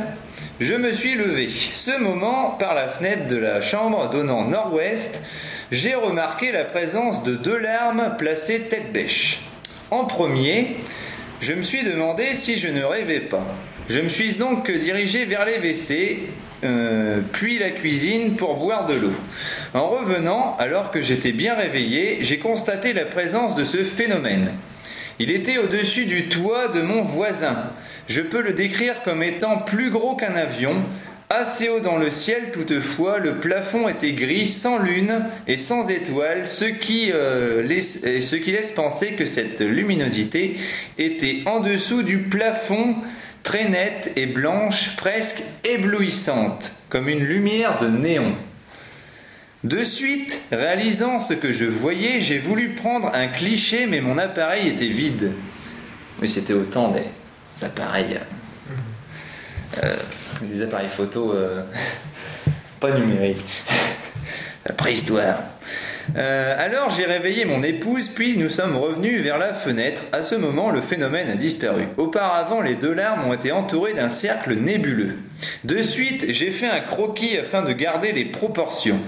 Je 0.60 0.74
me 0.74 0.91
suis 0.91 1.14
levé. 1.14 1.48
Ce 1.48 1.95
moment, 1.99 2.52
par 2.57 2.74
la 2.74 2.88
fenêtre 2.88 3.28
de 3.28 3.38
la 3.38 3.61
chambre 3.61 4.10
donnant 4.10 4.45
nord-ouest, 4.45 5.24
j'ai 5.72 5.94
remarqué 5.94 6.52
la 6.52 6.64
présence 6.64 7.24
de 7.24 7.36
deux 7.36 7.57
larmes 7.57 8.15
placées 8.18 8.61
tête 8.61 8.91
bêche. 8.91 9.41
En 9.91 10.06
premier, 10.06 10.78
je 11.44 11.53
me 11.53 11.61
suis 11.61 11.84
demandé 11.84 12.36
si 12.36 12.57
je 12.57 12.70
ne 12.70 12.84
rêvais 12.84 13.20
pas. 13.20 13.45
Je 13.90 13.99
me 13.99 14.07
suis 14.07 14.34
donc 14.36 14.72
dirigé 14.72 15.26
vers 15.26 15.44
les 15.44 15.57
WC, 15.57 16.20
euh, 16.64 17.20
puis 17.34 17.60
la 17.60 17.72
cuisine 17.72 18.38
pour 18.38 18.56
boire 18.56 18.86
de 18.86 18.94
l'eau. 18.94 19.14
En 19.74 19.90
revenant, 19.90 20.56
alors 20.57 20.90
que 20.90 21.02
j'étais 21.02 21.34
bien 21.34 21.56
réveillé, 21.56 22.20
j'ai 22.22 22.38
constaté 22.38 22.94
la 22.94 23.03
présence 23.03 23.57
de 23.57 23.65
ce 23.65 23.84
phénomène. 23.84 24.53
Il 25.20 25.32
était 25.32 25.57
au-dessus 25.57 26.06
du 26.06 26.30
toit 26.30 26.70
de 26.70 26.82
mon 26.82 27.02
voisin. 27.02 27.72
Je 28.07 28.22
peux 28.22 28.41
le 28.41 28.53
décrire 28.53 29.03
comme 29.03 29.22
étant 29.22 29.57
plus 29.57 29.90
gros 29.90 30.15
qu'un 30.15 30.36
avion. 30.36 30.78
Assez 31.35 31.68
haut 31.68 31.80
dans 31.80 31.97
le 31.97 32.11
ciel, 32.11 32.51
toutefois, 32.53 33.18
le 33.18 33.39
plafond 33.39 33.89
était 33.89 34.11
gris, 34.11 34.47
sans 34.47 34.77
lune 34.77 35.26
et 35.47 35.57
sans 35.57 35.89
étoiles, 35.89 36.47
ce 36.47 36.65
qui, 36.65 37.10
euh, 37.11 37.64
laisse, 37.64 38.72
penser 38.76 39.14
que 39.14 39.26
cette 39.26 39.60
luminosité 39.61 40.57
était 40.99 41.41
en 41.47 41.60
dessous 41.60 42.03
du 42.03 42.19
plafond, 42.19 42.97
très 43.41 43.68
nette 43.68 44.11
et 44.15 44.27
blanche, 44.27 44.95
presque 44.95 45.41
éblouissante, 45.64 46.72
comme 46.89 47.10
une 47.10 47.23
lumière 47.23 47.80
de 47.80 47.88
néon. 47.88 48.35
De 49.64 49.81
suite, 49.81 50.39
réalisant 50.51 51.18
ce 51.18 51.34
que 51.34 51.51
je 51.51 51.65
voyais, 51.65 52.19
j'ai 52.19 52.38
voulu 52.38 52.76
prendre 52.76 53.10
un 53.15 53.27
cliché, 53.27 53.88
mais 53.88 54.01
mon 54.01 54.19
appareil 54.19 54.68
était 54.68 54.85
vide. 54.85 55.31
Oui, 56.22 56.30
c'était 56.30 56.53
autant 56.53 56.91
des 56.91 57.65
appareils. 57.65 58.19
euh, 59.84 59.85
euh, 59.85 59.95
des 60.48 60.61
appareils 60.61 60.90
photo 60.90 61.34
euh, 61.34 61.64
pas 62.80 62.91
numériques. 62.91 63.44
La 64.65 64.74
préhistoire. 64.74 65.40
Euh, 66.18 66.56
alors 66.57 66.90
j'ai 66.90 67.06
réveillé 67.06 67.45
mon 67.45 67.64
épouse, 67.64 68.10
puis 68.10 68.38
nous 68.38 68.49
sommes 68.49 68.76
revenus 68.76 69.22
vers 69.22 69.38
la 69.38 69.53
fenêtre. 69.53 70.03
À 70.11 70.22
ce 70.22 70.36
moment, 70.36 70.70
le 70.70 70.82
phénomène 70.82 71.30
a 71.30 71.36
disparu. 71.36 71.88
Auparavant, 71.98 72.61
les 72.61 72.76
deux 72.76 72.94
larmes 72.94 73.28
ont 73.28 73.34
été 73.34 73.52
entourées 73.52 73.94
d'un 73.94 74.10
cercle 74.10 74.56
nébuleux. 74.56 75.18
De 75.64 75.82
suite, 75.82 76.26
j'ai 76.30 76.52
fait 76.52 76.68
un 76.68 76.82
croquis 76.82 77.38
afin 77.38 77.61
de 77.61 77.72
garder 77.72 78.11
les 78.11 78.26
proportions. 78.26 78.99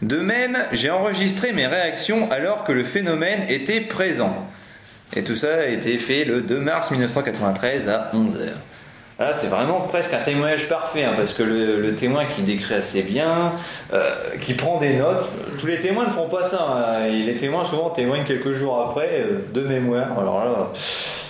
De 0.00 0.18
même, 0.18 0.56
j'ai 0.72 0.90
enregistré 0.90 1.52
mes 1.52 1.66
réactions 1.66 2.30
alors 2.30 2.64
que 2.64 2.72
le 2.72 2.84
phénomène 2.84 3.40
était 3.48 3.80
présent. 3.80 4.48
Et 5.16 5.24
tout 5.24 5.36
ça 5.36 5.56
a 5.56 5.66
été 5.66 5.98
fait 5.98 6.24
le 6.24 6.40
2 6.40 6.60
mars 6.60 6.90
1993 6.90 7.88
à 7.88 8.10
11h. 8.14 8.50
Là, 9.18 9.32
c'est 9.32 9.48
vraiment 9.48 9.80
presque 9.80 10.14
un 10.14 10.20
témoignage 10.20 10.68
parfait, 10.68 11.02
hein, 11.02 11.14
parce 11.16 11.34
que 11.34 11.42
le, 11.42 11.94
témoin 11.96 12.24
qui 12.26 12.42
décrit 12.42 12.74
assez 12.74 13.02
bien, 13.02 13.54
euh, 13.92 14.14
qui 14.40 14.54
prend 14.54 14.78
des 14.78 14.94
notes, 14.94 15.28
tous 15.58 15.66
les 15.66 15.80
témoins 15.80 16.04
ne 16.06 16.10
font 16.10 16.28
pas 16.28 16.44
ça. 16.48 16.62
hein, 16.62 17.08
les 17.08 17.34
témoins 17.36 17.64
souvent 17.64 17.90
témoignent 17.90 18.22
quelques 18.22 18.52
jours 18.52 18.80
après 18.80 19.08
euh, 19.14 19.40
de 19.52 19.62
mémoire. 19.62 20.16
Alors 20.16 20.44
là, 20.44 20.70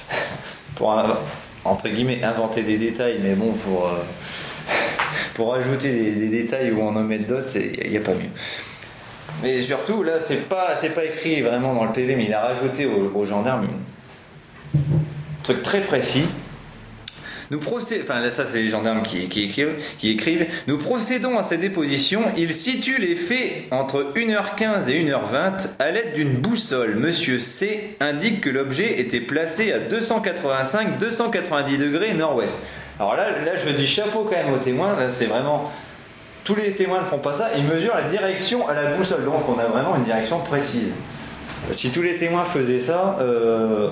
pour 0.76 0.92
un- 0.92 1.16
entre 1.64 1.88
guillemets 1.88 2.22
inventer 2.22 2.62
des 2.62 2.76
détails, 2.76 3.20
mais 3.22 3.32
bon, 3.32 3.52
pour, 3.52 3.86
euh, 3.86 4.04
ajouter 5.54 5.90
des, 5.90 6.28
détails 6.28 6.72
on 6.82 6.94
en 6.94 7.02
met 7.02 7.20
d'autres, 7.20 7.56
il 7.56 7.90
n'y 7.90 7.96
a 7.96 8.00
pas 8.00 8.12
mieux. 8.12 8.28
Mais 9.42 9.62
surtout, 9.62 10.02
là, 10.02 10.20
c'est 10.20 10.46
pas, 10.46 10.74
pas 10.94 11.04
écrit 11.06 11.40
vraiment 11.40 11.74
dans 11.74 11.84
le 11.84 11.92
PV, 11.92 12.16
mais 12.16 12.26
il 12.26 12.34
a 12.34 12.40
rajouté 12.48 12.84
gendarmes 13.24 13.64
une- 13.64 14.80
un 14.80 15.42
truc 15.42 15.62
très 15.62 15.80
précis. 15.80 16.26
Nous 17.50 17.58
procédons, 17.58 18.04
ça 18.30 18.44
c'est 18.44 18.62
les 18.62 18.68
gendarmes 18.68 19.02
qui, 19.02 19.28
qui 19.28 19.50
qui 19.98 20.10
écrivent. 20.10 20.46
Nous 20.66 20.78
procédons 20.78 21.38
à 21.38 21.42
ces 21.42 21.56
dépositions. 21.56 22.22
Il 22.36 22.52
situe 22.52 22.98
les 22.98 23.14
faits 23.14 23.64
entre 23.70 24.12
1h15 24.14 24.88
et 24.88 25.04
1h20 25.04 25.70
à 25.78 25.90
l'aide 25.90 26.12
d'une 26.14 26.34
boussole. 26.34 26.96
Monsieur 26.96 27.38
C 27.38 27.96
indique 28.00 28.42
que 28.42 28.50
l'objet 28.50 29.00
était 29.00 29.20
placé 29.20 29.72
à 29.72 29.78
285-290 29.78 31.78
degrés 31.78 32.14
nord-ouest. 32.14 32.56
Alors 33.00 33.16
là, 33.16 33.30
là, 33.30 33.56
je 33.56 33.70
dis 33.70 33.86
chapeau 33.86 34.24
quand 34.24 34.36
même 34.36 34.52
aux 34.52 34.58
témoins. 34.58 34.96
Là, 34.96 35.08
c'est 35.08 35.26
vraiment 35.26 35.70
tous 36.44 36.54
les 36.54 36.72
témoins 36.72 37.00
ne 37.00 37.04
font 37.04 37.18
pas 37.18 37.34
ça. 37.34 37.50
Ils 37.56 37.64
mesurent 37.64 37.96
la 37.96 38.08
direction 38.08 38.68
à 38.68 38.74
la 38.74 38.96
boussole. 38.96 39.24
Donc 39.24 39.48
on 39.48 39.58
a 39.58 39.66
vraiment 39.66 39.96
une 39.96 40.04
direction 40.04 40.40
précise. 40.40 40.92
Si 41.70 41.90
tous 41.90 42.02
les 42.02 42.16
témoins 42.16 42.44
faisaient 42.44 42.78
ça, 42.78 43.18
euh, 43.20 43.90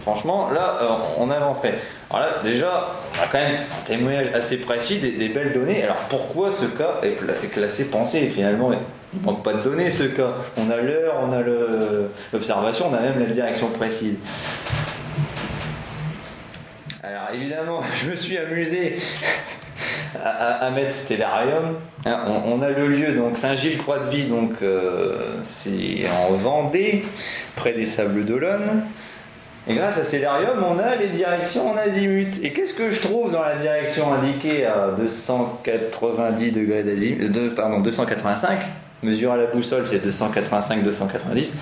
franchement, 0.00 0.50
là, 0.52 0.78
euh, 0.82 0.88
on 1.18 1.30
avancerait. 1.30 1.78
Alors 2.12 2.26
là, 2.26 2.42
déjà, 2.44 2.90
on 3.18 3.22
a 3.22 3.26
quand 3.26 3.38
même 3.38 3.56
un 3.56 3.84
témoignage 3.86 4.26
assez 4.34 4.58
précis, 4.58 4.98
des, 4.98 5.28
belles 5.28 5.54
données. 5.54 5.82
Alors 5.82 5.96
pourquoi 6.10 6.50
ce 6.52 6.66
cas 6.66 7.00
est, 7.02 7.48
classé 7.50 7.86
pensée 7.86 8.28
Finalement, 8.28 8.70
il 9.14 9.20
ne 9.20 9.24
manque 9.24 9.42
pas 9.42 9.54
de 9.54 9.62
données 9.62 9.88
ce 9.88 10.04
cas. 10.04 10.34
On 10.58 10.70
a 10.70 10.76
l'heure, 10.76 11.14
on 11.22 11.32
a 11.32 11.40
l'observation, 12.32 12.90
on 12.90 12.94
a 12.94 13.00
même 13.00 13.18
la 13.18 13.26
direction 13.26 13.68
précise. 13.68 14.16
Alors 17.02 17.28
évidemment, 17.32 17.82
je 18.04 18.10
me 18.10 18.14
suis 18.14 18.36
amusé 18.36 18.98
à, 20.22 20.70
mettre 20.70 20.94
Stellarium. 20.94 21.76
Hein, 22.04 22.24
on, 22.26 22.58
on 22.58 22.62
a 22.62 22.68
le 22.68 22.88
lieu, 22.88 23.12
donc 23.12 23.38
Saint-Gilles-Croix-de-Vie, 23.38 24.26
donc 24.26 24.60
euh, 24.60 25.38
c'est 25.44 26.04
en 26.10 26.34
Vendée, 26.34 27.04
près 27.56 27.72
des 27.72 27.86
Sables 27.86 28.26
d'Olonne. 28.26 28.84
Et 29.68 29.74
grâce 29.74 29.96
à 29.98 30.04
Stellarium, 30.04 30.64
on 30.64 30.78
a 30.78 30.96
les 30.96 31.08
directions 31.08 31.70
en 31.70 31.76
azimut. 31.76 32.40
Et 32.42 32.52
qu'est-ce 32.52 32.74
que 32.74 32.90
je 32.90 33.00
trouve 33.00 33.30
dans 33.30 33.42
la 33.42 33.54
direction 33.56 34.12
indiquée 34.12 34.66
à 34.66 34.88
290 34.96 36.50
degrés 36.50 36.82
d'azimut, 36.82 37.30
de- 37.30 37.48
pardon, 37.50 37.78
285 37.80 38.58
Mesure 39.04 39.32
à 39.32 39.36
la 39.36 39.46
boussole, 39.46 39.84
c'est 39.86 40.04
285-290. 40.04 41.52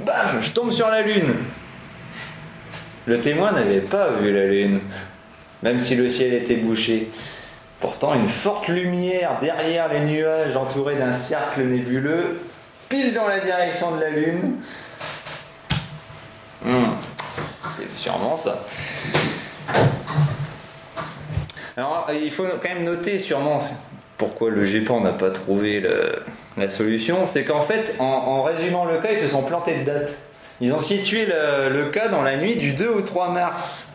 Bam 0.00 0.14
Je 0.40 0.50
tombe 0.50 0.70
sur 0.70 0.88
la 0.88 1.02
Lune. 1.02 1.34
Le 3.06 3.20
témoin 3.20 3.52
n'avait 3.52 3.80
pas 3.80 4.10
vu 4.20 4.32
la 4.32 4.44
Lune, 4.46 4.80
même 5.62 5.80
si 5.80 5.96
le 5.96 6.08
ciel 6.10 6.34
était 6.34 6.56
bouché. 6.56 7.08
Pourtant, 7.80 8.14
une 8.14 8.26
forte 8.28 8.68
lumière 8.68 9.38
derrière 9.40 9.88
les 9.92 10.00
nuages, 10.00 10.56
entourée 10.56 10.96
d'un 10.96 11.12
cercle 11.12 11.62
nébuleux, 11.62 12.38
pile 12.88 13.14
dans 13.14 13.26
la 13.28 13.40
direction 13.40 13.94
de 13.96 14.00
la 14.00 14.10
Lune. 14.10 14.54
Hmm, 16.64 16.84
c'est 17.78 17.98
sûrement 17.98 18.36
ça. 18.36 18.64
Alors, 21.76 22.08
il 22.12 22.30
faut 22.30 22.44
quand 22.44 22.68
même 22.68 22.84
noter 22.84 23.18
sûrement 23.18 23.60
pourquoi 24.16 24.50
le 24.50 24.64
GEPAN 24.64 25.00
n'a 25.00 25.12
pas 25.12 25.30
trouvé 25.30 25.84
la 26.56 26.68
solution. 26.68 27.26
C'est 27.26 27.44
qu'en 27.44 27.60
fait, 27.60 27.94
en, 27.98 28.42
résumant 28.42 28.84
le 28.84 28.98
cas, 28.98 29.10
ils 29.12 29.16
se 29.16 29.28
sont 29.28 29.42
plantés 29.42 29.76
de 29.80 29.84
date. 29.84 30.10
Ils 30.60 30.72
ont 30.72 30.80
situé 30.80 31.24
le, 31.24 31.70
le 31.72 31.84
cas 31.90 32.08
dans 32.08 32.22
la 32.22 32.36
nuit 32.36 32.56
du 32.56 32.72
2 32.72 32.88
au 32.88 33.02
3 33.02 33.30
mars. 33.30 33.92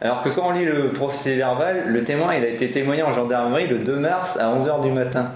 Alors 0.00 0.22
que 0.22 0.28
quand 0.28 0.48
on 0.48 0.52
lit 0.52 0.64
le 0.64 0.92
procès 0.92 1.36
verbal, 1.36 1.84
le 1.86 2.04
témoin 2.04 2.34
il 2.34 2.44
a 2.44 2.48
été 2.48 2.70
témoigné 2.70 3.02
en 3.02 3.12
gendarmerie 3.12 3.66
le 3.66 3.78
2 3.78 3.96
mars 3.96 4.38
à 4.38 4.54
11h 4.54 4.82
du 4.82 4.92
matin. 4.92 5.32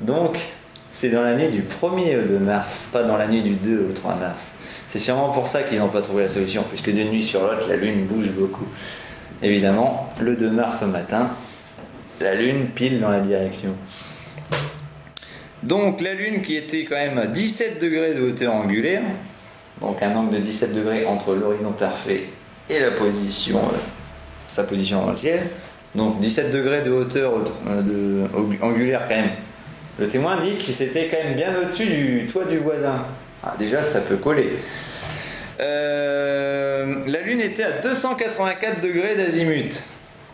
Donc, 0.00 0.38
c'est 0.92 1.10
dans 1.10 1.22
la 1.22 1.34
nuit 1.34 1.48
du 1.48 1.62
1er 1.62 2.24
au 2.24 2.26
2 2.26 2.38
mars, 2.38 2.88
pas 2.92 3.04
dans 3.04 3.16
la 3.16 3.28
nuit 3.28 3.42
du 3.42 3.54
2 3.54 3.88
au 3.90 3.92
3 3.92 4.16
mars. 4.16 4.54
C'est 4.90 4.98
sûrement 4.98 5.28
pour 5.28 5.46
ça 5.46 5.62
qu'ils 5.62 5.78
n'ont 5.78 5.88
pas 5.88 6.02
trouvé 6.02 6.24
la 6.24 6.28
solution, 6.28 6.64
puisque 6.68 6.90
d'une 6.90 7.10
nuit 7.10 7.22
sur 7.22 7.42
l'autre, 7.42 7.68
la 7.68 7.76
Lune 7.76 8.06
bouge 8.06 8.32
beaucoup. 8.32 8.66
Évidemment, 9.40 10.12
le 10.20 10.34
2 10.34 10.50
mars 10.50 10.82
au 10.82 10.86
matin, 10.86 11.30
la 12.20 12.34
Lune 12.34 12.66
pile 12.74 12.98
dans 12.98 13.08
la 13.08 13.20
direction. 13.20 13.70
Donc 15.62 16.00
la 16.00 16.14
Lune 16.14 16.42
qui 16.42 16.56
était 16.56 16.86
quand 16.86 16.96
même 16.96 17.18
à 17.18 17.26
17 17.26 17.80
degrés 17.80 18.14
de 18.14 18.22
hauteur 18.22 18.52
angulaire, 18.52 19.02
donc 19.80 20.02
un 20.02 20.12
angle 20.16 20.34
de 20.34 20.40
17 20.40 20.74
degrés 20.74 21.06
entre 21.06 21.36
l'horizon 21.36 21.70
parfait 21.70 22.24
et 22.68 22.80
la 22.80 22.90
position, 22.90 23.58
euh, 23.58 23.76
sa 24.48 24.64
position 24.64 25.02
dans 25.04 25.12
le 25.12 25.16
ciel, 25.16 25.40
donc 25.94 26.18
17 26.18 26.50
degrés 26.50 26.82
de 26.82 26.90
hauteur 26.90 27.34
euh, 27.68 27.82
de, 27.82 28.24
angulaire 28.60 29.02
quand 29.08 29.14
même. 29.14 29.30
Le 30.00 30.08
témoin 30.08 30.36
dit 30.38 30.56
qu'il 30.56 30.74
c'était 30.74 31.08
quand 31.08 31.22
même 31.22 31.36
bien 31.36 31.54
au-dessus 31.62 31.86
du 31.86 32.26
toit 32.26 32.44
du 32.44 32.58
voisin. 32.58 33.04
Ah, 33.42 33.54
déjà, 33.58 33.82
ça 33.82 34.00
peut 34.00 34.16
coller. 34.16 34.50
Euh, 35.60 36.94
la 37.06 37.20
Lune 37.20 37.40
était 37.40 37.62
à 37.64 37.72
284 37.82 38.80
degrés 38.80 39.16
d'azimut. 39.16 39.74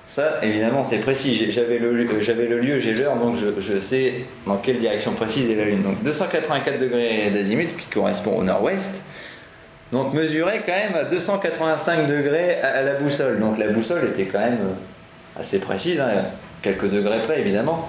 Ça, 0.09 0.37
évidemment, 0.43 0.85
c'est 0.85 0.99
précis. 0.99 1.35
J'ai- 1.35 1.51
J'avais 1.51 1.78
le, 1.78 1.89
euh, 1.89 2.20
j'avais 2.20 2.47
le 2.47 2.59
lieu, 2.61 2.78
j'ai 2.78 2.95
l'heure, 2.95 3.16
donc 3.16 3.37
je, 3.37 3.78
sais 3.81 4.15
dans 4.47 4.57
quelle 4.59 4.78
direction 4.78 5.12
précise 5.12 5.51
est 5.51 5.57
la 5.57 5.65
Lune. 5.65 5.83
Donc 5.83 6.03
284 6.03 6.78
degrés 6.78 7.31
d'azimut, 7.33 7.77
qui 7.77 7.87
correspond 7.87 8.37
au 8.39 8.45
nord-ouest. 8.45 9.03
Donc 9.93 10.15
mesuré 10.15 10.62
quand 10.65 10.73
même 10.73 10.95
à 10.95 11.05
285 11.05 12.07
degrés 12.07 12.61
à, 12.61 12.69
à 12.78 12.83
la 12.83 12.95
boussole. 12.95 13.41
Donc 13.41 13.59
la 13.59 13.69
boussole 13.69 14.05
était 14.12 14.24
quand 14.27 14.39
même 14.41 14.59
euh, 14.61 15.41
assez 15.41 15.61
précise, 15.61 16.01
hein, 16.01 16.11
quelques 16.62 16.89
degrés 16.89 17.20
près 17.23 17.41
évidemment. 17.41 17.89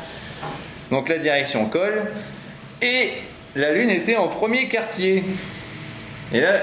Donc 0.91 1.10
la 1.10 1.18
direction 1.19 1.65
colle. 1.69 2.03
Et 2.81 3.10
la 3.57 3.73
Lune 3.73 3.89
était 3.89 4.15
en 4.15 4.27
premier 4.27 4.67
quartier. 4.67 5.23
Et 6.34 6.41
là, 6.41 6.53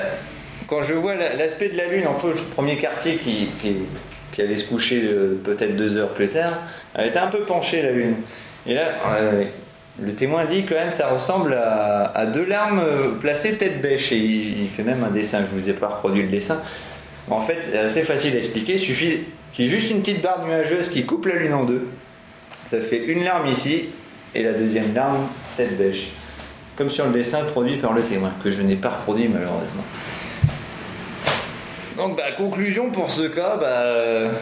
quand 0.67 0.83
je 0.83 0.95
vois 0.95 1.15
la- 1.15 1.35
l'aspect 1.35 1.69
de 1.69 1.77
la 1.77 1.87
Lune, 1.89 2.05
un 2.07 2.19
peu 2.21 2.29
le 2.29 2.35
premier 2.55 2.77
quartier 2.77 3.17
qui, 3.17 3.49
allait 4.39 4.57
se 4.57 4.69
coucher 4.69 5.03
euh, 5.05 5.41
peut-être 5.45 5.77
deux 5.77 5.97
heures 5.97 6.13
plus 6.13 6.29
tard, 6.29 6.53
elle 6.95 7.09
était 7.09 7.19
un 7.19 7.29
peu 7.29 7.41
penchée 7.41 7.83
la 7.83 7.93
Lune. 7.93 8.17
Et 8.67 8.75
là, 8.75 8.89
euh, 9.17 9.45
le 10.01 10.13
témoin 10.13 10.45
dit 10.45 10.65
quand 10.65 10.75
même 10.75 10.91
ça 10.91 11.09
ressemble 11.09 11.55
à, 11.55 12.27
deux 12.27 12.45
larmes 12.45 12.81
euh, 12.81 13.13
placées 13.21 13.55
tête 13.55 13.81
bêche. 13.81 14.13
Et 14.13 14.17
il, 14.17 14.69
fait 14.69 14.83
même 14.83 15.05
un 15.05 15.11
dessin, 15.11 15.41
je 15.41 15.55
vous 15.55 15.71
ai 15.71 15.73
pas 15.73 15.89
reproduit 15.89 16.23
le 16.23 16.29
dessin. 16.29 16.61
En 17.31 17.41
fait, 17.41 17.59
c'est 17.61 17.79
assez 17.79 18.03
facile 18.03 18.35
à 18.35 18.39
expliquer. 18.39 18.75
Il 18.75 18.79
suffit 18.79 19.21
qu'il 19.53 19.65
y 19.65 19.69
ait 19.69 19.71
juste 19.71 19.91
une 19.91 20.01
petite 20.01 20.21
barre 20.21 20.45
nuageuse 20.47 20.89
qui 20.89 21.05
coupe 21.05 21.27
la 21.27 21.37
Lune 21.37 21.55
en 21.55 21.65
deux. 21.65 21.87
Ça 22.67 22.81
fait 22.81 23.05
une 23.05 23.25
larme 23.25 23.47
ici 23.47 23.91
et 24.35 24.43
la 24.43 24.53
deuxième 24.53 24.95
larme 24.95 25.29
tête 25.57 25.77
bêche. 25.79 26.09
Comme 26.77 26.91
sur 26.91 27.07
le 27.07 27.13
dessin 27.13 27.45
produit 27.45 27.77
par 27.77 27.93
le 27.93 28.03
témoin, 28.03 28.33
que 28.43 28.51
je 28.51 28.63
n'ai 28.63 28.77
pas 28.77 28.91
reproduit 28.91 29.29
malheureusement. 29.29 29.85
Donc, 31.97 32.17
bah, 32.17 32.33
conclusion 32.37 32.91
pour 32.91 33.09
ce 33.11 33.23
cas, 33.23 33.57
bah, 33.57 34.33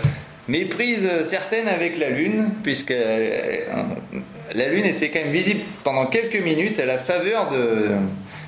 méprise 0.48 1.08
certaine 1.22 1.68
avec 1.68 1.98
la 1.98 2.10
Lune, 2.10 2.46
puisque 2.62 2.92
euh, 2.92 3.60
la 4.54 4.68
Lune 4.68 4.86
était 4.86 5.10
quand 5.10 5.20
même 5.20 5.32
visible 5.32 5.60
pendant 5.84 6.06
quelques 6.06 6.40
minutes 6.40 6.78
à 6.78 6.86
la 6.86 6.98
faveur 6.98 7.50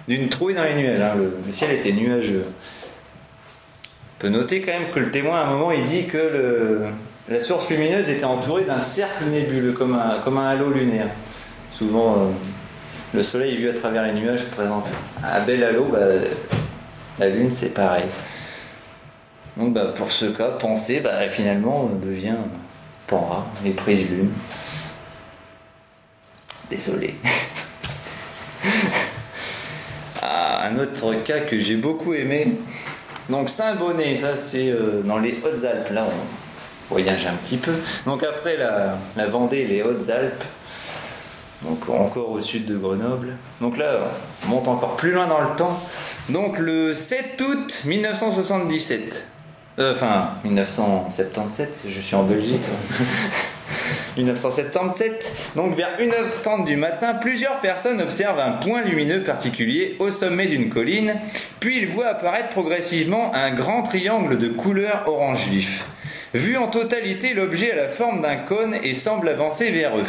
d'une 0.08 0.28
trouée 0.28 0.54
dans 0.54 0.64
les 0.64 0.74
nuages. 0.74 1.00
hein. 1.00 1.12
Le, 1.16 1.52
ciel 1.52 1.72
était 1.72 1.92
nuageux. 1.92 2.44
On 4.18 4.20
peut 4.20 4.28
noter 4.28 4.62
quand 4.62 4.72
même 4.72 4.90
que 4.94 5.00
le 5.00 5.10
témoin, 5.10 5.40
à 5.40 5.44
un 5.44 5.50
moment, 5.50 5.70
il 5.70 5.84
dit 5.84 6.06
que 6.06 6.80
la 7.28 7.40
source 7.40 7.68
lumineuse 7.70 8.08
était 8.08 8.24
entourée 8.24 8.64
d'un 8.64 8.78
cercle 8.78 9.24
nébuleux, 9.26 9.72
comme 9.72 9.94
un, 9.94 10.18
comme 10.24 10.38
un 10.38 10.48
halo 10.48 10.70
lunaire. 10.70 11.08
Souvent, 11.72 12.14
euh, 12.14 12.16
le 13.14 13.22
soleil 13.22 13.56
vu 13.56 13.70
à 13.70 13.72
travers 13.72 14.02
les 14.02 14.12
nuages 14.12 14.44
présente 14.46 14.86
un 15.22 15.40
bel 15.40 15.62
halo, 15.62 15.84
bah, 15.84 15.98
la 17.18 17.28
Lune 17.28 17.50
c'est 17.50 17.72
pareil. 17.72 18.04
Donc 19.56 19.72
bah, 19.72 19.92
pour 19.94 20.10
ce 20.10 20.26
cas, 20.26 20.48
penser 20.48 21.00
bah, 21.00 21.28
finalement 21.28 21.88
euh, 21.92 22.06
devient 22.06 22.36
Panra, 23.06 23.46
méprise 23.62 24.10
Lune. 24.10 24.30
Désolé. 26.70 27.14
Ah, 30.26 30.68
un 30.68 30.78
autre 30.78 31.22
cas 31.22 31.40
que 31.40 31.58
j'ai 31.60 31.76
beaucoup 31.76 32.14
aimé. 32.14 32.54
Donc 33.28 33.50
Saint-Bonnet, 33.50 34.14
ça 34.14 34.34
c'est 34.36 34.70
euh, 34.70 35.02
dans 35.04 35.18
les 35.18 35.38
Hautes-Alpes. 35.44 35.90
Là 35.92 36.06
on 36.08 36.94
voyage 36.94 37.26
un 37.26 37.34
petit 37.34 37.58
peu. 37.58 37.74
Donc 38.06 38.22
après 38.22 38.56
la, 38.56 38.96
la 39.18 39.26
Vendée, 39.26 39.66
les 39.66 39.82
Hautes-Alpes. 39.82 40.42
Donc 41.64 41.88
encore 41.88 42.30
au 42.30 42.40
sud 42.40 42.66
de 42.66 42.76
Grenoble. 42.76 43.34
Donc 43.60 43.78
là, 43.78 43.98
on 44.44 44.48
monte 44.48 44.68
encore 44.68 44.96
plus 44.96 45.12
loin 45.12 45.26
dans 45.26 45.40
le 45.40 45.56
temps. 45.56 45.80
Donc 46.28 46.58
le 46.58 46.94
7 46.94 47.40
août 47.40 47.82
1977. 47.86 49.26
Euh, 49.78 49.92
enfin, 49.92 50.30
1977, 50.44 51.84
je 51.88 52.00
suis 52.00 52.14
en 52.14 52.22
Belgique. 52.22 52.60
1977. 54.16 55.52
Donc 55.56 55.74
vers 55.74 55.98
1h30 55.98 56.64
du 56.64 56.76
matin, 56.76 57.14
plusieurs 57.14 57.60
personnes 57.60 58.00
observent 58.00 58.38
un 58.38 58.52
point 58.52 58.82
lumineux 58.82 59.22
particulier 59.22 59.96
au 59.98 60.10
sommet 60.10 60.46
d'une 60.46 60.70
colline, 60.70 61.16
puis 61.60 61.78
ils 61.78 61.88
voient 61.88 62.08
apparaître 62.08 62.50
progressivement 62.50 63.34
un 63.34 63.52
grand 63.52 63.82
triangle 63.82 64.38
de 64.38 64.48
couleur 64.48 65.04
orange 65.06 65.46
vif. 65.48 65.84
Vu 66.34 66.56
en 66.56 66.66
totalité, 66.66 67.32
l'objet 67.32 67.70
a 67.70 67.76
la 67.76 67.88
forme 67.88 68.20
d'un 68.20 68.34
cône 68.34 68.74
et 68.82 68.92
semble 68.92 69.28
avancer 69.28 69.70
vers 69.70 69.96
eux. 69.96 70.06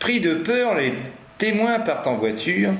Pris 0.00 0.18
de 0.18 0.34
peur, 0.34 0.74
les 0.74 0.92
témoins 1.38 1.78
partent 1.78 2.08
en 2.08 2.16
voiture. 2.16 2.72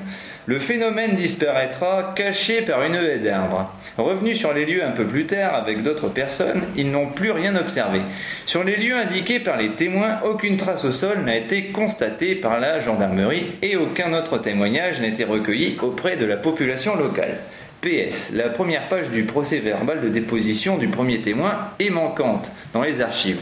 Le 0.47 0.59
phénomène 0.59 1.15
disparaîtra 1.15 2.13
caché 2.13 2.61
par 2.61 2.83
une 2.83 2.95
haie 2.95 3.19
d'arbres. 3.19 3.73
Revenus 3.97 4.37
sur 4.37 4.51
les 4.51 4.65
lieux 4.65 4.83
un 4.83 4.91
peu 4.91 5.05
plus 5.05 5.25
tard 5.25 5.55
avec 5.55 5.81
d'autres 5.81 6.09
personnes, 6.09 6.63
ils 6.75 6.91
n'ont 6.91 7.07
plus 7.07 7.31
rien 7.31 7.55
observé. 7.55 8.01
Sur 8.45 8.65
les 8.65 8.75
lieux 8.75 8.97
indiqués 8.97 9.39
par 9.39 9.55
les 9.55 9.75
témoins, 9.75 10.19
aucune 10.25 10.57
trace 10.57 10.83
au 10.83 10.91
sol 10.91 11.19
n'a 11.19 11.37
été 11.37 11.65
constatée 11.67 12.35
par 12.35 12.59
la 12.59 12.81
gendarmerie 12.81 13.53
et 13.61 13.77
aucun 13.77 14.11
autre 14.13 14.39
témoignage 14.39 14.99
n'a 14.99 15.07
été 15.07 15.23
recueilli 15.23 15.77
auprès 15.81 16.17
de 16.17 16.25
la 16.25 16.35
population 16.35 16.97
locale. 16.97 17.37
PS, 17.81 18.31
la 18.33 18.49
première 18.49 18.89
page 18.89 19.09
du 19.09 19.23
procès 19.23 19.59
verbal 19.59 20.01
de 20.01 20.09
déposition 20.09 20.77
du 20.77 20.87
premier 20.87 21.19
témoin 21.19 21.71
est 21.79 21.89
manquante 21.89 22.51
dans 22.73 22.83
les 22.83 23.01
archives. 23.01 23.39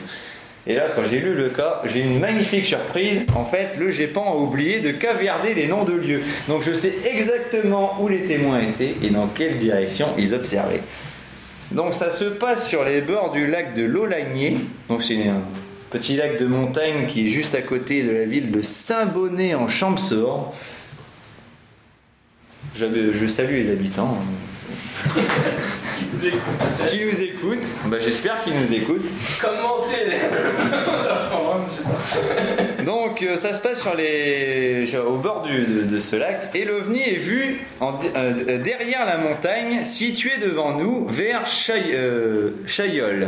Et 0.68 0.76
là, 0.76 0.88
quand 0.94 1.04
j'ai 1.04 1.20
lu 1.20 1.34
le 1.34 1.50
cas, 1.50 1.82
j'ai 1.86 2.02
une 2.02 2.20
magnifique 2.20 2.66
surprise. 2.66 3.22
En 3.36 3.46
fait, 3.46 3.78
le 3.80 3.90
GEPAN 3.90 4.34
a 4.34 4.36
oublié 4.36 4.82
de 4.82 4.92
caviarder 4.92 5.54
les 5.54 5.66
noms 5.66 5.86
de 5.86 5.94
lieux. 5.94 6.22
Donc 6.50 6.62
je 6.62 6.74
sais 6.74 6.94
exactement 7.06 7.98
où 8.02 8.10
les 8.10 8.26
témoins 8.26 8.60
étaient 8.60 8.96
et 9.02 9.10
dans 9.10 9.28
quelle 9.28 9.60
direction 9.60 10.08
ils 10.18 10.34
observaient. 10.34 10.84
Donc 11.72 11.94
ça 11.94 12.10
se 12.10 12.26
passe 12.26 12.68
sur 12.68 12.84
les 12.84 13.02
bords 13.02 13.32
du 13.32 13.48
lac 13.48 13.76
de 13.76 13.84
l'Aulagnier. 13.84 14.58
Donc 14.90 15.04
c'est 15.04 15.28
un 15.28 15.42
petit 15.90 16.18
lac 16.18 16.38
de 16.38 16.46
montagne 16.46 17.08
qui 17.08 17.26
est 17.26 17.30
juste 17.30 17.56
à 17.56 17.62
côté 17.62 18.04
de 18.04 18.12
la 18.12 18.26
ville 18.26 18.52
de 18.52 18.62
Saint-Bonnet 18.62 19.56
en 19.56 19.70
Champsaur. 19.70 20.54
Je 22.78 23.28
salue 23.28 23.54
les 23.56 23.70
habitants 23.72 24.18
qui 26.90 27.06
nous 27.06 27.22
écoutent. 27.22 27.68
Bah, 27.86 27.98
J'espère 28.00 28.44
qu'ils 28.44 28.54
nous 28.60 28.72
écoutent. 28.74 29.06
Commentez 29.42 30.06
les. 30.08 30.18
Donc 32.86 33.22
euh, 33.24 33.36
ça 33.36 33.54
se 33.54 33.60
passe 33.62 33.82
sur 33.82 33.96
les, 33.96 34.96
au 34.98 35.16
bord 35.18 35.42
du- 35.42 35.66
de, 35.66 35.82
de 35.84 36.00
ce 36.00 36.16
lac 36.16 36.50
et 36.54 36.64
l'OVNI 36.66 37.02
est 37.02 37.16
vu 37.18 37.62
en 37.80 37.94
euh, 37.94 38.34
euh, 38.48 38.58
derrière 38.62 39.06
la 39.06 39.18
montagne 39.18 39.84
située 39.84 40.38
devant 40.42 40.74
nous 40.78 41.08
vers 41.08 41.46
Chaille- 41.48 41.94
euh, 41.96 42.52
Chaillol. 42.66 43.28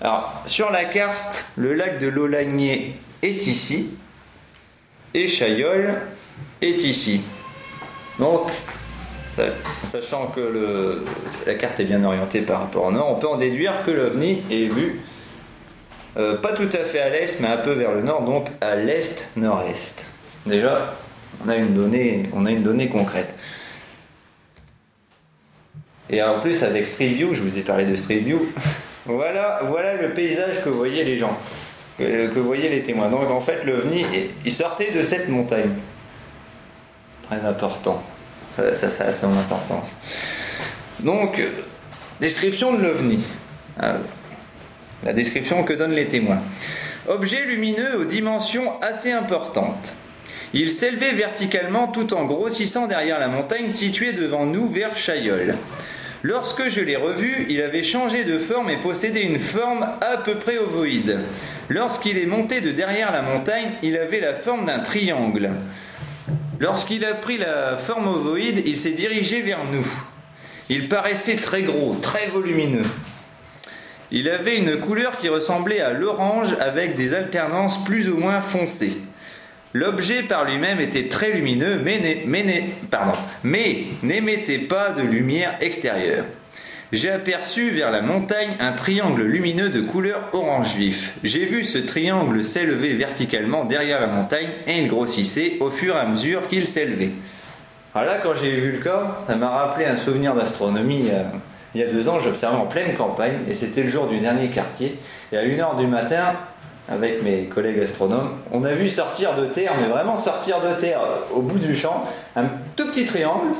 Alors 0.00 0.42
sur 0.46 0.70
la 0.70 0.84
carte, 0.84 1.46
le 1.56 1.74
lac 1.74 1.98
de 1.98 2.06
l'Aulagnier 2.08 2.94
est 3.22 3.46
ici 3.46 3.90
et 5.14 5.26
Chaillol 5.26 5.94
est 6.62 6.82
ici. 6.82 7.22
Donc 8.20 8.50
sa- 9.32 9.48
sachant 9.84 10.26
que 10.28 11.02
la 11.46 11.54
carte 11.54 11.80
est 11.80 11.84
bien 11.84 12.04
orientée 12.04 12.42
par 12.42 12.60
rapport 12.60 12.84
au 12.84 12.92
nord, 12.92 13.10
on 13.10 13.18
peut 13.18 13.26
en 13.26 13.36
déduire 13.36 13.72
que 13.84 13.90
l'OVNI 13.90 14.42
est 14.50 14.66
vu 14.66 15.00
euh, 16.16 16.36
pas 16.36 16.52
tout 16.52 16.68
à 16.72 16.84
fait 16.84 17.00
à 17.00 17.08
l'est, 17.08 17.40
mais 17.40 17.48
un 17.48 17.56
peu 17.56 17.72
vers 17.72 17.92
le 17.92 18.02
nord, 18.02 18.22
donc 18.22 18.48
à 18.60 18.74
l'est-nord-est. 18.76 20.04
Déjà, 20.46 20.94
on 21.44 21.48
a 21.48 21.56
une 21.56 21.72
donnée, 21.72 22.24
on 22.34 22.46
a 22.46 22.50
une 22.50 22.62
donnée 22.62 22.88
concrète. 22.88 23.34
Et 26.10 26.20
en 26.22 26.40
plus, 26.40 26.62
avec 26.64 26.86
Street 26.88 27.08
View, 27.08 27.32
je 27.34 27.42
vous 27.42 27.56
ai 27.58 27.62
parlé 27.62 27.84
de 27.84 27.94
Street 27.94 28.16
View, 28.18 28.40
voilà, 29.06 29.60
voilà 29.68 29.94
le 30.02 30.10
paysage 30.10 30.62
que 30.64 30.68
voyaient 30.68 31.04
les 31.04 31.16
gens, 31.16 31.38
que, 31.98 32.26
que 32.26 32.40
voyaient 32.40 32.68
les 32.70 32.82
témoins. 32.82 33.08
Donc 33.08 33.30
en 33.30 33.40
fait, 33.40 33.64
l'OVNI, 33.64 34.04
il 34.44 34.52
sortait 34.52 34.90
de 34.90 35.02
cette 35.04 35.28
montagne. 35.28 35.70
Important. 37.30 38.02
Ça, 38.56 38.74
ça, 38.74 38.90
ça 38.90 39.04
a 39.04 39.12
son 39.12 39.32
importance. 39.38 39.94
Donc, 41.00 41.40
description 42.20 42.74
de 42.74 42.82
l'OVNI. 42.82 43.20
Euh, 43.82 43.98
la 45.04 45.12
description 45.12 45.64
que 45.64 45.72
donnent 45.72 45.94
les 45.94 46.08
témoins. 46.08 46.42
Objet 47.08 47.46
lumineux 47.46 47.98
aux 47.98 48.04
dimensions 48.04 48.80
assez 48.82 49.12
importantes. 49.12 49.94
Il 50.52 50.70
s'élevait 50.70 51.12
verticalement 51.12 51.88
tout 51.88 52.12
en 52.12 52.24
grossissant 52.24 52.86
derrière 52.86 53.18
la 53.18 53.28
montagne 53.28 53.70
située 53.70 54.12
devant 54.12 54.46
nous 54.46 54.68
vers 54.68 54.96
Chaillol. 54.96 55.54
Lorsque 56.22 56.68
je 56.68 56.82
l'ai 56.82 56.96
revu, 56.96 57.46
il 57.48 57.62
avait 57.62 57.82
changé 57.82 58.24
de 58.24 58.36
forme 58.36 58.68
et 58.68 58.76
possédait 58.76 59.22
une 59.22 59.38
forme 59.38 59.88
à 60.02 60.18
peu 60.18 60.34
près 60.34 60.58
ovoïde. 60.58 61.20
Lorsqu'il 61.70 62.18
est 62.18 62.26
monté 62.26 62.60
de 62.60 62.72
derrière 62.72 63.12
la 63.12 63.22
montagne, 63.22 63.72
il 63.82 63.96
avait 63.96 64.20
la 64.20 64.34
forme 64.34 64.66
d'un 64.66 64.80
triangle. 64.80 65.50
Lorsqu'il 66.60 67.04
a 67.06 67.14
pris 67.14 67.38
la 67.38 67.78
forme 67.78 68.08
ovoïde, 68.08 68.62
il 68.66 68.76
s'est 68.76 68.90
dirigé 68.90 69.40
vers 69.40 69.64
nous. 69.64 69.86
Il 70.68 70.88
paraissait 70.88 71.36
très 71.36 71.62
gros, 71.62 71.96
très 72.02 72.28
volumineux. 72.28 72.84
Il 74.12 74.28
avait 74.28 74.58
une 74.58 74.78
couleur 74.78 75.16
qui 75.16 75.30
ressemblait 75.30 75.80
à 75.80 75.92
l'orange 75.92 76.54
avec 76.60 76.96
des 76.96 77.14
alternances 77.14 77.82
plus 77.84 78.10
ou 78.10 78.18
moins 78.18 78.42
foncées. 78.42 78.98
L'objet 79.72 80.22
par 80.22 80.44
lui-même 80.44 80.80
était 80.80 81.08
très 81.08 81.32
lumineux, 81.32 81.80
mais 81.82 82.00
n'émettait 84.02 84.58
pas 84.58 84.90
de 84.90 85.02
lumière 85.02 85.56
extérieure. 85.60 86.24
J'ai 86.92 87.10
aperçu 87.10 87.70
vers 87.70 87.92
la 87.92 88.02
montagne 88.02 88.56
un 88.58 88.72
triangle 88.72 89.22
lumineux 89.22 89.68
de 89.68 89.80
couleur 89.80 90.22
orange 90.32 90.74
vif. 90.74 91.14
J'ai 91.22 91.44
vu 91.44 91.62
ce 91.62 91.78
triangle 91.78 92.42
s'élever 92.42 92.94
verticalement 92.94 93.64
derrière 93.64 94.00
la 94.00 94.08
montagne 94.08 94.48
et 94.66 94.80
il 94.80 94.88
grossissait 94.88 95.58
au 95.60 95.70
fur 95.70 95.94
et 95.94 96.00
à 96.00 96.06
mesure 96.06 96.48
qu'il 96.48 96.66
s'élevait. 96.66 97.10
Alors 97.94 98.12
là, 98.12 98.18
quand 98.20 98.34
j'ai 98.34 98.50
vu 98.50 98.72
le 98.72 98.78
cas, 98.78 99.18
ça 99.24 99.36
m'a 99.36 99.50
rappelé 99.50 99.86
un 99.86 99.96
souvenir 99.96 100.34
d'astronomie. 100.34 101.04
euh, 101.12 101.22
il 101.76 101.80
y 101.80 101.84
a 101.84 101.86
deux 101.86 102.08
ans, 102.08 102.18
j'observais 102.18 102.56
en 102.56 102.66
pleine 102.66 102.96
campagne 102.96 103.38
et 103.48 103.54
c'était 103.54 103.84
le 103.84 103.88
jour 103.88 104.08
du 104.08 104.18
dernier 104.18 104.48
quartier. 104.48 104.98
Et 105.30 105.36
à 105.36 105.44
1h 105.44 105.76
du 105.76 105.86
matin, 105.86 106.34
avec 106.88 107.22
mes 107.22 107.44
collègues 107.44 107.78
astronomes, 107.78 108.32
on 108.50 108.64
a 108.64 108.72
vu 108.72 108.88
sortir 108.88 109.36
de 109.36 109.46
terre, 109.46 109.74
mais 109.80 109.86
vraiment 109.86 110.16
sortir 110.16 110.56
de 110.60 110.80
terre, 110.80 111.00
au 111.32 111.40
bout 111.40 111.60
du 111.60 111.76
champ, 111.76 112.04
un 112.34 112.46
tout 112.74 112.88
petit 112.88 113.06
triangle 113.06 113.54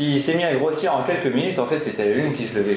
qui 0.00 0.18
s'est 0.20 0.34
mis 0.34 0.44
à 0.44 0.54
grossir 0.54 0.94
en 0.96 1.02
quelques 1.02 1.34
minutes. 1.34 1.58
En 1.58 1.66
fait, 1.66 1.80
c'était 1.82 2.06
la 2.06 2.14
Lune 2.14 2.32
qui 2.34 2.46
se 2.46 2.54
levait. 2.54 2.76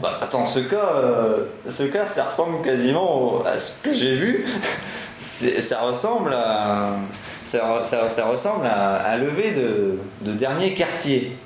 Bah, 0.00 0.18
attends, 0.22 0.46
ce 0.46 0.60
cas, 0.60 0.92
euh, 0.94 1.44
ce 1.68 1.82
cas, 1.84 2.06
ça 2.06 2.24
ressemble 2.24 2.62
quasiment 2.64 3.42
à 3.44 3.58
ce 3.58 3.82
que 3.82 3.92
j'ai 3.92 4.14
vu. 4.14 4.44
Ça 5.24 5.78
ressemble 5.82 6.32
à, 6.34 6.96
ça, 7.44 7.62
ressemble 8.28 8.66
à 8.66 9.08
un 9.12 9.18
lever 9.18 9.52
de, 9.52 9.98
de 10.22 10.32
dernier 10.32 10.74
quartier. 10.74 11.36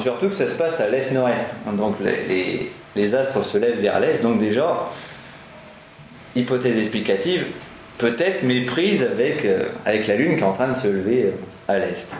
Surtout 0.00 0.28
que 0.28 0.34
ça 0.34 0.46
se 0.46 0.56
passe 0.56 0.78
à 0.78 0.90
l'est-nord-est. 0.90 1.56
Donc 1.72 1.96
les, 2.04 2.26
les- 2.28 2.72
les 2.94 3.14
astres 3.14 3.42
se 3.42 3.56
lèvent 3.56 3.80
vers 3.80 4.00
l'est. 4.00 4.20
Donc 4.22 4.38
déjà, 4.38 4.90
hypothèse 6.36 6.76
explicative, 6.76 7.46
peut-être 7.96 8.42
méprise 8.42 9.02
avec, 9.02 9.46
euh, 9.46 9.68
avec 9.86 10.06
la 10.06 10.16
Lune 10.16 10.34
qui 10.36 10.40
est 10.42 10.46
en 10.46 10.52
train 10.52 10.68
de 10.68 10.74
se 10.76 10.88
lever 10.88 11.24
euh, 11.26 11.72
à 11.72 11.78
l'est. 11.78 12.12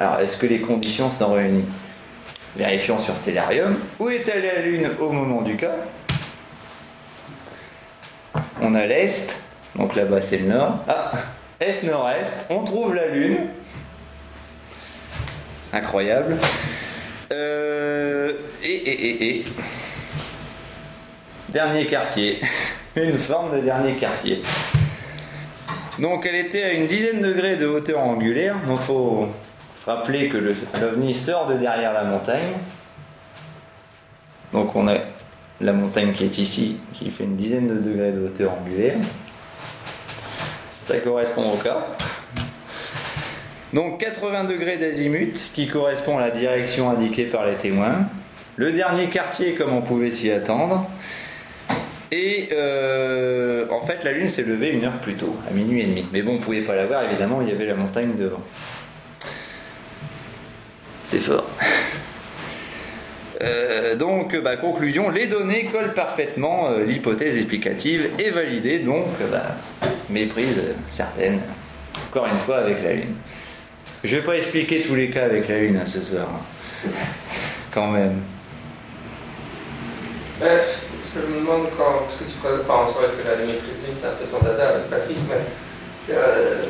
Alors, 0.00 0.18
est-ce 0.20 0.38
que 0.38 0.46
les 0.46 0.62
conditions 0.62 1.10
sont 1.10 1.34
réunies? 1.34 1.66
Vérifions 2.56 2.98
sur 2.98 3.14
Stellarium. 3.14 3.76
Où 3.98 4.08
est 4.08 4.26
allée 4.30 4.50
la 4.56 4.62
Lune 4.62 4.90
au 4.98 5.10
moment 5.10 5.42
du 5.42 5.56
cas? 5.56 5.74
On 8.62 8.74
a 8.74 8.86
l'Est, 8.86 9.42
donc 9.76 9.94
là-bas 9.94 10.22
c'est 10.22 10.38
le 10.38 10.46
Nord. 10.46 10.82
Ah, 10.88 11.12
Est-Nord-Est, 11.60 12.46
on 12.48 12.64
trouve 12.64 12.94
la 12.94 13.08
Lune. 13.08 13.48
Incroyable. 15.70 16.38
Euh, 17.30 18.32
et, 18.62 18.68
et, 18.68 19.06
et, 19.10 19.36
et. 19.36 19.44
Dernier 21.50 21.84
quartier. 21.84 22.40
Une 22.96 23.18
forme 23.18 23.54
de 23.54 23.62
dernier 23.62 23.92
quartier. 23.92 24.42
Donc 25.98 26.24
elle 26.24 26.36
était 26.46 26.62
à 26.62 26.72
une 26.72 26.86
dizaine 26.86 27.20
de 27.20 27.28
degrés 27.28 27.56
de 27.56 27.66
hauteur 27.66 28.00
angulaire. 28.00 28.56
Donc 28.66 28.80
faut 28.80 29.28
se 29.80 29.88
rappeler 29.88 30.28
que 30.28 30.36
l'ovni 30.80 31.14
sort 31.14 31.46
de 31.46 31.54
derrière 31.54 31.94
la 31.94 32.04
montagne. 32.04 32.52
Donc 34.52 34.76
on 34.76 34.86
a 34.88 34.96
la 35.60 35.72
montagne 35.72 36.12
qui 36.12 36.24
est 36.24 36.38
ici, 36.38 36.78
qui 36.92 37.10
fait 37.10 37.24
une 37.24 37.36
dizaine 37.36 37.66
de 37.66 37.78
degrés 37.78 38.12
de 38.12 38.20
hauteur 38.20 38.52
angulaire. 38.52 38.98
Ça 40.70 40.98
correspond 40.98 41.52
au 41.52 41.56
cas. 41.56 41.86
Donc 43.72 44.00
80 44.00 44.44
degrés 44.44 44.76
d'azimut, 44.76 45.34
qui 45.54 45.68
correspond 45.68 46.18
à 46.18 46.22
la 46.22 46.30
direction 46.30 46.90
indiquée 46.90 47.24
par 47.24 47.46
les 47.46 47.54
témoins. 47.54 48.06
Le 48.56 48.72
dernier 48.72 49.06
quartier, 49.06 49.54
comme 49.54 49.72
on 49.72 49.80
pouvait 49.80 50.10
s'y 50.10 50.30
attendre. 50.30 50.90
Et 52.12 52.50
euh, 52.52 53.66
en 53.70 53.86
fait, 53.86 54.04
la 54.04 54.12
Lune 54.12 54.28
s'est 54.28 54.42
levée 54.42 54.70
une 54.72 54.84
heure 54.84 54.98
plus 55.00 55.14
tôt, 55.14 55.34
à 55.48 55.54
minuit 55.54 55.80
et 55.80 55.86
demi. 55.86 56.04
Mais 56.12 56.20
bon, 56.20 56.34
on 56.34 56.38
pouvait 56.38 56.62
pas 56.62 56.74
la 56.74 56.84
voir, 56.84 57.04
évidemment, 57.04 57.40
il 57.40 57.48
y 57.48 57.52
avait 57.52 57.66
la 57.66 57.76
montagne 57.76 58.14
devant. 58.18 58.42
C'est 61.10 61.18
fort. 61.18 61.44
Euh, 63.42 63.96
donc, 63.96 64.40
bah, 64.42 64.56
conclusion, 64.56 65.10
les 65.10 65.26
données 65.26 65.64
collent 65.64 65.92
parfaitement, 65.92 66.70
euh, 66.70 66.84
l'hypothèse 66.84 67.36
explicative 67.36 68.10
est 68.20 68.30
validée, 68.30 68.78
donc 68.78 69.06
bah, 69.32 69.56
méprise 70.08 70.56
euh, 70.58 70.72
certaine, 70.86 71.40
encore 72.08 72.26
une 72.26 72.38
fois 72.38 72.58
avec 72.58 72.80
la 72.84 72.92
Lune. 72.92 73.16
Je 74.04 74.18
vais 74.18 74.22
pas 74.22 74.36
expliquer 74.36 74.82
tous 74.82 74.94
les 74.94 75.10
cas 75.10 75.24
avec 75.24 75.48
la 75.48 75.58
Lune 75.58 75.80
hein, 75.82 75.86
ce 75.86 76.00
soir, 76.00 76.28
hein. 76.30 76.90
quand 77.74 77.88
même. 77.88 78.20
Bref, 80.38 80.84
parce 80.96 81.10
que 81.10 81.20
je 81.22 81.34
me 81.34 81.40
demande 81.40 81.66
quand. 81.76 82.04
Parce 82.04 82.18
que 82.18 82.24
tu. 82.24 82.34
Enfin, 82.60 82.86
c'est 82.86 82.98
vrai 82.98 83.08
que 83.20 83.26
la 83.26 83.46
méprise 83.46 83.82
ligne, 83.84 83.96
c'est 83.96 84.06
un 84.06 84.10
peu 84.10 84.26
ton 84.26 84.44
dada 84.46 84.68
avec 84.76 84.88
Patrice, 84.88 85.24
mais. 85.28 85.40
Euh, 86.08 86.62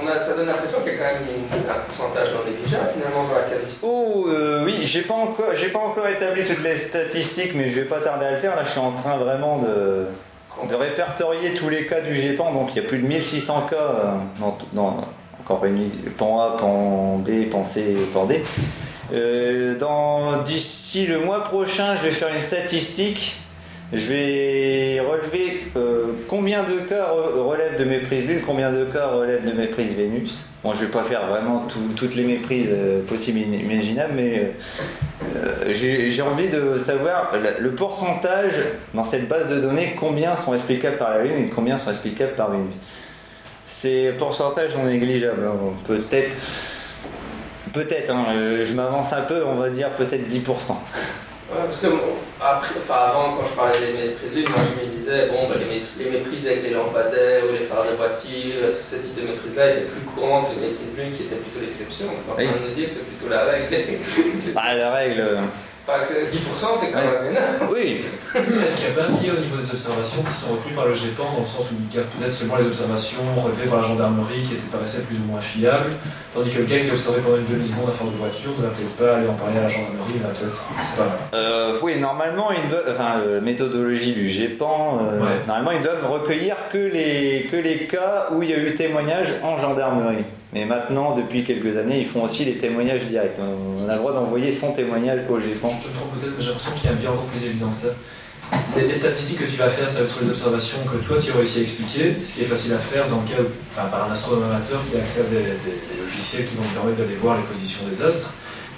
on 0.00 0.06
a, 0.06 0.18
ça 0.18 0.34
donne 0.36 0.46
l'impression 0.46 0.80
qu'il 0.80 0.92
y 0.92 0.96
a 0.96 0.98
quand 0.98 1.14
même 1.14 1.68
un 1.68 1.80
pourcentage 1.80 2.28
non 2.32 2.50
négligeable 2.50 2.90
finalement 2.94 3.28
dans 3.28 3.34
la 3.34 3.42
casuistique. 3.42 3.82
Oh 3.82 4.26
euh, 4.28 4.64
oui, 4.64 4.80
j'ai 4.84 5.02
pas 5.02 5.14
encore, 5.14 5.54
j'ai 5.54 5.68
pas 5.68 5.80
encore 5.80 6.06
établi 6.08 6.44
toutes 6.44 6.62
les 6.62 6.76
statistiques, 6.76 7.54
mais 7.54 7.68
je 7.68 7.80
vais 7.80 7.86
pas 7.86 8.00
tarder 8.00 8.26
à 8.26 8.30
le 8.32 8.38
faire. 8.38 8.54
Là, 8.54 8.62
je 8.64 8.70
suis 8.70 8.80
en 8.80 8.92
train 8.92 9.16
vraiment 9.16 9.58
de, 9.58 10.06
de 10.68 10.74
répertorier 10.74 11.54
tous 11.54 11.68
les 11.68 11.86
cas 11.86 12.00
du 12.00 12.14
GEPAN. 12.14 12.52
Donc, 12.52 12.74
il 12.74 12.82
y 12.82 12.84
a 12.84 12.88
plus 12.88 12.98
de 12.98 13.06
1600 13.06 13.66
cas 13.68 13.76
euh, 13.76 14.04
dans, 14.38 14.56
dans 14.72 14.96
encore 15.40 15.60
réunis 15.60 15.90
pan 16.16 16.40
A, 16.40 16.56
pan 16.56 17.18
B, 17.18 17.50
pan 17.50 17.64
C, 17.64 17.96
pan 18.12 18.26
D. 18.26 18.42
D'ici 20.46 21.06
le 21.06 21.20
mois 21.20 21.42
prochain, 21.44 21.96
je 21.96 22.02
vais 22.02 22.12
faire 22.12 22.32
une 22.32 22.40
statistique. 22.40 23.36
Je 23.92 24.06
vais 24.06 25.00
relever 25.00 25.62
euh, 25.76 26.08
combien 26.28 26.62
de 26.62 26.80
cas 26.88 27.06
re- 27.08 27.40
relèvent 27.42 27.78
de 27.78 27.84
méprise 27.84 28.26
Lune, 28.26 28.40
combien 28.46 28.70
de 28.70 28.84
cas 28.84 29.06
relèvent 29.06 29.46
de 29.46 29.52
méprise 29.52 29.96
Vénus. 29.96 30.46
Bon, 30.62 30.74
je 30.74 30.84
vais 30.84 30.90
pas 30.90 31.04
faire 31.04 31.26
vraiment 31.26 31.60
tout- 31.68 31.92
toutes 31.96 32.14
les 32.14 32.24
méprises 32.24 32.68
euh, 32.70 33.00
possibles 33.06 33.38
et 33.38 33.56
imaginables, 33.58 34.12
mais 34.14 34.52
euh, 35.36 35.72
j'ai 35.72 36.20
envie 36.22 36.48
de 36.48 36.78
savoir 36.78 37.32
le, 37.58 37.70
pourcentage 37.70 38.52
dans 38.92 39.04
cette 39.06 39.26
base 39.26 39.48
de 39.48 39.58
données, 39.58 39.96
combien 39.98 40.36
sont 40.36 40.54
explicables 40.54 40.98
par 40.98 41.10
la 41.16 41.24
Lune 41.24 41.44
et 41.46 41.48
combien 41.48 41.78
sont 41.78 41.90
explicables 41.90 42.34
par 42.34 42.50
Vénus. 42.50 42.74
C'est 43.64 44.08
un 44.10 44.12
pourcentage 44.18 44.74
non 44.76 44.84
négligeable. 44.84 45.40
hein. 45.46 45.56
Peut-être, 45.86 46.36
peut-être, 47.72 48.10
hein, 48.10 48.26
je 48.62 48.72
m'avance 48.74 49.14
un 49.14 49.22
peu, 49.22 49.44
on 49.46 49.54
va 49.54 49.70
dire 49.70 49.88
peut-être 49.92 50.28
10%. 50.28 50.74
Ouais, 51.50 51.64
parce 51.64 51.80
que 51.80 51.86
après, 52.40 52.74
enfin, 52.78 53.08
avant, 53.08 53.32
quand 53.36 53.46
je 53.48 53.54
parlais 53.54 53.78
des 53.80 54.08
méprises 54.08 54.34
lunes, 54.34 54.48
moi 54.50 54.58
je 54.68 54.84
me 54.84 54.92
disais, 54.92 55.28
bon, 55.28 55.48
bah, 55.48 55.54
les, 55.58 56.04
les 56.04 56.10
méprises 56.10 56.46
avec 56.46 56.62
les 56.62 56.70
lampadaires 56.70 57.44
ou 57.48 57.52
les 57.52 57.64
phares 57.64 57.84
de 57.90 57.96
voiture, 57.96 58.68
tout 58.68 58.82
ce 58.82 58.96
type 58.96 59.14
de 59.16 59.22
méprises-là 59.32 59.70
étaient 59.70 59.86
plus 59.86 60.02
courantes 60.02 60.50
que 60.54 60.60
les 60.60 60.68
méprises 60.68 60.98
lunes 60.98 61.12
qui 61.12 61.22
étaient 61.22 61.36
plutôt 61.36 61.60
l'exception. 61.60 62.06
Tu 62.22 62.30
en 62.30 62.34
train 62.34 62.44
de 62.44 62.68
me 62.68 62.74
dire 62.74 62.84
que 62.84 62.92
c'est 62.92 63.06
plutôt 63.06 63.30
la 63.30 63.44
règle. 63.44 63.76
Ah, 64.56 64.74
la 64.74 64.92
règle. 64.92 65.38
Enfin, 65.88 66.00
que 66.00 66.06
c'est 66.06 66.24
10%, 66.30 66.76
c'est 66.80 66.90
quand 66.90 66.98
Ouais. 66.98 67.22
même 67.22 67.30
énorme. 67.32 67.72
Oui, 67.72 68.04
Est-ce 68.62 68.76
qu'il 68.84 68.92
n'y 68.92 68.98
a 69.00 69.02
pas 69.02 69.08
un 69.08 69.12
biais 69.16 69.30
au 69.30 69.40
niveau 69.40 69.56
des 69.56 69.70
observations 69.70 70.22
qui 70.22 70.34
sont 70.34 70.52
retenues 70.52 70.74
par 70.74 70.84
le 70.86 70.92
GEPAN 70.92 71.24
dans 71.32 71.40
le 71.40 71.46
sens 71.46 71.72
où 71.72 71.76
il 71.80 71.88
garde 71.88 72.08
peut-être 72.08 72.30
seulement 72.30 72.56
les 72.56 72.66
observations 72.66 73.22
relevées 73.36 73.66
par 73.70 73.80
la 73.80 73.88
gendarmerie 73.88 74.42
qui 74.42 74.52
étaient 74.52 74.68
paraissaient 74.70 75.04
plus 75.06 75.16
ou 75.16 75.24
moins 75.32 75.40
fiables, 75.40 75.92
tandis 76.34 76.50
que 76.50 76.58
le 76.58 76.64
gars 76.66 76.78
qui 76.80 76.90
a 76.90 76.92
observé 76.92 77.22
pendant 77.22 77.38
une 77.38 77.46
demi-seconde 77.46 77.90
phare 77.92 78.06
de 78.08 78.16
voiture 78.20 78.50
ne 78.58 78.64
va 78.64 78.68
peut-être 78.68 78.96
pas 79.00 79.16
aller 79.16 79.28
en 79.28 79.32
parler 79.32 79.58
à 79.58 79.62
la 79.62 79.68
gendarmerie, 79.68 80.12
il 80.16 80.20
va 80.22 80.28
peut-être. 80.28 80.66
C'est 80.84 80.96
pas 80.98 81.04
mal. 81.08 81.18
Euh, 81.32 81.72
oui, 81.82 81.98
normalement, 81.98 82.50
ils 82.52 82.68
doivent, 82.68 82.84
enfin, 82.92 83.20
euh, 83.26 83.40
méthodologie 83.40 84.12
du 84.12 84.28
GEPAN, 84.28 84.98
euh, 85.00 85.20
Ouais. 85.20 85.40
normalement, 85.46 85.70
ils 85.72 85.80
doivent 85.82 86.04
recueillir 86.06 86.56
que 86.70 86.76
les, 86.78 87.48
que 87.50 87.56
les 87.56 87.86
cas 87.86 88.28
où 88.32 88.42
il 88.42 88.50
y 88.50 88.54
a 88.54 88.58
eu 88.58 88.74
témoignage 88.74 89.28
en 89.42 89.56
gendarmerie. 89.58 90.24
Mais 90.54 90.64
maintenant, 90.64 91.14
depuis 91.14 91.44
quelques 91.44 91.76
années, 91.76 92.00
ils 92.00 92.06
font 92.06 92.22
aussi 92.24 92.44
les 92.44 92.56
témoignages 92.56 93.04
directs. 93.04 93.36
On 93.38 93.86
a 93.88 93.92
le 93.92 93.98
droit 93.98 94.12
d'envoyer 94.14 94.50
son 94.50 94.72
témoignage 94.72 95.20
au 95.28 95.38
GEPAN. 95.38 95.68
Je 95.82 95.88
me 95.88 95.94
trompe 95.94 96.18
peut-être, 96.18 96.32
j'ai 96.38 96.46
l'impression 96.46 96.70
qu'il 96.72 96.90
y 96.90 97.06
a 97.06 97.10
un 97.10 97.12
encore 97.12 97.26
plus 97.26 97.44
évident 97.44 97.68
que 97.68 97.76
ça. 97.76 97.88
Les, 98.78 98.94
statistiques 98.94 99.40
que 99.40 99.50
tu 99.50 99.56
vas 99.58 99.68
faire, 99.68 99.86
ça 99.90 99.98
va 100.00 100.04
être 100.06 100.12
sur 100.14 100.22
les 100.22 100.30
observations 100.30 100.78
que 100.90 101.04
toi 101.04 101.18
tu 101.22 101.30
as 101.32 101.34
réussi 101.34 101.58
à 101.58 101.62
expliquer, 101.62 102.16
ce 102.22 102.36
qui 102.36 102.40
est 102.42 102.46
facile 102.46 102.72
à 102.72 102.78
faire 102.78 103.06
dans 103.06 103.20
le 103.20 103.28
cas 103.28 103.42
enfin, 103.70 103.88
par 103.88 104.08
un 104.08 104.12
astronome 104.12 104.44
amateur 104.44 104.80
qui 104.90 104.96
a 104.96 105.00
accès 105.00 105.20
à 105.20 105.24
des, 105.24 105.36
des- 105.36 105.42
des 105.94 106.00
logiciels 106.00 106.46
qui 106.46 106.54
vont 106.56 106.62
lui 106.62 106.70
permettre 106.70 106.96
d'aller 106.96 107.14
voir 107.14 107.36
les 107.36 107.42
positions 107.42 107.86
des 107.86 108.02
astres. 108.02 108.32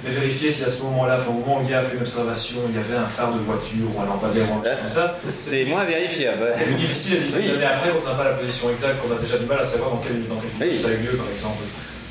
Mais 0.04 0.10
vérifier 0.10 0.50
si 0.50 0.64
à 0.64 0.68
ce 0.68 0.82
moment-là, 0.84 1.16
enfin, 1.20 1.30
au 1.30 1.34
moment 1.40 1.58
où 1.58 1.62
le 1.62 1.68
gars 1.68 1.80
a 1.80 1.82
fait 1.82 1.96
une 1.96 2.02
observation, 2.02 2.60
il 2.70 2.74
y 2.74 2.78
avait 2.78 2.96
un 2.96 3.04
phare 3.04 3.32
de 3.34 3.38
voiture 3.40 3.84
ou 3.94 4.00
un 4.00 4.06
lampadaire 4.06 4.44
ou 4.50 4.54
un 4.54 4.60
truc 4.60 4.66
Là, 4.72 4.76
comme 4.76 4.88
ça, 4.88 5.18
C'est 5.28 5.64
moins 5.66 5.84
vérifiable. 5.84 6.42
ouais. 6.44 6.50
c'est 6.52 6.64
plus 6.64 6.74
difficile 6.74 7.18
à. 7.18 7.36
Oui. 7.38 7.44
Mais 7.58 7.64
après, 7.66 7.90
on 7.92 8.08
n'a 8.08 8.14
pas 8.14 8.24
la 8.24 8.32
position 8.36 8.70
exacte, 8.70 8.96
on 9.08 9.14
a 9.14 9.18
déjà 9.18 9.36
du 9.38 9.44
mal 9.46 9.58
à 9.60 9.64
savoir 9.64 9.90
dans 9.90 9.98
quel, 10.02 10.26
dans 10.26 10.36
quel 10.58 10.68
Oui. 10.68 10.74
ça 10.74 10.88
a 10.88 10.92
eu 10.92 10.96
lieu, 10.96 11.16
par 11.18 11.26
exemple. 11.30 11.62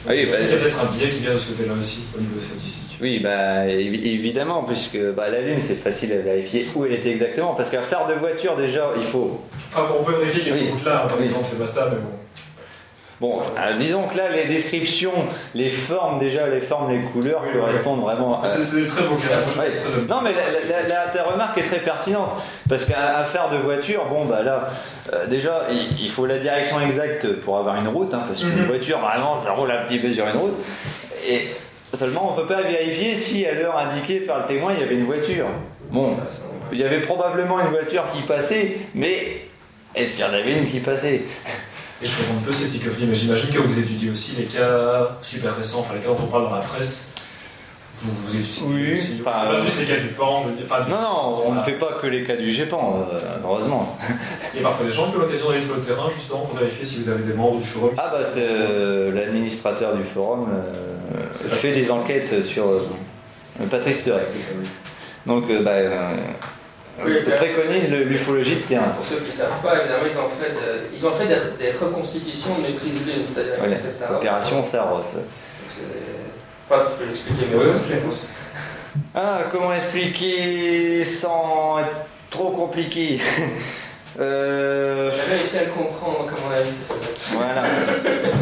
Oui, 0.08 0.24
Donc, 0.24 0.32
bah, 0.32 0.38
il 0.42 0.50
y 0.50 0.54
a 0.54 0.58
peut-être 0.58 0.80
un 0.84 0.96
biais 0.98 1.10
qui 1.10 1.20
vient 1.20 1.34
de 1.34 1.38
ce 1.38 1.52
côté-là 1.52 1.74
aussi, 1.78 2.08
au 2.18 2.22
niveau 2.22 2.36
des 2.36 2.42
statistiques. 2.46 2.98
Oui, 3.02 3.20
bah, 3.22 3.66
évi- 3.68 4.06
évidemment, 4.14 4.64
puisque 4.64 4.98
bah, 5.16 5.30
la 5.30 5.42
Lune, 5.42 5.60
c'est 5.62 5.76
facile 5.82 6.14
à 6.14 6.18
vérifier 6.18 6.68
où 6.76 6.86
elle 6.86 6.94
était 6.94 7.10
exactement. 7.10 7.54
Parce 7.54 7.70
qu'un 7.70 7.82
phare 7.82 8.08
de 8.08 8.14
voiture, 8.14 8.56
déjà, 8.56 8.92
il 8.98 9.04
faut. 9.04 9.42
Enfin, 9.74 9.88
bon, 9.90 9.96
on 10.00 10.04
peut 10.04 10.16
vérifier 10.18 10.42
qu'il 10.42 10.50
y 10.56 10.60
a 10.60 10.62
Oui. 10.62 10.70
là, 10.86 11.04
hein, 11.04 11.08
par 11.08 11.18
Oui. 11.20 11.26
exemple, 11.26 11.46
c'est 11.50 11.60
pas 11.60 11.66
ça, 11.66 11.90
mais 11.92 11.98
bon. 11.98 12.12
Bon, 13.22 13.42
euh, 13.58 13.74
disons 13.78 14.04
que 14.08 14.16
là, 14.16 14.30
les 14.30 14.46
descriptions, 14.46 15.12
les 15.54 15.70
formes, 15.70 16.20
déjà, 16.20 16.48
les 16.48 16.62
formes, 16.62 16.90
les 16.92 17.00
couleurs 17.02 17.42
Oui, 17.44 17.50
oui, 17.54 17.60
correspondent 17.60 18.02
vraiment 18.02 18.42
à. 18.42 18.46
C'est 18.46 18.86
très 18.86 19.02
beaux 19.04 19.16
cas. 19.16 19.28
Moi, 19.58 19.66
je 19.74 20.00
Ouais. 20.00 20.06
Non 20.08 20.22
mais 20.24 20.32
la, 20.32 20.82
la- 20.84 20.88
la- 20.88 21.12
ta 21.12 21.24
remarque 21.24 21.58
est 21.58 21.64
très 21.64 21.80
pertinente 21.80 22.32
parce 22.70 22.86
qu'un 22.86 22.96
un 23.20 23.26
phare 23.26 23.50
de 23.52 23.58
voiture, 23.58 24.06
bon 24.10 24.24
bah 24.26 24.42
là 24.44 24.70
euh, 25.14 25.28
déjà 25.28 25.64
il, 25.70 26.02
il 26.06 26.10
faut 26.10 26.26
la 26.26 26.38
direction 26.38 26.80
exacte 26.80 27.28
pour 27.42 27.58
avoir 27.58 27.76
une 27.76 27.90
route 27.90 28.14
hein, 28.14 28.24
parce 28.28 28.40
qu'une 28.42 28.62
Mhm. 28.62 28.68
voiture 28.68 29.00
normalement 29.00 29.38
ça 29.38 29.52
roule 29.52 29.70
un 29.72 29.84
petit 29.84 30.00
peu 30.00 30.12
sur 30.12 30.26
une 30.28 30.38
route 30.38 30.58
et 31.28 31.42
Seulement, 31.92 32.32
on 32.32 32.40
peut 32.40 32.46
pas 32.46 32.62
vérifier 32.62 33.16
si 33.18 33.48
à 33.48 33.54
l'heure 33.56 33.76
indiquée 33.76 34.20
par 34.20 34.38
le 34.42 34.46
témoin, 34.46 34.74
il 34.76 34.80
y 34.80 34.84
avait 34.84 34.94
une 34.94 35.06
voiture. 35.06 35.48
Bon, 35.90 36.16
il 36.72 36.78
y 36.78 36.84
avait 36.84 37.00
probablement 37.00 37.60
une 37.60 37.70
voiture 37.72 38.04
qui 38.16 38.22
passait, 38.22 38.78
mais 38.94 39.42
est-ce 39.96 40.14
qu'il 40.16 40.24
y 40.24 40.28
en 40.30 40.32
avait 40.34 40.54
une 40.54 40.68
qui 40.68 40.82
passait? 40.82 41.22
Et 42.02 42.06
je 42.06 42.12
un 42.12 42.42
peu 42.46 42.54
cette 42.54 42.74
écoffier, 42.76 43.06
mais 43.08 43.14
j'imagine 43.14 43.50
que 43.50 43.60
vous 43.60 43.78
étudiez 43.80 44.10
aussi 44.10 44.36
les 44.38 44.46
cas 44.46 45.18
super 45.22 45.56
récents, 45.58 45.80
enfin 45.82 45.96
les 45.96 46.00
cas 46.00 46.08
dont 46.08 46.18
on 46.24 46.28
parle 46.28 46.44
dans 46.46 46.56
la 46.56 46.62
presse. 46.62 47.14
Vous, 48.02 48.12
vous 48.26 48.36
étudiez 48.38 48.64
Oui, 48.70 48.94
aussi. 48.94 49.22
enfin, 49.26 49.38
c'est 49.44 49.54
pas 49.58 49.62
juste 49.62 49.80
les 49.82 49.86
cas 49.86 49.98
du 49.98 50.08
pan, 50.10 50.44
je 50.44 50.48
veux 50.50 50.56
dire. 50.56 50.66
Enfin, 50.72 50.86
du- 50.86 50.90
Non, 50.90 51.02
non, 51.02 51.44
on 51.48 51.54
ne 51.56 51.60
fait 51.60 51.74
pas 51.74 51.98
que 52.02 52.08
les 52.08 52.24
cas 52.24 52.38
du 52.38 52.50
GEPAN, 52.50 53.06
euh, 53.12 53.20
heureusement. 53.44 53.98
Il 54.54 54.62
y 54.62 54.64
a 54.64 54.68
parfois 54.70 54.86
des 54.86 54.92
gens 54.94 55.10
qui 55.12 55.18
ont 55.18 55.20
l'occasion 55.20 55.50
d'aller 55.50 55.60
sur 55.60 55.76
le 55.76 55.82
terrain 55.82 56.08
justement 56.10 56.46
pour 56.46 56.58
vérifier 56.58 56.86
si 56.86 57.00
vous 57.00 57.10
avez 57.10 57.24
des 57.24 57.34
membres 57.34 57.58
du 57.60 57.66
forum. 57.68 57.90
Ah 57.98 58.10
bah 58.14 58.20
c'est 58.26 58.48
euh, 58.48 59.12
l'administrateur 59.14 59.94
du 59.98 60.06
forum 60.06 60.48
euh, 60.50 61.34
fait 61.36 61.72
des 61.72 61.92
enquêtes 61.92 62.46
sur 62.46 62.66
euh, 62.70 62.88
Patrice 63.70 64.00
Serret. 64.06 64.24
c'est 64.26 64.40
ça, 64.40 64.54
oui. 64.62 64.68
Donc 65.26 65.50
euh, 65.50 65.62
bah, 65.62 65.72
euh, 65.72 66.16
Oui, 67.06 67.14
on 67.26 67.32
préconise 67.36 67.92
le- 67.92 68.04
l'ufologie 68.04 68.56
de 68.56 68.62
terrain. 68.62 68.90
Pour 68.96 69.06
ceux 69.06 69.18
qui 69.18 69.26
ne 69.28 69.32
savent 69.32 69.62
pas, 69.64 69.80
évidemment, 69.80 70.04
ils 70.06 70.18
ont 70.18 70.30
fait, 70.30 70.52
de- 70.52 70.88
ils 70.96 71.06
ont 71.08 71.12
fait 71.12 71.28
des, 71.28 71.64
des 71.66 71.72
reconstitutions 71.78 72.56
de 72.58 72.62
méprise 72.68 73.06
lune, 73.06 73.24
c'est-à-dire 73.26 73.54
Voilà, 73.58 73.76
les 73.76 73.82
Festaros. 73.82 74.16
opération 74.16 74.64
Saros. 74.64 75.00
Enfin, 76.70 76.84
tu 76.86 76.98
peux 77.00 77.06
l'expliquer 77.06 77.46
mieux. 77.52 77.58
Ouais, 77.58 77.74
que- 77.74 78.16
Ah, 79.16 79.42
comment 79.52 79.74
expliquer 79.74 81.04
sans 81.04 81.80
être 81.80 81.88
trop 82.30 82.52
compliqué? 82.52 83.20
Euh, 84.20 85.12
J'ai 85.12 85.36
réussi 85.36 85.58
à 85.60 85.64
le 85.66 85.70
comprendre, 85.70 86.26
comme 86.26 86.40
on 86.50 86.52
a 86.52 86.62
vu, 86.62 86.70
c'est. 87.22 87.36
Voilà. 87.36 87.62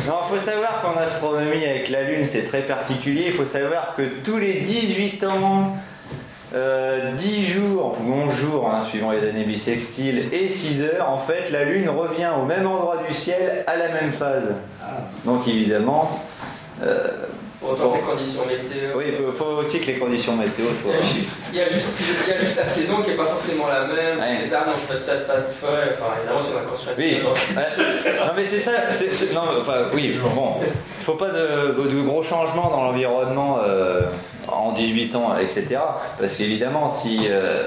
Non, 0.07 0.15
il 0.23 0.39
faut 0.39 0.43
savoir 0.43 0.81
qu'en 0.81 0.99
astronomie, 0.99 1.65
avec 1.65 1.89
la 1.89 2.03
Lune, 2.03 2.23
c'est 2.23 2.43
très 2.45 2.61
particulier. 2.61 3.25
Il 3.27 3.33
faut 3.33 3.45
savoir 3.45 3.93
que 3.95 4.01
tous 4.23 4.37
les 4.39 4.61
18 4.61 5.23
ans, 5.25 5.77
euh, 6.55 7.11
10 7.13 7.45
jours 7.45 7.97
ou 8.03 8.13
11 8.27 8.33
jours, 8.33 8.69
hein, 8.69 8.81
suivant 8.87 9.11
les 9.11 9.27
années 9.27 9.43
bissextiles, 9.43 10.29
et 10.31 10.47
6 10.47 10.83
heures, 10.83 11.09
en 11.09 11.17
fait, 11.19 11.51
la 11.51 11.63
Lune 11.65 11.89
revient 11.89 12.29
au 12.41 12.45
même 12.45 12.65
endroit 12.67 12.97
du 13.07 13.13
ciel 13.13 13.63
à 13.67 13.75
la 13.75 13.89
même 13.89 14.11
phase. 14.11 14.55
Donc 15.25 15.47
évidemment, 15.47 16.19
euh, 16.83 17.07
Pour 17.59 17.71
autant 17.71 17.89
que 17.91 17.97
les 17.97 18.01
conditions 18.03 18.41
météo. 18.45 18.89
oui, 18.97 19.05
il 19.19 19.31
faut 19.33 19.45
aussi 19.59 19.81
que 19.81 19.87
les 19.87 19.97
conditions 19.97 20.35
météo 20.37 20.65
Il 20.69 20.75
soient. 20.75 20.91
y, 20.93 20.95
a 20.95 20.99
juste, 20.99 21.49
il, 21.51 21.57
y 21.59 21.61
a 21.61 21.67
juste, 21.69 21.99
il 22.27 22.29
y 22.31 22.33
a 22.33 22.39
juste 22.39 22.57
la 22.59 22.65
saison 22.65 23.01
qui 23.03 23.09
n'est 23.09 23.15
pas 23.17 23.25
forcément 23.25 23.67
la 23.67 23.85
même. 23.87 24.19
Ouais. 24.19 24.39
Les 24.41 24.53
arbres 24.53 24.67
n'ont 24.71 24.95
peut-être 24.95 25.27
pas 25.27 25.37
de 25.37 25.47
feuilles. 25.47 25.89
Enfin, 25.91 26.13
évidemment, 26.19 26.39
si 26.39 26.47
on 26.55 26.59
a 26.59 26.69
construit 26.69 26.93
Oui. 26.97 27.21
Ouais. 27.55 28.15
Non 28.25 28.31
mais 28.35 28.45
c'est 28.45 28.59
ça, 28.61 28.71
c'est- 28.91 29.09
c'est- 29.11 29.33
non, 29.33 29.41
enfin 29.59 29.85
oui, 29.93 30.15
bon, 30.35 30.53
faut 31.01 31.15
pas 31.15 31.31
de, 31.31 31.73
de 31.81 32.01
gros 32.03 32.23
changements 32.23 32.69
dans 32.69 32.83
l'environnement 32.85 33.57
euh, 33.63 34.01
en 34.51 34.71
18 34.71 35.15
ans, 35.15 35.37
etc. 35.37 35.79
Parce 36.19 36.35
qu'évidemment, 36.35 36.89
si, 36.89 37.27
euh, 37.29 37.63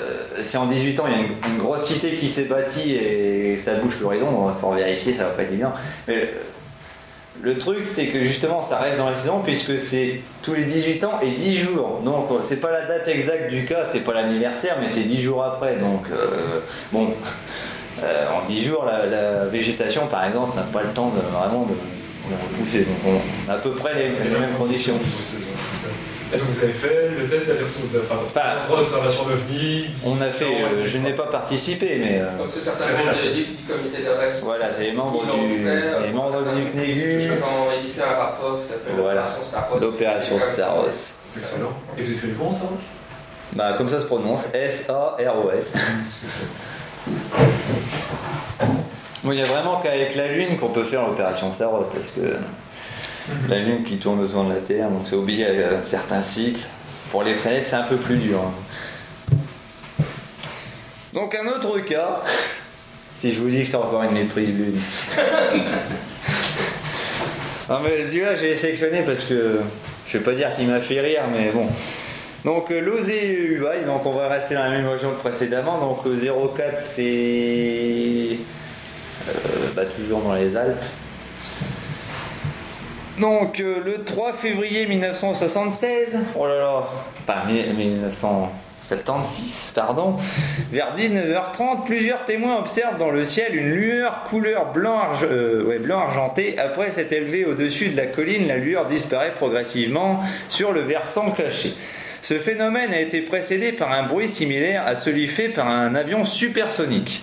en 0.57 0.66
18 0.66 1.01
ans 1.01 1.05
il 1.07 1.12
y 1.12 1.16
a 1.16 1.27
une, 1.52 1.59
grosse 1.59 1.86
cité 1.86 2.12
qui 2.12 2.28
s'est 2.28 2.44
bâtie 2.44 2.93
et 2.93 3.57
ça 3.59 3.77
bouge 3.77 4.01
l'horizon, 4.01 4.31
bon, 4.31 4.52
faut 4.61 4.73
vérifier, 4.73 5.12
ça 5.12 5.24
va 5.24 5.31
pas 5.31 5.43
être 5.43 5.52
évident. 5.52 5.73
Mais 6.09 6.31
le, 7.43 7.59
truc, 7.59 7.86
c'est 7.86 8.07
que 8.07 8.24
justement, 8.24 8.62
ça 8.62 8.78
reste 8.78 8.98
dans 8.98 9.11
la 9.11 9.16
saison 9.16 9.40
puisque 9.44 9.78
c'est 9.78 10.20
tous 10.43 10.55
les 10.55 10.65
18 10.65 11.05
ans 11.05 11.20
et 11.23 11.31
10 11.31 11.57
jours. 11.57 12.01
Donc 12.05 12.28
c'est 12.43 12.61
pas 12.61 12.70
la 12.70 12.86
date 12.86 13.09
exacte 13.09 13.51
du 13.51 13.65
cas, 13.65 13.85
c'est 13.85 14.01
pas 14.01 14.15
l'anniversaire, 14.15 14.77
mais 14.81 14.89
c'est 14.89 15.05
10 15.05 15.20
jours 15.20 15.44
après. 15.44 15.77
Donc 15.77 16.05
euh, 16.11 16.61
bon. 16.93 17.15
Euh, 18.02 18.27
en 18.32 18.47
10 18.47 18.62
jours, 18.62 18.85
la, 18.86 19.44
végétation, 19.47 20.07
par 20.07 20.24
exemple, 20.24 20.57
n'a 20.57 20.62
pas 20.62 20.82
le 20.82 20.90
temps 20.90 21.11
de, 21.11 21.20
vraiment 21.36 21.66
de, 21.66 21.74
repousser. 22.55 22.85
Donc, 22.85 22.97
on 23.05 23.51
a 23.51 23.55
à 23.55 23.59
peu 23.59 23.73
près 23.73 23.93
les 23.94 24.31
mêmes 24.31 24.55
conditions. 24.57 24.94
Et 26.32 26.36
donc 26.36 26.47
vous 26.48 26.62
avez 26.62 26.73
fait 26.73 27.09
le 27.19 27.27
test 27.27 27.48
d'aller-retour, 27.48 27.82
de- 27.93 27.98
enfin, 27.98 28.15
Enfin, 28.27 28.62
droit 28.66 28.78
d'observation 28.78 29.24
d'OVNI. 29.24 29.86
On 30.07 30.20
a 30.20 30.31
fait, 30.31 30.44
euh, 30.62 30.85
je 30.86 30.98
n'ai 30.98 31.12
pas 31.12 31.27
participé, 31.27 31.97
mais 31.98 32.20
euh, 32.20 32.39
Donc, 32.39 32.47
c'est 32.51 32.61
certainement 32.61 33.11
du, 33.12 33.31
du, 33.31 33.44
du 33.57 33.62
comité 33.65 34.02
de 34.05 34.11
reste. 34.11 34.44
voilà, 34.44 34.66
c'est 34.77 34.85
les 34.85 34.93
membres 34.93 35.27
l'ont 35.27 35.43
du, 35.43 35.65
fait, 35.65 36.07
les 36.07 36.12
membres 36.12 36.40
du 36.55 36.70
CNEGU, 36.70 37.19
Ils 37.20 37.32
ont 37.32 37.73
édité 37.81 38.02
un 38.02 38.15
rapport 38.16 38.61
qui 38.61 38.66
s'appelle 38.69 38.94
Voilà. 38.97 39.23
l'opération 39.23 39.44
Saros. 39.44 39.78
l'opération 39.81 40.39
Saros. 40.39 40.86
Excellent. 41.36 41.73
Et 41.98 42.02
vous 42.02 42.12
écrivez 42.12 42.32
comment 42.35 42.51
ça 42.51 42.66
Bah, 43.55 43.74
comme 43.77 43.89
ça 43.89 43.98
se 44.01 44.07
prononce, 44.07 44.55
S-A-R-O-S. 44.55 45.73
Bon, 49.23 49.32
il 49.32 49.36
n'y 49.36 49.43
a 49.43 49.44
vraiment 49.44 49.81
qu'avec 49.82 50.15
la 50.16 50.28
Lune 50.28 50.57
qu'on 50.59 50.69
peut 50.69 50.85
faire 50.85 51.02
l'opération 51.07 51.52
Saros, 51.52 51.85
parce 51.94 52.11
que 52.11 52.20
la 53.48 53.59
Lune 53.59 53.82
qui 53.84 53.98
tourne 53.98 54.20
autour 54.20 54.44
de 54.44 54.51
la 54.55 54.60
Terre, 54.60 54.88
donc 54.90 55.02
c'est 55.06 55.16
obligé 55.16 55.47
à 55.47 55.78
un 55.78 55.82
certain 55.82 56.22
cycle. 56.22 56.60
Pour 57.10 57.22
les 57.22 57.34
planètes, 57.34 57.66
c'est 57.68 57.76
un 57.76 57.82
peu 57.84 57.97
plus 57.97 58.16
dur. 58.16 58.38
hein. 58.40 58.52
Donc 61.12 61.34
un 61.34 61.47
autre 61.48 61.78
cas, 61.80 62.22
si 63.16 63.32
je 63.32 63.40
vous 63.40 63.48
dis 63.51 63.60
que 63.62 63.66
c'est 63.66 63.76
encore 63.76 64.02
une 64.05 64.12
méprise 64.12 64.51
Lune. 64.51 64.78
non 67.68 67.80
mais 67.84 68.02
celui-là 68.02 68.36
j'ai 68.36 68.55
sélectionné 68.55 69.02
parce 69.02 69.24
que 69.24 69.60
je 70.06 70.18
vais 70.18 70.24
pas 70.24 70.32
dire 70.32 70.55
qu'il 70.55 70.68
m'a 70.68 70.80
fait 70.80 71.01
rire, 71.01 71.22
mais 71.32 71.51
bon. 71.51 71.66
Donc 72.44 72.70
euh, 72.70 72.80
l'osé 72.80 73.34
Ubaï, 73.34 73.84
donc 73.84 74.06
on 74.06 74.12
va 74.12 74.28
rester 74.28 74.55
dans 74.55 74.62
la 74.62 74.70
même 74.70 74.88
région 74.88 75.10
que 75.10 75.20
précédemment. 75.20 75.78
Donc 75.78 76.05
le 76.06 76.16
04 76.16 76.78
c'est 76.78 77.02
euh, 79.28 79.32
bah, 79.74 79.84
toujours 79.84 80.20
dans 80.22 80.34
les 80.34 80.56
Alpes. 80.56 80.80
Donc 83.20 83.60
euh, 83.60 83.76
le 83.84 84.02
3 84.02 84.32
février 84.32 84.86
1976, 84.86 86.18
oh 86.36 86.47
là 86.47 86.59
là, 86.59 86.88
pas 87.26 87.44
1976, 87.47 89.72
pardon, 89.74 90.16
vers 90.72 90.97
19h30, 90.97 91.84
plusieurs 91.84 92.24
témoins 92.24 92.56
observent 92.59 92.97
dans 92.97 93.10
le 93.10 93.24
ciel 93.24 93.55
une 93.55 93.72
lueur 93.72 94.24
couleur 94.24 94.72
blanc, 94.72 95.02
euh, 95.22 95.78
argenté. 95.90 96.59
Après 96.59 96.88
s'être 96.90 97.12
élevé 97.12 97.44
au-dessus 97.44 97.90
de 97.90 97.98
la 97.98 98.06
colline, 98.06 98.48
la 98.48 98.56
lueur 98.56 98.86
disparaît 98.86 99.34
progressivement 99.34 100.22
sur 100.48 100.72
le 100.72 100.80
versant 100.80 101.30
caché. 101.30 101.74
Ce 102.22 102.38
phénomène 102.38 102.94
a 102.94 103.01
été 103.01 103.20
précédé 103.20 103.72
par 103.72 103.92
un 103.92 104.05
bruit 104.05 104.28
similaire 104.28 104.86
à 104.86 104.94
celui 104.94 105.26
fait 105.26 105.51
par 105.51 105.68
un 105.68 105.94
avion 105.94 106.24
supersonique. 106.24 107.22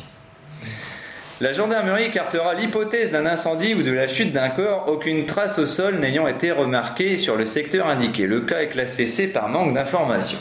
La 1.39 1.53
gendarmerie 1.53 2.05
écartera 2.05 2.55
l'hypothèse 2.55 3.11
d'un 3.11 3.27
incendie 3.27 3.76
ou 3.76 3.84
de 3.84 3.91
la 3.91 4.07
chute 4.07 4.34
d'un 4.34 4.49
corps, 4.49 4.85
aucune 4.88 5.26
trace 5.27 5.59
au 5.59 5.68
sol 5.68 5.95
n'ayant 5.99 6.27
été 6.27 6.51
remarquée 6.51 7.15
sur 7.15 7.35
le 7.35 7.45
secteur 7.45 7.88
indiqué. 7.88 8.26
Le 8.26 8.41
cas 8.41 8.61
est 8.61 8.69
classé 8.69 9.05
C 9.05 9.27
par 9.27 9.47
manque 9.47 9.73
d'informations. 9.76 10.39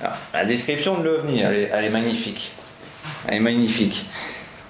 Alors, 0.00 0.16
La 0.32 0.44
description 0.44 0.98
de 0.98 1.04
l'OVNI, 1.08 1.40
elle, 1.42 1.84
est- 1.84 1.90
magnifique. 1.90 2.52
Elle 3.26 3.34
est 3.34 3.40
magnifique. 3.40 4.06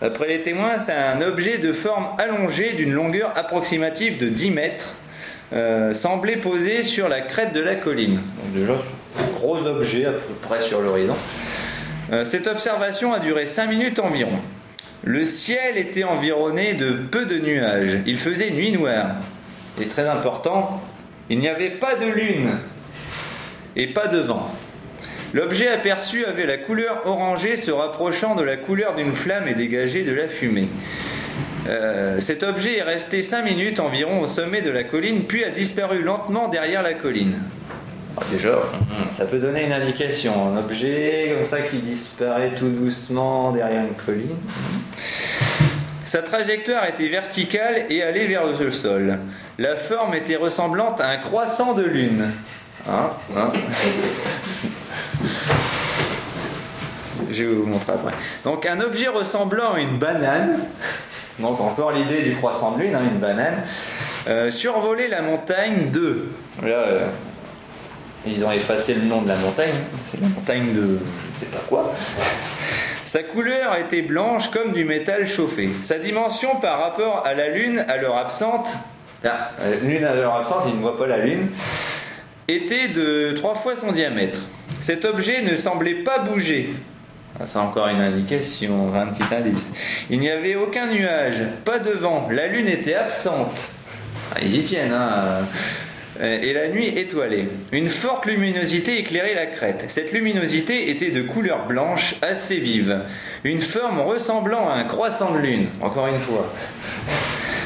D'après 0.00 0.28
les 0.28 0.40
témoins, 0.42 0.78
c'est 0.78 0.92
un 0.94 1.20
objet 1.20 1.58
de 1.58 1.72
forme 1.74 2.06
allongée 2.18 2.72
d'une 2.72 2.92
longueur 2.92 3.32
approximative 3.36 4.18
de 4.18 4.28
10 4.28 4.50
mètres, 4.50 4.94
euh, 5.52 5.92
semblait 5.92 6.36
posé 6.38 6.82
sur 6.82 7.08
la 7.10 7.20
crête 7.20 7.52
de 7.52 7.60
la 7.60 7.74
colline. 7.74 8.20
Déjà, 8.54 8.76
gros 9.36 9.58
objet 9.66 10.06
à 10.06 10.12
peu 10.12 10.32
près 10.40 10.62
sur 10.62 10.80
l'horizon. 10.80 11.14
Euh, 12.12 12.24
cette 12.24 12.46
observation 12.46 13.12
a 13.12 13.20
duré 13.20 13.44
5 13.44 13.66
minutes 13.68 13.98
environ. 14.00 14.40
Le 15.04 15.24
ciel 15.24 15.76
était 15.78 16.04
environné 16.04 16.74
de 16.74 16.92
peu 16.92 17.26
de 17.26 17.38
nuages. 17.38 17.98
Il 18.06 18.18
faisait 18.18 18.50
nuit 18.50 18.72
noire. 18.72 19.16
Et 19.80 19.86
très 19.86 20.08
important, 20.08 20.80
il 21.28 21.38
n'y 21.38 21.48
avait 21.48 21.70
pas 21.70 21.96
de 21.96 22.06
lune 22.06 22.50
et 23.74 23.88
pas 23.88 24.06
de 24.06 24.18
vent. 24.18 24.48
L'objet 25.34 25.68
aperçu 25.68 26.24
avait 26.24 26.46
la 26.46 26.58
couleur 26.58 27.02
orangée 27.06 27.56
se 27.56 27.70
rapprochant 27.70 28.34
de 28.34 28.42
la 28.42 28.56
couleur 28.56 28.94
d'une 28.94 29.14
flamme 29.14 29.48
et 29.48 29.54
dégageait 29.54 30.02
de 30.02 30.12
la 30.12 30.28
fumée. 30.28 30.68
Euh, 31.68 32.20
cet 32.20 32.42
objet 32.42 32.78
est 32.78 32.82
resté 32.82 33.22
5 33.22 33.42
minutes 33.42 33.80
environ 33.80 34.20
au 34.20 34.26
sommet 34.26 34.60
de 34.60 34.70
la 34.70 34.84
colline, 34.84 35.24
puis 35.24 35.42
a 35.42 35.50
disparu 35.50 36.02
lentement 36.02 36.48
derrière 36.48 36.82
la 36.82 36.94
colline. 36.94 37.38
Ah, 38.16 38.24
déjà, 38.30 38.58
ça 39.10 39.24
peut 39.24 39.38
donner 39.38 39.64
une 39.64 39.72
indication. 39.72 40.32
Un 40.54 40.58
objet 40.58 41.34
comme 41.34 41.46
ça 41.46 41.62
qui 41.62 41.78
disparaît 41.78 42.52
tout 42.54 42.68
doucement 42.68 43.52
derrière 43.52 43.82
une 43.82 43.94
colline. 43.94 44.36
Sa 46.04 46.20
trajectoire 46.20 46.86
était 46.86 47.08
verticale 47.08 47.86
et 47.88 48.02
allait 48.02 48.26
vers 48.26 48.44
le 48.44 48.70
sol. 48.70 49.18
La 49.58 49.76
forme 49.76 50.14
était 50.14 50.36
ressemblante 50.36 51.00
à 51.00 51.08
un 51.08 51.16
croissant 51.16 51.72
de 51.72 51.84
lune. 51.84 52.30
Hein, 52.86 53.10
hein. 53.34 53.50
Je 57.30 57.44
vais 57.44 57.54
vous 57.54 57.66
montrer 57.66 57.92
après. 57.92 58.12
Donc 58.44 58.66
un 58.66 58.80
objet 58.80 59.08
ressemblant 59.08 59.72
à 59.72 59.80
une 59.80 59.98
banane, 59.98 60.58
donc 61.38 61.60
encore 61.60 61.92
l'idée 61.92 62.20
du 62.22 62.34
croissant 62.34 62.76
de 62.76 62.82
lune, 62.82 62.94
hein, 62.94 63.02
une 63.10 63.18
banane, 63.18 63.62
euh, 64.28 64.50
survolait 64.50 65.08
la 65.08 65.22
montagne 65.22 65.90
de... 65.90 66.26
Là, 66.62 66.68
euh, 66.68 67.06
ils 68.26 68.44
ont 68.44 68.52
effacé 68.52 68.94
le 68.94 69.02
nom 69.02 69.22
de 69.22 69.28
la 69.28 69.36
montagne, 69.36 69.74
c'est 70.04 70.20
la 70.20 70.28
montagne 70.28 70.72
de 70.72 70.80
je 70.80 70.84
ne 70.84 71.38
sais 71.38 71.46
pas 71.46 71.62
quoi. 71.68 71.92
Sa 73.04 73.22
couleur 73.22 73.76
était 73.76 74.02
blanche 74.02 74.50
comme 74.50 74.72
du 74.72 74.84
métal 74.84 75.26
chauffé. 75.26 75.70
Sa 75.82 75.98
dimension 75.98 76.56
par 76.56 76.80
rapport 76.80 77.26
à 77.26 77.34
la 77.34 77.48
Lune, 77.48 77.84
à 77.88 77.98
l'heure 77.98 78.16
absente, 78.16 78.74
ah, 79.24 79.50
Lune 79.82 80.04
à 80.04 80.14
l'heure 80.14 80.34
absente, 80.34 80.64
il 80.68 80.76
ne 80.76 80.80
voit 80.80 80.96
pas 80.96 81.06
la 81.06 81.18
Lune, 81.18 81.48
était 82.48 82.88
de 82.88 83.32
trois 83.32 83.54
fois 83.54 83.76
son 83.76 83.92
diamètre. 83.92 84.40
Cet 84.80 85.04
objet 85.04 85.42
ne 85.42 85.56
semblait 85.56 86.02
pas 86.02 86.20
bouger. 86.20 86.74
Ah, 87.38 87.44
C'est 87.46 87.58
encore 87.58 87.88
une 87.88 88.00
indication, 88.00 88.94
un 88.94 89.06
petit 89.06 89.34
indice. 89.34 89.72
Il 90.10 90.20
n'y 90.20 90.30
avait 90.30 90.56
aucun 90.56 90.86
nuage, 90.86 91.42
pas 91.64 91.78
de 91.78 91.90
vent, 91.90 92.28
la 92.30 92.46
lune 92.46 92.68
était 92.68 92.94
absente. 92.94 93.70
Ah, 94.34 94.38
ils 94.42 94.56
y 94.56 94.62
tiennent, 94.62 94.92
hein. 94.92 95.40
Euh, 96.20 96.38
Et 96.42 96.52
la 96.52 96.68
nuit 96.68 96.88
étoilée. 96.88 97.48
Une 97.72 97.88
forte 97.88 98.26
luminosité 98.26 98.98
éclairait 98.98 99.34
la 99.34 99.46
crête. 99.46 99.84
Cette 99.88 100.12
luminosité 100.12 100.90
était 100.90 101.10
de 101.10 101.22
couleur 101.22 101.66
blanche 101.66 102.16
assez 102.20 102.56
vive. 102.56 103.00
Une 103.44 103.60
forme 103.60 104.00
ressemblant 104.00 104.68
à 104.68 104.74
un 104.74 104.84
croissant 104.84 105.32
de 105.32 105.38
lune. 105.38 105.68
Encore 105.80 106.06
une 106.08 106.20
fois. 106.20 106.52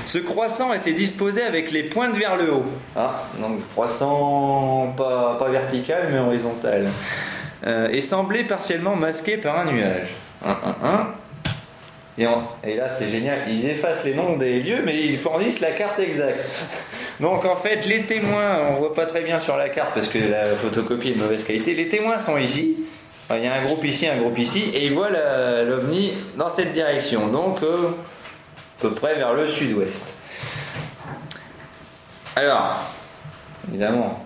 Ce 0.05 0.18
croissant 0.18 0.73
était 0.73 0.93
disposé 0.93 1.43
avec 1.43 1.73
les 1.73 1.82
pointes 1.82 2.16
vers 2.16 2.36
le 2.36 2.52
haut. 2.52 2.64
Ah, 2.94 3.24
donc 3.40 3.68
croissant 3.73 4.94
pas, 4.97 5.36
vertical 5.51 6.09
mais 6.12 6.18
horizontal. 6.18 6.86
Euh, 7.66 7.89
et 7.90 8.01
semblait 8.01 8.44
partiellement 8.44 8.94
masqué 8.94 9.36
par 9.36 9.59
un 9.59 9.64
nuage. 9.64 10.09
Un, 10.44 10.51
un, 10.51 10.77
un. 10.89 11.09
Et, 12.18 12.27
en- 12.27 12.48
et 12.64 12.77
là 12.77 12.89
c'est 12.89 13.09
génial, 13.09 13.40
ils 13.48 13.68
effacent 13.68 14.05
les 14.05 14.14
noms 14.14 14.36
des 14.36 14.60
lieux 14.60 14.78
mais 14.85 14.97
ils 15.02 15.18
fournissent 15.18 15.60
la 15.60 15.73
carte 15.73 15.98
exacte. 15.98 16.39
Donc 17.20 17.44
en 17.44 17.56
fait 17.56 17.86
les 17.86 18.02
témoins, 18.02 18.59
on 18.68 18.74
voit 18.74 18.94
pas 18.94 19.06
très 19.06 19.22
bien 19.22 19.38
sur 19.38 19.56
la 19.56 19.68
carte 19.68 19.94
parce 19.94 20.09
que 20.09 20.18
la 20.18 20.44
photocopie 20.44 21.10
est 21.10 21.14
de 21.14 21.20
mauvaise 21.20 21.44
qualité, 21.44 21.74
les 21.74 21.88
témoins 21.88 22.18
sont 22.18 22.36
ici. 22.36 22.76
Il 23.30 23.43
y 23.43 23.47
a 23.48 23.55
un 23.55 23.64
groupe 23.64 23.84
ici, 23.84 24.06
un 24.06 24.18
groupe 24.18 24.38
ici, 24.38 24.70
et 24.72 24.86
ils 24.86 24.93
voient 24.93 25.10
l'OVNI 25.10 26.12
dans 26.36 26.48
cette 26.48 26.72
direction, 26.72 27.26
donc 27.26 27.60
euh, 27.62 27.88
à 27.88 28.82
peu 28.82 28.93
près 28.93 29.16
vers 29.16 29.34
le 29.34 29.48
sud-ouest. 29.48 30.05
Alors, 32.36 32.82
évidemment, 33.68 34.24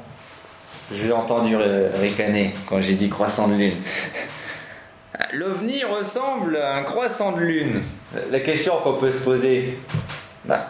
j'ai 0.92 1.12
entendu 1.12 1.54
euh, 1.54 1.88
ricaner 1.98 2.52
quand 2.66 2.80
j'ai 2.80 2.94
dit 2.94 3.08
croissant 3.08 3.48
de 3.48 3.54
lune. 3.54 3.76
L'OVNI 5.32 5.84
ressemble 5.84 6.56
à 6.56 6.74
un 6.74 6.82
croissant 6.82 7.32
de 7.32 7.40
lune. 7.40 7.82
La 8.30 8.40
question 8.40 8.76
qu'on 8.82 8.94
peut 8.94 9.12
se 9.12 9.22
poser, 9.22 9.78
bah, 10.44 10.68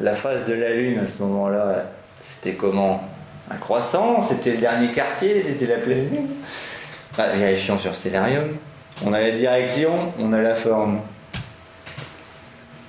la 0.00 0.14
face 0.14 0.46
de 0.46 0.54
la 0.54 0.70
lune 0.70 0.98
à 0.98 1.06
ce 1.06 1.22
moment-là, 1.22 1.84
c'était 2.22 2.54
comment? 2.54 3.02
Un 3.50 3.56
croissant 3.56 4.20
C'était 4.20 4.52
le 4.52 4.58
dernier 4.58 4.92
quartier? 4.92 5.40
C'était 5.40 5.66
la 5.66 5.76
pleine 5.76 6.10
lune? 6.10 6.26
Bah, 7.16 7.28
Vérifions 7.28 7.78
sur 7.78 7.94
Stellarium. 7.94 8.56
On 9.04 9.12
a 9.12 9.20
la 9.20 9.30
direction, 9.30 10.12
on 10.18 10.32
a 10.32 10.38
la 10.40 10.54
forme. 10.54 11.00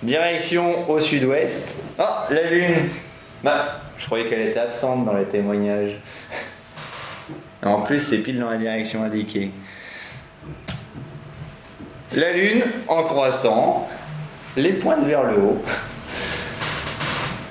Direction 0.01 0.89
au 0.89 0.99
sud-ouest. 0.99 1.75
Ah, 1.99 2.27
la 2.29 2.49
lune 2.49 2.89
Bah, 3.43 3.81
je 3.97 4.05
croyais 4.05 4.25
qu'elle 4.25 4.41
était 4.41 4.59
absente 4.59 5.05
dans 5.05 5.13
les 5.13 5.25
témoignages. 5.25 5.97
En 7.63 7.81
plus, 7.81 7.99
c'est 7.99 8.19
pile 8.19 8.39
dans 8.39 8.51
la 8.51 8.57
direction 8.57 9.03
indiquée. 9.03 9.49
La 12.15 12.31
lune 12.31 12.61
en 12.87 13.03
croissant, 13.03 13.89
les 14.55 14.73
pointes 14.73 15.03
vers 15.03 15.23
le 15.23 15.37
haut. 15.37 15.63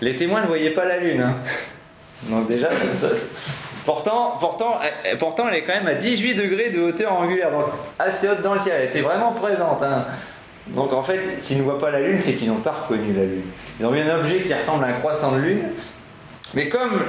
Les 0.03 0.17
témoins 0.17 0.43
ne 0.43 0.47
voyaient 0.47 0.71
pas 0.71 0.85
la 0.85 0.99
lune. 0.99 1.21
hein. 1.23 1.37
Donc 2.25 2.49
déjà, 2.49 2.69
pourtant, 3.85 4.37
pourtant, 4.41 4.79
euh, 4.83 5.15
pourtant, 5.19 5.49
elle 5.49 5.57
est 5.57 5.65
quand 5.65 5.75
même 5.75 5.87
à 5.87 5.95
18 5.95 6.35
degrés 6.35 6.71
de 6.71 6.81
hauteur 6.81 7.13
angulaire, 7.13 7.51
donc 7.51 7.67
assez 7.99 8.29
haute 8.29 8.43
dans 8.43 8.55
le 8.55 8.61
ciel. 8.61 8.75
Elle 8.81 8.89
était 8.89 9.01
vraiment 9.03 9.33
présente. 9.33 9.83
hein. 9.83 10.07
Donc 10.69 10.93
en 10.93 11.03
fait, 11.03 11.21
s'ils 11.41 11.59
ne 11.59 11.63
voient 11.63 11.79
pas 11.79 11.91
la 11.91 12.01
lune, 12.01 12.19
c'est 12.19 12.33
qu'ils 12.33 12.49
n'ont 12.49 12.57
pas 12.57 12.73
reconnu 12.73 13.13
la 13.13 13.23
lune. 13.23 13.45
Ils 13.79 13.87
ont 13.87 13.91
vu 13.91 14.01
un 14.01 14.17
objet 14.19 14.39
qui 14.41 14.53
ressemble 14.53 14.85
à 14.85 14.89
un 14.89 14.93
croissant 14.95 15.33
de 15.33 15.39
lune, 15.41 15.61
mais 16.55 16.69
comme 16.69 17.01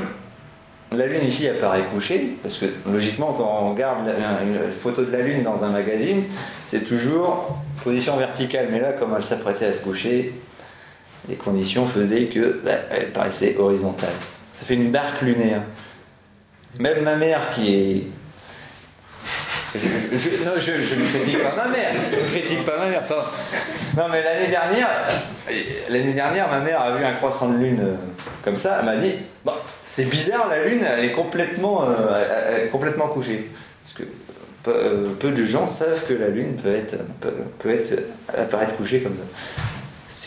la 0.91 1.07
lune 1.07 1.25
ici 1.25 1.47
apparaît 1.49 1.83
couchée, 1.93 2.37
parce 2.43 2.57
que 2.57 2.65
logiquement, 2.89 3.33
quand 3.33 3.61
on 3.63 3.71
regarde 3.71 4.07
une 4.43 4.71
photo 4.71 5.03
de 5.03 5.11
la 5.11 5.19
lune 5.23 5.41
dans 5.43 5.63
un 5.63 5.69
magazine, 5.69 6.23
c'est 6.67 6.85
toujours 6.85 7.57
position 7.83 8.15
verticale. 8.17 8.67
Mais 8.71 8.79
là, 8.79 8.93
comme 8.93 9.13
elle 9.17 9.23
s'apprêtait 9.23 9.65
à 9.65 9.73
se 9.73 9.79
coucher, 9.81 10.33
les 11.27 11.35
conditions 11.35 11.85
faisaient 11.85 12.25
que 12.25 12.61
bah, 12.63 12.71
elle 12.91 13.11
paraissait 13.11 13.55
horizontale. 13.57 14.13
Ça 14.53 14.65
fait 14.65 14.75
une 14.75 14.91
barque 14.91 15.21
lunaire. 15.21 15.61
Même 16.79 17.03
ma 17.03 17.15
mère 17.15 17.41
qui 17.53 17.73
est. 17.73 18.03
Je, 19.75 20.45
non, 20.45 20.53
je, 20.57 20.71
ne 20.71 21.05
critique 21.05 21.43
pas 21.43 21.55
ma 21.55 21.67
mère. 21.67 21.91
Je 22.11 22.15
ne 22.17 22.29
critique 22.29 22.65
pas 22.65 22.77
ma 22.79 22.89
mère. 22.89 23.03
Non, 23.95 24.03
mais 24.11 24.23
l'année 24.23 24.47
dernière, 24.47 24.87
l'année 25.89 26.13
dernière, 26.13 26.49
ma 26.49 26.59
mère 26.59 26.81
a 26.81 26.95
vu 26.97 27.03
un 27.03 27.13
croissant 27.13 27.49
de 27.49 27.57
lune 27.57 27.79
euh, 27.81 27.95
comme 28.43 28.57
ça. 28.57 28.77
Elle 28.79 28.85
m'a 28.85 28.95
dit, 28.97 29.11
c'est 29.83 30.05
bizarre, 30.09 30.47
la 30.49 30.65
lune, 30.65 30.83
elle 30.83 31.05
est 31.05 31.11
complètement, 31.11 31.83
euh, 31.83 32.47
elle- 32.49 32.65
est 32.65 32.69
complètement 32.69 33.07
couchée. 33.07 33.49
Parce 33.83 33.97
que 33.97 34.03
peu, 34.63 34.71
euh, 34.73 35.09
peu 35.19 35.31
de 35.31 35.43
gens 35.43 35.67
savent 35.67 36.05
que 36.07 36.13
la 36.13 36.27
lune 36.29 36.55
peut 36.55 36.73
être, 36.73 36.95
peut 37.59 37.71
être, 37.71 37.93
apparaître 38.37 38.75
couchée 38.75 39.01
comme 39.01 39.15
ça. 39.15 39.63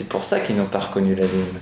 C'est 0.01 0.09
pour 0.09 0.23
ça 0.23 0.39
qu'ils 0.39 0.55
n'ont 0.55 0.65
pas 0.65 0.79
reconnu 0.79 1.13
la 1.13 1.25
lune. 1.25 1.59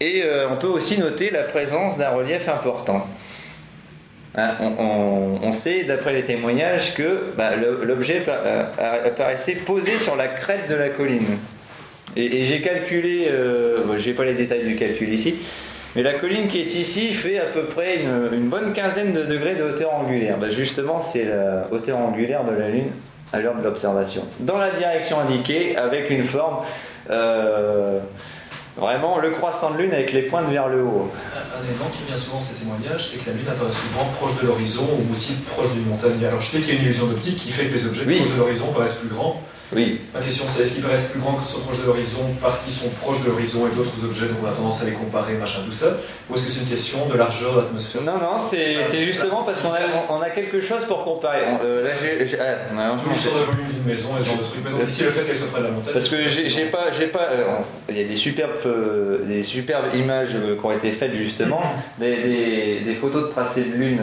Et 0.00 0.22
euh, 0.24 0.48
on 0.50 0.56
peut 0.56 0.66
aussi 0.66 0.98
noter 0.98 1.30
la 1.30 1.44
présence 1.44 1.96
d'un 1.96 2.08
relief 2.08 2.48
important. 2.48 3.06
Hein, 4.34 4.54
on, 5.40 5.52
sait, 5.52 5.84
d'après 5.84 6.12
les 6.12 6.24
témoignages, 6.24 6.94
que 6.94 7.20
bah, 7.36 7.50
l'objet 7.54 8.24
euh, 8.26 8.64
apparaissait 9.06 9.54
posé 9.54 9.96
sur 9.96 10.16
la 10.16 10.26
crête 10.26 10.68
de 10.68 10.74
la 10.74 10.88
colline. 10.88 11.38
Et, 12.16 12.42
j'ai 12.44 12.62
calculé, 12.62 13.28
euh, 13.30 13.84
bon, 13.84 13.96
j'ai 13.96 14.12
pas 14.12 14.24
les 14.24 14.34
détails 14.34 14.66
du 14.66 14.74
calcul 14.74 15.12
ici, 15.12 15.36
mais 15.94 16.02
la 16.02 16.14
colline 16.14 16.48
qui 16.48 16.58
est 16.60 16.74
ici 16.74 17.12
fait 17.12 17.38
à 17.38 17.46
peu 17.46 17.66
près 17.66 18.00
une, 18.32 18.48
bonne 18.48 18.72
quinzaine 18.72 19.12
de 19.12 19.22
degrés 19.22 19.54
de 19.54 19.62
hauteur 19.62 19.94
angulaire. 19.94 20.36
Bah, 20.36 20.50
justement, 20.50 20.98
c'est 20.98 21.26
la 21.26 21.68
hauteur 21.70 21.98
angulaire 21.98 22.42
de 22.42 22.60
la 22.60 22.70
Lune 22.70 22.90
à 23.32 23.40
l'heure 23.40 23.56
de 23.56 23.62
l'observation. 23.62 24.22
Dans 24.40 24.58
la 24.58 24.70
direction 24.70 25.20
indiquée, 25.20 25.76
avec 25.76 26.10
une 26.10 26.24
forme 26.24 26.58
vraiment 28.76 29.18
le 29.18 29.30
croissant 29.30 29.72
de 29.72 29.78
Lune 29.78 29.92
avec 29.92 30.12
les 30.12 30.22
pointes 30.22 30.48
vers 30.50 30.68
le 30.68 30.82
haut. 30.82 31.10
Un, 31.34 31.60
un 31.60 31.64
élément 31.68 31.86
qui 31.92 32.04
vient 32.06 32.16
souvent 32.16 32.40
ces 32.40 32.54
témoignages, 32.54 33.08
c'est 33.08 33.24
que 33.24 33.30
la 33.30 33.36
Lune 33.36 33.48
apparaît 33.48 33.72
souvent 33.72 34.04
proche 34.16 34.40
de 34.40 34.46
l'horizon 34.46 34.86
ou 35.08 35.12
aussi 35.12 35.34
proche 35.46 35.72
d'une 35.72 35.86
montagne. 35.86 36.12
Alors 36.26 36.40
je 36.40 36.46
sais 36.46 36.60
qu'il 36.60 36.74
y 36.74 36.76
a 36.76 36.80
une 36.80 36.84
illusion 36.86 37.06
d'optique 37.06 37.36
qui 37.36 37.50
fait 37.50 37.64
que 37.66 37.74
les 37.74 37.86
objets 37.86 38.04
Oui. 38.06 38.16
proches 38.20 38.32
de 38.32 38.36
l'horizon 38.36 38.66
paraissent 38.72 38.96
plus 38.98 39.08
grands. 39.08 39.42
Oui, 39.70 40.00
Ma 40.14 40.20
question 40.20 40.44
c'est 40.48 40.62
est-ce 40.62 40.76
qu'ils 40.76 40.84
paraissent 40.84 41.08
plus 41.10 41.20
grands 41.20 41.34
que 41.34 41.44
sont 41.44 41.60
proches 41.60 41.80
de 41.80 41.84
l'horizon 41.86 42.20
parce 42.40 42.62
qu'ils 42.62 42.72
sont 42.72 42.88
proches 43.00 43.20
de 43.20 43.26
l'horizon 43.26 43.66
et 43.66 43.76
d'autres 43.76 44.02
objets, 44.02 44.26
donc 44.26 44.38
on 44.42 44.46
a 44.48 44.52
tendance 44.52 44.80
à 44.82 44.86
les 44.86 44.92
comparer, 44.92 45.34
machin, 45.34 45.58
tout 45.66 45.72
ça 45.72 45.88
Ou 46.30 46.34
est-ce 46.34 46.44
que 46.46 46.50
c'est 46.50 46.60
une 46.60 46.68
question 46.68 47.06
de 47.06 47.14
largeur 47.18 47.52
de 47.54 47.60
l'atmosphère 47.60 48.00
Non, 48.02 48.14
non, 48.14 48.38
c'est 48.50 49.00
justement 49.04 49.42
parce 49.44 49.60
qu'on 49.60 49.72
a, 49.72 49.78
on 50.08 50.22
a 50.22 50.30
quelque 50.30 50.60
chose 50.62 50.84
pour 50.84 51.04
comparer. 51.04 51.42
Euh, 51.62 51.84
là, 51.84 51.90
j'ai- 52.00 52.38
ah, 52.40 52.96
je 52.96 53.08
Plus 53.08 53.16
sur 53.18 53.34
le 53.34 53.44
volume 53.44 53.66
d'une 53.74 53.84
maison 53.84 54.08
et 54.18 54.22
ce 54.22 54.28
genre 54.28 54.38
de 54.38 54.42
trucs. 54.44 54.64
Mais 54.78 54.84
ici, 54.84 55.02
le 55.04 55.10
fait 55.10 55.22
qu'elle 55.26 55.36
soit 55.36 55.48
près 55.48 55.60
de 55.60 55.66
la 55.66 55.70
montagne. 55.72 55.92
Parce 55.92 56.08
que 56.08 56.26
j'ai 56.26 56.64
pas, 56.66 56.90
j'ai 56.90 57.06
pas, 57.08 57.28
euh, 57.30 57.44
il 57.90 57.98
y 57.98 58.04
a 58.04 58.08
des 58.08 58.16
superbes, 58.16 58.52
euh, 58.64 59.22
des 59.26 59.42
superbes 59.42 59.94
images 59.94 60.30
qui 60.30 60.64
ont 60.66 60.72
été 60.72 60.92
faites 60.92 61.12
justement, 61.14 61.60
des, 61.98 62.16
des- 62.16 62.80
des 62.86 62.94
photos 62.94 63.24
de 63.24 63.28
tracé 63.28 63.64
de 63.64 63.74
lune, 63.74 64.00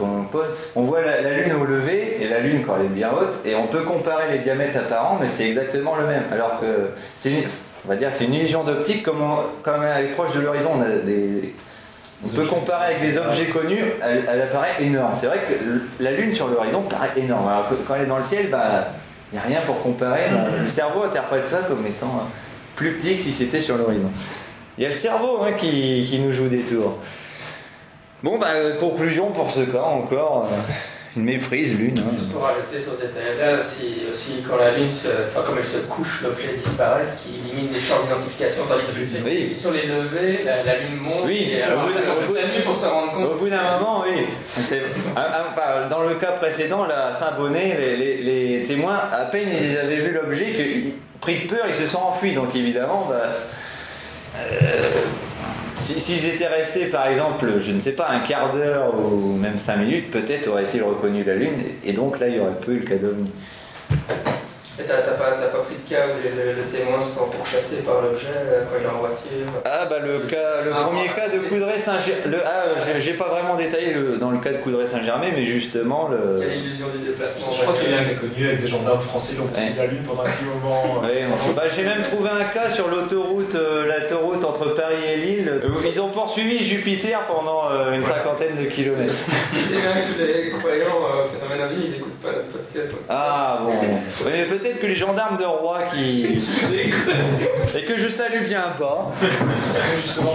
en. 0.00 0.26
On 0.74 0.82
voit 0.82 1.02
la, 1.02 1.20
la 1.20 1.32
lune 1.38 1.52
au 1.60 1.64
lever 1.64 2.18
et 2.20 2.28
la 2.28 2.40
lune 2.40 2.62
quand 2.66 2.74
elle 2.78 2.86
est 2.86 2.88
bien 2.88 3.10
haute, 3.10 3.34
et 3.44 3.54
on 3.54 3.66
peut 3.66 3.80
comparer 3.82 4.30
les 4.32 4.38
diamètres 4.38 4.78
apparents, 4.78 5.18
mais 5.20 5.28
c'est 5.28 5.46
exactement 5.48 5.96
le 5.96 6.06
même. 6.06 6.24
Alors 6.32 6.60
que 6.60 6.90
c'est, 7.16 7.30
une- 7.30 7.44
on 7.84 7.88
va 7.88 7.96
dire, 7.96 8.10
que 8.10 8.16
c'est 8.16 8.24
une 8.24 8.34
illusion 8.34 8.64
d'optique. 8.64 9.02
Comme, 9.02 9.22
on- 9.22 9.62
comme 9.62 9.82
elle 9.84 10.06
est 10.06 10.08
proche 10.10 10.34
de 10.34 10.40
l'horizon, 10.40 10.70
on 10.78 10.82
a 10.82 10.88
des 10.88 11.54
on 12.24 12.28
peut 12.28 12.46
comparer 12.46 12.94
avec 12.94 13.02
des 13.02 13.18
objets 13.18 13.44
connus, 13.44 13.84
elle, 14.02 14.24
elle 14.32 14.40
apparaît 14.42 14.72
énorme. 14.80 15.12
C'est 15.20 15.26
vrai 15.26 15.38
que 15.38 16.02
la 16.02 16.12
Lune 16.12 16.34
sur 16.34 16.48
l'horizon 16.48 16.80
paraît 16.82 17.10
énorme. 17.14 17.46
Alors 17.46 17.68
que 17.68 17.74
quand 17.86 17.94
elle 17.96 18.04
est 18.04 18.06
dans 18.06 18.16
le 18.16 18.24
ciel, 18.24 18.48
bah, 18.50 18.88
il 19.30 19.36
n'y 19.38 19.44
a 19.44 19.46
rien 19.46 19.60
pour 19.66 19.82
comparer. 19.82 20.22
Le 20.62 20.66
cerveau 20.66 21.02
interprète 21.02 21.46
ça 21.46 21.58
comme 21.68 21.86
étant 21.86 22.06
euh, 22.06 22.24
plus 22.74 22.92
petit 22.92 23.16
que 23.16 23.20
si 23.20 23.32
c'était 23.34 23.60
sur 23.60 23.76
l'horizon. 23.76 24.10
Il 24.78 24.82
y 24.82 24.84
a 24.86 24.88
le 24.88 24.94
cerveau 24.94 25.40
hein, 25.42 25.52
qui, 25.58 26.06
qui 26.08 26.18
nous 26.18 26.32
joue 26.32 26.48
des 26.48 26.60
tours. 26.60 26.96
Bon, 28.22 28.38
bah, 28.38 28.48
conclusion 28.80 29.30
pour 29.30 29.50
ce 29.50 29.60
cas, 29.60 29.82
encore 29.82 30.48
euh, 30.50 30.56
une 31.16 31.24
méprise, 31.24 31.78
Lune. 31.78 31.98
hein. 31.98 32.10
Juste 32.18 32.32
pour 32.32 32.42
rajouter 32.42 32.80
sur 32.80 32.94
ce 32.94 33.02
détail-là, 33.02 33.60
aussi, 33.60 34.02
aussi 34.10 34.42
quand 34.48 34.56
la 34.56 34.72
Lune, 34.76 34.90
se, 34.90 35.08
enfin 35.28 35.42
comme 35.46 35.58
elle 35.58 35.64
se 35.64 35.86
couche, 35.86 36.22
l'objet 36.22 36.54
disparaît, 36.56 37.06
ce 37.06 37.22
qui 37.22 37.34
élimine 37.36 37.68
les 37.72 37.78
champs 37.78 38.02
d'identification, 38.02 38.64
tandis 38.68 38.84
que 38.86 39.24
Oui. 39.24 39.54
sur 39.58 39.70
les 39.72 39.86
levées, 39.86 40.40
la, 40.44 40.62
la 40.62 40.78
Lune 40.78 40.96
monte, 41.00 41.24
Oui, 41.26 41.50
et 41.52 41.62
alors, 41.62 41.86
toute 41.86 41.94
vrai. 42.30 42.42
la 42.42 42.48
nuit 42.48 42.62
pour 42.64 42.74
se 42.74 42.86
rendre 42.86 43.12
compte. 43.12 43.26
Au 43.26 43.34
bout 43.34 43.48
d'un 43.50 43.78
moment, 43.78 44.02
oui. 44.08 44.22
Ah, 45.14 45.20
ah, 45.32 45.44
enfin, 45.50 45.88
dans 45.90 46.02
le 46.02 46.14
cas 46.14 46.32
précédent, 46.32 46.86
là, 46.86 47.08
à 47.08 47.14
Saint-Bonnet, 47.14 47.76
les, 47.78 47.96
les- 47.96 48.16
les 48.58 48.64
témoins, 48.64 48.98
à 49.12 49.26
peine 49.26 49.48
ils 49.52 49.76
avaient 49.78 49.96
vu 50.00 50.12
l'objet, 50.12 50.94
pris 51.20 51.40
de 51.44 51.48
peur, 51.48 51.66
ils 51.68 51.74
se 51.74 51.86
sont 51.86 52.00
enfuis. 52.00 52.32
Donc 52.34 52.54
évidemment, 52.56 53.06
bah, 53.08 53.14
euh, 54.38 54.82
si- 55.76 56.00
s'ils 56.00 56.26
étaient 56.26 56.46
restés, 56.46 56.86
par 56.86 57.06
exemple, 57.08 57.46
je 57.58 57.72
ne 57.72 57.80
sais 57.80 57.92
pas, 57.92 58.08
un 58.10 58.20
quart 58.20 58.52
d'heure 58.54 58.94
ou 58.98 59.34
même 59.36 59.58
cinq 59.58 59.76
minutes, 59.78 60.10
peut-être 60.10 60.48
auraient-ils 60.48 60.82
reconnu 60.82 61.24
la 61.24 61.34
Lune, 61.34 61.58
et 61.84 61.92
donc 61.92 62.18
là, 62.20 62.28
il 62.28 62.36
y 62.36 62.40
aurait 62.40 62.58
peu 62.64 62.72
eu 62.72 62.80
le. 62.80 63.16
Et 63.90 64.35
t'as 64.84 64.98
t'as 65.02 65.12
pas, 65.12 65.32
t'as 65.40 65.48
pas 65.48 65.62
pris 65.64 65.76
de 65.76 65.88
cas 65.88 66.04
où 66.06 66.22
les- 66.22 66.30
le, 66.30 66.52
le 66.60 66.62
témoin 66.64 67.00
se 67.00 67.18
sent 67.18 67.24
pourchassé 67.36 67.76
par 67.78 68.02
l'objet 68.02 68.28
quand 68.68 68.76
il 68.78 68.84
est 68.84 68.88
en 68.88 68.98
voiture 69.00 69.62
Ah 69.64 69.86
bah 69.86 69.98
le 70.00 70.18
cas, 70.20 70.62
le 70.64 70.72
Ah, 70.74 70.84
premier 70.84 71.08
c'est- 71.08 71.14
cas 71.20 71.28
de 71.28 71.38
Coudray-Saint-Germain. 71.48 72.38
Ah, 72.44 72.64
j'ai- 72.98 73.14
pas 73.14 73.28
vraiment 73.28 73.56
détaillé 73.56 73.94
le- 73.94 74.18
dans 74.18 74.30
le 74.30 74.38
cas 74.38 74.50
de 74.52 74.58
Coudray-Saint-Germain, 74.58 75.28
mais 75.34 75.44
justement 75.44 76.08
le. 76.08 76.40
Quelle 76.40 76.58
illusion 76.58 76.86
du 76.88 76.98
déplacement 77.06 77.50
Je 77.52 77.62
crois 77.62 77.74
qu'il 77.74 77.90
y 77.90 77.94
a 77.94 77.98
un 77.98 78.00
ouais. 78.02 78.14
connu 78.20 78.46
avec 78.46 78.60
des 78.60 78.66
gendarmes 78.66 79.00
français 79.00 79.34
qui 79.36 79.40
ont 79.40 79.46
poursuivi 79.46 79.76
la 79.78 79.86
Lune 79.86 80.02
pendant 80.06 80.22
un 80.22 80.26
petit 80.26 80.44
moment. 80.44 80.82
Ouais, 81.06 81.20
bah, 81.54 81.62
j'ai 81.74 81.84
même 81.84 82.02
trouvé 82.02 82.30
un 82.30 82.44
cas 82.44 82.68
sur 82.70 82.88
l'autoroute, 82.88 83.54
euh, 83.54 83.86
l'autoroute 83.86 84.44
entre 84.44 84.74
Paris 84.74 84.96
et 85.12 85.16
Lille. 85.16 85.52
où 85.64 85.86
ils 85.86 86.00
ont 86.00 86.08
poursuivi 86.08 86.62
Jupiter 86.64 87.20
pendant 87.26 87.70
euh, 87.70 87.92
une 87.94 88.04
cinquantaine 88.04 88.56
de 88.56 88.64
kilomètres. 88.68 89.14
Tu 89.52 89.60
sais 89.60 89.76
bien 89.76 89.92
que 90.00 90.06
tous 90.06 90.18
les 90.26 90.50
croyants 90.50 91.00
euh, 91.04 91.64
ovni, 91.66 91.84
ils 91.86 91.94
écoutent 91.96 92.15
pas 92.26 92.32
podcast. 92.52 92.98
Ah 93.08 93.60
bon. 93.62 93.72
Mais 94.24 94.44
peut-être 94.44 94.80
que 94.80 94.86
les 94.86 94.96
gendarmes 94.96 95.36
de 95.36 95.44
Roi 95.44 95.82
qui. 95.94 96.24
Et 97.74 97.84
que 97.84 97.96
je 97.96 98.08
salue 98.08 98.44
bien 98.44 98.74
bas. 98.78 99.06
Justement, 100.02 100.34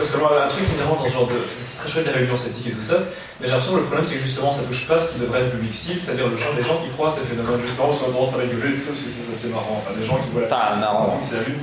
parce 0.00 0.12
que 0.12 0.18
moi, 0.18 0.32
un 0.44 0.48
truc 0.48 0.64
qui 0.64 0.76
dérange 0.76 0.98
dans 0.98 1.06
ce 1.06 1.12
genre 1.12 1.26
de. 1.26 1.34
C'est 1.50 1.78
très 1.78 1.88
chouette 1.88 2.06
les 2.06 2.12
réunions 2.12 2.36
sceptiques 2.36 2.68
et 2.68 2.70
tout 2.70 2.80
ça, 2.80 2.98
mais 3.38 3.46
j'ai 3.46 3.52
l'impression 3.52 3.74
que 3.74 3.80
le 3.80 3.84
problème 3.84 4.04
c'est 4.04 4.14
que 4.16 4.22
justement 4.22 4.50
ça 4.50 4.62
touche 4.62 4.88
pas 4.88 4.96
ce 4.96 5.12
qui 5.12 5.20
devrait 5.20 5.40
être 5.40 5.52
le 5.52 5.58
public 5.58 5.74
cible, 5.74 6.00
c'est-à-dire 6.00 6.28
le 6.28 6.36
genre, 6.36 6.54
les 6.56 6.62
gens 6.62 6.78
qui 6.82 6.90
croient 6.90 7.08
à 7.08 7.10
ces 7.10 7.20
phénomènes, 7.22 7.60
justement, 7.60 7.88
parce 7.88 7.98
qu'on 7.98 8.08
a 8.08 8.12
tendance 8.12 8.34
à 8.34 8.38
rigoler 8.38 8.70
et 8.70 8.74
tout 8.74 8.80
ça, 8.80 8.90
parce 8.92 9.00
que 9.00 9.08
c'est 9.10 9.30
assez 9.30 9.48
marrant. 9.48 9.76
Enfin, 9.76 9.98
des 9.98 10.06
gens 10.06 10.16
qui 10.16 10.30
voient 10.30 10.42
la 10.48 10.72
Lune, 10.72 10.80
marrant. 10.80 11.18
c'est 11.20 11.36
la 11.36 11.42
Lune. 11.44 11.60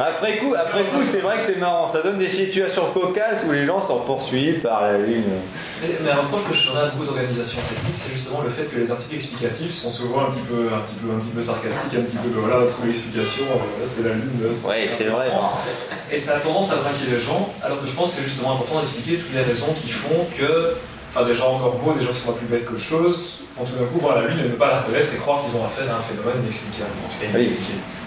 Après 0.00 0.36
coup, 0.38 0.54
après 0.54 0.84
coup, 0.84 1.02
c'est 1.02 1.20
vrai 1.20 1.36
que 1.38 1.42
c'est 1.42 1.56
marrant. 1.58 1.86
Ça 1.86 2.02
donne 2.02 2.18
des 2.18 2.28
situations 2.28 2.84
cocasses 2.92 3.42
où 3.48 3.52
les 3.52 3.64
gens 3.64 3.82
sont 3.82 4.00
poursuivis 4.00 4.58
par 4.58 4.82
la 4.82 4.98
lune. 4.98 5.24
Mais, 5.82 5.88
mais 6.02 6.10
un 6.10 6.16
reproche 6.22 6.46
que 6.48 6.54
je 6.54 6.68
ferais 6.68 6.82
à 6.82 6.86
beaucoup 6.86 7.04
d'organisations 7.04 7.60
sceptiques, 7.60 7.94
c'est 7.96 8.12
justement 8.12 8.40
le 8.42 8.50
fait 8.50 8.64
que 8.64 8.78
les 8.78 8.90
articles 8.90 9.14
explicatifs 9.14 9.72
sont 9.74 9.90
souvent 9.90 10.22
un 10.26 10.30
petit 10.30 10.40
peu, 10.48 10.68
un 10.74 10.80
petit 10.80 10.96
peu, 10.96 11.12
un 11.14 11.18
petit 11.18 11.30
peu 11.34 11.40
sarcastiques, 11.40 11.98
un 11.98 12.02
petit 12.02 12.16
peu 12.16 12.28
de 12.28 12.34
voilà, 12.40 12.66
trouver 12.66 12.88
l'explication, 12.88 13.44
euh, 13.50 13.84
c'était 13.84 14.08
la 14.08 14.14
lune. 14.14 14.30
là, 14.42 14.68
Ouais, 14.68 14.88
c'est 14.88 15.04
vrai. 15.04 15.30
Et 16.12 16.18
ça 16.18 16.36
a 16.36 16.40
tendance 16.40 16.72
à 16.72 16.76
braquer 16.76 17.06
les 17.10 17.18
gens, 17.18 17.52
alors 17.62 17.80
que 17.80 17.86
je 17.86 17.94
pense 17.94 18.10
que 18.10 18.16
c'est 18.16 18.24
justement 18.28 18.54
important 18.54 18.78
d'expliquer 18.80 19.18
toutes 19.18 19.32
les 19.34 19.42
raisons 19.42 19.72
qui 19.80 19.90
font 19.90 20.26
que, 20.36 20.74
enfin, 21.10 21.24
des 21.24 21.34
gens 21.34 21.58
normaux, 21.58 21.94
des 21.98 22.04
gens 22.04 22.12
qui 22.12 22.18
sont 22.20 22.32
plus 22.32 22.46
bêtes 22.46 22.64
qu'autre 22.66 22.80
chose, 22.82 23.42
vont 23.56 23.64
tout 23.64 23.72
d'un 23.78 23.86
coup 23.86 23.98
voir 23.98 24.20
la 24.20 24.26
lune 24.28 24.38
et 24.44 24.48
ne 24.48 24.54
pas 24.54 24.68
la 24.68 24.80
reconnaître 24.80 25.08
et 25.14 25.16
croire 25.18 25.42
qu'ils 25.44 25.56
ont 25.56 25.64
affaire 25.64 25.86
à 25.92 25.98
un 25.98 26.00
phénomène 26.00 26.42
inexplicable. 26.42 26.90
En 27.04 27.08
tout 27.08 27.20
cas, 27.32 27.38
Oui. 27.38 27.56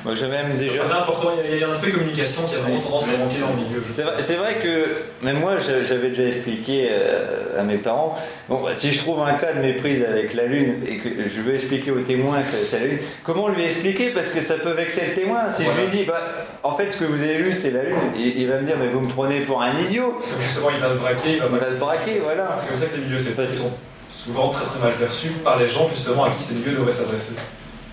Moi, 0.06 0.14
même 0.28 0.48
C'est 0.52 0.58
déjà. 0.58 0.84
vraiment 0.84 1.00
important, 1.02 1.30
il 1.50 1.60
y 1.60 1.64
a- 1.64 1.68
un 1.68 1.72
aspect 1.72 1.92
communication 1.92 2.44
qui 2.48 2.56
a 2.56 2.60
vraiment 2.60 2.82
tendance 2.82 3.08
à 3.08 3.18
manquer 3.18 3.40
dans 3.40 3.50
le 3.50 3.56
milieu. 3.56 3.82
C'est 3.96 4.02
vrai, 4.04 4.14
c'est 4.22 4.36
que 4.62 4.88
même 5.26 5.40
moi 5.40 5.58
j'a- 5.58 5.84
j'avais 5.84 6.10
déjà 6.10 6.24
expliqué 6.26 6.90
euh, 6.92 7.60
à 7.60 7.64
mes 7.64 7.78
parents 7.78 8.18
bon 8.50 8.62
bah, 8.62 8.76
si 8.76 8.92
je 8.92 9.00
trouve 9.00 9.22
un 9.22 9.36
cas 9.36 9.54
de 9.54 9.60
méprise 9.62 10.04
avec 10.04 10.34
la 10.34 10.44
lune 10.46 10.76
et 10.86 10.98
que 10.98 11.10
je 11.30 11.42
veux 11.42 11.54
expliquer 11.54 11.92
au 11.92 12.00
témoin 12.00 12.42
que 12.42 12.50
c'est 12.52 12.80
la 12.80 12.86
lune 12.88 12.98
comment 13.24 13.48
lui 13.48 13.64
expliquer? 13.64 14.10
Parce 14.10 14.32
que 14.32 14.42
ça 14.42 14.56
peut 14.56 14.72
vexer 14.72 15.02
le 15.08 15.14
témoin 15.22 15.44
si 15.54 15.64
Voilà. 15.64 15.80
je 15.80 15.86
lui 15.86 15.98
dis 16.00 16.04
bah 16.04 16.20
en 16.64 16.76
fait 16.76 16.92
ce 16.92 16.98
que 16.98 17.06
vous 17.06 17.22
avez 17.24 17.38
vu 17.38 17.54
c'est 17.54 17.72
la 17.72 17.84
lune 17.84 17.96
il, 18.18 18.40
il 18.42 18.48
va 18.50 18.60
me 18.60 18.66
dire 18.66 18.76
mais 18.78 18.88
vous 18.90 19.00
me 19.00 19.08
prenez 19.10 19.40
pour 19.42 19.62
un 19.62 19.80
idiot 19.80 20.20
Justement, 20.42 20.68
il 20.76 20.82
va 20.82 20.90
se 20.90 20.96
braquer, 20.98 21.34
il 21.36 21.40
va, 21.40 21.48
Il 21.52 21.58
va 21.60 21.72
se 21.72 21.78
braquer, 21.78 22.18
voilà. 22.20 22.52
C'est 22.54 22.68
comme 22.68 22.78
ça 22.78 22.88
que 22.88 22.96
les 22.98 23.04
milieux 23.06 23.18
Parce- 23.38 23.52
sont 23.52 23.72
souvent 24.12 24.50
très 24.50 24.66
très 24.66 24.80
mal 24.80 24.92
perçus 24.94 25.30
par 25.44 25.58
les 25.58 25.68
gens 25.70 25.88
justement 25.88 26.26
à 26.26 26.30
qui 26.32 26.42
ces 26.44 26.56
milieux 26.56 26.72
devraient 26.74 26.92
s'adresser. 26.92 27.36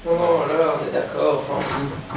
Non, 0.06 0.14
non, 0.16 0.40
là 0.46 0.74
on 0.80 0.88
est 0.88 0.92
d'accord. 0.92 1.42
Enfin, 1.44 1.60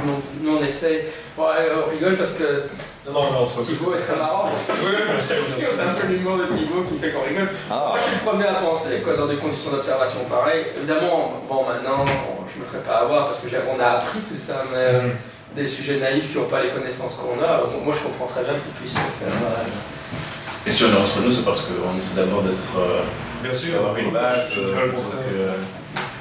nous, 0.06 0.14
nous, 0.42 0.58
on 0.58 0.64
essaye. 0.64 1.00
Ouais, 1.36 1.68
on 1.86 1.90
rigole 1.90 2.16
parce 2.16 2.34
que 2.34 2.62
Non, 3.06 3.12
non, 3.30 3.42
entre 3.42 3.60
Thibaut 3.60 3.94
est 3.94 3.98
très 3.98 4.16
marrant. 4.16 4.44
Oui, 4.48 4.90
bien 5.10 5.20
sûr. 5.20 5.36
C'est 5.44 5.80
un 5.82 5.92
peu 5.92 6.06
l'humour 6.06 6.38
de 6.38 6.46
Thibaut 6.46 6.84
qui 6.88 6.96
fait 6.98 7.10
qu'on 7.10 7.22
rigole. 7.28 7.48
ah, 7.70 7.88
Moi, 7.90 7.98
je 7.98 8.02
suis 8.04 8.14
le 8.24 8.30
premier 8.30 8.46
à 8.46 8.54
penser, 8.54 9.00
quoi, 9.04 9.14
dans 9.14 9.26
des 9.26 9.36
conditions 9.36 9.70
d'observation 9.70 10.20
pareilles. 10.30 10.64
Évidemment, 10.78 11.42
bon, 11.46 11.64
maintenant, 11.68 12.04
bon, 12.06 12.44
je 12.54 12.60
me 12.60 12.64
ferai 12.64 12.78
pas 12.82 13.00
avoir 13.04 13.24
parce 13.26 13.40
que 13.40 13.48
on 13.54 13.78
a 13.78 13.86
appris 13.98 14.20
tout 14.20 14.36
ça, 14.36 14.64
mais 14.72 14.78
euh, 14.78 15.08
des 15.54 15.66
sujets 15.66 15.98
naïfs 15.98 16.32
qui 16.32 16.38
n'ont 16.38 16.44
pas 16.48 16.62
les 16.62 16.70
connaissances 16.70 17.16
qu'on 17.16 17.36
a, 17.44 17.64
bon, 17.64 17.84
moi, 17.84 17.94
je 17.94 18.02
comprends 18.04 18.26
très 18.26 18.44
bien 18.44 18.54
qu'ils 18.54 18.72
puissent 18.80 18.94
le 18.96 19.26
faire. 19.26 19.34
euh, 19.50 20.66
Et 20.66 20.70
si 20.70 20.84
on 20.84 20.88
est 20.88 20.96
entre 20.98 21.20
nous, 21.20 21.32
c'est 21.32 21.44
parce 21.44 21.60
qu'on 21.68 21.98
essaie 21.98 22.16
d'abord 22.16 22.40
d'être. 22.40 22.78
euh, 22.78 23.02
Bien 23.42 23.52
sûr, 23.52 23.74
d'avoir 23.74 23.96
une 23.98 24.10
base. 24.10 24.52
euh, 24.56 25.52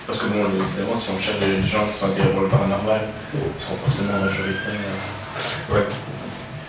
euh, 0.03 0.07
parce 0.07 0.19
que 0.19 0.25
bon, 0.27 0.39
évidemment, 0.45 0.95
si 0.95 1.09
on 1.15 1.19
cherche 1.19 1.39
des 1.39 1.63
gens 1.67 1.85
qui 1.87 1.93
sont 1.93 2.07
attirés 2.07 2.29
par 2.29 2.41
le 2.41 2.47
paranormal, 2.49 3.01
ils 3.33 3.61
sont 3.61 3.75
forcément 3.77 4.13
majoritaires. 4.19 4.73
Ouais. 5.71 5.79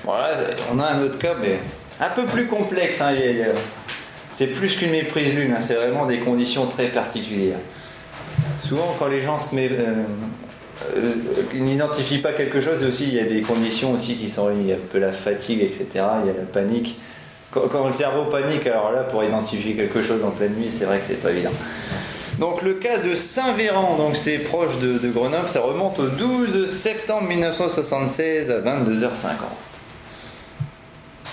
voilà 0.05 0.31
on 0.73 0.79
a 0.81 0.87
un 0.87 1.03
autre 1.03 1.19
cas 1.19 1.35
mais 1.41 1.59
un 2.01 2.09
peu 2.11 2.25
plus 2.25 2.47
complexe 2.47 3.01
hein, 3.03 3.13
a- 3.15 3.49
c'est 4.33 4.47
plus 4.49 4.77
qu'une 4.77 4.91
méprise 4.91 5.35
lune 5.35 5.53
hein, 5.57 5.61
c'est 5.61 5.75
vraiment 5.75 6.07
des 6.07 6.19
conditions 6.19 6.67
très 6.67 6.87
particulières 6.87 7.59
souvent 8.63 8.97
quand 8.99 9.07
les 9.09 9.21
gens 9.21 9.39
se 9.39 9.55
met, 9.55 9.69
euh, 9.71 10.03
euh, 10.97 11.13
ils 11.55 11.63
n'identifient 11.63 12.19
pas 12.23 12.33
quelque 12.33 12.61
chose 12.63 12.83
et 12.83 12.87
aussi 12.87 13.05
il 13.09 13.15
y 13.15 13.21
a 13.21 13.25
des 13.25 13.43
conditions 13.43 13.93
aussi 13.93 14.17
qui 14.17 14.31
sont 14.31 14.47
réunies 14.47 14.63
il 14.65 14.69
y 14.71 14.73
a 14.73 14.77
un 14.77 14.89
peu 14.91 14.99
la 14.99 15.13
fatigue 15.13 15.61
etc 15.61 15.85
il 16.23 16.27
y 16.27 16.31
a 16.31 16.39
la 16.39 16.47
panique 16.51 16.99
quand, 17.51 17.69
quand 17.69 17.87
le 17.87 17.93
cerveau 17.93 18.25
panique 18.31 18.67
alors 18.67 18.93
là 18.93 19.03
pour 19.03 19.23
identifier 19.25 19.75
quelque 19.75 20.03
chose 20.03 20.25
en 20.25 20.31
pleine 20.31 20.55
nuit 20.55 20.71
c'est 20.75 20.87
vrai 20.87 20.99
que 21.01 21.05
c'est 21.07 21.23
pas 21.23 21.31
évident 21.31 21.53
donc 22.39 22.63
le 22.63 22.75
cas 22.75 22.99
de 22.99 23.15
Saint-Véran, 23.15 23.97
donc 23.97 24.17
c'est 24.17 24.39
proche 24.39 24.79
de, 24.79 25.09
Grenoble, 25.09 25.49
ça 25.49 25.61
remonte 25.61 25.99
au 25.99 26.09
12 26.09 26.67
septembre 26.67 27.29
1976 27.29 28.51
à 28.51 28.61
22h50. 28.61 29.27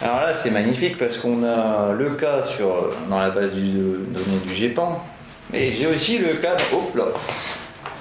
Alors 0.01 0.21
là 0.21 0.33
c'est 0.33 0.51
magnifique 0.51 0.97
parce 0.97 1.17
qu'on 1.17 1.43
a 1.43 1.91
le 1.93 2.11
cas 2.11 2.43
sur, 2.43 2.91
dans 3.09 3.19
la 3.19 3.29
base 3.29 3.53
de 3.53 3.59
données 3.59 4.39
du 4.45 4.53
GEPAN, 4.53 5.03
mais 5.51 5.71
j'ai 5.71 5.87
aussi 5.87 6.17
le 6.17 6.33
cas 6.33 6.55
hop 6.73 6.95
là, 6.95 7.05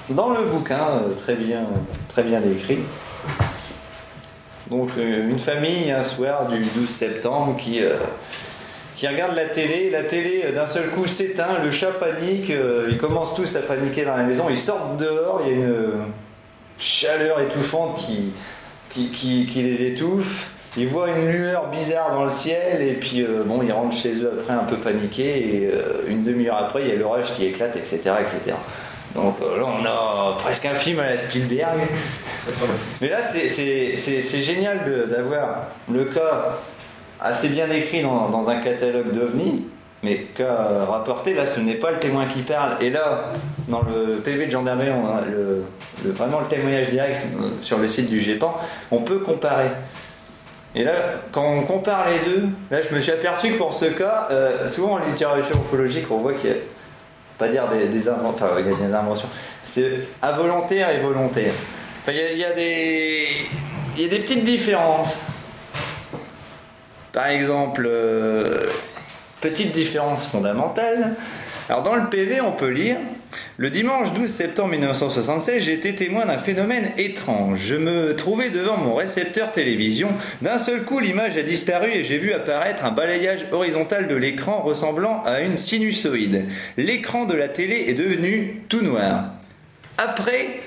dans 0.09 0.29
le 0.29 0.43
bouquin 0.43 0.79
euh, 0.79 1.13
très 1.15 1.35
bien, 1.35 1.63
très 2.09 2.23
bien 2.23 2.39
décrit. 2.41 2.79
Donc 4.69 4.89
euh, 4.97 5.29
une 5.29 5.39
famille 5.39 5.91
un 5.91 6.03
soir 6.03 6.47
du 6.47 6.63
12 6.75 6.89
septembre 6.89 7.57
qui, 7.57 7.83
euh, 7.83 7.95
qui 9.01 9.07
regarde 9.07 9.35
la 9.35 9.45
télé, 9.45 9.89
la 9.89 10.03
télé 10.03 10.43
euh, 10.45 10.51
d'un 10.51 10.67
seul 10.67 10.89
coup 10.89 11.07
s'éteint, 11.07 11.57
le 11.63 11.71
chat 11.71 11.87
panique, 11.99 12.51
euh, 12.51 12.87
ils 12.87 12.99
commencent 12.99 13.33
tous 13.33 13.55
à 13.55 13.61
paniquer 13.61 14.05
dans 14.05 14.15
la 14.15 14.21
maison, 14.21 14.45
ils 14.47 14.59
sortent 14.59 14.97
dehors, 14.97 15.41
il 15.43 15.49
y 15.49 15.53
a 15.55 15.55
une 15.55 15.71
euh, 15.71 15.91
chaleur 16.77 17.41
étouffante 17.41 17.97
qui, 17.97 18.31
qui, 18.91 19.09
qui, 19.09 19.47
qui 19.47 19.63
les 19.63 19.81
étouffe. 19.81 20.51
Ils 20.77 20.87
voient 20.87 21.09
une 21.09 21.31
lueur 21.31 21.71
bizarre 21.71 22.13
dans 22.13 22.25
le 22.25 22.31
ciel 22.31 22.83
et 22.83 22.93
puis 22.93 23.23
euh, 23.23 23.41
bon, 23.43 23.63
ils 23.63 23.71
rentrent 23.71 23.97
chez 23.97 24.13
eux 24.21 24.33
après 24.39 24.53
un 24.53 24.65
peu 24.65 24.75
paniqués 24.75 25.47
et 25.63 25.71
euh, 25.73 26.03
une 26.07 26.21
demi-heure 26.21 26.57
après, 26.57 26.83
il 26.83 26.89
y 26.89 26.91
a 26.91 26.95
l'orage 26.95 27.33
qui 27.35 27.47
éclate, 27.47 27.75
etc. 27.77 28.01
etc. 28.19 28.55
Donc 29.15 29.39
là, 29.39 29.65
on 29.65 29.83
a 29.83 30.37
presque 30.37 30.67
un 30.67 30.75
film 30.75 30.99
à 30.99 31.09
la 31.09 31.17
Spielberg. 31.17 31.79
Mais 33.01 33.09
là, 33.09 33.17
c'est- 33.23 34.41
génial 34.43 35.07
d'avoir 35.09 35.69
le 35.91 36.05
cas 36.05 36.59
assez 37.21 37.49
bien 37.49 37.67
décrit 37.67 38.01
dans, 38.01 38.29
dans 38.29 38.49
un 38.49 38.57
catalogue 38.57 39.11
d'OVNI, 39.11 39.65
mais 40.03 40.25
cas 40.35 40.85
rapporté, 40.87 41.33
là, 41.33 41.45
ce 41.45 41.59
n'est 41.59 41.75
pas 41.75 41.91
le 41.91 41.99
témoin 41.99 42.25
qui 42.25 42.41
parle. 42.41 42.77
Et 42.81 42.89
là, 42.89 43.29
dans 43.67 43.83
le 43.83 44.17
PV 44.17 44.47
de 44.47 44.51
gendarmerie, 44.51 44.89
on 44.89 45.15
a 45.15 45.21
le, 45.21 45.63
vraiment 46.11 46.39
le 46.39 46.47
témoignage 46.47 46.89
direct 46.89 47.19
euh, 47.39 47.49
sur 47.61 47.77
le 47.77 47.87
site 47.87 48.09
du 48.09 48.19
GEPAN, 48.19 48.57
on 48.89 49.01
peut 49.01 49.19
comparer. 49.19 49.69
Et 50.73 50.83
là, 50.83 50.93
quand 51.31 51.45
on 51.45 51.61
compare 51.63 52.07
les 52.09 52.31
deux, 52.31 52.47
là, 52.71 52.81
je 52.81 52.95
me 52.95 53.01
suis 53.01 53.11
aperçu 53.11 53.51
que 53.51 53.57
pour 53.57 53.73
ce 53.73 53.85
cas, 53.85 54.27
euh, 54.31 54.67
souvent 54.67 54.93
en 54.93 55.05
littérature 55.05 55.55
ufologique, 55.55 56.09
on 56.09 56.17
voit 56.17 56.33
qu'il 56.33 56.49
y 56.49 56.53
a, 56.53 56.57
pas 57.37 57.49
dire 57.49 57.67
des, 57.67 58.09
enfin, 58.09 58.47
a 58.55 58.97
inventions, 58.97 59.27
c'est 59.63 60.07
involontaire 60.21 60.89
et 60.89 60.99
volontaire. 60.99 61.53
Il 62.07 62.37
y 62.37 62.43
a 62.43 62.53
des 62.53 64.19
petites 64.19 64.45
différences. 64.45 65.21
Par 67.13 67.27
exemple, 67.27 67.85
euh, 67.85 68.65
petite 69.41 69.73
différence 69.73 70.27
fondamentale. 70.27 71.15
Alors 71.67 71.83
dans 71.83 71.95
le 71.95 72.09
PV, 72.09 72.41
on 72.41 72.53
peut 72.53 72.69
lire 72.69 72.97
Le 73.57 73.69
dimanche 73.69 74.13
12 74.13 74.29
septembre 74.29 74.71
1976, 74.71 75.61
j'ai 75.61 75.73
été 75.73 75.93
témoin 75.93 76.25
d'un 76.25 76.37
phénomène 76.37 76.91
étrange. 76.97 77.59
Je 77.61 77.75
me 77.75 78.15
trouvais 78.15 78.49
devant 78.49 78.77
mon 78.77 78.95
récepteur 78.95 79.51
télévision. 79.51 80.09
D'un 80.41 80.57
seul 80.57 80.83
coup, 80.83 80.99
l'image 80.99 81.37
a 81.37 81.43
disparu 81.43 81.91
et 81.91 82.03
j'ai 82.03 82.17
vu 82.17 82.33
apparaître 82.33 82.85
un 82.85 82.91
balayage 82.91 83.45
horizontal 83.51 84.07
de 84.07 84.15
l'écran 84.15 84.61
ressemblant 84.61 85.21
à 85.25 85.41
une 85.41 85.57
sinusoïde. 85.57 86.45
L'écran 86.77 87.25
de 87.25 87.35
la 87.35 87.49
télé 87.49 87.85
est 87.87 87.93
devenu 87.93 88.61
tout 88.69 88.81
noir. 88.81 89.25
Après, 89.97 90.61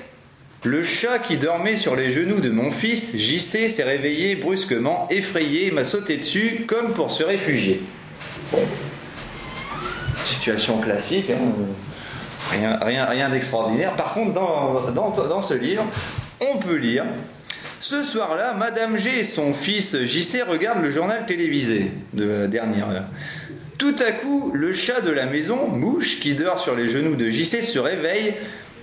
le 0.65 0.83
chat 0.83 1.19
qui 1.19 1.37
dormait 1.37 1.75
sur 1.75 1.95
les 1.95 2.09
genoux 2.09 2.39
de 2.39 2.49
mon 2.49 2.71
fils, 2.71 3.15
JC, 3.17 3.69
s'est 3.69 3.83
réveillé 3.83 4.35
brusquement, 4.35 5.07
effrayé, 5.09 5.71
m'a 5.71 5.83
sauté 5.83 6.17
dessus 6.17 6.65
comme 6.67 6.93
pour 6.93 7.11
se 7.11 7.23
réfugier. 7.23 7.81
Situation 10.25 10.79
classique, 10.79 11.29
hein. 11.29 12.79
rien, 12.81 13.29
d'extraordinaire. 13.29 13.95
Par 13.95 14.13
contre, 14.13 14.33
dans, 14.33 14.91
dans, 14.91 15.11
dans 15.11 15.41
ce 15.41 15.53
livre, 15.53 15.85
on 16.41 16.57
peut 16.57 16.75
lire 16.75 17.05
Ce 17.79 18.03
soir-là, 18.03 18.53
Madame 18.53 18.97
G 18.97 19.19
et 19.19 19.23
son 19.23 19.53
fils 19.53 19.95
JC 20.05 20.41
regardent 20.47 20.81
le 20.81 20.91
journal 20.91 21.25
télévisé 21.25 21.91
de 22.13 22.27
la 22.27 22.47
dernière 22.47 22.89
heure. 22.89 23.05
Tout 23.77 23.95
à 23.99 24.11
coup, 24.11 24.51
le 24.53 24.71
chat 24.71 25.01
de 25.01 25.11
la 25.11 25.25
maison, 25.25 25.67
Mouche, 25.67 26.19
qui 26.19 26.33
dort 26.33 26.59
sur 26.59 26.75
les 26.75 26.87
genoux 26.87 27.15
de 27.15 27.29
JC, 27.29 27.61
se 27.61 27.77
réveille 27.77 28.33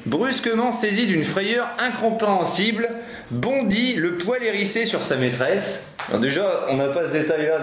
brusquement 0.07 0.73
saisi 0.73 1.07
d'une 1.07 1.23
frayeur 1.23 1.69
incompréhensible, 1.79 2.89
bondit, 3.31 3.95
le 3.95 4.17
poil 4.17 4.43
hérissé 4.43 4.87
sur 4.87 5.03
sa 5.03 5.17
maîtresse. 5.17 5.95
Déjà, 6.21 6.67
on 6.69 6.77
n'a 6.77 6.89
pas 6.89 7.05
ce 7.05 7.13
détail-là 7.13 7.59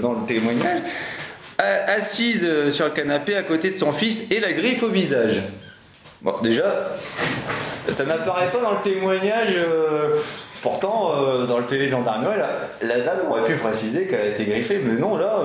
dans 0.00 0.12
le, 0.12 0.26
témoignage. 0.26 0.80
Assise 1.58 2.44
euh, 2.44 2.70
sur 2.70 2.86
le 2.86 2.90
canapé 2.90 3.36
à 3.36 3.42
côté 3.42 3.70
de 3.70 3.76
son 3.76 3.92
fils 3.92 4.30
et 4.30 4.40
la 4.40 4.52
griffe 4.52 4.82
au 4.82 4.88
visage. 4.88 5.40
Bon, 6.20 6.34
déjà, 6.42 6.90
ça 7.88 8.04
n'apparaît 8.04 8.50
pas 8.50 8.60
dans 8.60 8.72
le 8.72 8.82
témoignage. 8.82 9.54
euh, 9.56 10.16
pourtant, 10.62 11.12
euh, 11.16 11.46
dans 11.46 11.58
le 11.58 11.64
PV 11.64 11.86
de 11.86 11.90
gendarmerie, 11.92 12.38
la, 12.82 13.00
dame 13.00 13.20
aurait 13.30 13.44
pu 13.44 13.54
préciser 13.54 14.06
qu'elle 14.06 14.20
a 14.20 14.26
été 14.26 14.44
griffée, 14.44 14.80
mais 14.84 14.98
non, 14.98 15.16
là, 15.16 15.44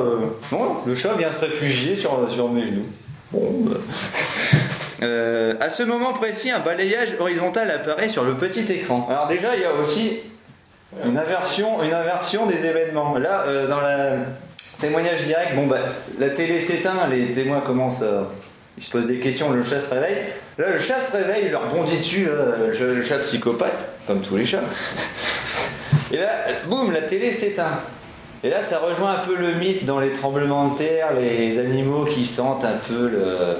non, 0.51 0.77
le 0.85 0.95
chat 0.95 1.13
vient 1.13 1.31
se 1.31 1.41
réfugier 1.41 1.95
sur, 1.95 2.27
sur 2.29 2.49
mes 2.49 2.65
genoux. 2.65 2.87
Bon, 3.31 3.53
bah. 3.59 3.77
Euh, 5.01 5.53
à 5.59 5.69
ce 5.69 5.83
moment 5.83 6.13
précis, 6.13 6.51
un 6.51 6.59
balayage 6.59 7.15
horizontal 7.19 7.71
apparaît 7.71 8.09
sur 8.09 8.23
le 8.23 8.33
petit 8.35 8.71
écran. 8.71 9.07
Alors 9.09 9.27
déjà, 9.27 9.55
il 9.55 9.61
y 9.61 9.65
a 9.65 9.73
aussi 9.73 10.19
une 11.05 11.17
inversion, 11.17 12.45
des 12.47 12.65
événements. 12.65 13.17
Là, 13.17 13.43
euh, 13.47 13.67
dans 13.67 13.79
le 13.79 14.23
témoignage 14.81 15.23
direct, 15.23 15.55
bon 15.55 15.67
bah, 15.67 15.77
la 16.19 16.29
télé 16.29 16.59
s'éteint, 16.59 17.07
les 17.09 17.31
témoins 17.31 17.61
commencent 17.61 18.03
à... 18.03 18.27
Ils 18.77 18.83
se 18.83 18.91
posent 18.91 19.07
des 19.07 19.19
questions, 19.19 19.51
le 19.51 19.61
chat 19.61 19.79
se 19.79 19.93
réveille. 19.93 20.17
Là, 20.57 20.71
le 20.71 20.79
chat 20.79 21.01
se 21.01 21.17
réveille, 21.17 21.45
il 21.45 21.51
leur 21.51 21.67
bondit 21.67 21.97
dessus, 21.97 22.29
le 22.29 23.03
chat 23.03 23.19
psychopathe, 23.19 23.89
comme 24.07 24.21
tous 24.21 24.37
les 24.37 24.45
chats. 24.45 24.61
Et 26.13 26.17
là, 26.17 26.29
boum, 26.67 26.93
la 26.93 27.01
télé 27.01 27.29
s'éteint. 27.31 27.81
Et 28.41 28.49
là, 28.49 28.61
ça 28.61 28.79
rejoint 28.79 29.11
un 29.11 29.17
peu 29.17 29.35
le 29.35 29.53
mythe 29.55 29.83
dans 29.83 29.99
les 29.99 30.13
tremblements 30.13 30.69
de 30.69 30.77
terre, 30.77 31.07
les 31.13 31.59
animaux 31.59 32.05
qui 32.05 32.25
sentent 32.25 32.63
un 32.63 32.77
peu 32.87 33.09
le, 33.09 33.57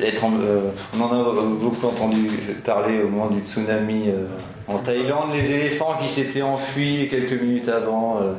euh, 0.00 0.70
on 0.96 1.00
en 1.02 1.12
a 1.20 1.32
beaucoup 1.58 1.86
entendu 1.86 2.26
parler 2.64 3.02
au 3.02 3.08
moment 3.08 3.28
du 3.28 3.40
tsunami 3.40 4.08
euh, 4.08 4.26
en 4.68 4.78
Thaïlande, 4.78 5.30
les 5.32 5.52
éléphants 5.52 5.96
qui 6.00 6.08
s'étaient 6.08 6.42
enfuis 6.42 7.08
quelques 7.10 7.40
minutes 7.40 7.68
avant. 7.68 8.18
euh. 8.22 8.32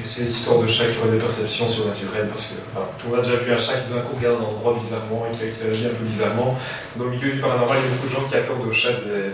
Et 0.00 0.02
c'est 0.04 0.22
les 0.22 0.30
histoires 0.32 0.58
de 0.60 0.66
chats 0.66 0.86
qui 0.86 0.98
ont 1.06 1.10
des 1.12 1.18
perceptions 1.18 1.68
surnaturelles 1.68 2.26
parce 2.26 2.48
que 2.48 2.54
voilà, 2.72 2.88
tout 2.98 3.06
le 3.08 3.14
monde 3.16 3.24
a 3.24 3.28
déjà 3.28 3.36
vu 3.44 3.52
un 3.52 3.58
chat 3.58 3.74
qui 3.74 3.94
d'un 3.94 4.00
coup 4.00 4.16
regarde 4.16 4.38
un 4.42 4.44
endroit 4.46 4.74
bizarrement 4.74 5.24
et 5.28 5.36
qui 5.36 5.50
qui 5.56 5.62
réagit 5.62 5.86
un 5.86 5.90
peu 5.90 6.04
bizarrement. 6.04 6.56
Dans 6.96 7.04
le 7.04 7.10
milieu 7.10 7.30
du 7.30 7.38
paranormal, 7.38 7.78
il 7.78 7.84
y 7.84 7.86
a 7.86 7.94
beaucoup 7.94 8.08
de 8.08 8.12
gens 8.12 8.28
qui 8.28 8.34
accordent 8.34 8.66
aux 8.66 8.72
chats 8.72 8.90
des, 8.90 9.30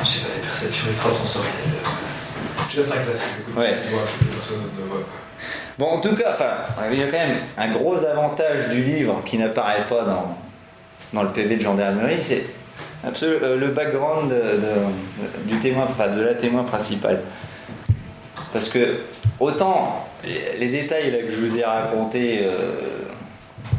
je 0.00 0.06
sais 0.06 0.20
pas, 0.26 0.34
des 0.36 0.40
perceptions 0.42 0.86
extrasensorielles. 0.86 1.52
Je 2.70 2.76
laisse 2.78 2.92
un 2.96 3.02
classique, 3.04 3.32
beaucoup 3.46 3.60
de 3.60 3.64
Ouais. 3.64 3.70
gens 3.72 3.82
qui 3.82 3.92
voient 3.92 4.02
que 4.04 4.34
personne 4.34 4.56
d'autre 4.62 4.72
ne. 4.88 5.04
Bon, 5.76 5.86
en 5.86 6.00
tout 6.00 6.16
cas, 6.16 6.30
enfin, 6.32 6.52
il 6.90 6.98
y 6.98 7.02
a 7.02 7.06
quand 7.06 7.18
même 7.18 7.38
un 7.58 7.68
gros 7.72 7.96
avantage 8.06 8.70
du 8.70 8.82
livre 8.84 9.20
qui 9.26 9.36
n'apparaît 9.36 9.84
pas 9.86 10.02
dans, 10.04 10.38
dans 11.14 11.22
le 11.22 11.30
PV 11.30 11.56
de 11.56 11.62
gendarmerie, 11.62 12.20
c'est 12.20 12.44
euh, 13.22 13.56
le 13.58 13.68
background 13.68 14.30
de- 14.30 15.48
du 15.52 15.58
témoin, 15.60 15.86
de 16.16 16.20
la 16.22 16.34
témoin 16.34 16.64
principale. 16.64 17.20
Parce 18.52 18.68
que 18.68 18.98
autant 19.40 20.06
les, 20.24 20.58
les 20.58 20.68
détails 20.68 21.10
là, 21.10 21.18
que 21.18 21.30
je 21.30 21.36
vous 21.36 21.56
ai 21.58 21.64
racontés 21.64 22.40
euh, 22.42 22.58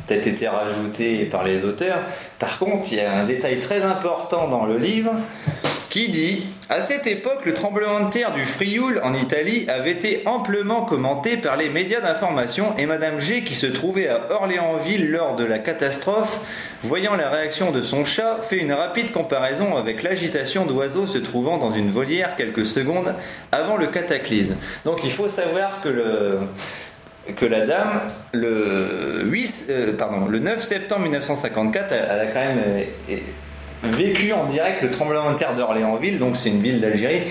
peut-être 0.08 0.28
été 0.28 0.48
rajoutés 0.48 1.26
par 1.26 1.44
les 1.44 1.64
auteurs, 1.64 2.00
par 2.40 2.58
contre, 2.60 2.88
il 2.92 2.98
y 2.98 3.02
a 3.02 3.14
un 3.20 3.26
détail 3.26 3.60
très 3.60 3.82
important 3.84 4.48
dans 4.48 4.66
le 4.66 4.78
livre 4.78 5.12
qui 5.90 6.10
dit 6.10 6.46
À 6.68 6.82
cette 6.82 7.06
époque, 7.06 7.46
le 7.46 7.54
tremblement 7.54 8.00
de 8.00 8.10
terre 8.10 8.34
du 8.34 8.44
Frioul 8.44 9.00
en 9.04 9.14
Italie 9.14 9.68
avait 9.70 9.92
été 9.92 10.24
amplement 10.26 10.82
commenté 10.82 11.38
par 11.38 11.58
les 11.58 11.70
médias 11.70 12.02
d'information 12.02 12.76
et 12.80 12.88
Madame 12.88 13.20
G, 13.20 13.44
qui 13.44 13.54
se 13.54 13.68
trouvait 13.68 14.08
à 14.08 14.32
Orléansville 14.32 15.12
lors 15.12 15.36
de 15.36 15.44
la 15.44 15.60
catastrophe, 15.60 16.40
voyant 16.82 17.16
la 17.16 17.30
réaction 17.30 17.72
de 17.72 17.84
son 17.84 18.04
chat, 18.04 18.40
fait 18.42 18.58
une 18.58 18.74
rapide 18.74 19.12
comparaison 19.12 19.78
avec 19.78 20.02
l'agitation 20.02 20.66
d'oiseaux 20.66 21.06
se 21.06 21.20
trouvant 21.20 21.60
dans 21.60 21.72
une 21.72 21.92
volière 21.92 22.36
quelques 22.36 22.66
secondes 22.66 23.14
avant 23.52 23.78
le 23.78 23.86
cataclysme. 23.86 24.56
Donc 24.86 25.04
il 25.04 25.12
faut 25.12 25.30
savoir 25.30 25.82
que 25.84 25.90
le 25.90 26.40
que 27.36 27.46
la 27.46 27.66
dame, 27.66 28.02
le, 28.34 29.24
8, 29.26 29.66
euh, 29.70 29.94
pardon, 29.94 30.28
le 30.28 30.38
9 30.38 30.62
septembre 30.62 31.02
1954, 31.04 31.92
elle, 31.92 32.20
a 32.20 32.26
quand 32.28 32.40
même 32.40 32.62
euh, 33.10 33.16
vécu 33.86 34.34
en 34.34 34.46
direct 34.46 34.82
le 34.82 34.92
tremblement 34.92 35.32
de 35.32 35.38
terre 35.38 35.56
d'Orléansville, 35.56 36.20
donc 36.20 36.38
c'est 36.38 36.50
une 36.50 36.62
ville 36.62 36.82
d'Algérie, 36.82 37.22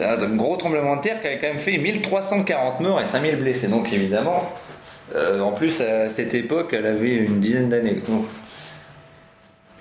un 0.00 0.16
gros 0.36 0.56
tremblement 0.56 0.96
de 0.96 1.02
terre 1.02 1.20
qui 1.20 1.28
a 1.28 1.36
quand 1.36 1.48
même 1.48 1.58
fait 1.58 1.78
1340 1.78 2.80
morts 2.80 3.00
et 3.00 3.04
5000 3.06 3.36
blessés. 3.36 3.68
Donc 3.68 3.92
évidemment, 3.92 4.52
euh, 5.14 5.40
en 5.40 5.52
plus 5.52 5.80
à 5.80 6.08
cette 6.08 6.34
époque, 6.34 6.72
elle 6.72 6.86
avait 6.86 7.14
une 7.14 7.40
dizaine 7.40 7.68
d'années. 7.68 8.02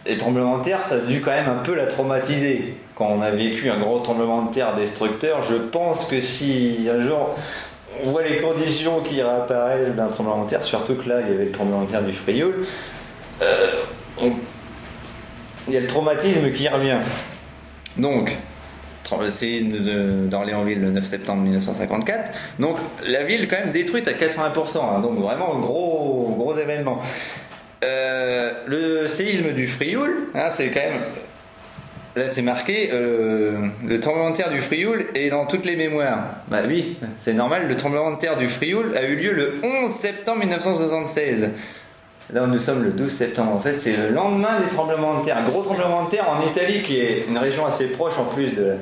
Les 0.06 0.18
tremblements 0.18 0.60
de 0.60 0.64
terre, 0.64 0.84
ça 0.84 0.95
a 0.95 0.99
dû 0.99 1.22
quand 1.22 1.31
même 1.31 1.49
un 1.49 1.64
peu 1.64 1.73
la 1.76 1.88
traumatiser. 1.88 2.76
Quand 2.93 3.07
on 3.07 3.22
a 3.22 3.31
vécu 3.31 3.69
un 3.69 3.80
gros 3.80 3.99
tremblement 3.99 4.43
de 4.43 4.53
terre 4.53 4.76
destructeur, 4.76 5.41
je 5.41 5.56
pense 5.56 6.06
que 6.06 6.22
si 6.22 6.88
un 6.93 7.02
jour 7.02 7.35
on 8.03 8.10
voit 8.10 8.23
les 8.23 8.38
conditions 8.38 9.02
qui 9.02 9.22
réapparaissent 9.22 9.95
d'un 9.95 10.07
tremblement 10.07 10.43
de 10.43 10.49
terre, 10.49 10.64
surtout 10.64 10.95
que 10.95 11.07
là, 11.10 11.22
il 11.22 11.31
y 11.31 11.35
avait 11.35 11.45
le 11.45 11.52
tremblement 11.52 11.84
de 11.84 11.89
terre 11.89 12.03
du 12.03 12.14
Frioul, 12.14 12.65
euh, 13.41 13.72
il 15.67 15.73
y 15.73 15.77
a 15.77 15.79
le 15.79 15.87
traumatisme 15.87 16.51
qui 16.51 16.67
revient. 16.67 16.99
Donc, 17.97 18.31
séisme 19.29 20.27
d'Orléansville 20.27 20.81
le 20.81 20.91
9 20.91 21.05
septembre 21.05 21.43
1954. 21.43 22.31
Donc, 22.59 22.77
la 23.07 23.23
ville 23.23 23.47
quand 23.47 23.57
même 23.57 23.71
détruite 23.71 24.07
à 24.07 24.13
80%. 24.13 24.77
hein. 24.77 24.99
donc, 24.99 25.19
vraiment, 25.19 25.55
gros, 25.55 26.35
gros 26.37 26.57
événement. 26.57 26.99
Euh, 27.83 28.51
le 28.65 29.07
séisme 29.07 29.51
du 29.51 29.67
Frioul, 29.67 30.29
hein, 30.33 30.47
c'est 30.53 30.69
quand 30.69 30.81
même 30.81 31.01
Là, 32.15 32.27
c'est 32.31 32.41
marqué, 32.41 32.91
euh, 32.93 33.67
le 33.85 33.99
tremblement 33.99 34.29
de 34.31 34.37
terre 34.37 34.49
du 34.49 34.61
Frioul 34.61 35.05
est 35.15 35.29
dans 35.29 35.45
toutes 35.45 35.65
les 35.65 35.75
mémoires. 35.75 36.19
Bah 36.47 36.61
oui, 36.65 36.97
c'est 37.19 37.33
normal, 37.33 37.67
le 37.67 37.75
tremblement 37.75 38.11
de 38.11 38.17
terre 38.17 38.37
du 38.37 38.47
Frioul 38.47 38.95
a 38.95 39.03
eu 39.03 39.17
lieu 39.17 39.33
le 39.33 39.55
11 39.61 39.91
septembre 39.91 40.39
1976. 40.39 41.49
Là, 42.34 42.47
nous 42.47 42.60
sommes 42.60 42.84
le 42.84 42.91
12 42.91 43.11
septembre. 43.11 43.53
En 43.53 43.60
fait, 43.60 43.80
c'est 43.80 43.95
le 43.95 44.10
lendemain 44.10 44.60
du 44.61 44.68
tremblement 44.68 45.19
de 45.19 45.26
terre. 45.26 45.38
Un 45.38 45.43
gros 45.43 45.61
tremblement 45.61 46.06
de 46.06 46.10
terre 46.10 46.27
en 46.30 46.45
Italie, 46.47 46.81
qui 46.81 46.99
est 46.99 47.26
une 47.27 47.38
région 47.38 47.65
assez 47.65 47.88
proche 47.88 48.18
en 48.18 48.26
plus 48.26 48.56
de 48.56 48.73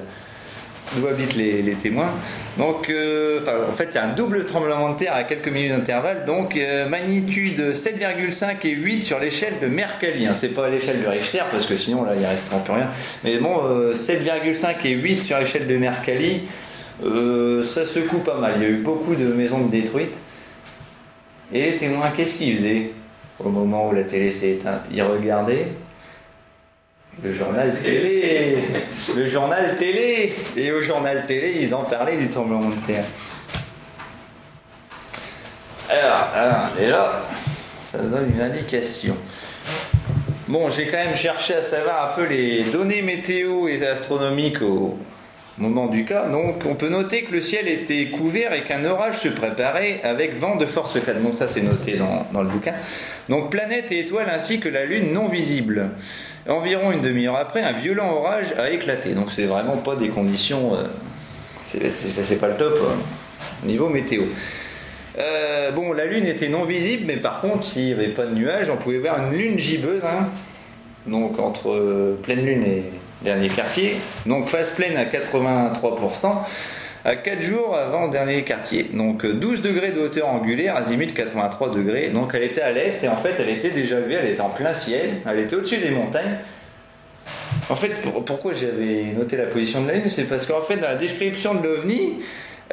d'où 0.95 1.07
habitent 1.07 1.35
les, 1.35 1.73
témoins. 1.81 2.11
Donc, 2.57 2.89
euh, 2.89 3.39
en 3.69 3.71
fait, 3.71 3.87
c'est 3.91 3.99
un 3.99 4.09
double 4.09 4.45
tremblement 4.45 4.91
de 4.91 4.97
terre 4.97 5.13
à 5.15 5.23
quelques 5.23 5.47
minutes 5.47 5.71
d'intervalle. 5.71 6.25
Donc, 6.25 6.55
euh, 6.55 6.87
magnitude 6.87 7.73
7,5 7.73 8.65
et 8.65 8.71
8 8.71 9.03
sur 9.03 9.19
l'échelle 9.19 9.55
de 9.61 9.67
Mercalli. 9.67 10.27
Hein. 10.27 10.33
C'est 10.35 10.49
pas 10.53 10.69
l'échelle 10.69 11.01
de 11.01 11.07
Richter, 11.07 11.43
parce 11.51 11.65
que 11.65 11.77
sinon, 11.77 12.03
là, 12.03 12.11
il 12.19 12.25
restera 12.25 12.59
plus 12.59 12.73
rien. 12.73 12.89
Mais 13.23 13.37
bon, 13.37 13.61
euh, 13.65 13.93
7,5 13.93 14.85
et 14.85 14.91
8 14.91 15.23
sur 15.23 15.39
l'échelle 15.39 15.67
de 15.67 15.77
Mercalli, 15.77 16.41
euh, 17.03 17.63
ça 17.63 17.85
secoue 17.85 18.19
pas 18.19 18.35
mal. 18.35 18.53
Il 18.57 18.63
y 18.63 18.65
a 18.65 18.69
eu 18.69 18.77
beaucoup 18.77 19.15
de 19.15 19.25
maisons 19.25 19.65
détruites. 19.65 20.15
Et 21.51 21.71
les 21.71 21.75
témoins, 21.75 22.11
qu'est-ce 22.15 22.37
qu'ils 22.37 22.57
faisaient? 22.57 22.91
Au 23.39 23.49
moment 23.49 23.89
où 23.89 23.93
la 23.93 24.03
télé 24.03 24.31
s'est 24.31 24.51
éteinte 24.51 24.85
Ils 24.91 25.03
regardaient 25.03 25.67
le 27.21 27.31
journal 27.31 27.71
télé 27.79 28.57
Le 29.15 29.27
journal 29.27 29.77
télé 29.77 30.33
Et 30.55 30.71
au 30.71 30.81
journal 30.81 31.25
télé, 31.27 31.57
ils 31.61 31.73
en 31.75 31.83
parlaient 31.83 32.17
du 32.17 32.27
tremblement 32.27 32.69
de 32.69 32.75
terre. 32.87 33.05
Alors, 35.89 36.29
alors, 36.33 36.69
déjà, 36.77 37.23
ça 37.81 37.99
donne 37.99 38.31
une 38.33 38.41
indication. 38.41 39.15
Bon, 40.47 40.69
j'ai 40.69 40.87
quand 40.87 40.97
même 40.97 41.15
cherché 41.15 41.55
à 41.55 41.61
savoir 41.61 42.11
un 42.11 42.15
peu 42.15 42.25
les 42.25 42.63
données 42.63 43.01
météo 43.01 43.67
et 43.67 43.85
astronomiques 43.85 44.61
au 44.61 44.97
moment 45.57 45.87
du 45.87 46.05
cas. 46.05 46.27
Donc, 46.27 46.63
on 46.65 46.75
peut 46.75 46.89
noter 46.89 47.23
que 47.23 47.33
le 47.33 47.41
ciel 47.41 47.67
était 47.67 48.05
couvert 48.05 48.53
et 48.53 48.63
qu'un 48.63 48.83
orage 48.85 49.19
se 49.19 49.27
préparait 49.27 50.01
avec 50.03 50.37
vent 50.37 50.55
de 50.55 50.65
force 50.65 50.99
4. 50.99 51.19
Bon, 51.19 51.31
ça, 51.31 51.47
c'est 51.47 51.61
noté 51.61 51.97
dans, 51.97 52.41
le 52.41 52.47
bouquin. 52.47 52.73
Donc, 53.29 53.51
planètes 53.51 53.91
et 53.91 53.99
étoiles 53.99 54.29
ainsi 54.29 54.59
que 54.59 54.69
la 54.69 54.85
Lune 54.85 55.13
non 55.13 55.27
visible. 55.27 55.89
Environ 56.47 56.91
une 56.91 57.01
demi-heure 57.01 57.37
après, 57.37 57.61
un 57.61 57.71
violent 57.73 58.11
orage 58.11 58.53
a 58.57 58.69
éclaté. 58.69 59.11
Donc, 59.11 59.31
c'est 59.31 59.45
vraiment 59.45 59.77
pas 59.77 59.95
des 59.95 60.09
conditions. 60.09 60.75
euh, 60.75 60.83
c'est- 61.67 62.39
pas 62.39 62.49
le 62.49 62.57
top 62.57 62.77
euh, 62.81 63.67
niveau 63.67 63.89
météo. 63.89 64.23
Euh, 65.17 65.71
bon, 65.71 65.93
la 65.93 66.05
lune 66.05 66.25
était 66.25 66.49
non 66.49 66.63
visible, 66.63 67.03
mais 67.05 67.17
par 67.17 67.39
contre, 67.39 67.63
s'il 67.63 67.85
n'y 67.85 67.93
avait 67.93 68.07
pas 68.07 68.25
de 68.25 68.33
nuages, 68.33 68.69
on 68.69 68.77
pouvait 68.77 68.97
voir 68.97 69.19
une 69.23 69.37
lune 69.37 69.59
gibbeuse, 69.59 70.03
hein. 70.03 70.29
donc 71.05 71.39
entre 71.39 72.15
pleine 72.23 72.43
lune 72.45 72.63
et 72.63 72.83
dernier 73.23 73.49
quartier, 73.49 73.97
donc 74.25 74.47
face 74.47 74.71
pleine 74.71 74.97
à 74.97 75.05
83%, 75.05 76.27
à 77.05 77.15
4 77.15 77.41
jours 77.41 77.75
avant 77.75 78.07
dernier 78.07 78.43
quartier. 78.43 78.89
Donc 78.93 79.25
euh, 79.25 79.33
12 79.33 79.61
degrés 79.61 79.91
de 79.91 79.99
hauteur 80.01 80.27
angulaire, 80.29 80.75
azimut 80.75 81.13
83 81.13 81.69
degrés, 81.73 82.09
donc 82.09 82.31
elle 82.33 82.43
était 82.43 82.61
à 82.61 82.71
l'est, 82.71 83.03
et 83.03 83.07
en 83.09 83.17
fait 83.17 83.35
elle 83.39 83.49
était 83.49 83.71
déjà 83.71 83.99
levée, 83.99 84.15
elle 84.15 84.29
était 84.31 84.41
en 84.41 84.49
plein 84.49 84.73
ciel, 84.73 85.15
elle 85.29 85.39
était 85.39 85.55
au-dessus 85.55 85.77
des 85.77 85.89
montagnes. 85.91 86.35
En 87.69 87.75
fait, 87.75 88.01
pour- 88.01 88.25
pourquoi 88.25 88.53
j'avais 88.53 89.13
noté 89.17 89.37
la 89.37 89.45
position 89.45 89.81
de 89.83 89.87
la 89.87 89.93
lune, 89.95 90.09
c'est 90.09 90.27
parce 90.27 90.45
qu'en 90.45 90.61
fait, 90.61 90.77
dans 90.77 90.87
la 90.89 90.95
description 90.95 91.53
de 91.55 91.65
l'OVNI, 91.67 92.15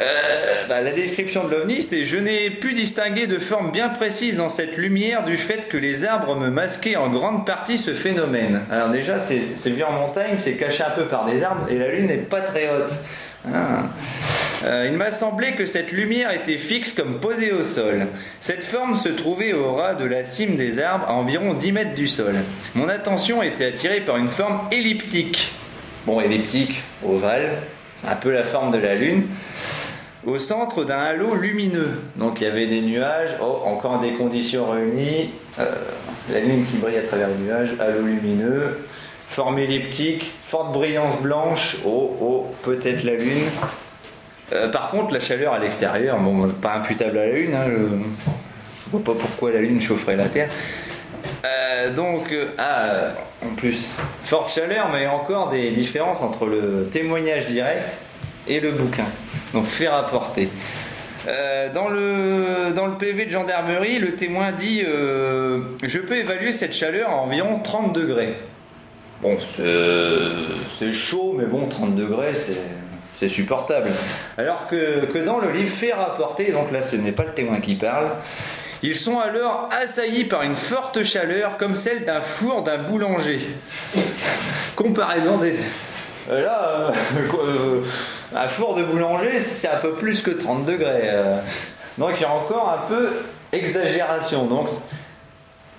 Euh, 0.00 0.66
bah, 0.66 0.80
la 0.80 0.92
description 0.92 1.46
de 1.46 1.54
l'OVNI, 1.54 1.82
c'est 1.82 2.04
Je 2.04 2.16
n'ai 2.16 2.48
pu 2.50 2.72
distinguer 2.72 3.26
de 3.26 3.38
forme 3.38 3.70
bien 3.70 3.90
précise 3.90 4.38
dans 4.38 4.48
cette 4.48 4.76
lumière 4.76 5.24
du 5.24 5.36
fait 5.36 5.68
que 5.68 5.76
les 5.76 6.04
arbres 6.06 6.36
me 6.36 6.48
masquaient 6.48 6.96
en 6.96 7.10
grande 7.10 7.44
partie 7.44 7.76
ce 7.76 7.92
phénomène. 7.92 8.62
Alors, 8.70 8.88
déjà, 8.88 9.18
c'est 9.18 9.70
vu 9.70 9.82
en 9.82 9.92
montagne, 9.92 10.34
c'est 10.36 10.54
caché 10.54 10.82
un 10.84 10.90
peu 10.90 11.04
par 11.04 11.26
des 11.26 11.42
arbres 11.42 11.66
et 11.70 11.76
la 11.76 11.88
lune 11.88 12.06
n'est 12.06 12.16
pas 12.16 12.40
très 12.40 12.68
haute. 12.68 12.92
Ah. 13.46 13.84
Euh, 14.64 14.88
il 14.90 14.96
m'a 14.96 15.10
semblé 15.10 15.52
que 15.52 15.64
cette 15.64 15.92
lumière 15.92 16.30
était 16.32 16.58
fixe 16.58 16.92
comme 16.92 17.18
posée 17.18 17.52
au 17.52 17.62
sol. 17.62 18.06
Cette 18.40 18.62
forme 18.62 18.96
se 18.96 19.08
trouvait 19.08 19.54
au 19.54 19.74
ras 19.74 19.94
de 19.94 20.04
la 20.04 20.24
cime 20.24 20.56
des 20.56 20.78
arbres 20.78 21.06
à 21.08 21.14
environ 21.14 21.54
10 21.54 21.72
mètres 21.72 21.94
du 21.94 22.08
sol. 22.08 22.34
Mon 22.74 22.88
attention 22.88 23.42
était 23.42 23.66
attirée 23.66 24.00
par 24.00 24.18
une 24.18 24.28
forme 24.28 24.60
elliptique. 24.70 25.52
Bon, 26.06 26.20
elliptique, 26.20 26.82
ovale, 27.06 27.50
un 28.06 28.16
peu 28.16 28.30
la 28.30 28.44
forme 28.44 28.70
de 28.70 28.78
la 28.78 28.94
lune 28.94 29.24
au 30.26 30.38
centre 30.38 30.84
d'un 30.84 30.98
halo 30.98 31.34
lumineux. 31.34 32.00
Donc 32.16 32.40
il 32.40 32.44
y 32.44 32.50
avait 32.50 32.66
des 32.66 32.80
nuages, 32.80 33.30
oh, 33.40 33.62
encore 33.64 34.00
des 34.00 34.12
conditions 34.12 34.70
réunies, 34.70 35.30
euh, 35.58 35.64
la 36.30 36.40
lune 36.40 36.64
qui 36.64 36.76
brille 36.76 36.98
à 36.98 37.02
travers 37.02 37.28
les 37.28 37.44
nuages, 37.44 37.74
halo 37.80 38.02
lumineux, 38.02 38.78
forme 39.28 39.58
elliptique, 39.58 40.32
forte 40.44 40.72
brillance 40.72 41.20
blanche, 41.22 41.78
oh, 41.84 42.16
oh, 42.20 42.46
peut-être 42.62 43.04
la 43.04 43.14
lune. 43.14 43.48
Euh, 44.52 44.68
par 44.68 44.90
contre, 44.90 45.14
la 45.14 45.20
chaleur 45.20 45.52
à 45.52 45.58
l'extérieur, 45.58 46.18
bon, 46.18 46.48
pas 46.48 46.74
imputable 46.74 47.18
à 47.18 47.26
la 47.26 47.32
lune, 47.32 47.54
hein, 47.54 47.66
je, 47.68 48.84
je 48.84 48.90
vois 48.90 49.02
pas 49.02 49.14
pourquoi 49.18 49.52
la 49.52 49.60
lune 49.60 49.80
chaufferait 49.80 50.16
la 50.16 50.26
Terre. 50.26 50.50
Euh, 51.44 51.94
donc, 51.94 52.34
ah, 52.58 53.12
en 53.42 53.54
plus, 53.54 53.88
forte 54.24 54.52
chaleur, 54.52 54.90
mais 54.92 55.06
encore 55.06 55.50
des 55.50 55.70
différences 55.70 56.20
entre 56.20 56.46
le 56.46 56.88
témoignage 56.90 57.46
direct 57.46 57.96
et 58.54 58.60
le 58.60 58.72
bouquin. 58.72 59.06
Donc, 59.54 59.66
fait 59.66 59.88
rapporter. 59.88 60.48
Euh, 61.28 61.72
dans, 61.72 61.88
le, 61.88 62.72
dans 62.74 62.86
le 62.86 62.94
PV 62.96 63.26
de 63.26 63.30
gendarmerie, 63.30 63.98
le 63.98 64.16
témoin 64.16 64.52
dit 64.52 64.82
euh, 64.86 65.60
Je 65.82 65.98
peux 65.98 66.16
évaluer 66.16 66.50
cette 66.52 66.72
chaleur 66.74 67.10
à 67.10 67.16
environ 67.16 67.60
30 67.62 67.92
degrés. 67.94 68.36
Bon, 69.22 69.36
c'est- 69.38 70.92
chaud, 70.92 71.34
mais 71.38 71.44
bon, 71.44 71.66
30 71.66 71.94
degrés, 71.94 72.34
c'est. 72.34 72.60
C'est 73.14 73.28
supportable. 73.28 73.90
Alors 74.38 74.66
que, 74.66 75.04
que 75.12 75.18
dans 75.18 75.40
le 75.40 75.50
livre 75.50 75.68
fait 75.68 75.92
rapporter, 75.92 76.52
donc 76.52 76.70
là 76.72 76.80
ce 76.80 76.96
n'est 76.96 77.12
pas 77.12 77.24
le 77.24 77.34
témoin 77.34 77.60
qui 77.60 77.74
parle, 77.74 78.12
ils 78.82 78.94
sont 78.94 79.18
alors 79.20 79.68
assaillis 79.70 80.24
par 80.24 80.40
une 80.42 80.56
forte 80.56 81.02
chaleur 81.02 81.58
comme 81.58 81.74
celle 81.74 82.06
d'un 82.06 82.22
four 82.22 82.62
d'un 82.62 82.78
boulanger. 82.78 83.40
Comparaison 84.74 85.36
des. 85.36 85.54
Euh, 86.30 86.44
Là, 86.44 86.90
euh, 86.90 87.28
quoi, 87.30 87.44
euh, 87.44 87.80
un 88.36 88.46
four 88.48 88.74
de 88.76 88.82
boulanger, 88.84 89.38
c'est 89.38 89.68
un 89.68 89.78
peu 89.78 89.94
plus 89.94 90.22
que 90.22 90.30
30 90.30 90.64
degrés. 90.64 91.02
euh. 91.04 91.38
Donc 91.98 92.12
il 92.16 92.22
y 92.22 92.24
a 92.24 92.32
encore 92.32 92.68
un 92.70 92.88
peu 92.88 93.08
exagération. 93.52 94.46
Donc 94.46 94.68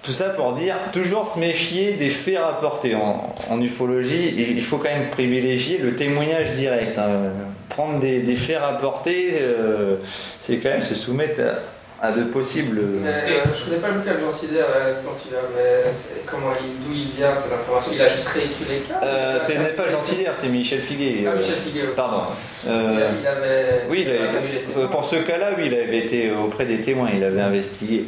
tout 0.04 0.12
ça 0.12 0.30
pour 0.30 0.54
dire, 0.54 0.76
toujours 0.92 1.32
se 1.32 1.40
méfier 1.40 1.94
des 1.94 2.10
faits 2.10 2.40
rapportés. 2.40 2.96
En, 2.96 3.62
ufologie, 3.62 4.34
il 4.38 4.62
faut 4.64 4.78
quand 4.78 4.90
même 4.90 5.10
privilégier 5.12 5.78
le 5.78 5.96
témoignage 5.96 6.54
direct. 6.54 6.98
hein. 6.98 7.32
Prendre 7.70 8.00
des, 8.00 8.36
faits 8.36 8.60
rapportés, 8.60 9.38
euh, 9.40 9.98
c'est 10.42 10.58
quand 10.58 10.70
même 10.70 10.82
se 10.82 10.96
soumettre 10.96 11.40
à, 11.40 11.54
à 12.02 12.12
de 12.12 12.24
possibles. 12.24 12.80
Mais, 13.04 13.10
euh, 13.10 13.40
je 13.54 13.66
connais 13.66 13.78
pas 13.78 13.90
le 13.90 14.00
bouquin 14.00 14.16
de 14.16 14.20
Jean 14.22 14.32
Sider 14.32 14.58
euh, 14.58 14.96
quand 15.06 15.16
il 15.30 15.36
a, 15.36 15.40
mais 15.56 15.94
c'est- 15.94 16.26
comment 16.26 16.52
il, 16.60 16.84
d'où 16.84 16.94
il 16.94 17.12
vient, 17.12 17.32
c'est 17.36 17.52
l'information. 17.52 17.92
Il 17.94 18.02
a 18.02 18.08
juste 18.08 18.28
réécrit 18.30 18.66
les 18.68 18.80
cas. 18.80 19.00
Euh, 19.04 19.40
ce 19.40 19.52
n'est 19.54 19.76
pas 19.76 19.86
Jean 19.88 20.02
Sider, 20.02 20.32
c'est 20.34 20.48
Michel 20.48 20.80
Figuet. 20.80 21.24
Ah, 21.28 21.30
euh, 21.32 21.38
Michel 21.38 21.56
Figuet. 21.64 21.82
Pardon. 21.96 22.28
Il, 22.66 22.70
Euh, 22.72 23.08
avait. 23.08 23.86
oui, 23.90 24.02
il 24.06 24.10
avait- 24.10 24.64
euh, 24.78 24.88
pour 24.88 25.06
ce 25.06 25.18
cas-là, 25.18 25.52
oui, 25.58 25.66
il 25.68 25.74
avait 25.76 26.00
été 26.00 26.32
auprès 26.32 26.66
des 26.66 26.82
témoins, 26.82 27.10
il 27.16 27.24
avait 27.24 27.42
investigué. 27.42 28.06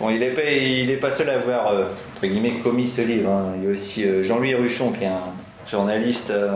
Bon, 0.00 0.08
il 0.10 0.20
n'est 0.20 0.30
pas, 0.30 0.42
il 0.44 0.90
est 0.90 0.96
pas 0.96 1.10
seul 1.10 1.28
à 1.28 1.34
avoir, 1.34 1.72
euh, 1.72 1.84
entre 2.16 2.26
guillemets, 2.26 2.60
commis 2.62 2.86
ce 2.88 3.02
livre. 3.02 3.30
hein. 3.30 3.52
Il 3.58 3.64
y 3.64 3.66
a 3.68 3.72
aussi 3.72 4.04
euh, 4.06 4.22
Jean-Louis 4.22 4.54
Ruchon, 4.54 4.92
qui 4.92 5.04
est 5.04 5.08
un 5.08 5.34
journaliste, 5.70 6.30
euh, 6.30 6.48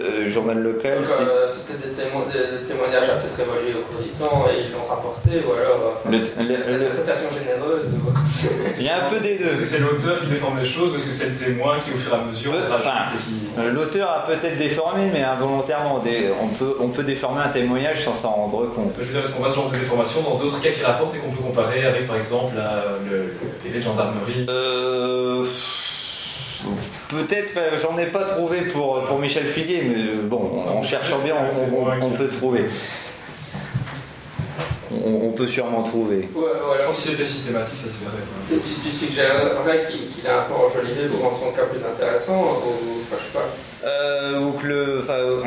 euh, 0.00 0.28
journal 0.28 0.58
local. 0.62 0.98
Euh, 0.98 1.46
peut-être 1.46 1.80
des, 1.82 2.02
témo- 2.02 2.26
des- 2.32 2.58
des 2.58 2.64
témoignages 2.64 3.08
à 3.08 3.14
peut-être 3.16 3.38
évolué 3.40 3.74
au 3.78 3.82
cours 3.82 4.02
du 4.02 4.10
temps 4.10 4.46
et 4.50 4.64
ils 4.66 4.72
l'ont 4.72 4.84
rapporté, 4.88 5.30
ou 5.46 5.52
alors 5.52 6.00
euh, 6.06 6.10
Le- 6.10 6.24
c'est 6.24 6.42
le- 6.42 6.48
une 6.72 6.78
le- 6.78 6.86
interprétation 6.86 7.28
généreuse. 7.38 7.86
ou- 7.94 8.12
Il 8.78 8.84
y 8.84 8.88
a 8.88 9.06
un 9.06 9.08
peu 9.08 9.20
des 9.20 9.38
deux. 9.38 9.48
C'est 9.50 9.78
l'auteur 9.80 10.18
qui 10.20 10.26
déforme 10.26 10.58
les 10.58 10.64
choses 10.64 10.94
est-ce 10.96 11.06
que 11.06 11.12
c'est 11.12 11.30
le 11.30 11.52
témoin 11.54 11.78
qui, 11.78 11.92
au 11.92 11.96
fur 11.96 12.12
et 12.12 12.16
à 12.16 12.24
mesure, 12.24 12.52
enfin, 12.76 13.04
L'auteur 13.72 14.10
a 14.10 14.26
peut-être 14.26 14.58
déformé, 14.58 15.08
mais 15.12 15.22
involontairement. 15.22 16.00
Des- 16.00 16.28
on, 16.42 16.48
peut, 16.48 16.76
on 16.80 16.88
peut 16.88 17.04
déformer 17.04 17.42
un 17.42 17.48
témoignage 17.48 18.04
sans 18.04 18.14
s'en 18.14 18.30
rendre 18.32 18.66
compte. 18.74 18.96
Je 18.98 19.02
veux 19.02 19.12
dire, 19.12 19.20
est-ce 19.20 19.32
qu'on 19.34 19.42
voit 19.42 19.50
ce 19.50 19.56
genre 19.56 19.70
de 19.70 19.76
déformation 19.76 20.22
dans 20.22 20.36
d'autres 20.36 20.60
cas 20.60 20.70
qui 20.70 20.82
rapportent 20.82 21.14
et 21.14 21.18
qu'on 21.18 21.30
peut 21.30 21.42
comparer 21.42 21.84
avec, 21.86 22.06
par 22.08 22.16
exemple, 22.16 22.56
la- 22.56 22.84
le, 23.08 23.16
le 23.18 23.48
PV 23.62 23.78
de 23.78 23.84
gendarmerie 23.84 24.46
Euh, 24.48 25.44
Peut-être, 27.14 27.52
j'en 27.80 27.96
ai 27.98 28.06
pas 28.06 28.24
trouvé 28.24 28.62
pour, 28.62 29.04
pour 29.04 29.18
Michel 29.18 29.44
Figuet, 29.46 29.82
mais 29.86 29.94
euh, 30.02 30.14
bon, 30.24 30.50
en 30.68 30.82
cherchant 30.82 31.18
bien, 31.24 31.36
on, 31.72 31.76
on- 31.76 32.06
on 32.06 32.10
peut 32.10 32.26
trouver. 32.26 32.64
On, 35.06 35.28
on 35.28 35.32
peut 35.32 35.48
sûrement 35.48 35.82
trouver. 35.82 36.28
Ouais, 36.34 36.42
ouais, 36.42 36.78
Je 36.80 36.84
pense 36.86 36.96
que 36.96 37.02
si 37.02 37.08
c'était 37.10 37.24
systématique, 37.24 37.76
ça 37.76 37.88
se 37.88 38.04
verrait. 38.04 38.62
si 38.64 38.80
tu 38.80 38.90
sais 38.94 39.06
que 39.06 39.12
j'aimerais 39.14 39.86
qu'il 39.90 40.24
ait 40.24 40.30
un 40.30 40.42
peu 40.42 40.54
enjolivé 40.54 41.08
pour 41.08 41.20
rendre 41.22 41.36
son 41.36 41.50
cas 41.52 41.64
plus 41.64 41.80
intéressant, 41.84 42.40
ou 42.64 43.00
enfin, 43.02 43.16
je 43.18 43.24
sais 43.24 43.32
pas. 43.32 43.46
Euh, 43.86 44.40
ou 44.40 44.52
que 44.52 44.66
le, 44.66 45.00
enfin, 45.02 45.12
euh, 45.14 45.42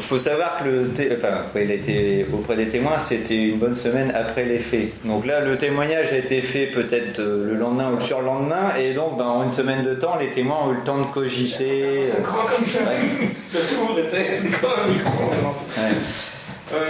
faut 0.00 0.18
savoir 0.18 0.58
que 0.58 0.64
le, 0.64 0.90
enfin, 1.12 1.42
il 1.56 1.70
a 1.70 1.74
été 1.74 2.26
auprès 2.32 2.56
des 2.56 2.68
témoins, 2.70 2.96
c'était 2.96 3.34
une 3.36 3.58
bonne 3.58 3.74
semaine 3.74 4.10
après 4.14 4.44
les 4.44 4.58
faits. 4.58 4.88
Donc 5.04 5.26
là, 5.26 5.40
le 5.40 5.58
témoignage 5.58 6.10
a 6.12 6.16
été 6.16 6.40
fait 6.40 6.66
peut-être 6.66 7.18
euh, 7.18 7.46
le 7.50 7.54
lendemain 7.56 7.90
ou 7.92 7.96
le 7.96 8.00
surlendemain, 8.00 8.72
et 8.80 8.94
donc, 8.94 9.18
ben, 9.18 9.26
en 9.26 9.42
une 9.44 9.52
semaine 9.52 9.84
de 9.84 9.94
temps, 9.94 10.16
les 10.18 10.30
témoins 10.30 10.56
ont 10.66 10.72
eu 10.72 10.76
le 10.76 10.84
temps 10.84 10.98
de 10.98 11.04
cogiter. 11.12 12.02
C'est 12.04 12.20
euh, 12.20 12.22
grand 12.22 12.44
comme 12.46 12.64
ça. 12.64 12.80
Le 12.80 13.76
tour 13.76 13.98
était 13.98 14.38
comme 14.60 14.70
un 14.84 14.92
micro. 14.92 15.10
Ouais. 15.24 16.78
Ouais. 16.78 16.80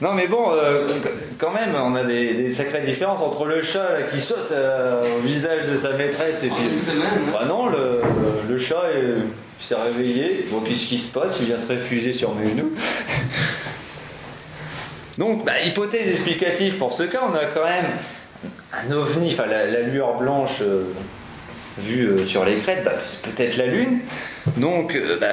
Non 0.00 0.14
mais 0.14 0.26
bon, 0.28 0.50
euh, 0.52 0.86
quand 1.38 1.52
même, 1.52 1.74
on 1.74 1.94
a 1.94 2.04
des, 2.04 2.32
des 2.34 2.52
sacrées 2.52 2.80
différences 2.86 3.20
entre 3.20 3.44
le 3.44 3.60
chat 3.60 3.92
là, 3.92 4.02
qui 4.10 4.20
saute 4.20 4.50
euh, 4.50 5.02
au 5.18 5.20
visage 5.26 5.68
de 5.68 5.74
sa 5.74 5.92
maîtresse 5.92 6.42
et 6.42 6.50
En 6.50 6.54
puis... 6.54 6.64
une 6.72 6.76
semaine. 6.78 7.06
hein. 7.26 7.30
Bah 7.32 7.44
non, 7.46 7.66
le, 7.68 8.00
le 8.48 8.58
chat 8.58 8.82
euh, 8.94 9.18
s'est 9.58 9.74
réveillé, 9.74 10.46
donc 10.50 10.66
qu'est-ce 10.66 10.86
qui 10.86 10.98
se 10.98 11.12
passe? 11.12 11.38
Il 11.40 11.46
vient 11.46 11.58
se 11.58 11.68
réfugier 11.68 12.12
sur 12.14 12.34
mes 12.34 12.48
genoux. 12.48 12.72
Donc, 15.18 15.44
bah, 15.44 15.60
hypothèse 15.64 16.08
explicative 16.08 16.76
pour 16.78 16.92
ce 16.94 17.02
cas, 17.02 17.20
on 17.30 17.34
a 17.34 17.44
quand 17.44 17.64
même 17.64 17.90
un 18.72 18.90
ovni, 18.92 19.32
enfin 19.34 19.44
la, 19.46 19.66
la 19.66 19.80
lueur 19.82 20.16
blanche 20.16 20.62
euh, 20.62 20.84
vue 21.78 22.26
sur 22.26 22.44
les 22.46 22.56
crêtes, 22.56 22.84
bah, 22.84 22.92
c'est 23.04 23.20
peut-être 23.22 23.56
la 23.58 23.66
Lune. 23.66 23.98
Donc, 24.56 24.98
bah, 25.20 25.26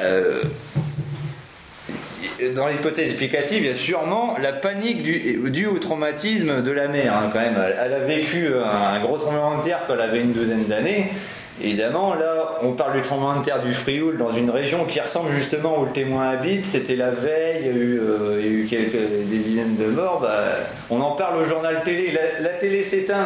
dans 2.56 2.68
l'hypothèse 2.68 3.10
explicative, 3.10 3.64
il 3.64 3.68
y 3.70 3.72
a 3.72 3.76
sûrement 3.76 4.36
la 4.42 4.54
panique 4.54 5.02
due, 5.02 5.68
au 5.68 5.78
traumatisme 5.80 6.62
de 6.62 6.72
la 6.72 6.88
mère. 6.88 7.14
hein, 7.14 7.30
quand 7.32 7.40
même, 7.40 7.56
elle, 7.58 7.94
a 7.94 8.00
vécu 8.00 8.48
un, 8.54 8.96
un 8.96 9.00
gros 9.00 9.18
tremblement 9.18 9.58
de 9.58 9.64
terre 9.64 9.82
quand 9.88 9.94
elle 9.94 10.02
avait 10.02 10.22
une 10.22 10.34
douzaine 10.34 10.66
d'années. 10.66 11.12
Évidemment, 11.60 12.14
là, 12.14 12.60
on 12.62 12.74
parle 12.74 12.94
du 12.98 13.02
tremblement 13.02 13.40
de 13.40 13.44
terre 13.44 13.64
du 13.64 13.74
Frioul 13.74 14.18
dans 14.18 14.32
une 14.32 14.52
région 14.52 14.86
qui 14.86 15.00
ressemble 15.00 15.32
justement 15.32 15.80
où 15.80 15.86
le 15.86 15.92
témoin 15.92 16.30
habite. 16.30 16.66
C'était 16.68 16.96
la 16.96 17.10
veille, 17.10 17.62
il 17.62 17.66
y 17.66 17.70
a 17.70 17.74
eu, 17.74 18.00
euh, 18.00 18.68
quelques, 18.70 19.26
des 19.28 19.38
dizaines 19.38 19.76
de 19.76 19.88
morts. 19.88 20.20
Bah, 20.22 20.44
on 20.92 21.02
en 21.02 21.12
parle 21.12 21.42
au 21.42 21.46
journal 21.46 21.82
télé. 21.84 22.14
La, 22.42 22.50
télé 22.50 22.84
s'éteint 22.84 23.26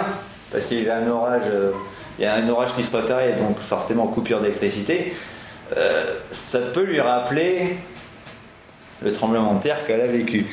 parce 0.49 0.65
qu'il 0.65 0.83
y 0.83 0.89
a 0.89 0.97
un 0.97 1.09
orage. 1.09 1.43
euh, 1.51 1.71
il 2.19 2.23
y 2.23 2.27
a 2.27 2.35
un 2.35 2.47
orage 2.49 2.73
qui 2.75 2.83
se 2.83 2.91
préparait, 2.91 3.33
donc 3.33 3.59
forcément 3.59 4.05
coupure 4.07 4.41
d'électricité. 4.41 5.13
Euh, 5.75 6.15
ça 6.29 6.59
peut 6.59 6.83
lui 6.83 7.01
rappeler 7.01 7.77
le 9.01 9.11
tremblement 9.11 9.55
de 9.55 9.61
terre 9.63 9.85
qu'elle 9.85 10.01
a 10.01 10.07
vécu. 10.07 10.45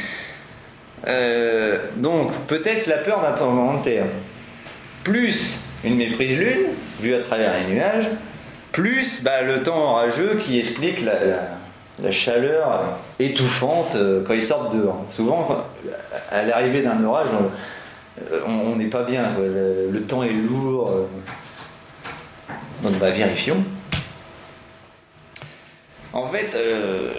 Euh, 1.06 1.78
donc, 1.96 2.32
peut-être 2.46 2.86
la 2.86 2.98
peur 2.98 3.20
d'un 3.22 3.32
tremblement 3.32 3.74
de 3.78 3.84
terre, 3.84 4.06
plus 5.04 5.60
une 5.84 5.96
méprise 5.96 6.36
lune, 6.38 6.66
vue 7.00 7.14
à 7.14 7.20
travers 7.20 7.54
les 7.58 7.72
nuages, 7.72 8.08
plus 8.72 9.22
bah, 9.22 9.42
le 9.42 9.62
temps 9.62 9.78
orageux 9.92 10.38
qui 10.42 10.58
explique 10.58 11.02
la, 11.04 12.10
chaleur 12.10 12.98
étouffante 13.18 13.96
euh, 13.96 14.22
quand 14.26 14.34
ils 14.34 14.42
sortent 14.42 14.74
dehors. 14.76 15.04
Souvent, 15.10 15.66
à 16.30 16.44
l'arrivée 16.44 16.82
d'un 16.82 17.02
orage, 17.04 17.28
on- 17.40 17.50
on 18.48 18.76
n'est 18.76 18.86
pas 18.86 19.02
bien. 19.04 19.22
Le, 19.38 20.00
temps 20.02 20.22
est 20.22 20.30
lourd. 20.32 20.90
euh. 20.90 21.06
Donc, 22.82 22.98
bah, 22.98 23.10
vérifions. 23.10 23.64
En 26.12 26.26
fait, 26.26 26.54
euh, 26.54 27.12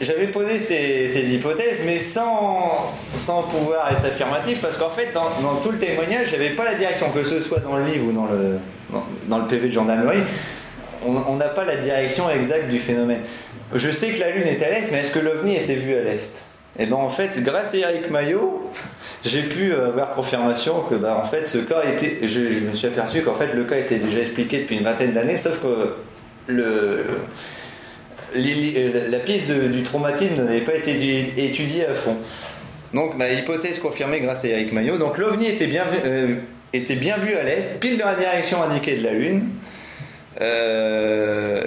j'avais 0.00 0.26
posé 0.26 0.58
ces, 0.58 1.34
hypothèses, 1.34 1.82
mais 1.86 1.98
sans, 1.98 2.92
sans 3.14 3.42
pouvoir 3.42 3.90
être 3.92 4.06
affirmatif, 4.06 4.60
parce 4.60 4.76
qu'en 4.76 4.90
fait, 4.90 5.12
dans, 5.12 5.56
tout 5.62 5.70
le 5.70 5.78
témoignage, 5.78 6.30
j'avais 6.30 6.50
pas 6.50 6.64
la 6.64 6.74
direction, 6.74 7.10
que 7.10 7.22
ce 7.22 7.40
soit 7.40 7.60
dans 7.60 7.76
le 7.76 7.84
livre 7.84 8.08
ou 8.08 8.12
dans 8.12 8.26
le, 8.26 8.58
dans, 8.90 9.04
dans 9.28 9.38
le 9.38 9.46
PV 9.46 9.68
de 9.68 9.72
gendarmerie, 9.72 10.22
on 11.06 11.36
n'a 11.36 11.48
pas 11.48 11.64
la 11.64 11.76
direction 11.76 12.30
exacte 12.30 12.68
du 12.68 12.78
phénomène. 12.78 13.20
Je 13.74 13.90
sais 13.90 14.10
que 14.10 14.20
la 14.20 14.30
Lune 14.30 14.46
est 14.46 14.62
à 14.62 14.70
l'est, 14.70 14.90
mais 14.90 14.98
est-ce 14.98 15.12
que 15.12 15.18
l'OVNI 15.18 15.56
était 15.56 15.74
vu 15.74 15.94
à 15.94 16.02
l'est? 16.02 16.34
Et 16.78 16.86
ben 16.86 16.96
en 16.96 17.08
fait, 17.08 17.40
grâce 17.42 17.74
à 17.74 17.78
Eric 17.78 18.10
Maillot, 18.10 18.70
j'ai 19.24 19.42
pu 19.42 19.72
avoir 19.74 20.14
confirmation 20.14 20.80
que 20.82 20.94
bah, 20.96 21.20
en 21.22 21.26
fait 21.26 21.46
ce 21.46 21.58
cas 21.58 21.82
était. 21.84 22.18
Je, 22.22 22.48
je 22.50 22.60
me 22.60 22.74
suis 22.74 22.88
aperçu 22.88 23.22
qu'en 23.22 23.34
fait 23.34 23.52
le 23.54 23.64
cas 23.64 23.76
était 23.76 23.98
déjà 23.98 24.20
expliqué 24.20 24.60
depuis 24.60 24.76
une 24.76 24.84
vingtaine 24.84 25.12
d'années, 25.12 25.36
sauf 25.36 25.60
que 25.60 25.94
le, 26.46 27.04
les- 28.34 28.90
la 29.08 29.18
piste 29.20 29.50
du 29.50 29.82
traumatisme 29.82 30.44
n'avait 30.44 30.60
pas 30.60 30.74
été 30.74 30.92
étu- 30.94 31.32
étudiée 31.38 31.86
à 31.86 31.94
fond. 31.94 32.16
Donc, 32.92 33.16
ma 33.16 33.30
hypothèse 33.30 33.78
confirmée 33.78 34.20
grâce 34.20 34.44
à 34.44 34.48
Eric 34.48 34.72
Maillot. 34.72 34.98
Donc, 34.98 35.18
l'OVNI 35.18 35.46
était 35.48 35.66
bien, 35.66 35.84
euh, 36.06 36.36
vu 36.72 37.34
à 37.36 37.42
l'est, 37.42 37.80
pile 37.80 37.98
dans 37.98 38.06
la 38.06 38.14
direction 38.14 38.62
indiquée 38.62 38.96
de 38.96 39.04
la 39.04 39.12
Lune. 39.12 39.48
Euh, 40.40 41.62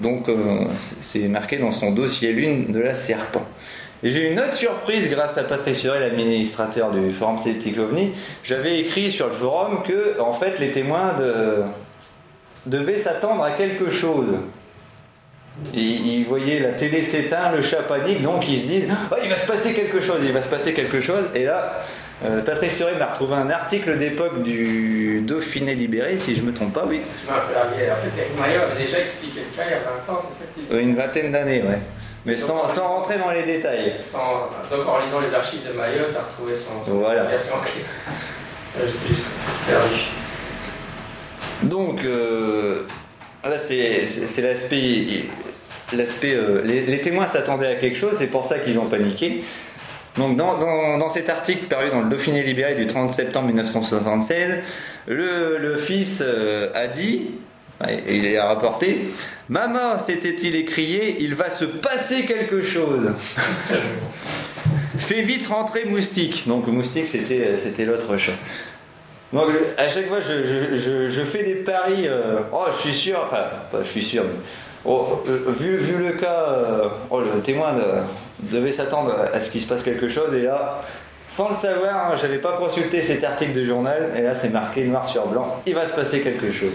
donc, 0.00 0.28
euh, 0.28 0.64
c'est 1.00 1.28
marqué 1.28 1.58
dans 1.58 1.72
son 1.72 1.92
dossier 1.92 2.32
Lune 2.32 2.72
de 2.72 2.80
la 2.80 2.94
Serpent. 2.94 3.44
Et 4.04 4.10
j'ai 4.10 4.32
une 4.32 4.40
autre 4.40 4.54
surprise 4.56 5.08
grâce 5.10 5.38
à 5.38 5.44
Patrice 5.44 5.80
Surel, 5.80 6.02
l'administrateur 6.02 6.90
du 6.90 7.12
forum 7.12 7.38
sceptique 7.38 7.78
OVNI. 7.78 8.10
J'avais 8.42 8.80
écrit 8.80 9.12
sur 9.12 9.28
le 9.28 9.32
forum 9.34 9.82
que, 9.86 10.20
en 10.20 10.32
fait, 10.32 10.58
les 10.58 10.70
témoins 10.72 11.12
de- 11.18 11.62
devaient 12.66 12.96
s'attendre 12.96 13.42
à 13.44 13.52
quelque 13.52 13.90
chose. 13.90 14.34
Ils, 15.74 16.06
ils 16.20 16.24
voyaient 16.24 16.60
la 16.60 16.70
télé 16.70 17.02
s'éteindre, 17.02 17.56
le 17.56 17.62
chat 17.62 17.82
panique, 17.82 18.22
donc 18.22 18.48
ils 18.48 18.58
se 18.58 18.66
disent 18.66 18.88
Ah, 19.10 19.16
il 19.22 19.28
va 19.28 19.36
se 19.36 19.46
passer 19.46 19.74
quelque 19.74 20.00
chose, 20.00 20.18
il 20.24 20.32
va 20.32 20.40
se 20.42 20.48
passer 20.48 20.72
quelque 20.72 21.00
chose. 21.00 21.24
Et 21.34 21.44
là, 21.44 21.82
euh, 22.24 22.40
Patrice 22.42 22.76
Suré 22.78 22.94
m'a 22.98 23.06
retrouvé 23.06 23.34
un 23.34 23.50
article 23.50 23.98
d'époque 23.98 24.42
du 24.42 25.20
Dauphiné 25.26 25.74
libéré, 25.74 26.16
si 26.16 26.34
je 26.34 26.42
me 26.42 26.52
trompe 26.54 26.72
pas, 26.72 26.84
oui. 26.88 27.02
Maillot 28.40 28.62
avait 28.62 28.82
déjà 28.82 29.00
expliqué 29.00 29.40
le 29.50 29.56
cas 29.56 29.64
il 29.68 29.72
y 29.72 29.74
a 29.74 29.80
20 30.06 30.12
ans, 30.14 30.18
c'est 30.20 30.32
ça 30.44 30.50
dis 30.56 30.64
Euh, 30.72 30.80
Une 30.80 30.94
vingtaine 30.96 31.30
d'années, 31.32 31.62
ouais. 31.62 31.78
Mais 32.24 32.36
sans, 32.36 32.66
sans 32.68 32.86
rentrer 32.86 33.18
dans 33.18 33.30
les 33.32 33.42
détails. 33.42 33.94
Sans- 34.04 34.48
Donc 34.70 34.86
en 34.88 35.00
lisant 35.04 35.20
les 35.20 35.34
archives 35.34 35.66
de 35.68 35.72
Maillot, 35.76 36.04
tu 36.10 36.16
as 36.16 36.20
retrouvé 36.22 36.54
son, 36.54 36.82
son 36.84 36.98
Voilà. 36.98 37.22
Euh, 37.24 37.28
J'étais 38.86 39.08
juste 39.08 39.26
perdu. 39.68 40.00
Donc, 41.64 42.04
euh, 42.04 42.86
là, 43.48 43.58
c'est 43.58 44.06
c'est- 44.06 44.42
l'aspect. 44.42 46.34
euh, 46.34 46.62
les, 46.64 47.00
témoins 47.00 47.26
s'attendaient 47.26 47.66
à 47.66 47.74
quelque 47.76 47.96
chose, 47.96 48.14
c'est 48.16 48.28
pour 48.28 48.44
ça 48.44 48.58
qu'ils 48.58 48.78
ont 48.78 48.86
paniqué. 48.86 49.42
Donc, 50.16 50.36
dans, 50.36 51.08
cet 51.08 51.30
article 51.30 51.66
paru 51.66 51.90
dans 51.90 52.02
le 52.02 52.10
Dauphiné 52.10 52.42
libéré 52.42 52.74
du 52.74 52.86
30 52.86 53.14
septembre 53.14 53.48
1976, 53.48 54.58
le, 55.06 55.76
fils 55.76 56.22
euh, 56.22 56.70
a 56.74 56.86
dit, 56.86 57.30
ouais, 57.82 58.02
il 58.08 58.26
est 58.26 58.40
rapporté 58.40 59.10
Maman, 59.48 59.98
s'était-il 59.98 60.54
écrié, 60.54 61.16
il 61.20 61.34
va 61.34 61.50
se 61.50 61.64
passer 61.64 62.24
quelque 62.24 62.62
chose. 62.62 63.10
Fais 64.98 65.22
vite 65.22 65.46
rentrer 65.46 65.84
Moustique. 65.84 66.44
Donc, 66.46 66.66
Moustique, 66.68 67.08
c'était 67.08 67.56
c'était 67.58 67.84
l'autre 67.84 68.16
chat. 68.16 68.32
Donc, 69.32 69.46
à 69.78 69.88
chaque 69.88 70.08
fois, 70.08 70.18
je, 70.20 71.22
fais 71.22 71.42
des 71.44 71.54
paris. 71.56 72.06
euh, 72.06 72.40
oh, 72.52 72.64
je 72.70 72.78
suis 72.78 72.92
sûr. 72.92 73.18
Enfin, 73.24 73.44
pas 73.70 73.78
je 73.82 73.88
suis 73.88 74.02
sûr, 74.02 74.24
mais. 74.24 74.40
oh, 74.84 75.22
euh, 75.26 75.50
vu, 75.58 75.78
le 75.98 76.12
cas, 76.12 76.44
euh, 76.48 76.88
oh, 77.10 77.20
le 77.20 77.40
témoin 77.40 77.72
de- 77.72 78.50
devait 78.54 78.72
s'attendre 78.72 79.14
à 79.32 79.40
ce 79.40 79.50
qu'il 79.50 79.62
se 79.62 79.66
passe 79.68 79.82
quelque 79.82 80.08
chose. 80.08 80.34
Et 80.34 80.42
là, 80.42 80.82
sans 81.30 81.48
le 81.48 81.54
savoir, 81.54 82.10
hein, 82.12 82.14
j'avais 82.20 82.38
pas 82.38 82.52
consulté 82.58 83.00
cet 83.00 83.24
article 83.24 83.52
de 83.52 83.64
journal. 83.64 84.10
Et 84.18 84.20
là, 84.20 84.34
c'est 84.34 84.50
marqué 84.50 84.84
noir 84.84 85.04
sur 85.06 85.26
blanc 85.26 85.62
il 85.66 85.74
va 85.74 85.86
se 85.86 85.94
passer 85.94 86.20
quelque 86.20 86.52
chose. 86.52 86.72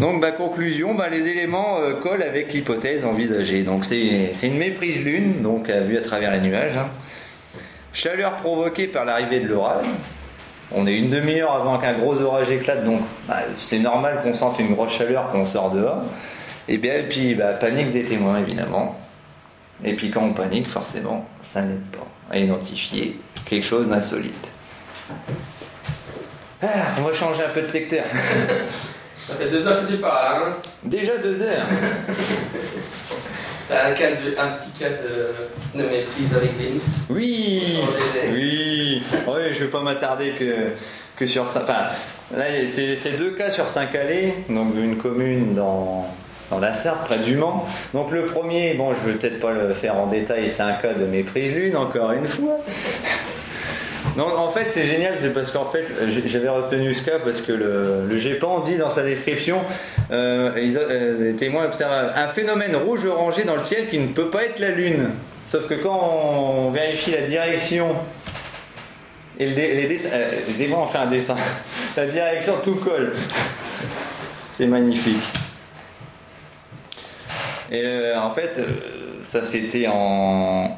Donc, 0.00 0.20
ma 0.20 0.32
conclusion, 0.32 0.94
bah, 0.94 1.08
les 1.08 1.28
éléments 1.28 1.78
collent 2.02 2.24
avec 2.24 2.52
l'hypothèse 2.52 3.04
envisagée. 3.04 3.62
Donc, 3.62 3.84
c'est 3.84 4.32
une 4.42 4.58
méprise 4.58 5.04
lune, 5.04 5.42
donc 5.42 5.70
vue 5.70 5.96
à 5.96 6.02
travers 6.02 6.32
les 6.32 6.40
nuages. 6.40 6.76
hein. 6.76 6.88
Chaleur 7.92 8.36
provoquée 8.36 8.88
par 8.88 9.04
l'arrivée 9.06 9.40
de 9.40 9.48
l'orage. 9.48 9.86
On 10.72 10.86
est 10.86 10.94
une 10.94 11.10
demi-heure 11.10 11.52
avant 11.52 11.78
qu'un 11.78 11.94
gros 11.94 12.20
orage 12.20 12.50
éclate, 12.50 12.84
donc 12.84 13.00
bah, 13.28 13.36
c'est 13.56 13.78
normal 13.78 14.20
qu'on 14.22 14.34
sente 14.34 14.58
une 14.58 14.74
grosse 14.74 14.92
chaleur 14.92 15.28
quand 15.30 15.38
on 15.38 15.46
sort 15.46 15.70
dehors. 15.70 16.02
Et 16.68 16.78
bien, 16.78 16.94
et 16.94 17.02
puis 17.04 17.34
bah, 17.34 17.52
panique 17.52 17.90
des 17.90 18.04
témoins 18.04 18.38
évidemment. 18.38 18.98
Et 19.84 19.94
puis 19.94 20.10
quand 20.10 20.22
on 20.22 20.32
panique, 20.32 20.68
forcément, 20.68 21.28
ça 21.40 21.62
n'aide 21.62 21.84
pas 21.92 22.06
à 22.30 22.38
identifier 22.38 23.20
quelque 23.44 23.64
chose 23.64 23.88
d'insolite. 23.88 24.50
Ah, 26.62 26.66
on 26.98 27.02
va 27.02 27.12
changer 27.12 27.44
un 27.44 27.50
peu 27.50 27.62
de 27.62 27.68
secteur. 27.68 28.04
Ça 29.28 29.34
fait 29.34 29.50
deux 29.50 29.66
heures 29.66 29.84
que 29.84 29.90
tu 29.90 29.98
parles, 29.98 30.42
hein? 30.42 30.54
Déjà 30.82 31.16
deux 31.18 31.42
heures. 31.42 31.66
T'as 33.68 33.88
un, 33.88 33.92
cas 33.94 34.10
de- 34.10 34.38
un 34.38 34.48
petit 34.56 34.70
cas 34.78 34.90
de, 34.90 35.78
de 35.82 35.88
méprise 35.88 36.34
avec 36.36 36.56
Vénus. 36.56 37.06
Oui, 37.10 37.78
oui. 38.32 39.02
Oui, 39.26 39.40
je 39.52 39.58
vais 39.64 39.70
pas 39.70 39.80
m'attarder 39.80 40.32
que, 40.38 40.54
que 41.16 41.26
sur 41.26 41.48
ça. 41.48 41.62
Enfin, 41.64 41.88
là, 42.36 42.44
c'est 42.66 42.94
c'est 42.94 43.12
deux 43.18 43.32
cas 43.32 43.50
sur 43.50 43.68
Saint-Calais, 43.68 44.34
donc 44.48 44.74
une 44.76 44.96
commune 44.98 45.54
dans, 45.54 46.06
dans 46.50 46.60
la 46.60 46.72
Sarthe, 46.74 47.04
près 47.06 47.18
du 47.18 47.34
Mans. 47.36 47.66
Donc 47.92 48.12
le 48.12 48.24
premier, 48.24 48.74
bon, 48.74 48.92
je 48.94 49.10
vais 49.10 49.16
peut-être 49.18 49.40
pas 49.40 49.50
le 49.52 49.74
faire 49.74 49.96
en 49.96 50.06
détail, 50.06 50.48
c'est 50.48 50.62
un 50.62 50.74
cas 50.74 50.94
de 50.94 51.04
méprise 51.04 51.52
lune, 51.54 51.76
encore 51.76 52.12
une 52.12 52.28
fois. 52.28 52.58
En 54.18 54.50
fait, 54.50 54.68
c'est 54.72 54.86
génial, 54.86 55.14
c'est 55.18 55.34
parce 55.34 55.50
qu'en 55.50 55.66
fait, 55.66 55.84
j'avais 56.26 56.48
retenu 56.48 56.94
ce 56.94 57.04
cas 57.04 57.18
parce 57.22 57.42
que 57.42 57.52
le, 57.52 58.06
le 58.08 58.16
GEPAN 58.16 58.60
dit 58.60 58.76
dans 58.76 58.88
sa 58.88 59.02
description, 59.02 59.60
euh, 60.10 60.52
euh, 60.56 61.24
les 61.24 61.36
témoins 61.36 61.66
observent 61.66 62.12
un 62.14 62.28
phénomène 62.28 62.76
rouge-orangé 62.76 63.44
dans 63.44 63.54
le 63.54 63.60
ciel 63.60 63.88
qui 63.90 63.98
ne 63.98 64.08
peut 64.08 64.30
pas 64.30 64.44
être 64.44 64.58
la 64.58 64.70
Lune. 64.70 65.10
Sauf 65.44 65.68
que 65.68 65.74
quand 65.74 66.00
on 66.00 66.70
vérifie 66.70 67.10
la 67.10 67.22
direction 67.22 67.94
et 69.38 69.46
le 69.46 69.54
les 69.54 69.86
dessins, 69.86 70.10
euh, 70.14 70.74
on 70.74 70.86
fait 70.86 70.98
un 70.98 71.06
dessin, 71.06 71.36
la 71.96 72.06
direction 72.06 72.54
tout 72.62 72.76
colle. 72.76 73.12
C'est 74.54 74.66
magnifique. 74.66 75.22
Et 77.70 77.82
euh, 77.84 78.18
en 78.18 78.30
fait, 78.30 78.58
ça 79.20 79.42
c'était 79.42 79.88
en 79.88 80.74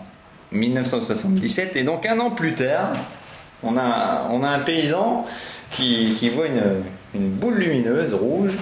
1977, 0.50 1.76
et 1.76 1.84
donc 1.84 2.04
un 2.06 2.18
an 2.18 2.30
plus 2.30 2.54
tard, 2.54 2.92
on 3.62 3.76
a, 3.76 4.28
un 4.30 4.58
paysan 4.60 5.26
qui, 5.72 6.30
voit 6.34 6.46
une, 6.46 6.84
une 7.14 7.30
boule 7.30 7.56
lumineuse 7.56 8.14
rouge 8.14 8.52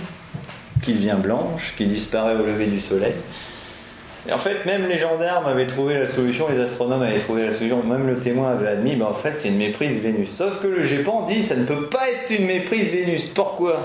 qui 0.82 0.92
devient 0.92 1.16
blanche, 1.18 1.74
qui 1.76 1.86
disparaît 1.86 2.34
au 2.34 2.44
lever 2.44 2.66
du 2.66 2.80
soleil. 2.80 3.14
Et 4.28 4.32
en 4.32 4.38
fait, 4.38 4.64
même 4.66 4.88
les 4.88 4.98
gendarmes 4.98 5.46
avaient 5.46 5.66
trouvé 5.66 5.98
la 5.98 6.06
solution, 6.06 6.48
les 6.48 6.58
astronomes 6.58 7.02
avaient 7.02 7.18
trouvé 7.18 7.46
la 7.46 7.52
solution, 7.52 7.82
même 7.84 8.06
le 8.08 8.18
témoin 8.18 8.50
avait 8.50 8.68
admis, 8.68 8.96
ben 8.96 9.06
en 9.06 9.14
fait 9.14 9.34
c'est 9.36 9.48
une 9.48 9.58
méprise 9.58 10.00
Vénus. 10.00 10.30
Sauf 10.30 10.60
que 10.60 10.66
le 10.66 10.82
GEPAN 10.82 11.22
dit 11.26 11.42
ça 11.42 11.54
ne 11.54 11.64
peut 11.64 11.86
pas 11.86 12.10
être 12.10 12.30
une 12.36 12.46
méprise 12.46 12.90
Vénus. 12.90 13.28
Pourquoi? 13.28 13.80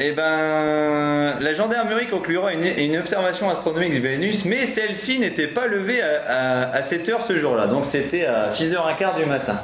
Eh 0.00 0.12
ben, 0.12 1.34
la 1.40 1.52
gendarmerie 1.54 2.06
conclura 2.06 2.52
une, 2.52 2.96
observation 2.96 3.50
astronomique 3.50 3.94
de 3.94 3.98
Vénus, 3.98 4.44
mais 4.44 4.64
celle-ci 4.64 5.18
n'était 5.18 5.48
pas 5.48 5.66
levée 5.66 6.00
à, 6.00 6.68
à, 6.68 6.70
à 6.76 6.82
7 6.82 7.08
heures 7.08 7.26
ce 7.26 7.36
jour-là, 7.36 7.66
donc 7.66 7.84
c'était 7.84 8.24
à 8.24 8.46
6h15 8.48 9.18
du 9.18 9.26
matin. 9.26 9.60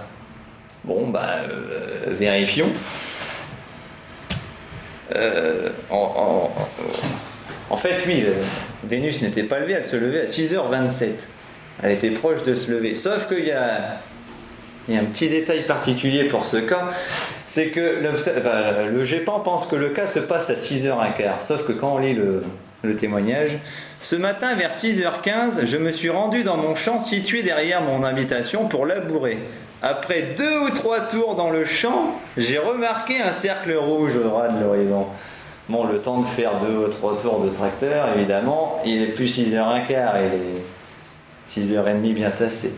Bon, 0.83 1.07
bah, 1.07 1.23
euh, 1.49 2.15
vérifions. 2.19 2.69
Euh, 5.15 5.69
en, 5.91 7.77
fait, 7.77 7.99
oui, 8.07 8.23
le- 8.23 8.35
Vénus 8.89 9.23
n'était 9.23 9.45
pas 9.45 9.61
levée, 9.61 9.75
elle 9.75 9.85
se 9.85 9.97
levait 9.97 10.23
à 10.23 10.27
6h27. 10.27 11.11
Elle 11.83 11.93
était 11.93 12.11
proche 12.11 12.43
de 12.45 12.55
se 12.55 12.73
lever. 12.73 12.97
Sauf 12.97 13.29
qu'il 13.29 13.45
y 13.45 13.53
a 13.53 13.99
un 14.91 15.05
petit 15.05 15.29
détail 15.29 15.63
particulier 15.63 16.25
pour 16.25 16.45
ce 16.45 16.57
cas, 16.57 16.91
c'est 17.47 17.69
que 17.69 18.01
l'obs- 18.03 18.31
enfin, 18.39 18.87
le 18.91 19.05
GEPAN 19.05 19.41
pense 19.41 19.67
que 19.67 19.77
le 19.77 19.91
cas 19.91 20.07
se 20.07 20.19
passe 20.21 20.51
à 20.51 20.55
6h15. 20.55 21.41
Sauf 21.41 21.67
que 21.67 21.73
quand 21.73 21.95
on 21.95 21.99
lit 21.99 22.15
le, 22.15 22.43
le 22.83 22.97
témoignage, 22.97 23.59
ce 24.01 24.17
matin 24.17 24.55
vers 24.55 24.73
6h15, 24.75 25.65
je 25.67 25.77
me 25.77 25.91
suis 25.91 26.11
rendu 26.11 26.43
dans 26.45 26.57
mon 26.57 26.75
champ 26.75 26.99
situé 26.99 27.43
derrière 27.43 27.81
mon 27.83 28.03
habitation 28.05 28.67
pour 28.69 28.87
labourer. 28.87 29.39
Après 29.83 30.23
deux 30.37 30.59
ou 30.61 30.71
trois 30.71 31.01
tours 31.01 31.35
dans 31.35 31.51
le 31.51 31.65
champ, 31.65 32.15
j'ai 32.39 32.59
remarqué 32.59 33.21
un 33.21 33.33
cercle 33.33 33.75
rouge 33.75 34.17
au 34.17 34.23
droit 34.23 34.49
de 34.49 34.63
l'horizon. 34.63 35.07
Bon, 35.69 35.85
le 35.85 35.99
temps 35.99 36.21
de 36.21 36.27
faire 36.27 36.59
deux 36.59 36.77
ou 36.87 36.89
trois 36.89 37.19
tours 37.19 37.41
de 37.41 37.49
tracteur, 37.51 38.09
évidemment, 38.17 38.81
il 38.85 39.03
est 39.03 39.07
plus 39.09 39.27
6h15, 39.39 39.87
il 39.89 40.35
est 40.35 40.63
6h30 41.47 42.15
bien 42.15 42.31
tassé. 42.31 42.75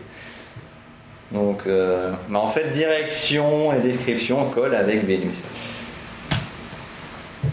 Donc, 1.31 1.61
euh, 1.67 2.13
mais 2.29 2.37
en 2.37 2.47
fait, 2.47 2.69
direction 2.71 3.73
et 3.73 3.79
description 3.79 4.49
collent 4.49 4.75
avec 4.75 5.05
Vénus. 5.05 5.43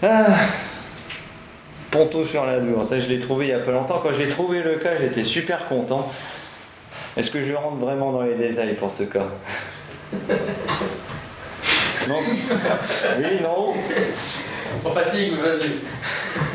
Ah, 0.02 0.26
Ponto 1.90 2.24
sur 2.24 2.44
la 2.44 2.58
Loire, 2.58 2.84
ça 2.84 2.98
je 2.98 3.08
l'ai 3.08 3.18
trouvé 3.18 3.46
il 3.46 3.50
y 3.50 3.52
a 3.52 3.60
pas 3.60 3.72
longtemps. 3.72 4.00
Quand 4.02 4.12
j'ai 4.12 4.28
trouvé 4.28 4.62
le 4.62 4.76
cas, 4.76 4.90
j'étais 5.00 5.24
super 5.24 5.66
content. 5.68 6.10
Est-ce 7.16 7.30
que 7.30 7.42
je 7.42 7.54
rentre 7.54 7.76
vraiment 7.76 8.12
dans 8.12 8.22
les 8.22 8.34
détails 8.34 8.74
pour 8.74 8.90
ce 8.90 9.04
cas? 9.04 9.26
Non 12.08 12.18
Oui, 12.26 13.40
non 13.42 13.72
On 14.84 14.90
fatigue, 14.90 15.34
vas-y. 15.34 16.53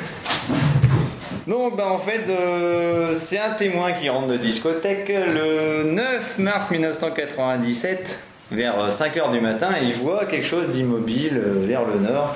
Donc, 1.49 1.75
bah, 1.75 1.87
en 1.89 1.97
fait, 1.97 2.29
euh, 2.29 3.13
c'est 3.13 3.39
un 3.39 3.49
témoin 3.51 3.91
qui 3.93 4.07
rentre 4.07 4.27
de 4.27 4.37
discothèque 4.37 5.09
le 5.11 5.83
9 5.83 6.37
mars 6.37 6.69
1997, 6.71 8.21
vers 8.51 8.89
5h 8.89 9.31
du 9.31 9.41
matin, 9.41 9.69
et 9.81 9.85
il 9.85 9.93
voit 9.95 10.25
quelque 10.25 10.45
chose 10.45 10.69
d'immobile 10.69 11.41
euh, 11.43 11.65
vers 11.65 11.85
le 11.85 11.99
nord. 11.99 12.35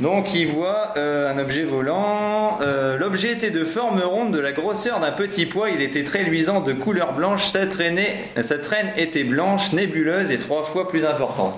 Donc, 0.00 0.34
il 0.34 0.48
voit 0.48 0.92
euh, 0.98 1.32
un 1.32 1.38
objet 1.38 1.62
volant. 1.62 2.58
Euh, 2.60 2.98
L'objet 2.98 3.32
était 3.32 3.50
de 3.50 3.64
forme 3.64 4.00
ronde, 4.02 4.32
de 4.34 4.38
la 4.40 4.52
grosseur 4.52 5.00
d'un 5.00 5.12
petit 5.12 5.46
pois. 5.46 5.70
Il 5.70 5.80
était 5.80 6.04
très 6.04 6.22
luisant, 6.24 6.60
de 6.60 6.72
couleur 6.74 7.12
blanche. 7.14 7.46
Sa, 7.46 7.66
traînée- 7.66 8.16
sa 8.42 8.58
traîne 8.58 8.88
était 8.98 9.24
blanche, 9.24 9.72
nébuleuse 9.72 10.30
et 10.30 10.38
trois 10.38 10.62
fois 10.64 10.88
plus 10.88 11.04
importante. 11.06 11.54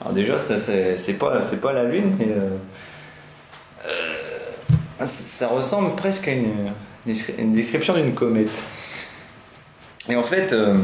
Alors, 0.00 0.12
déjà, 0.12 0.38
c'est 0.38 1.18
pas, 1.18 1.40
pas 1.60 1.72
la 1.72 1.84
Lune, 1.84 2.14
mais. 2.18 2.26
euh, 2.28 3.88
ça 5.06 5.48
ressemble 5.48 5.94
presque 5.96 6.28
à 6.28 6.32
une, 6.32 7.52
description 7.52 7.94
d'une 7.94 8.14
comète. 8.14 8.50
Et 10.08 10.16
en 10.16 10.22
fait, 10.22 10.52
euh, 10.52 10.74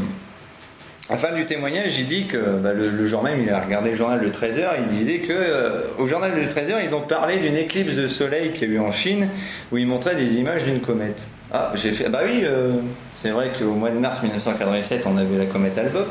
à 1.09 1.13
la 1.13 1.17
fin 1.17 1.33
du 1.33 1.45
témoignage, 1.45 1.97
il 1.99 2.07
dit 2.07 2.27
que 2.27 2.37
bah, 2.37 2.73
le, 2.73 3.05
jour 3.05 3.23
même, 3.23 3.41
il 3.41 3.49
a 3.49 3.59
regardé 3.59 3.89
le 3.89 3.95
journal 3.95 4.19
de 4.19 4.29
13h, 4.29 4.67
il 4.79 4.87
disait 4.87 5.19
que 5.19 5.33
euh, 5.33 5.81
au 5.97 6.07
journal 6.07 6.31
de 6.33 6.41
13h, 6.41 6.75
ils 6.83 6.95
ont 6.95 7.01
parlé 7.01 7.37
d'une 7.37 7.55
éclipse 7.55 7.95
de 7.95 8.07
soleil 8.07 8.53
qu'il 8.53 8.69
y 8.69 8.71
a 8.71 8.75
eu 8.75 8.79
en 8.79 8.91
Chine, 8.91 9.27
où 9.71 9.77
ils 9.77 9.87
montraient 9.87 10.15
des 10.15 10.35
images 10.35 10.63
d'une 10.63 10.81
comète. 10.81 11.27
Ah, 11.51 11.71
j'ai 11.75 11.91
fait. 11.91 12.09
Bah 12.09 12.21
oui, 12.25 12.41
euh, 12.43 12.73
c'est 13.15 13.31
vrai 13.31 13.51
qu'au 13.57 13.73
mois 13.73 13.89
de 13.89 13.97
mars 13.97 14.21
1987, 14.21 15.05
on 15.07 15.17
avait 15.17 15.37
la 15.37 15.45
comète 15.45 15.77
Albop. 15.77 16.07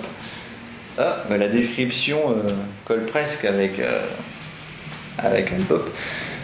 Ah, 0.98 1.24
bah, 1.28 1.36
la 1.36 1.48
description 1.48 2.34
colle 2.84 3.06
presque 3.06 3.44
avec, 3.44 3.80
avec 5.18 5.52
Albop. 5.52 5.88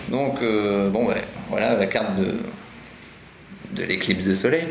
Donc, 0.08 0.42
euh, 0.42 0.90
bon, 0.90 1.08
voilà 1.48 1.74
la 1.74 1.86
carte 1.86 2.16
de, 2.16 3.82
l'éclipse 3.82 4.24
de 4.24 4.34
soleil. 4.34 4.64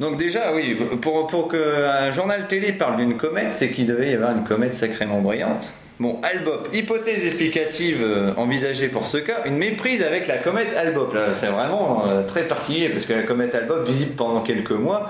Donc 0.00 0.18
déjà, 0.18 0.52
oui, 0.52 0.76
pour, 1.00 1.26
pour 1.28 1.48
qu'un 1.48 2.10
journal 2.12 2.46
télé 2.48 2.72
parle 2.72 2.96
d'une 2.96 3.16
comète, 3.16 3.52
c'est 3.52 3.70
qu'il 3.70 3.86
devait 3.86 4.10
y 4.10 4.14
avoir 4.14 4.32
une 4.32 4.44
comète 4.44 4.74
sacrément 4.74 5.20
brillante. 5.20 5.72
Bon, 6.00 6.18
Albop, 6.24 6.68
hypothèse 6.72 7.24
explicative 7.24 8.02
euh, 8.02 8.32
envisagée 8.36 8.88
pour 8.88 9.06
ce 9.06 9.18
cas, 9.18 9.44
une 9.46 9.56
méprise 9.56 10.02
avec 10.02 10.26
la 10.26 10.38
comète 10.38 10.76
Albop. 10.76 11.14
Là, 11.14 11.32
c'est 11.32 11.46
vraiment 11.46 12.04
euh, 12.08 12.26
très 12.26 12.42
particulier 12.42 12.88
parce 12.88 13.06
que 13.06 13.12
la 13.12 13.22
comète 13.22 13.54
Albop, 13.54 13.84
visible 13.86 14.14
pendant 14.16 14.40
quelques 14.40 14.72
mois, 14.72 15.08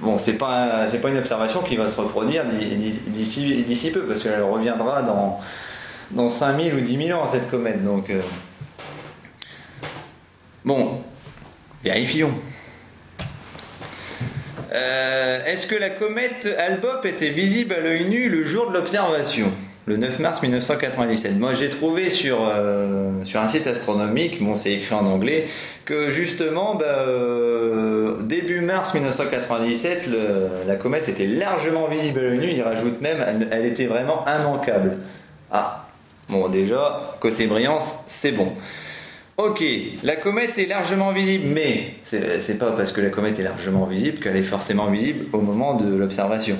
bon, 0.00 0.16
c'est 0.16 0.38
pas, 0.38 0.86
une 1.04 1.18
observation 1.18 1.60
qui 1.60 1.76
va 1.76 1.88
se 1.88 2.00
reproduire 2.00 2.44
d'ici 3.08 3.90
peu 3.92 4.00
parce 4.00 4.22
qu'elle 4.22 4.42
reviendra 4.42 5.02
dans, 5.02 5.38
dans 6.10 6.28
5000 6.28 6.74
ou 6.74 6.80
10 6.80 7.06
000 7.06 7.18
ans, 7.20 7.26
cette 7.26 7.50
comète. 7.50 7.82
Donc, 7.84 8.10
euh, 8.10 8.20
bon, 10.64 11.02
vérifions. 11.82 12.32
Euh, 14.74 15.44
Est-ce 15.46 15.66
que 15.66 15.74
la 15.74 15.90
comète 15.90 16.48
Albop 16.58 17.04
était 17.04 17.28
visible 17.28 17.74
à 17.74 17.80
l'œil 17.80 18.06
nu 18.08 18.28
le 18.28 18.42
jour 18.44 18.68
de 18.70 18.74
l'observation? 18.74 19.52
Le 19.84 19.96
9 19.96 20.20
mars 20.20 20.40
1997. 20.42 21.38
Moi, 21.40 21.54
j'ai 21.54 21.68
trouvé 21.68 22.08
sur, 22.08 22.38
euh, 22.48 23.10
sur 23.24 23.40
un 23.40 23.48
site 23.48 23.66
astronomique, 23.66 24.40
bon, 24.42 24.54
c'est 24.54 24.72
écrit 24.74 24.94
en 24.94 25.04
anglais, 25.06 25.46
que 25.84 26.08
justement, 26.08 26.76
bah, 26.76 27.04
début 28.20 28.60
mars 28.60 28.94
1997, 28.94 30.06
le- 30.06 30.68
la 30.68 30.76
comète 30.76 31.08
était 31.08 31.26
largement 31.26 31.88
visible 31.88 32.20
à 32.20 32.22
l'œil 32.22 32.38
nu. 32.38 32.46
Il 32.52 32.62
rajoute 32.62 33.00
même, 33.00 33.24
elle, 33.26 33.48
elle 33.50 33.66
était 33.66 33.86
vraiment 33.86 34.24
immanquable. 34.28 34.98
Ah, 35.50 35.81
bon, 36.32 36.48
déjà, 36.48 37.16
côté 37.20 37.46
brillance, 37.46 38.00
c'est 38.08 38.32
bon. 38.32 38.52
Ok, 39.36 39.62
la 40.02 40.16
comète 40.16 40.58
est 40.58 40.66
largement 40.66 41.12
visible, 41.12 41.44
mais 41.46 41.94
c'est 42.02 42.58
pas 42.58 42.72
parce 42.72 42.92
que 42.92 43.00
la 43.00 43.08
comète 43.08 43.38
est 43.38 43.44
largement 43.44 43.86
visible 43.86 44.18
qu'elle 44.18 44.36
est 44.36 44.42
forcément 44.42 44.86
visible 44.88 45.26
au 45.32 45.40
moment 45.40 45.74
de 45.74 45.94
l'observation. 45.94 46.58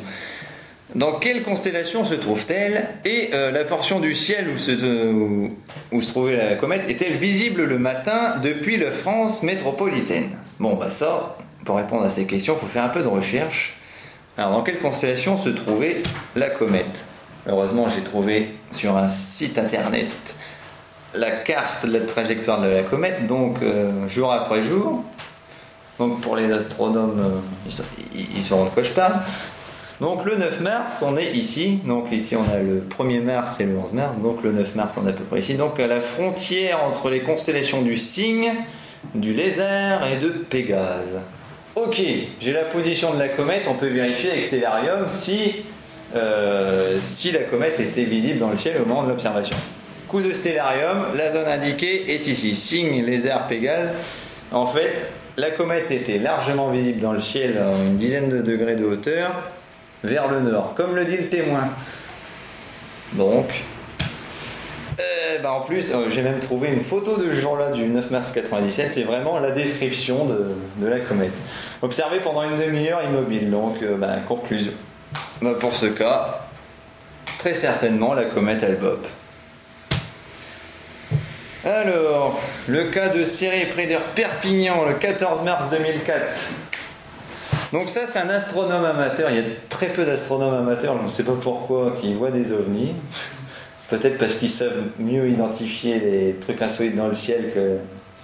Dans 0.95 1.13
quelle 1.13 1.43
constellation 1.43 2.05
se 2.05 2.15
trouve-t-elle 2.15 2.87
Et 3.05 3.31
euh, 3.33 3.51
la 3.51 3.65
portion 3.65 3.99
du 3.99 4.15
ciel 4.15 4.49
où 4.55 4.59
se, 4.59 4.73
où, 5.11 5.51
où 5.91 6.01
se 6.03 6.09
trouvait 6.11 6.37
la 6.37 6.57
comète 6.57 6.89
est-elle 6.89 7.15
visible 7.15 7.65
le 7.65 7.79
matin 7.79 8.37
depuis 8.43 8.77
la 8.77 8.91
France 8.91 9.43
métropolitaine? 9.43 10.31
Bon, 10.61 10.75
bah 10.75 10.91
ça, 10.91 11.39
pour 11.65 11.77
répondre 11.77 12.05
à 12.05 12.11
ces 12.11 12.27
questions, 12.27 12.55
il 12.57 12.61
faut 12.61 12.67
faire 12.67 12.85
un 12.85 12.89
peu 12.89 13.03
de 13.03 13.09
recherche. 13.09 13.75
Alors, 14.37 14.53
dans 14.53 14.63
quelle 14.63 14.79
constellation 14.79 15.37
se 15.37 15.49
trouvait 15.51 16.03
la 16.37 16.51
comète? 16.51 17.05
Heureusement, 17.49 17.89
j'ai 17.89 18.03
trouvé 18.03 18.55
sur 18.71 18.97
un 18.97 19.09
site 19.09 19.59
internet 19.59 20.09
la 21.15 21.31
carte 21.31 21.85
de 21.87 21.93
la 21.99 22.01
trajectoire 22.07 22.61
de 22.63 22.69
la 22.69 22.83
comète, 22.83 23.27
donc 23.27 23.57
euh, 23.63 24.07
jour 24.09 24.33
après 24.33 24.63
jour. 24.63 25.05
Donc 25.99 26.21
pour 26.23 26.37
les 26.37 26.51
astronomes, 26.53 27.21
euh, 27.21 27.39
ils, 28.15 28.19
ils- 28.21 28.37
ils 28.39 28.43
sauront 28.43 28.65
de 28.65 28.71
quoi 28.71 28.83
je 28.83 28.93
parle. 28.93 29.15
Donc 30.01 30.25
le 30.25 30.37
9 30.37 30.61
mars, 30.63 31.05
on 31.07 31.17
est 31.17 31.33
ici. 31.33 31.81
Donc 31.85 32.07
ici, 32.13 32.35
on 32.35 32.51
a 32.53 32.59
le 32.59 32.81
1er 32.81 33.21
mars 33.21 33.61
et 33.61 33.65
le 33.65 33.77
11 33.77 33.93
mars. 33.93 34.17
Donc 34.23 34.43
le 34.43 34.53
9 34.53 34.75
mars, 34.75 34.97
on 35.01 35.07
est 35.07 35.11
à 35.11 35.13
peu 35.13 35.23
près 35.25 35.41
ici. 35.41 35.55
Donc 35.55 35.79
à 35.79 35.87
la 35.87 36.01
frontière 36.01 36.83
entre 36.85 37.11
les 37.11 37.21
constellations 37.21 37.83
du 37.83 37.97
Cygne, 37.97 38.53
du 39.15 39.33
Lézard 39.35 40.07
et 40.07 40.17
de 40.17 40.29
Pégase. 40.31 41.21
Ok, 41.77 42.03
j'ai 42.41 42.53
la 42.53 42.65
position 42.65 43.13
de 43.15 43.19
la 43.19 43.29
comète. 43.29 43.65
On 43.69 43.75
peut 43.75 43.89
vérifier 43.89 44.31
avec 44.31 44.43
Stellarium 44.43 45.05
si, 45.09 45.65
euh, 46.15 46.97
si 46.99 47.33
la 47.33 47.41
comète 47.41 47.81
était 47.81 48.05
visible 48.05 48.39
dans 48.39 48.51
le 48.51 48.57
ciel 48.57 48.77
au 48.83 48.87
moment 48.87 49.05
de 49.05 49.09
l'observation. 49.09 49.57
Coup 50.09 50.21
de 50.21 50.33
stellarium, 50.33 51.07
la 51.17 51.31
zone 51.31 51.47
indiquée 51.47 52.15
est 52.15 52.27
ici, 52.27 52.55
Cygne, 52.55 53.03
Lézard, 53.03 53.49
Pégase. 53.49 53.89
En 54.51 54.67
fait, 54.67 55.11
la 55.39 55.51
comète 55.51 55.91
était 55.91 56.19
largement 56.19 56.71
visible 56.71 57.01
dans 57.01 57.13
le 57.13 57.21
ciel 57.21 57.57
à 57.57 57.71
une 57.87 57.97
dizaine 57.97 58.29
de 58.29 58.43
degrés 58.43 58.77
de 58.77 58.85
hauteur 58.85 59.33
vers 60.05 60.29
le 60.29 60.41
nord, 60.41 60.75
comme 60.75 60.95
le 60.95 61.07
dit 61.07 61.17
le 61.17 61.29
témoin. 61.29 61.71
Donc, 63.15 63.65
euh, 65.01 65.39
bah 65.43 65.53
en 65.53 65.63
plus, 65.63 65.93
euh, 65.93 66.11
j'ai 66.11 66.23
même 66.23 66.41
trouvé 66.41 66.69
une 66.69 66.81
photo 66.81 67.17
de 67.17 67.31
ce 67.31 67.37
jour-là 67.41 67.71
du 67.71 67.85
9 67.85 68.11
mars 68.11 68.33
97, 68.33 68.93
c'est 68.93 69.05
vraiment 69.05 69.39
la 69.39 69.51
description 69.51 70.27
de, 70.27 70.87
la 70.87 71.01
comète. 71.01 71.33
Observé 71.81 72.21
pendant 72.21 72.43
une 72.43 72.59
demi-heure 72.59 73.01
immobile, 73.03 73.51
donc 73.51 73.83
bah, 73.99 74.17
conclusion. 74.29 74.73
Bah, 75.41 75.55
pour 75.59 75.75
ce 75.75 75.87
cas, 75.87 76.47
très 77.39 77.55
certainement 77.55 78.15
la 78.15 78.25
comète 78.25 78.63
Albop. 78.63 79.07
Alors, 81.65 82.41
le 82.67 82.91
cas 82.91 83.09
de 83.09 83.23
Céré 83.23 83.67
près 83.67 83.87
de 83.87 83.97
Perpignan 84.15 84.85
le 84.85 84.95
14 84.95 85.43
mars 85.45 85.71
2004. 85.71 86.51
Donc 87.73 87.89
ça, 87.89 88.01
c'est 88.07 88.19
un 88.19 88.29
astronome 88.29 88.85
amateur. 88.85 89.31
Il 89.31 89.37
y 89.37 89.41
a 89.41 89.45
très 89.69 89.87
peu 89.87 90.05
d'astronomes 90.05 90.55
amateurs, 90.55 90.97
je 90.99 91.05
ne 91.05 91.09
sais 91.09 91.25
pas 91.25 91.37
pourquoi, 91.41 91.97
qui 92.01 92.15
voient 92.15 92.31
des 92.31 92.53
ovnis. 92.53 92.95
Peut-être 93.89 94.19
parce 94.19 94.35
qu'ils 94.35 94.51
savent 94.51 94.89
mieux 94.99 95.29
identifier 95.29 96.01
les 96.01 96.35
trucs 96.41 96.61
insolites 96.61 96.97
dans 96.97 97.09
le 97.09 97.15
ciel 97.15 97.53
que, 97.55 97.79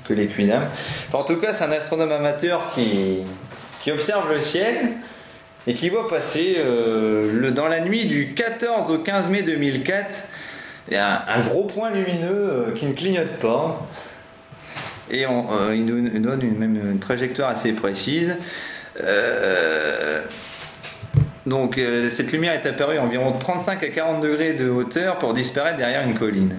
que 0.06 0.14
les 0.14 0.26
Quinam. 0.26 0.62
Enfin, 1.08 1.18
en 1.18 1.24
tout 1.24 1.36
cas, 1.36 1.52
c'est 1.52 1.64
un 1.64 1.72
astronome 1.72 2.12
amateur 2.12 2.70
qui, 2.74 3.18
qui 3.80 3.92
observe 3.92 4.32
le 4.32 4.40
ciel 4.40 4.92
et 5.68 5.74
qui 5.74 5.90
voit 5.90 6.08
passer 6.08 6.56
euh, 6.58 7.50
dans 7.50 7.68
la 7.68 7.80
nuit 7.80 8.06
du 8.06 8.32
14 8.32 8.90
au 8.90 8.98
15 8.98 9.28
mai 9.28 9.42
2004 9.42 10.24
il 10.88 10.94
y 10.94 10.96
a 10.96 11.26
un, 11.28 11.42
gros 11.42 11.64
point 11.64 11.90
lumineux 11.90 12.30
euh, 12.32 12.74
qui 12.74 12.86
ne 12.86 12.94
clignote 12.94 13.36
pas. 13.38 13.86
Et 15.10 15.26
euh, 15.26 15.74
il 15.74 15.84
nous 15.84 16.08
donne 16.20 16.42
une, 16.42 16.56
même 16.56 16.98
trajectoire 16.98 17.50
assez 17.50 17.72
précise. 17.72 18.34
Donc 21.44 21.78
cette 22.08 22.32
lumière 22.32 22.54
est 22.54 22.66
apparue 22.66 22.96
à 22.96 23.02
environ 23.02 23.32
35 23.32 23.82
à 23.82 23.88
40 23.88 24.22
degrés 24.22 24.54
de 24.54 24.68
hauteur 24.68 25.18
pour 25.18 25.34
disparaître 25.34 25.76
derrière 25.76 26.02
une 26.02 26.14
colline. 26.14 26.56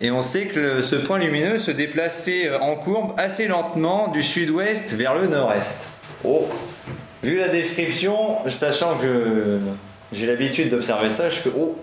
Et 0.00 0.10
on 0.10 0.22
sait 0.22 0.46
que 0.46 0.80
ce 0.80 0.96
point 0.96 1.18
lumineux 1.18 1.58
se 1.58 1.72
déplaçait 1.72 2.54
en 2.56 2.76
courbe 2.76 3.14
assez 3.18 3.48
lentement 3.48 4.08
du 4.08 4.22
sud-ouest 4.22 4.92
vers 4.92 5.14
le 5.16 5.26
nord-est. 5.26 5.88
Oh 6.24 6.48
Vu 7.26 7.38
la 7.38 7.48
description, 7.48 8.36
sachant 8.48 8.98
que 8.98 9.58
j'ai 10.12 10.26
l'habitude 10.26 10.68
d'observer 10.68 11.10
ça, 11.10 11.28
je 11.28 11.34
fais 11.34 11.50
oh 11.58 11.76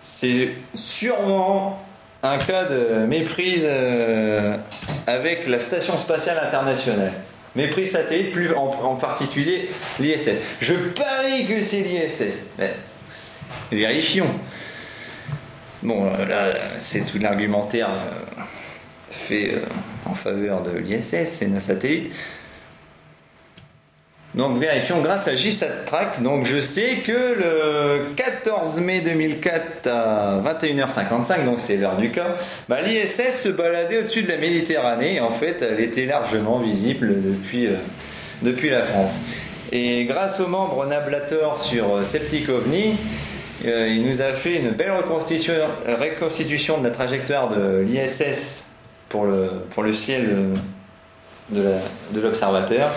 c'est 0.00 0.50
sûrement 0.72 1.84
un 2.22 2.38
cas 2.38 2.64
de 2.66 3.04
méprise 3.08 3.64
euh, 3.64 4.56
avec 5.08 5.48
la 5.48 5.58
Station 5.58 5.98
Spatiale 5.98 6.38
Internationale. 6.46 7.10
Méprise 7.56 7.90
satellite, 7.90 8.30
plus 8.30 8.54
en, 8.54 8.66
en 8.66 8.94
particulier 8.94 9.68
l'ISS. 9.98 10.30
Je 10.60 10.74
parie 10.74 11.44
que 11.48 11.60
c'est 11.60 11.80
l'ISS. 11.80 12.50
Vérifions. 13.72 14.30
Bon, 15.82 16.06
euh, 16.06 16.24
là, 16.24 16.54
c'est 16.80 17.04
tout 17.04 17.18
l'argumentaire 17.18 17.88
euh, 17.90 18.42
fait 19.10 19.56
en 20.06 20.14
faveur 20.14 20.62
de 20.62 20.78
l'ISS, 20.78 21.24
c'est 21.24 21.52
un 21.52 21.58
satellite. 21.58 22.12
Donc 24.38 24.56
vérifions 24.58 25.02
grâce 25.02 25.28
à 25.28 25.34
JSAT 25.34 25.84
Track. 25.84 26.22
Donc 26.22 26.46
je 26.46 26.60
sais 26.60 27.02
que 27.04 27.12
le 27.12 28.14
14 28.14 28.38
14 28.48 28.80
mai 28.80 29.00
2004 29.00 29.88
à 29.88 30.40
21h55, 30.40 31.44
donc 31.44 31.56
c'est 31.58 31.76
l'heure 31.76 31.96
du 31.96 32.10
cas, 32.10 32.36
bah, 32.68 32.80
l'ISS 32.80 33.42
se 33.42 33.48
baladait 33.48 33.98
au-dessus 33.98 34.22
de 34.22 34.28
la 34.28 34.38
Méditerranée 34.38 35.16
et 35.16 35.20
en 35.20 35.30
fait 35.30 35.60
elle 35.60 35.80
était 35.80 36.06
largement 36.06 36.58
visible 36.60 37.22
depuis, 37.22 37.66
euh, 37.66 37.74
depuis 38.42 38.70
la 38.70 38.84
France. 38.84 39.12
Et 39.72 40.04
grâce 40.04 40.40
aux 40.40 40.46
membres 40.46 40.86
Nablator 40.86 41.60
sur 41.60 41.96
euh, 41.96 42.04
Septic 42.04 42.48
OVNI, 42.48 42.96
euh, 43.66 43.88
il 43.88 44.06
nous 44.06 44.22
a 44.22 44.32
fait 44.32 44.56
une 44.56 44.70
belle 44.70 44.92
reconstitution, 44.92 45.54
reconstitution 45.86 46.78
de 46.78 46.84
la 46.84 46.90
trajectoire 46.90 47.48
de 47.48 47.80
l'ISS 47.80 48.70
pour 49.08 49.26
le, 49.26 49.48
pour 49.70 49.82
le 49.82 49.92
ciel 49.92 50.54
euh, 51.54 51.78
de 52.12 52.20
l'observateur. 52.20 52.90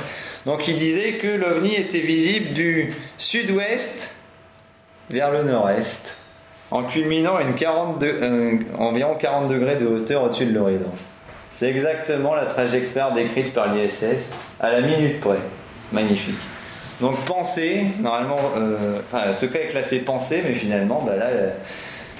Donc 0.45 0.67
il 0.67 0.75
disait 0.75 1.13
que 1.13 1.27
l'OVNI 1.27 1.75
était 1.75 1.99
visible 1.99 2.53
du 2.53 2.93
sud-ouest 3.17 4.15
vers 5.09 5.31
le 5.31 5.43
nord-est, 5.43 6.15
en 6.71 6.83
culminant 6.83 7.35
à 7.35 7.41
une 7.43 7.53
40 7.55 7.99
de- 7.99 8.07
euh, 8.07 8.51
environ 8.79 9.15
40 9.15 9.49
degrés 9.49 9.75
de 9.75 9.85
hauteur 9.85 10.23
au-dessus 10.23 10.45
de 10.45 10.53
l'horizon. 10.53 10.89
C'est 11.49 11.69
exactement 11.69 12.33
la 12.33 12.45
trajectoire 12.45 13.11
décrite 13.13 13.53
par 13.53 13.73
l'ISS 13.73 14.31
à 14.59 14.71
la 14.71 14.81
minute 14.81 15.19
près. 15.19 15.37
Magnifique. 15.91 16.39
Donc 17.01 17.17
pensée, 17.25 17.83
normalement, 17.99 18.39
euh, 18.57 18.99
enfin 19.11 19.33
ce 19.33 19.45
cas 19.45 19.59
est 19.59 19.67
classé 19.67 19.99
pensée, 19.99 20.41
mais 20.47 20.53
finalement, 20.53 21.03
bah 21.05 21.15
là, 21.17 21.25
euh, 21.25 21.49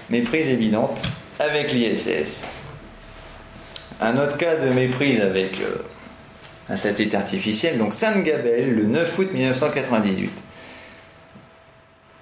méprise 0.10 0.48
évidente 0.48 1.02
avec 1.40 1.72
l'ISS. 1.72 2.48
Un 4.02 4.18
autre 4.18 4.38
cas 4.38 4.56
de 4.58 4.68
méprise 4.70 5.22
avec 5.22 5.54
un 6.72 6.78
satellite 6.78 7.16
artificiel, 7.16 7.78
donc 7.78 7.94
Sainte-Gabelle, 7.94 8.74
le 8.74 8.84
9 8.84 9.20
août 9.20 9.30
1998. 9.34 10.32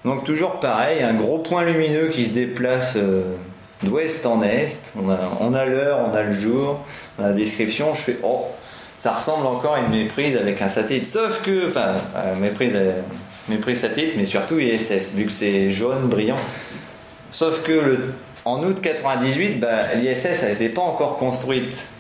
Donc 0.06 0.24
toujours 0.24 0.60
pareil, 0.60 1.04
un 1.04 1.14
gros 1.14 1.38
point 1.38 1.64
lumineux 1.64 2.08
qui 2.08 2.26
se 2.26 2.32
déplace 2.32 2.94
euh, 2.96 3.36
d'ouest 3.84 4.26
en 4.26 4.42
est. 4.42 4.94
On 4.98 5.54
a, 5.54 5.66
l'heure, 5.66 6.00
on 6.10 6.16
a 6.16 6.24
le 6.24 6.34
jour, 6.34 6.80
on 7.20 7.24
la 7.24 7.34
description. 7.34 7.94
Je 7.94 8.00
fais 8.00 8.18
oh, 8.24 8.46
ça 8.98 9.14
ressemble 9.14 9.46
encore 9.46 9.76
à 9.76 9.82
une 9.82 9.92
méprise 9.92 10.36
avec 10.36 10.62
un 10.64 10.70
satellite. 10.70 11.10
Sauf 11.10 11.44
que, 11.44 11.68
enfin, 11.68 11.96
euh, 12.16 12.36
méprise, 12.36 12.74
euh, 12.74 13.02
méprise 13.50 13.82
satellite, 13.82 14.14
mais 14.18 14.26
surtout 14.26 14.58
ISS, 14.58 15.14
vu 15.14 15.26
que 15.26 15.32
c'est 15.32 15.70
jaune, 15.70 16.08
brillant. 16.08 16.40
Sauf 17.30 17.62
que 17.62 18.00
en 18.46 18.64
août 18.64 18.80
98, 18.82 19.60
bah, 19.60 19.94
l'ISS 19.96 20.42
n'était 20.44 20.70
pas 20.70 20.82
encore 20.82 21.18
construite. 21.18 21.99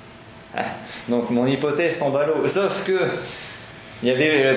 Ah, 0.57 0.63
donc 1.07 1.29
mon 1.29 1.45
hypothèse 1.45 1.99
tombe 1.99 2.15
à 2.17 2.25
l'eau. 2.25 2.47
Sauf 2.47 2.83
que 2.83 2.99
il 4.01 4.09
y 4.09 4.11
avait 4.11 4.45
euh, 4.45 4.53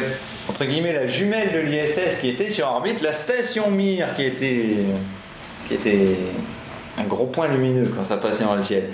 entre 0.48 0.64
guillemets 0.64 0.92
la 0.92 1.06
jumelle 1.06 1.52
de 1.52 1.58
l'ISS 1.58 2.18
qui 2.20 2.28
était 2.30 2.48
sur 2.48 2.66
orbite, 2.66 3.00
la 3.02 3.12
station 3.12 3.70
Mir 3.70 4.14
qui 4.16 4.24
était 4.24 4.76
qui 5.68 5.74
était 5.74 6.16
un 6.98 7.04
gros 7.04 7.26
point 7.26 7.48
lumineux 7.48 7.92
quand 7.94 8.04
ça 8.04 8.16
passait 8.16 8.44
dans 8.44 8.54
le 8.54 8.62
ciel. 8.62 8.84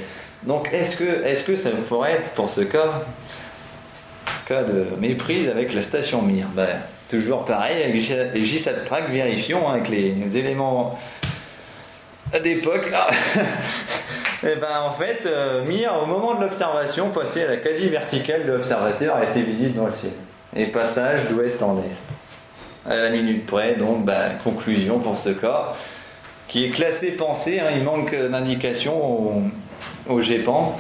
Donc 0.45 0.71
est-ce 0.73 0.97
que 0.97 1.25
est-ce 1.25 1.45
que 1.45 1.55
ça 1.57 1.71
pourrait 1.89 2.13
être 2.13 2.31
pour 2.33 2.51
ce 2.51 2.63
cas 2.63 3.03
cas 4.47 4.63
de 4.65 4.87
méprise 5.01 5.49
avec 5.49 5.75
la 5.75 5.83
station 5.83 6.23
Mir? 6.23 6.47
Ben, 6.55 6.69
toujours 7.11 7.45
pareil 7.45 7.83
avec 7.83 7.97
J- 7.97 8.15
JSAT-TRAC, 8.35 9.11
vérifions 9.11 9.69
hein, 9.69 9.75
avec 9.75 9.89
les, 9.89 10.13
les 10.13 10.37
éléments 10.39 10.99
d'époque. 12.43 12.91
Ah. 12.95 13.09
Et 14.45 14.55
ben 14.55 14.83
en 14.85 14.93
fait, 14.93 15.27
euh, 15.27 15.65
Mir, 15.65 15.93
au 16.03 16.07
moment 16.07 16.35
de 16.35 16.43
l'observation, 16.43 17.11
passé 17.11 17.43
à 17.43 17.49
la 17.49 17.57
quasi 17.57 17.89
verticale 17.89 18.47
de 18.47 18.53
l'observateur, 18.53 19.17
a 19.17 19.25
été 19.25 19.43
visible 19.43 19.77
dans 19.77 19.87
le 19.87 19.93
ciel. 19.93 20.13
Et 20.55 20.67
passage 20.67 21.29
d'ouest 21.29 21.61
en 21.63 21.79
est. 21.79 22.91
À 22.91 22.97
la 22.97 23.11
minute 23.11 23.47
près, 23.47 23.75
donc 23.75 24.05
bah, 24.05 24.31
conclusion 24.45 25.01
pour 25.01 25.19
ce 25.19 25.31
cas, 25.31 25.73
qui 26.47 26.65
est 26.65 26.71
classé 26.71 27.09
pensée, 27.09 27.61
hein, 27.61 27.71
il 27.75 27.83
manque 27.83 28.15
d'indications 28.15 28.97
au, 28.97 29.43
au 30.09 30.21
GEPAN. 30.21 30.77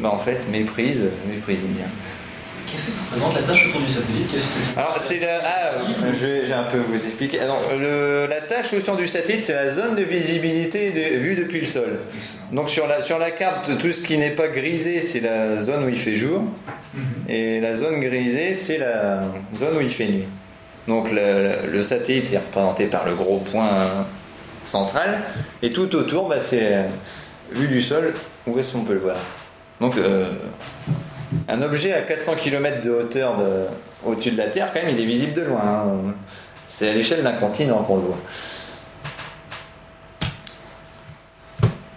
Ben, 0.00 0.08
en 0.08 0.18
fait, 0.18 0.38
méprise, 0.50 1.02
méprise 1.26 1.64
bien. 1.64 1.86
Qu'est-ce 2.72 2.86
que 2.86 2.90
ça 2.92 3.04
représente 3.04 3.34
la 3.34 3.42
tâche 3.42 3.66
autour 3.68 3.80
du 3.82 3.86
satellite? 3.88 4.32
Qu'est-ce 4.32 4.42
que 4.44 4.48
c'est 4.72 4.78
Alors, 4.80 4.96
c'est 4.98 5.20
la. 5.20 5.42
Ah, 5.44 5.70
euh, 5.74 6.12
je 6.18 6.24
vais, 6.26 6.46
j'ai 6.46 6.52
un 6.54 6.62
peu 6.62 6.78
vous 6.78 6.94
expliquer. 6.94 7.40
Alors, 7.40 7.60
le- 7.78 8.26
la 8.28 8.40
tâche 8.40 8.72
autour 8.72 8.96
du 8.96 9.06
satellite, 9.06 9.44
c'est 9.44 9.52
la 9.54 9.68
zone 9.70 9.94
de 9.94 10.02
visibilité 10.02 10.90
de- 10.90 11.18
vue 11.18 11.34
depuis 11.34 11.60
le 11.60 11.66
sol. 11.66 11.98
Donc, 12.50 12.70
sur 12.70 12.86
la, 12.86 13.02
sur 13.02 13.18
la 13.18 13.30
carte, 13.30 13.76
tout 13.78 13.92
ce 13.92 14.00
qui 14.00 14.16
n'est 14.16 14.30
pas 14.30 14.48
grisé, 14.48 15.02
c'est 15.02 15.20
la 15.20 15.62
zone 15.62 15.84
où 15.84 15.88
il 15.90 15.98
fait 15.98 16.14
jour. 16.14 16.44
Et 17.28 17.60
la 17.60 17.76
zone 17.76 18.00
grisée, 18.00 18.54
c'est 18.54 18.78
la 18.78 19.20
zone 19.54 19.76
où 19.76 19.80
il 19.82 19.90
fait 19.90 20.06
nuit. 20.08 20.24
Donc, 20.88 21.10
le, 21.12 21.70
le 21.70 21.82
satellite 21.82 22.32
est 22.32 22.38
représenté 22.38 22.86
par 22.86 23.04
le 23.06 23.14
gros 23.14 23.38
point 23.38 24.06
central. 24.64 25.20
Et 25.62 25.72
tout 25.72 25.94
autour, 25.94 26.28
bah, 26.28 26.40
c'est 26.40 26.72
euh, 26.72 26.82
vue 27.52 27.68
du 27.68 27.82
sol, 27.82 28.14
où 28.46 28.58
est-ce 28.58 28.72
qu'on 28.72 28.82
peut 28.84 28.94
le 28.94 29.00
voir? 29.00 29.16
Donc, 29.80 29.96
euh, 29.98 30.26
un 31.48 31.62
objet 31.62 31.92
à 31.92 32.00
400 32.02 32.34
km 32.36 32.80
de 32.80 32.90
hauteur 32.90 33.36
de- 33.38 34.08
au-dessus 34.08 34.32
de 34.32 34.38
la 34.38 34.46
Terre, 34.46 34.70
quand 34.72 34.80
même, 34.82 34.94
il 34.96 35.00
est 35.00 35.06
visible 35.06 35.32
de 35.32 35.42
loin. 35.42 35.60
hein. 35.62 36.12
C'est 36.66 36.88
à 36.88 36.92
l'échelle 36.92 37.22
d'un 37.22 37.32
continent 37.32 37.82
qu'on 37.82 37.96
le 37.96 38.02
voit. 38.02 38.18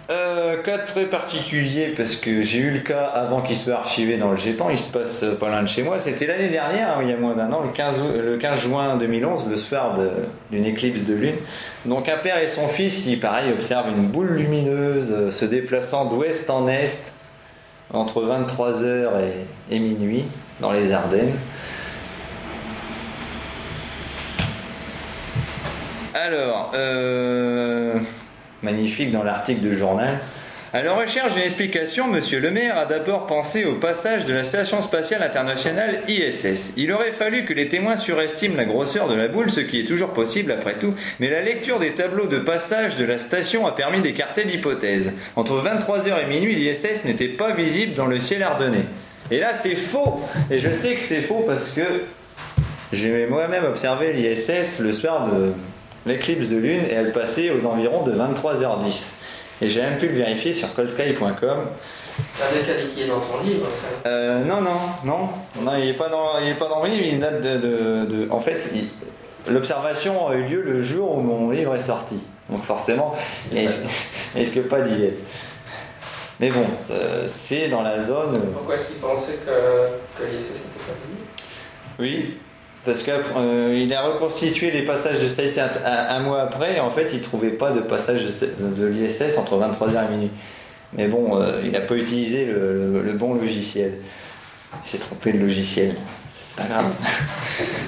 Euh, 0.08 0.62
cas 0.62 0.78
très 0.78 1.06
particulier 1.06 1.88
parce 1.96 2.14
que 2.14 2.40
j'ai 2.42 2.58
eu 2.58 2.70
le 2.70 2.78
cas 2.78 3.06
avant 3.06 3.40
qu'il 3.42 3.56
soit 3.56 3.74
archivé 3.74 4.16
dans 4.18 4.30
le 4.30 4.36
GEPAN, 4.36 4.70
il 4.70 4.78
se 4.78 4.92
passe 4.92 5.24
pas 5.40 5.48
loin 5.48 5.62
de 5.62 5.68
chez 5.68 5.82
moi. 5.82 5.98
C'était 5.98 6.26
l'année 6.28 6.48
dernière, 6.48 6.90
hein, 6.98 7.00
il 7.02 7.08
y 7.10 7.12
a 7.12 7.16
moins 7.16 7.34
d'un 7.34 7.50
an, 7.52 7.62
le 7.62 7.70
15, 7.72 8.00
août- 8.00 8.14
le 8.22 8.36
15 8.36 8.60
juin 8.60 8.96
2011, 8.96 9.48
le 9.50 9.56
soir 9.56 9.98
d'une 10.52 10.64
éclipse 10.64 11.02
de 11.04 11.14
lune. 11.14 11.34
Donc 11.86 12.08
un 12.08 12.18
père 12.18 12.38
et 12.40 12.46
son 12.46 12.68
fils 12.68 12.98
qui, 12.98 13.16
pareil, 13.16 13.50
observent 13.52 13.88
une 13.88 14.06
boule 14.06 14.30
lumineuse 14.34 15.12
euh, 15.12 15.30
se 15.30 15.44
déplaçant 15.44 16.04
d'ouest 16.04 16.48
en 16.50 16.68
est 16.68 17.12
entre 17.92 18.22
23h 18.22 19.08
et, 19.20 19.74
et 19.74 19.78
minuit 19.78 20.24
dans 20.60 20.72
les 20.72 20.92
Ardennes. 20.92 21.34
Alors, 26.14 26.72
euh, 26.74 27.98
magnifique 28.62 29.12
dans 29.12 29.22
l'article 29.22 29.60
de 29.60 29.72
journal. 29.72 30.18
À 30.72 30.82
la 30.82 30.94
recherche 30.94 31.32
d'une 31.32 31.44
explication, 31.44 32.08
Monsieur 32.08 32.40
Le 32.40 32.50
Maire 32.50 32.76
a 32.76 32.86
d'abord 32.86 33.26
pensé 33.26 33.64
au 33.64 33.74
passage 33.74 34.24
de 34.24 34.34
la 34.34 34.42
Station 34.42 34.82
spatiale 34.82 35.22
internationale 35.22 36.00
ISS. 36.08 36.72
Il 36.76 36.90
aurait 36.92 37.12
fallu 37.12 37.44
que 37.44 37.54
les 37.54 37.68
témoins 37.68 37.96
surestiment 37.96 38.56
la 38.56 38.64
grosseur 38.64 39.06
de 39.06 39.14
la 39.14 39.28
boule, 39.28 39.48
ce 39.48 39.60
qui 39.60 39.78
est 39.78 39.84
toujours 39.84 40.10
possible 40.10 40.50
après 40.50 40.76
tout, 40.80 40.92
mais 41.20 41.30
la 41.30 41.40
lecture 41.40 41.78
des 41.78 41.92
tableaux 41.92 42.26
de 42.26 42.40
passage 42.40 42.96
de 42.96 43.04
la 43.04 43.18
station 43.18 43.64
a 43.64 43.76
permis 43.76 44.00
d'écarter 44.00 44.42
l'hypothèse. 44.42 45.12
Entre 45.36 45.54
23h 45.54 46.24
et 46.24 46.26
minuit, 46.26 46.56
l'ISS 46.56 47.04
n'était 47.04 47.28
pas 47.28 47.52
visible 47.52 47.94
dans 47.94 48.06
le 48.06 48.18
ciel 48.18 48.42
ardennais. 48.42 48.86
Et 49.30 49.38
là, 49.38 49.52
c'est 49.54 49.76
faux 49.76 50.20
Et 50.50 50.58
je 50.58 50.72
sais 50.72 50.94
que 50.94 51.00
c'est 51.00 51.22
faux 51.22 51.44
parce 51.46 51.70
que 51.70 51.82
j'ai 52.92 53.26
moi-même 53.26 53.64
observé 53.64 54.12
l'ISS 54.12 54.80
le 54.80 54.92
soir 54.92 55.28
de 55.28 55.52
l'éclipse 56.06 56.48
de 56.48 56.56
lune 56.56 56.82
et 56.90 56.94
elle 56.94 57.12
passait 57.12 57.50
aux 57.50 57.66
environs 57.66 58.02
de 58.02 58.12
23h10. 58.12 59.12
Et 59.62 59.68
j'ai 59.68 59.82
même 59.82 59.96
pu 59.98 60.08
le 60.08 60.14
vérifier 60.14 60.52
sur 60.52 60.72
colsky.com. 60.74 61.30
Un 61.40 62.58
décalé 62.58 62.86
qui 62.94 63.02
est 63.02 63.06
dans 63.06 63.20
ton 63.20 63.40
livre, 63.42 63.66
ça. 63.70 63.88
Euh, 64.06 64.42
non, 64.44 64.60
non, 64.60 64.78
non, 65.04 65.28
non, 65.60 65.72
il 65.78 65.86
n'est 65.86 65.92
pas 65.94 66.08
dans, 66.08 66.38
il 66.38 66.48
est 66.48 66.54
pas 66.54 66.68
dans 66.68 66.78
mon 66.78 66.84
livre, 66.84 67.04
il 67.06 67.18
date 67.20 67.40
de, 67.42 67.56
de- 67.58 68.04
de- 68.06 68.30
en 68.30 68.40
fait, 68.40 68.70
l'observation 69.48 70.28
a 70.28 70.34
eu 70.34 70.42
lieu 70.44 70.62
le 70.62 70.82
jour 70.82 71.16
où 71.16 71.20
mon 71.20 71.50
livre 71.50 71.74
est 71.74 71.80
sorti. 71.82 72.18
Donc 72.50 72.62
forcément, 72.62 73.14
il 73.52 73.68
risque 74.34 74.60
pas 74.62 74.80
d'y 74.80 75.04
être. 75.04 75.18
Mais 76.40 76.50
bon, 76.50 76.64
euh, 76.90 77.24
c'est 77.26 77.68
dans 77.68 77.82
la 77.82 78.00
zone. 78.02 78.40
Pourquoi 78.52 78.74
est-ce 78.74 78.88
qu'il 78.88 78.96
pensait 78.96 79.38
que, 79.44 79.50
que 80.22 80.26
l'ISS 80.30 80.50
n'était 80.50 80.84
pas 80.86 80.92
visible 81.02 81.26
Oui, 81.98 82.38
parce 82.86 83.02
qu'il 83.02 83.92
a 83.94 84.00
reconstitué 84.02 84.70
les 84.70 84.82
passages 84.82 85.20
de 85.20 85.28
satellite 85.28 85.58
un, 85.58 85.70
un- 85.84 86.16
un 86.16 86.20
mois 86.20 86.40
après, 86.40 86.76
et 86.76 86.80
en 86.80 86.90
fait, 86.90 87.10
il 87.12 87.20
trouvait 87.20 87.50
pas 87.50 87.72
de 87.72 87.80
passage 87.80 88.22
de, 88.24 88.86
l'ISS 88.86 89.36
entre 89.36 89.56
23h 89.58 90.06
et 90.08 90.12
minuit. 90.14 90.30
Mais 90.96 91.08
bon, 91.08 91.38
euh, 91.40 91.60
il 91.64 91.72
n'a 91.72 91.80
pas 91.80 91.94
utilisé 91.96 92.46
le, 92.46 92.92
le- 92.94 93.02
le 93.02 93.12
bon 93.12 93.34
logiciel. 93.34 93.94
Il 94.84 94.88
s'est 94.88 94.98
trompé 94.98 95.32
de 95.32 95.38
logiciel. 95.38 95.94
C'est 96.40 96.56
pas 96.62 96.68
grave. 96.72 96.86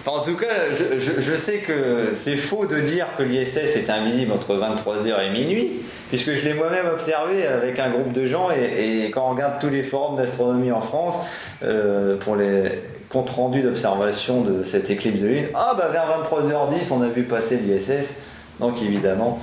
Enfin, 0.00 0.20
en 0.20 0.24
tout 0.24 0.36
cas, 0.36 0.72
je, 0.72 0.98
je- 0.98 1.20
je 1.20 1.36
sais 1.36 1.58
que 1.58 2.12
c'est 2.14 2.36
faux 2.36 2.64
de 2.66 2.80
dire 2.80 3.06
que 3.18 3.22
l'ISS 3.22 3.56
est 3.76 3.90
invisible 3.90 4.32
entre 4.32 4.54
23h 4.54 5.20
et 5.26 5.30
minuit, 5.30 5.82
puisque 6.08 6.32
je 6.34 6.44
l'ai 6.48 6.54
moi-même 6.54 6.86
observé 6.90 7.46
avec 7.46 7.78
un 7.78 7.90
groupe 7.90 8.12
de 8.12 8.26
gens, 8.26 8.48
et, 8.50 9.04
et 9.04 9.10
quand 9.10 9.26
on 9.28 9.34
regarde 9.34 9.60
tous 9.60 9.68
les 9.68 9.82
forums 9.82 10.16
d'astronomie 10.16 10.72
en 10.72 10.80
France, 10.80 11.16
euh, 11.62 12.16
pour 12.16 12.36
les 12.36 12.62
comptes 13.08 13.30
rendus 13.30 13.62
d'observation 13.62 14.42
de 14.42 14.62
cette 14.64 14.90
éclipse 14.90 15.20
de 15.20 15.26
lune, 15.26 15.46
ah 15.54 15.74
bah 15.76 15.88
vers 15.90 16.06
23h10, 16.22 16.92
on 16.92 17.02
a 17.02 17.08
vu 17.08 17.24
passer 17.24 17.56
l'ISS, 17.56 18.16
donc 18.60 18.82
évidemment. 18.82 19.40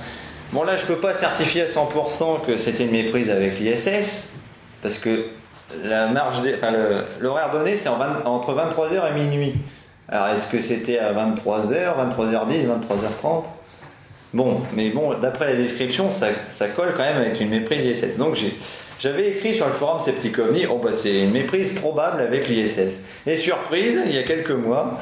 Bon 0.52 0.62
là, 0.62 0.76
je 0.76 0.84
peux 0.84 0.96
pas 0.96 1.14
certifier 1.14 1.62
à 1.62 1.66
100% 1.66 2.46
que 2.46 2.56
c'était 2.56 2.84
une 2.84 2.92
méprise 2.92 3.30
avec 3.30 3.58
l'ISS, 3.58 4.30
parce 4.82 4.98
que 4.98 5.24
l'horaire 7.20 7.50
donné, 7.50 7.74
c'est 7.74 7.88
en 7.88 7.96
20 7.96 8.24
entre 8.24 8.54
23h 8.54 9.10
et 9.10 9.14
minuit. 9.18 9.54
Alors 10.08 10.28
est-ce 10.28 10.46
que 10.46 10.60
c'était 10.60 10.98
à 10.98 11.12
23h, 11.12 11.94
23h10, 12.10 12.66
23h30 12.68 13.44
Bon, 14.34 14.60
mais 14.74 14.90
bon, 14.90 15.14
d'après 15.18 15.46
la 15.46 15.54
description, 15.54 16.10
ça, 16.10 16.26
ça 16.50 16.68
colle 16.68 16.92
quand 16.96 17.02
même 17.02 17.16
avec 17.16 17.40
une 17.40 17.48
méprise 17.48 17.84
ISS. 17.84 18.16
Donc 18.16 18.34
j'ai, 18.34 18.54
j'avais 18.98 19.30
écrit 19.30 19.54
sur 19.54 19.66
le 19.66 19.72
forum 19.72 20.00
Sceptic 20.00 20.38
OVNI, 20.38 20.66
oh 20.66 20.78
bah 20.82 20.90
c'est 20.92 21.22
une 21.24 21.32
méprise 21.32 21.78
probable 21.78 22.20
avec 22.22 22.48
l'ISS. 22.48 22.98
Et 23.26 23.36
surprise, 23.36 24.00
il 24.06 24.14
y 24.14 24.18
a 24.18 24.22
quelques 24.22 24.50
mois, 24.50 25.00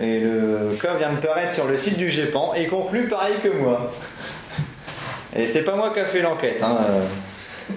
et 0.00 0.20
le 0.20 0.76
cas 0.80 0.94
vient 0.94 1.12
de 1.12 1.26
paraître 1.26 1.52
sur 1.52 1.66
le 1.66 1.76
site 1.76 1.96
du 1.98 2.10
GEPAN 2.10 2.54
et 2.54 2.66
conclut 2.66 3.08
pareil 3.08 3.36
que 3.42 3.48
moi. 3.48 3.92
Et 5.34 5.46
c'est 5.46 5.62
pas 5.62 5.76
moi 5.76 5.90
qui 5.92 6.00
a 6.00 6.04
fait 6.04 6.20
l'enquête. 6.20 6.62
Hein. 6.62 6.78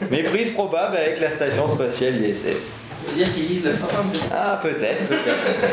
Méprise 0.09 0.51
probable 0.51 0.97
avec 0.97 1.19
la 1.19 1.29
station 1.29 1.67
spatiale 1.67 2.15
ISS. 2.23 2.43
Ça 2.43 2.49
veut 3.07 3.15
dire 3.17 3.33
qu'ils 3.33 3.47
lisent 3.47 3.65
le 3.65 3.73
forum, 3.73 4.05
c'est 4.11 4.19
ça? 4.19 4.35
Ah, 4.35 4.59
peut-être, 4.61 5.07
peut-être. 5.07 5.65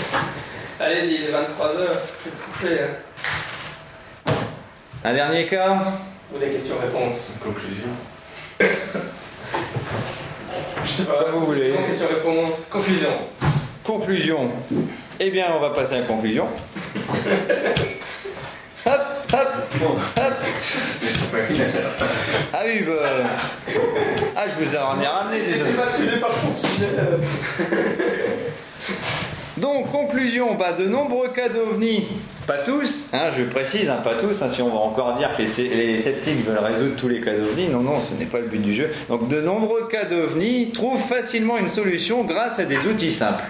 Allez, 0.80 1.06
il 1.06 1.24
est 1.24 1.28
23h. 1.28 1.86
hein. 2.64 4.32
Un 5.04 5.14
dernier 5.14 5.46
cas? 5.46 5.78
Ou 6.34 6.38
des 6.38 6.48
questions-réponses. 6.48 7.32
Conclusion. 7.42 7.88
Je 10.84 10.88
sais 10.88 11.04
pas. 11.04 11.24
Comme 11.24 11.40
vous 11.40 11.46
voulez. 11.46 11.72
Questions-réponses. 11.86 12.66
Conclusion. 12.70 13.08
Conclusion. 13.84 14.50
Eh 15.18 15.30
bien, 15.30 15.46
on 15.56 15.60
va 15.60 15.70
passer 15.70 15.94
à 15.94 16.00
la 16.00 16.06
conclusion. 16.06 16.44
hop, 18.86 19.00
hop, 19.32 19.48
hop. 20.16 20.32
Ah 22.52 22.60
oui, 22.64 22.82
bah... 22.82 22.92
Ah, 24.36 24.44
je 24.46 24.54
vous 24.64 24.76
en 24.76 25.00
ai 25.00 25.06
ramené, 25.06 25.40
désolé. 25.42 25.72
passionné 25.72 26.16
par 26.18 26.30
ton 26.30 26.50
sujet. 26.50 26.88
Donc, 29.60 29.90
conclusion, 29.92 30.56
de 30.78 30.84
nombreux 30.86 31.28
cas 31.28 31.48
d'OVNI, 31.50 32.06
pas 32.46 32.58
tous, 32.58 33.12
hein, 33.12 33.28
je 33.36 33.44
précise, 33.44 33.90
hein, 33.90 33.98
pas 34.02 34.14
tous, 34.14 34.40
hein, 34.40 34.48
si 34.48 34.62
on 34.62 34.68
va 34.68 34.78
encore 34.78 35.18
dire 35.18 35.30
que 35.36 35.42
les, 35.42 35.98
sceptiques 35.98 36.44
veulent 36.46 36.64
résoudre 36.64 36.96
tous 36.96 37.08
les 37.08 37.20
cas 37.20 37.32
d'OVNI, 37.32 37.68
non, 37.68 37.80
non, 37.80 37.98
ce 38.00 38.18
n'est 38.18 38.28
pas 38.28 38.38
le 38.38 38.46
but 38.46 38.62
du 38.62 38.72
jeu. 38.72 38.88
Donc, 39.08 39.28
de 39.28 39.40
nombreux 39.40 39.86
cas 39.88 40.04
d'OVNI 40.04 40.70
trouvent 40.72 41.02
facilement 41.02 41.58
une 41.58 41.68
solution 41.68 42.24
grâce 42.24 42.58
à 42.58 42.64
des 42.64 42.78
outils 42.86 43.10
simples. 43.10 43.44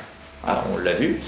Alors, 0.44 0.64
on 0.74 0.78
l'a 0.78 0.94
vu. 0.94 1.20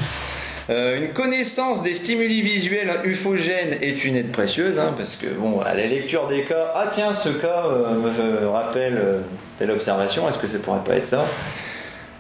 Euh, 0.71 0.97
une 0.97 1.13
connaissance 1.13 1.83
des 1.83 1.95
stimuli 1.95 2.41
visuels 2.41 3.01
ufogènes 3.05 3.77
est 3.81 4.05
une 4.05 4.17
aide 4.17 4.33
précieuse, 4.33 4.79
hein, 4.79 4.95
parce 4.97 5.17
que 5.17 5.27
bon, 5.27 5.61
à 5.61 5.75
la 5.75 5.87
lecture 5.87 6.27
des 6.27 6.43
cas, 6.43 6.73
ah 6.75 6.87
tiens, 6.93 7.15
ce 7.15 7.29
cas 7.29 7.67
euh, 7.67 7.95
me 7.95 8.49
rappelle 8.49 8.99
euh, 8.99 9.21
telle 9.59 9.71
observation, 9.71 10.29
est-ce 10.29 10.39
que 10.39 10.47
ça 10.47 10.59
pourrait 10.59 10.85
pas 10.85 10.95
être 10.95 11.05
ça? 11.05 11.25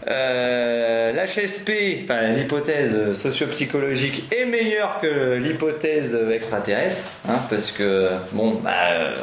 Euh, 0.08 1.12
L'HSP, 1.12 2.04
enfin 2.04 2.32
l'hypothèse 2.32 3.12
socio-psychologique, 3.14 4.24
est 4.32 4.46
meilleure 4.46 5.00
que 5.00 5.36
l'hypothèse 5.36 6.18
extraterrestre, 6.32 7.04
hein, 7.28 7.38
parce 7.48 7.70
que 7.70 8.08
bon, 8.32 8.60
bah, 8.62 8.70
euh, 8.92 9.14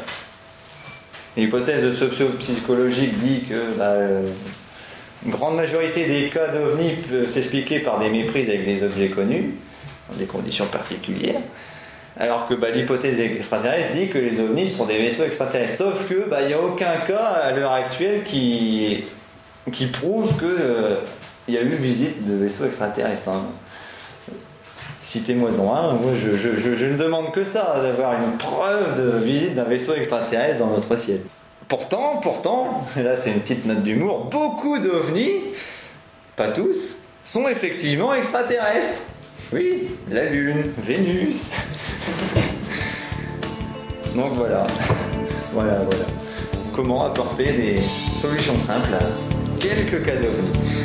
l'hypothèse 1.35 1.93
socio-psychologique 1.93 3.17
dit 3.19 3.43
que 3.49 3.77
bah, 3.77 3.91
euh, 3.91 4.25
une 5.25 5.31
grande 5.31 5.57
majorité 5.57 6.05
des 6.05 6.29
cas 6.29 6.47
d'OVNI 6.47 6.93
peut 7.09 7.27
s'expliquer 7.27 7.79
par 7.79 7.99
des 7.99 8.09
méprises 8.09 8.49
avec 8.49 8.63
des 8.63 8.83
objets 8.83 9.09
connus, 9.09 9.55
dans 10.09 10.17
des 10.17 10.25
conditions 10.25 10.65
particulières. 10.67 11.41
Alors 12.17 12.47
que 12.47 12.53
bah, 12.53 12.69
l'hypothèse 12.69 13.19
extraterrestre 13.19 13.93
dit 13.93 14.07
que 14.07 14.17
les 14.17 14.39
ovnis 14.39 14.69
sont 14.69 14.85
des 14.85 14.97
vaisseaux 14.97 15.23
extraterrestres. 15.23 15.77
Sauf 15.77 16.07
que 16.07 16.25
il 16.41 16.47
n'y 16.47 16.53
a 16.53 16.61
aucun 16.61 16.97
cas 17.07 17.17
à 17.17 17.51
l'heure 17.51 17.71
actuelle 17.71 18.23
qui, 18.23 19.03
qui 19.71 19.87
prouve 19.87 20.35
que 20.37 20.45
euh, 20.45 20.97
il 21.47 21.55
y 21.55 21.57
a 21.57 21.61
eu 21.61 21.69
visite 21.69 22.27
de 22.27 22.35
vaisseaux 22.35 22.65
extraterrestres. 22.65 23.29
hein. 23.29 23.45
Citez-moi-en. 25.01 25.93
Moi, 25.93 26.11
je, 26.13 26.85
ne 26.85 26.97
demande 26.97 27.31
que 27.31 27.43
ça, 27.43 27.77
d'avoir 27.81 28.13
une 28.13 28.37
preuve 28.37 28.95
de 28.95 29.17
visite 29.17 29.55
d'un 29.55 29.63
vaisseau 29.63 29.95
extraterrestre 29.95 30.59
dans 30.59 30.67
notre 30.67 30.95
ciel. 30.97 31.21
Pourtant, 31.67 32.19
pourtant, 32.21 32.85
là 32.95 33.15
c'est 33.15 33.31
une 33.31 33.41
petite 33.41 33.65
note 33.65 33.83
d'humour, 33.83 34.25
beaucoup 34.25 34.79
d'ovnis, 34.79 35.41
pas 36.35 36.51
tous, 36.51 37.03
sont 37.23 37.47
effectivement 37.47 38.13
extraterrestres. 38.13 39.01
Oui, 39.51 39.87
la 40.11 40.25
Lune, 40.25 40.63
Vénus. 40.77 41.49
Donc 44.15 44.33
voilà, 44.33 44.65
voilà, 45.53 45.79
voilà. 45.79 46.05
Comment 46.75 47.05
apporter 47.05 47.45
des 47.45 47.81
solutions 48.15 48.57
simples 48.57 48.89
quelques 49.59 50.05
cas 50.05 50.15
d'ovnis. 50.15 50.78